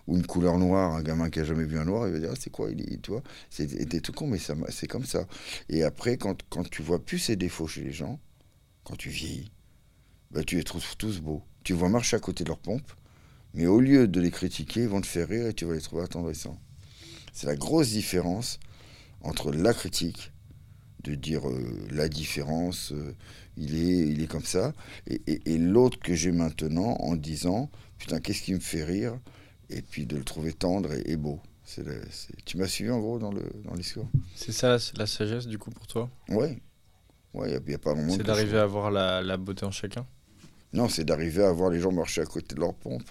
ou 0.07 0.17
une 0.17 0.27
couleur 0.27 0.59
noire. 0.59 0.95
Un 0.95 1.03
gamin 1.03 1.31
qui 1.31 1.41
a 1.41 1.45
jamais 1.45 1.65
vu 1.65 1.79
un 1.79 1.85
noir, 1.85 2.09
il 2.09 2.15
va 2.15 2.19
dire, 2.19 2.31
Ah, 2.33 2.37
c'est 2.39 2.51
quoi, 2.51 2.71
il 2.71 2.81
est, 2.81 3.01
tu 3.03 3.11
vois, 3.13 3.23
c'est 3.51 3.67
des 3.67 4.01
tout 4.01 4.13
con, 4.13 4.27
mais 4.27 4.39
c'est 4.39 4.87
comme 4.89 5.05
ça. 5.05 5.27
Et 5.69 5.83
après, 5.85 6.17
quand, 6.17 6.43
quand 6.51 6.69
tu 6.69 6.83
vois 6.83 7.05
plus 7.05 7.19
ces 7.19 7.37
défauts 7.37 7.67
chez 7.69 7.83
les 7.85 7.93
gens, 7.93 8.19
quand 8.85 8.97
tu 8.97 9.11
vieillis, 9.11 9.53
bah, 10.31 10.43
tu 10.45 10.57
les 10.57 10.65
trouves 10.65 10.97
tous 10.97 11.21
beaux. 11.21 11.43
Tu 11.65 11.75
vois 11.75 11.89
marcher 11.89 12.17
à 12.17 12.21
côté 12.21 12.45
de 12.45 12.49
leur 12.49 12.59
pompe, 12.59 12.93
mais 13.55 13.67
au 13.67 13.81
lieu 13.81 14.09
de 14.09 14.21
les 14.21 14.31
critiquer, 14.31 14.83
ils 14.83 14.89
vont 14.89 15.01
te 15.01 15.07
faire 15.07 15.29
rire 15.29 15.47
et 15.49 15.55
tu 15.55 15.65
vas 15.67 15.75
les 15.75 15.81
trouver 15.81 16.03
attendrissants. 16.05 16.59
C'est 17.33 17.47
la 17.47 17.57
grosse 17.57 17.91
différence 17.91 18.61
entre 19.23 19.53
la 19.53 19.75
critique, 19.75 20.33
de 21.05 21.15
dire 21.15 21.49
euh, 21.49 21.89
la 21.91 22.09
différence, 22.09 22.93
euh, 22.93 23.15
il, 23.57 23.75
est, 23.77 24.09
il 24.09 24.23
est 24.23 24.27
comme 24.27 24.45
ça, 24.45 24.73
et, 25.07 25.21
et- 25.27 25.55
et 25.55 25.59
l'autre 25.59 25.99
que 25.99 26.15
j'ai 26.15 26.33
maintenant 26.33 26.97
en 27.01 27.17
disant, 27.17 27.71
putain, 27.99 28.21
qu'est-ce 28.21 28.43
qui 28.43 28.55
me 28.55 28.61
fait 28.61 28.85
rire, 28.85 29.19
et 29.71 29.83
puis 29.83 30.07
de 30.07 30.17
le 30.17 30.25
trouver 30.25 30.53
tendre 30.53 30.93
et, 30.93 31.03
et 31.07 31.17
beau. 31.17 31.41
C'est 31.65 31.85
Tu 32.45 32.57
m'as 32.59 32.67
suivi 32.67 32.91
en 32.91 32.99
gros 33.01 33.19
dans 33.19 33.33
le, 33.33 33.43
dans 33.65 33.73
le 33.73 33.79
discours 33.79 34.09
C'est 34.35 34.53
ça 34.53 34.69
la, 34.69 34.79
la 34.97 35.07
sagesse, 35.07 35.47
du 35.47 35.59
coup, 35.59 35.71
pour 35.71 35.87
toi? 35.87 36.11
Ouais. 36.29 36.61
Ouais, 37.35 37.51
il 37.51 37.65
n'y 37.67 37.75
a, 37.75 37.79
pas 37.79 37.95
vraiment 37.95 38.15
C'est 38.15 38.25
d'arriver 38.25 38.59
à 38.59 38.67
voir 38.67 38.91
la, 38.91 39.23
la 39.23 39.37
beauté 39.37 39.65
en 39.65 39.71
chacun? 39.71 40.05
Non, 40.73 40.89
c'est 40.89 41.05
d'arriver 41.05 41.43
à 41.45 41.53
voir 41.53 41.71
les 41.71 41.81
gens 41.81 41.93
marcher 41.93 42.21
à 42.21 42.27
côté 42.27 42.55
de 42.55 42.61
leur 42.61 42.75
pompe. 42.75 43.11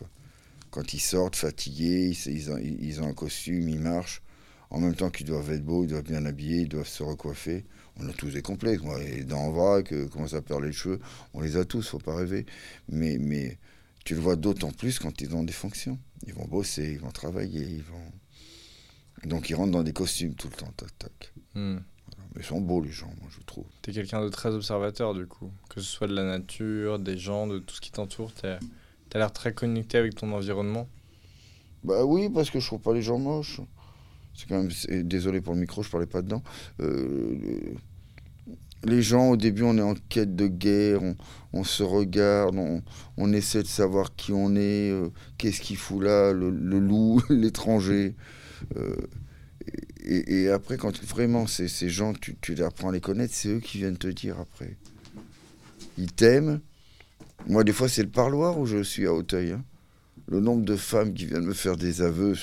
Quand 0.69 0.93
ils 0.93 0.99
sortent 0.99 1.35
fatigués, 1.35 2.09
ils, 2.09 2.31
ils 2.33 2.51
ont, 2.51 2.57
ils 2.57 3.01
ont 3.01 3.07
un 3.07 3.13
costume, 3.13 3.67
ils 3.69 3.79
marchent. 3.79 4.21
En 4.69 4.79
même 4.79 4.95
temps 4.95 5.09
qu'ils 5.09 5.25
doivent 5.27 5.51
être 5.51 5.65
beaux, 5.65 5.83
ils 5.83 5.87
doivent 5.89 6.03
bien 6.03 6.25
habiller, 6.25 6.61
ils 6.61 6.69
doivent 6.69 6.87
se 6.87 7.03
recoiffer. 7.03 7.65
On 8.01 8.09
a 8.09 8.13
tous 8.13 8.31
des 8.31 8.41
complexes. 8.41 8.83
Moi, 8.83 8.99
les 8.99 9.23
dents 9.23 9.41
en 9.41 9.51
vrac, 9.51 9.93
euh, 9.93 10.07
comment 10.11 10.27
ça 10.27 10.41
perd 10.41 10.63
les 10.63 10.71
cheveux, 10.71 10.99
on 11.33 11.41
les 11.41 11.57
a 11.57 11.65
tous, 11.65 11.87
faut 11.87 11.99
pas 11.99 12.15
rêver. 12.15 12.45
Mais, 12.89 13.17
mais 13.19 13.57
tu 14.03 14.15
le 14.15 14.21
vois 14.21 14.35
d'autant 14.35 14.71
plus 14.71 14.99
quand 14.99 15.21
ils 15.21 15.35
ont 15.35 15.43
des 15.43 15.53
fonctions. 15.53 15.99
Ils 16.25 16.33
vont 16.33 16.45
bosser, 16.45 16.91
ils 16.93 16.99
vont 16.99 17.11
travailler, 17.11 17.61
ils 17.61 17.83
vont. 17.83 18.11
Donc 19.25 19.49
ils 19.49 19.55
rentrent 19.55 19.71
dans 19.71 19.83
des 19.83 19.93
costumes 19.93 20.33
tout 20.33 20.47
le 20.47 20.55
temps, 20.55 20.71
tac, 20.75 20.97
tac. 20.97 21.33
Hmm. 21.53 21.79
Mais 22.33 22.41
ils 22.41 22.45
sont 22.45 22.61
beaux 22.61 22.81
les 22.81 22.91
gens, 22.91 23.13
moi 23.19 23.29
je 23.29 23.43
trouve. 23.45 23.65
T'es 23.81 23.91
quelqu'un 23.91 24.23
de 24.23 24.29
très 24.29 24.49
observateur, 24.49 25.13
du 25.13 25.27
coup. 25.27 25.51
Que 25.69 25.81
ce 25.81 25.87
soit 25.87 26.07
de 26.07 26.15
la 26.15 26.23
nature, 26.23 26.97
des 26.97 27.17
gens, 27.17 27.45
de 27.45 27.59
tout 27.59 27.75
ce 27.75 27.81
qui 27.81 27.91
t'entoure. 27.91 28.33
T'as 28.33 28.57
as, 29.13 29.17
l'air 29.17 29.33
très 29.33 29.53
connecté 29.53 29.97
avec 29.97 30.15
ton 30.15 30.31
environnement. 30.31 30.87
Bah 31.83 32.05
oui, 32.05 32.29
parce 32.29 32.49
que 32.49 32.59
je 32.59 32.65
trouve 32.65 32.79
pas 32.79 32.93
les 32.93 33.01
gens 33.01 33.19
moches. 33.19 33.59
C'est 34.33 34.47
quand 34.47 34.63
même. 34.63 35.03
Désolé 35.03 35.41
pour 35.41 35.53
le 35.53 35.59
micro, 35.59 35.83
je 35.83 35.89
parlais 35.89 36.07
pas 36.07 36.21
dedans. 36.21 36.41
Euh, 36.79 37.75
les 38.83 39.01
gens, 39.01 39.29
au 39.29 39.37
début, 39.37 39.63
on 39.63 39.77
est 39.77 39.81
en 39.81 39.93
quête 40.09 40.35
de 40.35 40.47
guerre, 40.47 41.01
on, 41.53 41.63
se 41.63 41.83
regarde, 41.83 42.57
on, 43.17 43.33
essaie 43.33 43.61
de 43.61 43.67
savoir 43.67 44.15
qui 44.15 44.33
on 44.33 44.55
est, 44.55 44.91
euh, 44.91 45.09
qu'est-ce 45.37 45.61
qu'il 45.61 45.77
fout 45.77 46.03
là, 46.03 46.33
le, 46.33 46.49
loup, 46.49 47.21
l'étranger. 47.29 48.15
Euh, 48.77 48.95
et, 50.03 50.49
après, 50.49 50.77
quand 50.77 51.03
vraiment 51.03 51.45
ces, 51.45 51.67
gens, 51.89 52.13
tu, 52.13 52.63
apprends 52.63 52.89
à 52.89 52.91
les 52.91 53.01
connaître, 53.01 53.33
c'est 53.35 53.49
eux 53.49 53.59
qui 53.59 53.77
viennent 53.77 53.97
te 53.97 54.07
dire 54.07 54.39
après. 54.39 54.77
Ils 55.97 56.11
t'aiment. 56.11 56.59
Moi, 57.47 57.63
des 57.63 57.73
fois, 57.73 57.87
c'est 57.87 58.03
le 58.03 58.09
parloir 58.09 58.59
où 58.59 58.65
je 58.65 58.81
suis 58.81 59.05
à 59.05 59.13
Hauteuil. 59.13 59.51
hein. 59.51 59.63
Le 60.31 60.39
nombre 60.39 60.65
de 60.65 60.75
femmes 60.77 61.13
qui 61.13 61.25
viennent 61.25 61.45
me 61.45 61.53
faire 61.53 61.77
des 61.77 62.01
aveux, 62.01 62.35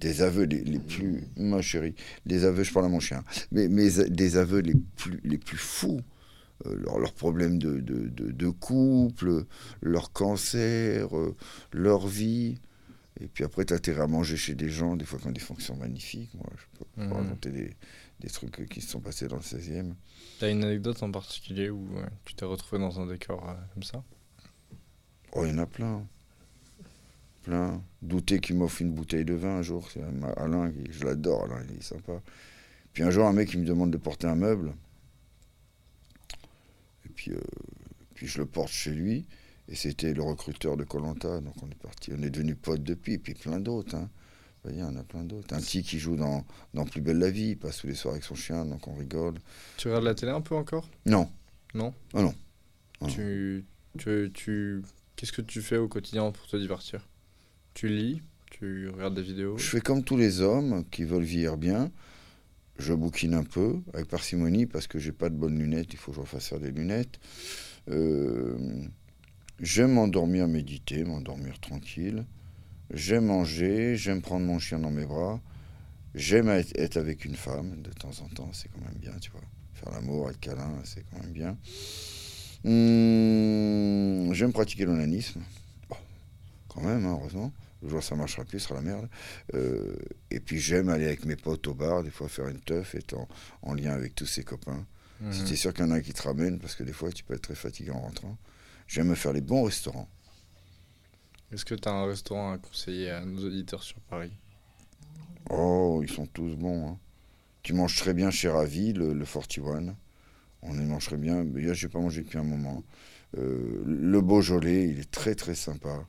des 0.00 0.22
aveux 0.22 0.44
les, 0.44 0.62
les 0.64 0.78
plus, 0.78 1.24
ma 1.36 1.60
chérie, 1.62 1.94
des 2.26 2.44
aveux, 2.44 2.62
je 2.64 2.72
parle 2.72 2.86
à 2.86 2.88
mon 2.88 3.00
chien, 3.00 3.24
mais, 3.52 3.68
mais 3.68 3.90
des 4.08 4.36
aveux 4.38 4.60
les 4.60 4.76
plus, 4.96 5.20
les 5.24 5.38
plus 5.38 5.58
fous. 5.58 6.00
Euh, 6.66 6.76
leurs 7.00 7.12
problèmes 7.14 7.58
de, 7.58 7.80
de, 7.80 8.08
de, 8.08 8.30
de 8.32 8.48
couple, 8.50 9.44
leur 9.82 10.12
cancer, 10.12 11.16
euh, 11.18 11.36
leur 11.72 12.06
vie. 12.06 12.58
Et 13.20 13.28
puis 13.28 13.44
après, 13.44 13.64
tu 13.64 13.74
as 13.74 13.76
intérêt 13.76 14.02
à 14.02 14.06
manger 14.06 14.36
chez 14.36 14.54
des 14.54 14.70
gens, 14.70 14.96
des 14.96 15.04
fois 15.04 15.18
qui 15.18 15.26
ont 15.28 15.32
des 15.32 15.40
fonctions 15.40 15.76
magnifiques. 15.76 16.32
Moi, 16.34 16.46
je 16.56 16.78
peux 16.78 16.86
Mhm. 16.96 17.12
raconter 17.12 17.50
des, 17.50 17.76
des 18.20 18.28
trucs 18.30 18.68
qui 18.68 18.80
se 18.80 18.90
sont 18.90 19.00
passés 19.00 19.28
dans 19.28 19.36
le 19.36 19.42
16e. 19.42 19.94
T'as 20.38 20.50
une 20.50 20.64
anecdote 20.64 21.02
en 21.02 21.10
particulier 21.10 21.70
où 21.70 21.98
euh, 21.98 22.06
tu 22.24 22.34
t'es 22.34 22.44
retrouvé 22.44 22.80
dans 22.80 23.00
un 23.00 23.06
décor 23.06 23.48
euh, 23.48 23.54
comme 23.74 23.82
ça? 23.82 24.04
Oh, 25.32 25.44
il 25.44 25.50
y 25.50 25.54
en 25.54 25.58
a 25.58 25.66
plein. 25.66 26.06
Plein. 27.44 27.82
Douter 28.02 28.40
qu'il 28.40 28.56
m'offre 28.56 28.82
une 28.82 28.92
bouteille 28.92 29.24
de 29.24 29.34
vin 29.34 29.58
un 29.58 29.62
jour. 29.62 29.90
C'est 29.90 30.02
Alain, 30.36 30.72
je 30.90 31.04
l'adore, 31.04 31.44
Alain, 31.44 31.62
il 31.70 31.78
est 31.78 31.82
sympa. 31.82 32.20
Puis 32.92 33.02
un 33.02 33.10
jour, 33.10 33.26
un 33.26 33.32
mec, 33.32 33.52
il 33.52 33.60
me 33.60 33.66
demande 33.66 33.90
de 33.90 33.98
porter 33.98 34.26
un 34.26 34.34
meuble. 34.34 34.72
Et 37.04 37.08
puis, 37.10 37.32
euh, 37.32 37.40
puis 38.14 38.26
je 38.26 38.38
le 38.38 38.46
porte 38.46 38.70
chez 38.70 38.92
lui. 38.92 39.26
Et 39.68 39.74
c'était 39.74 40.12
le 40.14 40.22
recruteur 40.22 40.76
de 40.76 40.84
Colanta. 40.84 41.40
Donc 41.40 41.54
on 41.62 41.68
est 41.68 41.82
parti. 41.82 42.12
On 42.16 42.22
est 42.22 42.30
devenus 42.30 42.56
potes 42.60 42.82
depuis. 42.82 43.14
Et 43.14 43.18
puis 43.18 43.34
plein 43.34 43.60
d'autres. 43.60 43.94
Hein. 43.94 44.08
Vous 44.62 44.70
voyez, 44.70 44.82
en 44.82 44.96
a 44.96 45.02
plein 45.02 45.24
d'autres. 45.24 45.54
Un 45.54 45.60
petit 45.60 45.82
qui 45.82 45.98
joue 45.98 46.16
dans, 46.16 46.46
dans 46.72 46.84
Plus 46.84 47.00
belle 47.00 47.18
la 47.18 47.30
vie. 47.30 47.50
Il 47.50 47.58
passe 47.58 47.78
tous 47.78 47.86
les 47.86 47.94
soirs 47.94 48.14
avec 48.14 48.24
son 48.24 48.34
chien. 48.34 48.64
Donc 48.64 48.88
on 48.88 48.94
rigole. 48.94 49.34
Tu 49.76 49.88
regardes 49.88 50.04
la 50.04 50.14
télé 50.14 50.32
un 50.32 50.40
peu 50.40 50.54
encore? 50.54 50.88
Non. 51.04 51.30
Non? 51.74 51.92
Ah 52.14 52.22
non. 52.22 52.34
Ah 53.00 53.06
non. 53.06 53.08
Tu, 53.10 53.64
tu, 53.98 54.30
tu... 54.32 54.82
Qu'est-ce 55.16 55.32
que 55.32 55.42
tu 55.42 55.60
fais 55.60 55.76
au 55.76 55.88
quotidien 55.88 56.30
pour 56.30 56.46
te 56.46 56.56
divertir? 56.56 57.06
Tu 57.74 57.88
lis 57.88 58.22
Tu 58.52 58.88
regardes 58.88 59.16
des 59.16 59.22
vidéos 59.22 59.58
Je 59.58 59.64
fais 59.64 59.80
comme 59.80 60.04
tous 60.04 60.16
les 60.16 60.40
hommes 60.40 60.84
qui 60.92 61.02
veulent 61.02 61.24
vieillir 61.24 61.56
bien. 61.56 61.90
je 62.78 62.94
bouquine 62.94 63.34
un 63.34 63.42
peu, 63.42 63.80
avec 63.92 64.06
parcimonie, 64.06 64.66
parce 64.66 64.86
que 64.86 65.00
j'ai 65.00 65.10
pas 65.10 65.28
de 65.28 65.34
bonnes 65.34 65.58
lunettes, 65.58 65.92
il 65.92 65.96
faut 65.96 66.12
que 66.12 66.16
je 66.16 66.20
refasse 66.20 66.48
faire 66.48 66.60
des 66.60 66.70
lunettes. 66.70 67.18
Euh, 67.90 68.84
j'aime 69.58 69.94
m'endormir, 69.94 70.46
méditer, 70.46 71.02
m'endormir 71.02 71.58
tranquille. 71.58 72.24
J'aime 72.92 73.26
manger, 73.26 73.96
j'aime 73.96 74.22
prendre 74.22 74.46
mon 74.46 74.60
chien 74.60 74.78
dans 74.78 74.92
mes 74.92 75.04
bras. 75.04 75.40
J'aime 76.14 76.48
être, 76.48 76.96
avec 76.96 77.24
une 77.24 77.34
femme 77.34 77.82
de 77.82 77.90
temps 77.90 78.12
en 78.22 78.28
temps, 78.28 78.50
c'est 78.52 78.68
quand 78.68 78.84
même 78.84 78.98
bien, 79.00 79.18
tu 79.20 79.32
vois. 79.32 79.40
Faire 79.74 79.90
l'amour, 79.90 80.30
être 80.30 80.38
câlin, 80.38 80.80
c'est 80.84 81.04
quand 81.10 81.20
même 81.20 81.32
bien. 81.32 81.58
Hum, 82.64 84.32
j'aime 84.32 84.52
pratiquer 84.52 84.84
l'onanisme. 84.84 85.40
Quand 86.68 86.82
même, 86.82 87.04
hein, 87.04 87.16
heureusement. 87.18 87.52
Le 87.84 87.90
jour 87.90 88.02
ça 88.02 88.16
marchera 88.16 88.44
plus, 88.44 88.58
ce 88.58 88.68
sera 88.68 88.80
la 88.80 88.86
merde. 88.86 89.08
Euh, 89.54 89.94
et 90.30 90.40
puis 90.40 90.58
j'aime 90.58 90.88
aller 90.88 91.04
avec 91.06 91.24
mes 91.26 91.36
potes 91.36 91.66
au 91.68 91.74
bar, 91.74 92.02
des 92.02 92.10
fois 92.10 92.28
faire 92.28 92.48
une 92.48 92.60
teuf, 92.60 92.94
être 92.96 93.14
en, 93.14 93.28
en 93.62 93.74
lien 93.74 93.92
avec 93.92 94.14
tous 94.16 94.26
ses 94.26 94.42
copains. 94.42 94.86
Mhm. 95.20 95.32
C'est 95.32 95.54
sûr 95.56 95.72
qu'il 95.72 95.84
y 95.84 95.88
en 95.88 95.92
a 95.92 96.00
qui 96.00 96.12
te 96.12 96.22
ramènent, 96.22 96.58
parce 96.58 96.74
que 96.74 96.82
des 96.82 96.92
fois 96.94 97.12
tu 97.12 97.22
peux 97.24 97.34
être 97.34 97.42
très 97.42 97.54
fatigué 97.54 97.90
en 97.90 98.00
rentrant. 98.00 98.36
J'aime 98.88 99.08
me 99.08 99.14
faire 99.14 99.32
les 99.34 99.42
bons 99.42 99.62
restaurants. 99.64 100.08
Est-ce 101.52 101.64
que 101.64 101.74
tu 101.74 101.88
as 101.88 101.92
un 101.92 102.06
restaurant 102.06 102.52
à 102.52 102.58
conseiller 102.58 103.10
à 103.10 103.24
nos 103.24 103.44
auditeurs 103.44 103.82
sur 103.82 104.00
Paris? 104.00 104.32
Oh, 105.50 106.00
ils 106.02 106.10
sont 106.10 106.26
tous 106.26 106.56
bons. 106.56 106.88
hein. 106.88 106.98
Tu 107.62 107.74
manges 107.74 107.96
très 107.96 108.14
bien 108.14 108.30
chez 108.30 108.48
Ravi, 108.48 108.92
le, 108.92 109.12
le 109.12 109.24
41. 109.24 109.94
On 110.62 110.74
y 110.78 110.84
mange 110.84 111.04
très 111.06 111.16
bien. 111.16 111.44
Mais 111.44 111.62
là, 111.62 111.74
j'ai 111.74 111.88
pas 111.88 111.98
mangé 112.00 112.22
depuis 112.22 112.38
un 112.38 112.44
moment. 112.44 112.82
Euh, 113.38 113.82
le 113.86 114.20
Beaujolais, 114.20 114.88
il 114.88 115.00
est 115.00 115.10
très 115.10 115.34
très 115.34 115.54
sympa. 115.54 116.06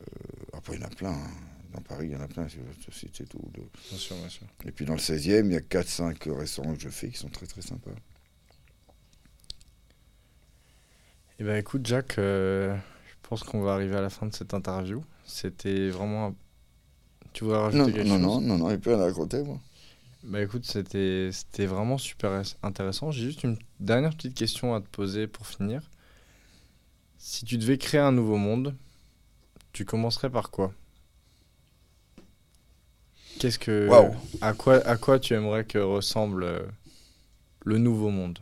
Euh, 0.00 0.04
après, 0.58 0.74
il 0.76 0.80
y 0.80 0.84
en 0.84 0.86
a 0.88 0.90
plein. 0.90 1.12
hein. 1.12 1.30
Dans 1.72 1.82
Paris, 1.82 2.06
il 2.08 2.12
y 2.12 2.16
en 2.16 2.20
a 2.20 2.28
plein. 2.28 2.46
C'est 2.48 2.60
c'est- 2.92 3.08
c'est 3.14 3.28
tout. 3.28 3.40
De- 3.54 3.60
Bien 3.90 3.98
sûr, 3.98 4.16
bien 4.16 4.28
sûr. 4.28 4.46
Et 4.64 4.72
puis 4.72 4.84
dans 4.86 4.94
le 4.94 4.98
16e, 4.98 5.46
il 5.50 5.54
y 5.54 5.56
a 5.56 5.60
4-5 5.60 6.24
restaurants 6.26 6.74
que 6.74 6.80
je 6.80 6.88
fais 6.88 7.10
qui 7.10 7.18
sont 7.18 7.28
très 7.28 7.46
très 7.46 7.62
sympas. 7.62 7.90
Eh 11.38 11.44
ben 11.44 11.56
écoute, 11.56 11.86
Jack, 11.86 12.18
euh, 12.18 12.76
je 13.06 13.28
pense 13.28 13.42
qu'on 13.42 13.60
va 13.62 13.74
arriver 13.74 13.96
à 13.96 14.00
la 14.00 14.10
fin 14.10 14.26
de 14.26 14.34
cette 14.34 14.54
interview. 14.54 15.04
C'était 15.24 15.88
vraiment. 15.90 16.28
un- 16.28 16.34
Tu 17.32 17.44
voudrais 17.44 17.60
rajouter 17.60 17.78
Non, 17.78 17.92
quelque 17.92 18.08
non, 18.08 18.14
chose? 18.16 18.22
non, 18.22 18.40
non, 18.40 18.58
non, 18.58 18.66
il 18.66 18.70
n'y 18.70 18.74
a 18.74 18.78
plus 18.78 18.92
rien 18.92 19.00
à 19.02 19.06
raconter, 19.06 19.42
moi. 19.42 19.60
Bah 20.24 20.42
écoute, 20.42 20.64
c'était 20.66 21.30
c'était 21.32 21.66
vraiment 21.66 21.96
super 21.98 22.42
intéressant. 22.62 23.10
J'ai 23.10 23.24
juste 23.24 23.44
une 23.44 23.56
dernière 23.80 24.14
petite 24.16 24.34
question 24.34 24.74
à 24.74 24.80
te 24.80 24.88
poser 24.88 25.26
pour 25.28 25.46
finir. 25.46 25.90
Si 27.18 27.44
tu 27.44 27.58
devais 27.58 27.78
créer 27.78 28.00
un 28.00 28.12
nouveau 28.12 28.36
monde, 28.36 28.74
tu 29.78 29.84
commencerais 29.84 30.28
par 30.28 30.50
quoi? 30.50 30.74
Qu'est-ce 33.38 33.60
que 33.60 33.86
Waouh. 33.88 34.12
à 34.40 34.52
quoi 34.52 34.84
à 34.84 34.96
quoi 34.96 35.20
tu 35.20 35.34
aimerais 35.34 35.64
que 35.64 35.78
ressemble 35.78 36.42
euh, 36.42 36.66
le 37.64 37.78
nouveau 37.78 38.10
monde? 38.10 38.40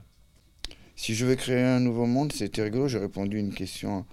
Si 0.94 1.14
je 1.14 1.26
vais 1.26 1.36
créer 1.36 1.62
un 1.62 1.78
nouveau 1.80 2.06
monde, 2.06 2.32
c'était 2.32 2.62
rigolo. 2.62 2.88
J'ai 2.88 2.96
répondu 2.96 3.38
une 3.38 3.52
question 3.52 4.06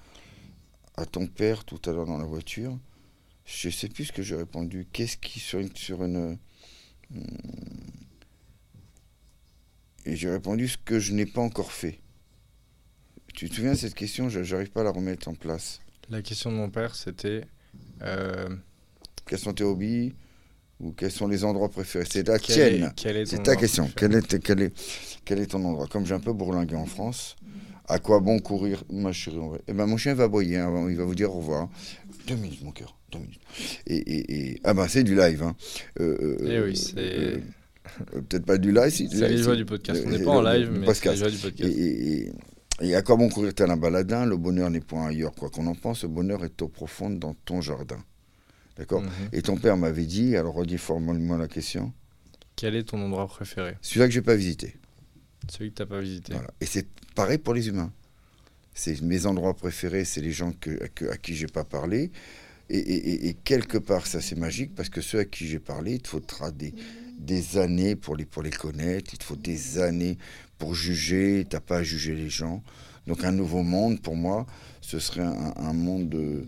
à 0.98 1.06
ton 1.06 1.28
père 1.28 1.64
tout 1.64 1.80
à 1.86 1.94
l'heure 1.94 2.08
dans 2.08 2.18
la 2.18 2.26
voiture. 2.26 2.78
Je 3.46 3.70
sais 3.70 3.88
plus 3.88 4.04
ce 4.04 4.12
que 4.12 4.22
j'ai 4.22 4.36
répondu. 4.36 4.86
Qu'est-ce 4.92 5.16
qui 5.16 5.40
sur 5.40 5.60
une, 5.60 5.74
sur 5.78 6.04
une 6.04 6.38
hum, 7.16 7.26
et 10.06 10.18
j'ai 10.18 10.30
répondu 10.30 10.68
ce 10.68 10.78
que 10.78 11.00
je 11.00 11.14
n'ai 11.14 11.26
pas 11.26 11.40
encore 11.40 11.72
fait. 11.72 12.02
Tu 13.34 13.50
te 13.50 13.56
souviens 13.56 13.72
de 13.72 13.78
cette 13.78 13.96
question? 13.96 14.28
Je 14.28 14.42
n'arrive 14.42 14.72
pas 14.72 14.82
à 14.82 14.84
la 14.84 14.92
remettre 14.92 15.30
en 15.30 15.36
place. 15.36 15.80
La 16.10 16.22
question 16.22 16.52
de 16.52 16.58
mon 16.58 16.70
père, 16.70 16.96
c'était 16.96 17.42
euh, 18.04 18.50
Quels 19.26 19.40
sont 19.40 19.54
tes 19.54 19.64
hobbies 19.64 20.14
ou 20.80 20.92
quels 20.92 21.12
sont 21.12 21.28
les 21.28 21.44
endroits 21.44 21.70
préférés? 21.70 22.06
C'est 22.10 22.28
la 22.28 22.40
quel 22.40 22.92
tienne. 22.96 23.26
C'est 23.26 23.44
ta 23.44 23.56
question. 23.56 23.90
Quel 23.96 24.14
est, 24.16 24.40
quel, 24.44 24.62
est, 24.62 24.74
quel 25.26 25.40
est 25.40 25.48
ton 25.48 25.64
endroit? 25.64 25.88
Comme 25.88 26.06
j'ai 26.06 26.14
un 26.14 26.20
peu 26.20 26.34
bourlingué 26.34 26.76
en 26.76 26.86
France, 26.86 27.36
à 27.88 28.00
quoi 28.00 28.20
bon 28.20 28.40
courir, 28.40 28.84
ma 28.92 29.12
chérie 29.14 29.38
va- 29.38 29.58
Eh 29.68 29.74
ben, 29.74 29.86
Mon 29.86 29.98
chien 29.98 30.14
va 30.14 30.26
aboyer, 30.26 30.58
hein, 30.58 30.88
il 30.90 30.96
va 30.98 31.06
vous 31.06 31.16
dire 31.16 31.32
au 31.34 31.38
revoir. 31.40 31.70
Deux 32.28 32.36
minutes, 32.36 32.64
mon 32.64 32.72
cœur, 32.72 32.98
deux 33.12 33.20
minutes. 33.20 33.42
Et, 33.88 33.96
et, 33.98 34.50
et- 34.52 34.62
Ah 34.64 34.74
ben, 34.74 34.88
c'est 34.88 35.04
du 35.04 35.16
live. 35.16 35.42
Hein. 35.44 35.56
Euh, 36.00 36.38
Eh 36.42 36.58
euh, 36.58 36.66
oui, 36.66 36.76
c'est 36.78 36.96
euh, 36.98 37.38
Peut-être 38.12 38.46
pas 38.46 38.58
du 38.58 38.72
live, 38.72 38.90
c'est 38.90 39.28
les 39.30 39.38
joies 39.38 39.56
du 39.56 39.66
podcast. 39.66 40.04
On 40.06 40.10
n'est 40.10 40.24
pas 40.24 40.32
en 40.32 40.42
live, 40.42 40.70
mais 40.72 40.94
c'est 40.94 41.12
les 41.12 41.18
joies 41.18 41.30
du 41.32 41.38
podcast. 41.38 41.70
et, 41.78 42.32
et- 42.82 42.90
et 42.90 42.96
à 42.96 43.02
quoi 43.02 43.16
bon 43.16 43.30
courir 43.30 43.54
tel 43.54 43.70
un 43.72 43.78
baladin 43.78 44.26
Le 44.26 44.38
bonheur 44.38 44.70
n'est 44.70 44.80
point 44.82 45.08
ailleurs. 45.08 45.34
Quoi 45.34 45.50
qu'on 45.50 45.68
en 45.68 45.76
pense, 45.76 46.04
le 46.04 46.10
bonheur 46.10 46.44
est 46.46 46.62
au 46.62 46.68
profond 46.68 47.10
dans 47.10 47.34
ton 47.46 47.62
jardin. 47.62 48.04
D'accord 48.78 49.02
Mhm. 49.04 49.10
Et 49.34 49.42
ton 49.42 49.58
père 49.58 49.78
m'avait 49.78 50.06
dit, 50.06 50.36
alors 50.36 50.56
redis 50.56 50.78
formellement 50.80 51.38
la 51.38 51.48
question, 51.48 51.94
Quel 52.56 52.76
est 52.76 52.84
ton 52.84 53.02
endroit 53.02 53.28
préféré 53.28 53.78
celui-là 53.82 54.08
que 54.08 54.14
j'ai 54.14 54.22
pas 54.22 54.36
visité. 54.36 54.76
Celui 55.50 55.72
que 55.72 55.76
t'as 55.76 55.86
pas 55.86 56.00
visité. 56.00 56.34
Voilà. 56.34 56.50
Et 56.62 56.66
c'est 56.66 56.88
pareil 57.16 57.38
pour 57.38 57.54
les 57.54 57.68
humains. 57.68 57.92
C'est 58.76 59.02
mes 59.02 59.26
endroits 59.26 59.54
préférés, 59.56 60.06
c'est 60.06 60.22
les 60.22 60.32
gens 60.32 60.52
que, 60.54 60.72
que- 60.96 61.06
à 61.10 61.18
qui 61.18 61.36
j'ai 61.36 61.48
pas 61.48 61.64
parlé. 61.64 62.12
Et, 62.70 62.78
et- 62.78 63.10
et- 63.10 63.28
et 63.30 63.34
quelque 63.34 63.78
part, 63.78 64.08
ça 64.08 64.22
c'est 64.22 64.38
magique 64.38 64.74
parce 64.74 64.90
que 64.90 65.02
ceux 65.02 65.20
à 65.20 65.26
qui 65.26 65.48
j'ai 65.48 65.60
parlé, 65.60 65.94
il 65.96 66.02
te 66.02 66.08
faudra 66.08 66.50
des, 66.52 66.74
des 67.20 67.58
années 67.58 67.96
pour 67.96 68.16
les, 68.16 68.26
pour 68.26 68.42
les 68.42 68.50
connaître, 68.52 69.14
il 69.14 69.18
te 69.20 69.24
faut 69.24 69.36
des 69.36 69.78
années 69.80 70.18
pour 70.58 70.76
juger, 70.76 71.46
t'as 71.50 71.60
pas 71.60 71.78
à 71.78 71.84
juger 71.84 72.16
les 72.16 72.30
gens. 72.30 72.64
Donc 73.08 73.24
un 73.24 73.32
nouveau 73.32 73.64
monde, 73.64 74.02
pour 74.02 74.16
moi, 74.16 74.46
ce 74.82 75.00
serait 75.00 75.24
un, 75.24 75.54
un 75.58 75.74
monde 75.74 76.10
de- 76.10 76.46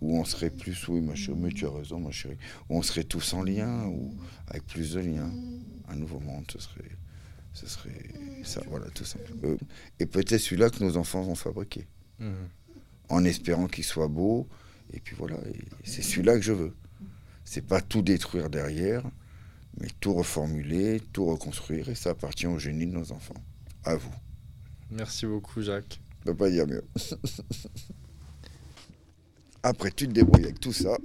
où 0.00 0.18
on 0.18 0.24
serait 0.24 0.50
plus, 0.50 0.88
oui 0.88 1.00
ma 1.00 1.14
chérie, 1.14 1.38
mais 1.40 1.50
tu 1.50 1.64
as 1.66 1.70
raison 1.70 1.98
ma 2.00 2.10
chérie, 2.10 2.36
où 2.68 2.76
on 2.78 2.82
serait 2.82 3.04
tous 3.04 3.32
en 3.34 3.42
lien, 3.42 3.86
ou 3.86 4.14
avec 4.48 4.66
plus 4.66 4.92
de 4.94 5.00
liens. 5.00 5.30
Un 5.88 5.96
nouveau 5.96 6.20
monde, 6.20 6.44
ce 6.52 6.58
serait, 6.58 6.90
ce 7.54 7.66
serait 7.66 8.02
ça, 8.42 8.60
voilà, 8.68 8.86
tout 8.90 9.04
simplement. 9.04 9.40
Euh, 9.44 9.56
et 10.00 10.06
peut-être 10.06 10.40
celui-là 10.40 10.70
que 10.70 10.82
nos 10.84 10.96
enfants 10.96 11.22
vont 11.22 11.34
fabriquer, 11.34 11.86
Mhm. 12.18 12.34
en 13.08 13.24
espérant 13.24 13.68
qu'il 13.68 13.84
soit 13.84 14.08
beau. 14.08 14.46
Et 14.92 15.00
puis 15.00 15.16
voilà, 15.16 15.36
c'est 15.84 16.02
celui-là 16.02 16.34
que 16.36 16.42
je 16.42 16.52
veux. 16.52 16.74
C'est 17.44 17.64
pas 17.66 17.80
tout 17.80 18.02
détruire 18.02 18.50
derrière, 18.50 19.02
mais 19.80 19.88
tout 20.00 20.14
reformuler, 20.14 21.00
tout 21.12 21.26
reconstruire, 21.26 21.88
et 21.88 21.94
ça 21.94 22.10
appartient 22.10 22.46
au 22.46 22.58
génie 22.58 22.86
de 22.86 22.92
nos 22.92 23.12
enfants. 23.12 23.34
À 23.84 23.96
vous. 23.96 24.14
Merci 24.90 25.26
beaucoup, 25.26 25.60
Jacques. 25.62 26.00
Je 26.20 26.24
peux 26.24 26.36
pas 26.36 26.50
dire 26.50 26.66
mieux. 26.66 26.84
Après, 29.62 29.90
tu 29.90 30.06
te 30.06 30.12
débrouilles 30.12 30.44
avec 30.44 30.60
tout 30.60 30.72
ça. 30.72 30.96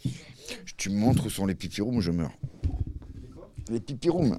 tu 0.76 0.90
me 0.90 0.96
montres 0.96 1.26
où 1.26 1.30
sont 1.30 1.46
les 1.46 1.54
pipirooms, 1.54 2.00
je 2.00 2.10
meurs. 2.10 2.36
Les 3.68 3.80
pipirooms. 3.80 4.38